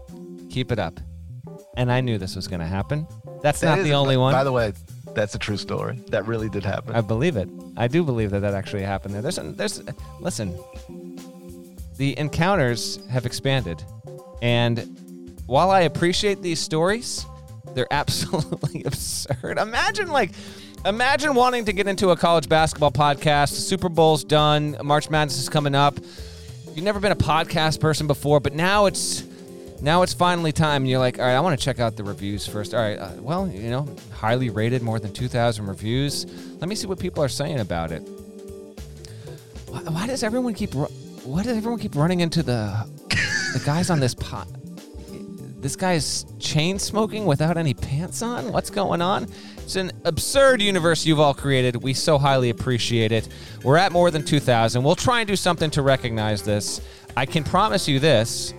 Keep 0.51 0.73
it 0.73 0.79
up. 0.79 0.99
And 1.77 1.91
I 1.91 2.01
knew 2.01 2.19
this 2.19 2.37
was 2.37 2.49
going 2.49 2.61
to 2.61 2.67
happen. 2.67 3.07
That's 3.43 3.61
That 3.61 3.77
not 3.77 3.85
the 3.85 3.95
only 3.95 4.17
one. 4.17 4.33
By 4.33 4.45
the 4.45 4.53
way, 4.53 4.73
that's 5.15 5.35
a 5.35 5.39
true 5.39 5.57
story. 5.57 5.99
That 6.09 6.27
really 6.27 6.49
did 6.49 6.65
happen. 6.65 6.95
I 6.95 7.01
believe 7.01 7.37
it. 7.37 7.49
I 7.77 7.89
do 7.89 8.05
believe 8.05 8.31
that 8.31 8.41
that 8.41 8.55
actually 8.55 8.83
happened 8.83 9.15
there. 9.15 9.23
There's, 9.23 9.37
there's, 9.37 9.83
listen, 10.21 10.59
the 11.97 12.19
encounters 12.19 12.99
have 13.11 13.27
expanded, 13.27 13.83
and 14.43 15.41
while 15.47 15.71
I 15.71 15.83
appreciate 15.83 16.43
these 16.43 16.61
stories, 16.61 17.25
they're 17.75 17.87
absolutely 17.93 18.83
absurd. 18.85 19.57
Imagine 19.59 20.09
like, 20.09 20.33
imagine 20.85 21.35
wanting 21.35 21.65
to 21.67 21.73
get 21.73 21.87
into 21.87 22.11
a 22.11 22.17
college 22.17 22.49
basketball 22.49 22.91
podcast. 22.91 23.53
Super 23.53 23.89
Bowl's 23.89 24.25
done. 24.25 24.77
March 24.83 25.09
Madness 25.09 25.39
is 25.39 25.49
coming 25.49 25.75
up. 25.75 25.99
You've 26.75 26.85
never 26.85 27.01
been 27.01 27.13
a 27.13 27.17
podcast 27.17 27.81
person 27.81 28.07
before, 28.07 28.41
but 28.41 28.53
now 28.53 28.87
it's 28.87 29.25
now 29.81 30.03
it's 30.03 30.15
finally 30.15 30.53
time. 30.53 30.83
And 30.83 30.91
you're 30.91 30.99
like, 30.99 31.19
all 31.19 31.25
right, 31.25 31.35
I 31.35 31.41
want 31.41 31.59
to 31.59 31.65
check 31.65 31.79
out 31.79 31.97
the 31.97 32.05
reviews 32.05 32.47
first. 32.47 32.75
All 32.75 32.81
right, 32.81 32.99
uh, 32.99 33.11
well, 33.21 33.47
you 33.47 33.71
know, 33.71 33.95
highly 34.13 34.49
rated, 34.51 34.83
more 34.83 34.99
than 34.99 35.13
2,000 35.13 35.67
reviews. 35.67 36.25
Let 36.61 36.69
me 36.69 36.75
see 36.75 36.87
what 36.87 36.99
people 36.99 37.23
are 37.23 37.29
saying 37.29 37.61
about 37.61 37.93
it. 37.93 38.01
Why, 39.69 39.81
why 39.83 40.07
does 40.07 40.23
everyone 40.23 40.55
keep? 40.55 40.75
Why 40.75 41.43
does 41.43 41.57
everyone 41.57 41.79
keep 41.79 41.95
running 41.95 42.21
into 42.21 42.43
the 42.43 42.89
the 43.53 43.63
guys 43.65 43.91
on 43.91 44.01
this 44.01 44.15
pot? 44.15 44.49
This 45.63 45.77
guy's 45.77 46.27
chain 46.41 46.79
smoking 46.79 47.25
without 47.25 47.57
any 47.57 47.73
pants 47.73 48.21
on. 48.21 48.51
What's 48.51 48.69
going 48.69 49.01
on? 49.01 49.29
It's 49.59 49.77
an 49.77 49.93
absurd 50.05 50.61
universe 50.61 51.07
you've 51.07 51.21
all 51.21 51.35
created. 51.35 51.77
We 51.77 51.95
so 51.95 52.19
highly 52.19 52.51
appreciate 52.51 53.13
it. 53.13 53.29
We're 53.63 53.77
at 53.77 53.93
more 53.93 54.11
than 54.11 54.25
2,000. 54.25 54.83
We'll 54.83 54.97
try 54.97 55.21
and 55.21 55.29
do 55.29 55.37
something 55.37 55.71
to 55.71 55.83
recognize 55.83 56.43
this. 56.43 56.81
I 57.17 57.27
can 57.27 57.45
promise 57.45 57.87
you 57.87 58.01
this. 58.01 58.55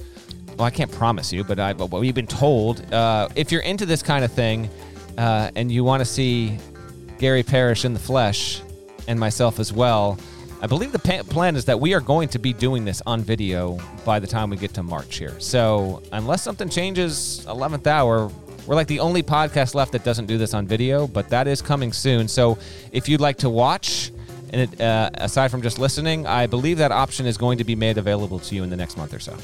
Well, 0.58 0.66
I 0.66 0.70
can't 0.70 0.92
promise 0.92 1.34
you, 1.34 1.44
but, 1.44 1.60
I, 1.60 1.74
but 1.74 1.92
we've 1.92 2.16
been 2.16 2.26
told 2.26 2.94
uh, 2.94 3.28
if 3.36 3.52
you're 3.52 3.64
into 3.64 3.86
this 3.86 4.02
kind 4.02 4.24
of 4.24 4.32
thing 4.32 4.70
uh, 5.18 5.52
and 5.58 5.70
you 5.70 5.84
want 5.84 6.00
to 6.00 6.06
see 6.06 6.58
Gary 7.20 7.44
Parrish 7.44 7.84
in 7.84 7.94
the 7.94 8.00
flesh 8.00 8.62
and 9.10 9.20
myself 9.20 9.60
as 9.60 9.74
well, 9.74 10.18
I 10.64 10.66
believe 10.66 10.94
the 10.94 11.00
pa- 11.00 11.24
plan 11.24 11.58
is 11.58 11.66
that 11.66 11.78
we 11.78 11.94
are 11.94 12.00
going 12.00 12.30
to 12.30 12.40
be 12.40 12.54
doing 12.54 12.86
this 12.86 13.02
on 13.06 13.20
video 13.22 13.78
by 14.06 14.20
the 14.20 14.28
time 14.28 14.50
we 14.50 14.56
get 14.56 14.74
to 14.76 14.82
March 14.82 15.18
here. 15.18 15.38
So, 15.42 16.02
unless 16.14 16.42
something 16.42 16.70
changes 16.70 17.46
11th 17.50 17.86
hour, 17.86 18.32
we're 18.66 18.76
like 18.76 18.88
the 18.88 19.02
only 19.02 19.24
podcast 19.24 19.76
left 19.76 19.92
that 19.92 20.06
doesn't 20.06 20.26
do 20.26 20.38
this 20.38 20.54
on 20.54 20.66
video, 20.66 21.06
but 21.06 21.28
that 21.28 21.50
is 21.50 21.62
coming 21.62 21.92
soon. 21.92 22.30
So, 22.30 22.58
if 22.94 23.10
you'd 23.10 23.20
like 23.20 23.40
to 23.40 23.50
watch, 23.50 24.14
and 24.52 24.62
it, 24.62 24.80
uh, 24.80 25.10
aside 25.16 25.52
from 25.52 25.62
just 25.62 25.80
listening, 25.80 26.26
I 26.26 26.48
believe 26.48 26.78
that 26.78 26.94
option 26.94 27.26
is 27.26 27.38
going 27.38 27.58
to 27.58 27.66
be 27.66 27.76
made 27.76 27.98
available 27.98 28.40
to 28.40 28.56
you 28.56 28.64
in 28.64 28.70
the 28.70 28.78
next 28.78 28.96
month 28.96 29.14
or 29.14 29.20
so. 29.20 29.36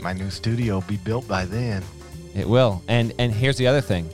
My 0.00 0.14
new 0.14 0.30
studio 0.30 0.74
will 0.74 0.88
be 0.88 0.96
built 0.96 1.28
by 1.28 1.44
then. 1.44 1.84
It 2.34 2.48
will. 2.48 2.82
And 2.88 3.12
and 3.20 3.32
here's 3.32 3.56
the 3.56 3.68
other 3.68 3.80
thing. 3.80 4.10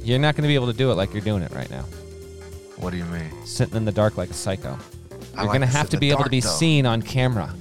You're 0.00 0.20
not 0.20 0.36
going 0.36 0.42
to 0.42 0.48
be 0.48 0.54
able 0.54 0.68
to 0.68 0.78
do 0.78 0.92
it 0.92 0.94
like 0.94 1.12
you're 1.12 1.22
doing 1.24 1.42
it 1.42 1.50
right 1.50 1.70
now. 1.72 1.82
What 2.76 2.90
do 2.90 2.98
you 2.98 3.04
mean? 3.06 3.32
Sitting 3.44 3.74
in 3.74 3.84
the 3.84 3.90
dark 3.90 4.16
like 4.16 4.30
a 4.30 4.34
psycho. 4.34 4.78
I 5.36 5.42
You're 5.42 5.52
like 5.52 5.60
going 5.60 5.68
to 5.68 5.76
have 5.76 5.90
to 5.90 5.98
be 5.98 6.10
able 6.10 6.24
to 6.24 6.30
be 6.30 6.40
though. 6.40 6.48
seen 6.48 6.86
on 6.86 7.02
camera. 7.02 7.52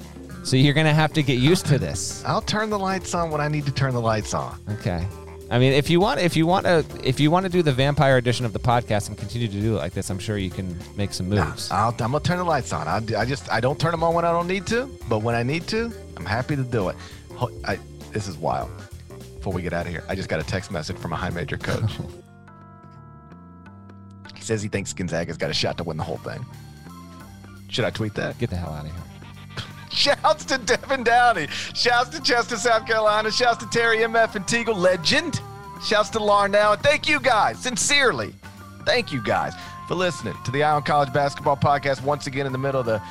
So 0.43 0.55
you're 0.55 0.73
going 0.73 0.85
to 0.87 0.93
have 0.93 1.11
to 1.13 1.23
get 1.23 1.39
used 1.39 1.65
to 1.67 1.79
this. 1.79 2.23
I'll 2.23 2.41
turn 2.41 2.69
the 2.69 2.79
lights 2.79 3.13
on 3.15 3.31
when 3.31 3.41
I 3.41 3.47
need 3.47 3.65
to 3.65 3.71
turn 3.71 3.93
the 3.93 4.01
lights 4.01 4.33
on. 4.33 4.59
Okay. 4.69 5.05
I 5.49 5.59
mean, 5.59 5.73
if 5.73 5.89
you 5.89 5.99
want, 5.99 6.19
if 6.19 6.35
you 6.35 6.47
want 6.47 6.65
to, 6.65 6.83
if 7.03 7.19
you 7.19 7.29
want 7.29 7.45
to 7.45 7.51
do 7.51 7.61
the 7.61 7.71
vampire 7.71 8.17
edition 8.17 8.45
of 8.45 8.53
the 8.53 8.59
podcast 8.59 9.09
and 9.09 9.17
continue 9.17 9.47
to 9.47 9.59
do 9.59 9.75
it 9.75 9.79
like 9.79 9.93
this, 9.93 10.09
I'm 10.09 10.17
sure 10.19 10.37
you 10.37 10.49
can 10.49 10.75
make 10.95 11.13
some 11.13 11.29
Nah, 11.29 11.49
moves. 11.49 11.69
I'll, 11.69 11.89
I'm 11.89 12.11
gonna 12.11 12.19
turn 12.19 12.39
the 12.39 12.43
lights 12.43 12.73
on. 12.73 12.87
I, 12.87 12.97
I 13.19 13.25
just 13.25 13.51
I 13.51 13.59
don't 13.59 13.79
turn 13.79 13.91
them 13.91 14.03
on 14.03 14.15
when 14.15 14.25
I 14.25 14.31
don't 14.31 14.47
need 14.47 14.65
to, 14.67 14.89
but 15.07 15.19
when 15.19 15.35
I 15.35 15.43
need 15.43 15.67
to, 15.67 15.91
I'm 16.17 16.25
happy 16.25 16.55
to 16.55 16.63
do 16.63 16.89
it. 16.89 16.95
I, 17.63 17.77
this 18.11 18.27
is 18.27 18.37
wild. 18.37 18.71
Before 19.37 19.53
we 19.53 19.61
get 19.61 19.73
out 19.73 19.85
of 19.85 19.91
here, 19.91 20.03
I 20.09 20.15
just 20.15 20.29
got 20.29 20.39
a 20.39 20.43
text 20.43 20.71
message 20.71 20.97
from 20.97 21.13
a 21.13 21.15
high 21.15 21.29
major 21.29 21.57
coach. 21.57 21.91
he 24.35 24.41
says 24.41 24.63
he 24.63 24.67
thinks 24.67 24.93
Gonzaga's 24.93 25.37
got 25.37 25.51
a 25.51 25.53
shot 25.53 25.77
to 25.77 25.83
win 25.83 25.97
the 25.97 26.03
whole 26.03 26.17
thing. 26.17 26.43
Should 27.69 27.85
I 27.85 27.89
tweet 27.89 28.13
that? 28.15 28.37
Get 28.37 28.49
the 28.49 28.55
hell 28.55 28.71
out 28.71 28.85
of 28.85 28.91
here. 28.91 29.65
Shouts 29.91 30.45
to 30.45 30.55
Devan 30.55 31.03
Downey. 31.03 31.47
Shouts 31.73 32.09
to 32.09 32.21
Chester, 32.21 32.57
South 32.57 32.85
Carolina. 32.85 33.31
Shouts 33.31 33.57
to 33.63 33.69
Terry 33.69 33.99
MF 33.99 34.35
and 34.35 34.45
Teagle, 34.45 34.75
legend. 34.75 35.41
Shouts 35.83 36.09
to 36.11 36.19
Larnell. 36.19 36.73
And 36.73 36.81
thank 36.81 37.07
you 37.07 37.19
guys, 37.19 37.59
sincerely. 37.59 38.33
Thank 38.85 39.11
you 39.11 39.21
guys 39.21 39.53
for 39.87 39.95
listening 39.95 40.35
to 40.45 40.51
the 40.51 40.63
Eye 40.63 40.71
on 40.71 40.83
College 40.83 41.13
Basketball 41.13 41.57
Podcast 41.57 42.03
once 42.03 42.27
again 42.27 42.45
in 42.45 42.51
the 42.51 42.57
middle 42.57 42.79
of 42.79 42.85
the 42.85 43.01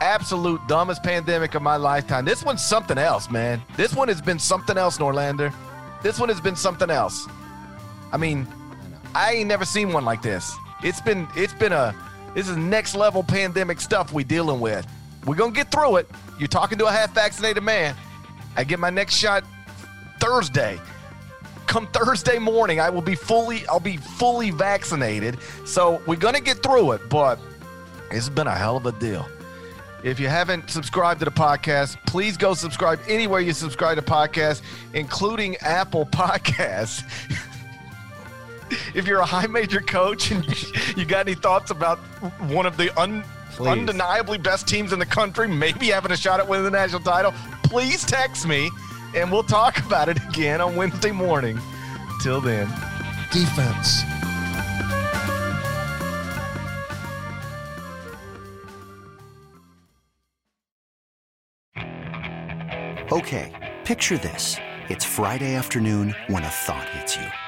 absolute 0.00 0.60
dumbest 0.68 1.02
pandemic 1.02 1.54
of 1.54 1.62
my 1.62 1.76
lifetime. 1.76 2.24
This 2.24 2.44
one's 2.44 2.64
something 2.64 2.98
else, 2.98 3.30
man. 3.30 3.62
This 3.76 3.94
one 3.94 4.08
has 4.08 4.20
been 4.20 4.38
something 4.38 4.76
else, 4.76 4.98
Norlander. 4.98 5.52
This 6.02 6.18
one 6.18 6.28
has 6.28 6.40
been 6.40 6.56
something 6.56 6.90
else. 6.90 7.26
I 8.12 8.16
mean, 8.16 8.46
I 9.14 9.34
ain't 9.34 9.48
never 9.48 9.64
seen 9.64 9.92
one 9.92 10.04
like 10.04 10.22
this. 10.22 10.54
It's 10.82 11.00
been 11.00 11.26
it's 11.34 11.54
been 11.54 11.72
a 11.72 11.94
this 12.34 12.48
is 12.48 12.56
next 12.56 12.94
level 12.94 13.22
pandemic 13.22 13.80
stuff 13.80 14.12
we 14.12 14.24
dealing 14.24 14.60
with. 14.60 14.86
We're 15.26 15.36
gonna 15.36 15.52
get 15.52 15.70
through 15.70 15.96
it. 15.96 16.08
You're 16.38 16.48
talking 16.48 16.78
to 16.78 16.86
a 16.86 16.92
half 16.92 17.14
vaccinated 17.14 17.62
man. 17.62 17.94
I 18.56 18.64
get 18.64 18.78
my 18.78 18.90
next 18.90 19.14
shot 19.14 19.44
Thursday. 20.20 20.80
Come 21.66 21.86
Thursday 21.88 22.38
morning, 22.38 22.80
I 22.80 22.90
will 22.90 23.02
be 23.02 23.14
fully 23.14 23.66
I'll 23.68 23.80
be 23.80 23.96
fully 23.96 24.50
vaccinated. 24.50 25.38
So 25.64 26.00
we're 26.06 26.16
gonna 26.16 26.40
get 26.40 26.62
through 26.62 26.92
it, 26.92 27.08
but 27.08 27.38
it's 28.10 28.28
been 28.28 28.46
a 28.46 28.54
hell 28.54 28.76
of 28.76 28.86
a 28.86 28.92
deal. 28.92 29.26
If 30.04 30.20
you 30.20 30.28
haven't 30.28 30.70
subscribed 30.70 31.18
to 31.20 31.24
the 31.24 31.32
podcast, 31.32 31.96
please 32.06 32.36
go 32.36 32.54
subscribe 32.54 33.00
anywhere 33.08 33.40
you 33.40 33.52
subscribe 33.52 33.96
to 33.96 34.02
podcasts, 34.02 34.62
including 34.94 35.56
Apple 35.56 36.06
Podcasts. 36.12 37.02
If 38.94 39.06
you're 39.06 39.20
a 39.20 39.26
high 39.26 39.46
major 39.46 39.80
coach 39.80 40.30
and 40.30 40.44
you, 40.46 40.72
you 40.96 41.04
got 41.04 41.26
any 41.26 41.34
thoughts 41.34 41.70
about 41.70 41.98
one 42.50 42.66
of 42.66 42.76
the 42.76 42.96
un, 43.00 43.24
undeniably 43.60 44.38
best 44.38 44.66
teams 44.66 44.92
in 44.92 44.98
the 44.98 45.06
country, 45.06 45.48
maybe 45.48 45.86
having 45.86 46.12
a 46.12 46.16
shot 46.16 46.40
at 46.40 46.48
winning 46.48 46.64
the 46.64 46.70
national 46.70 47.00
title, 47.00 47.32
please 47.62 48.04
text 48.04 48.46
me 48.46 48.70
and 49.14 49.30
we'll 49.30 49.42
talk 49.42 49.78
about 49.78 50.08
it 50.08 50.18
again 50.28 50.60
on 50.60 50.76
Wednesday 50.76 51.12
morning. 51.12 51.58
Till 52.22 52.40
then, 52.40 52.66
defense. 53.30 54.02
Okay, 63.10 63.74
picture 63.84 64.18
this. 64.18 64.56
It's 64.90 65.04
Friday 65.04 65.54
afternoon 65.54 66.14
when 66.26 66.44
a 66.44 66.48
thought 66.48 66.88
hits 66.90 67.16
you. 67.16 67.47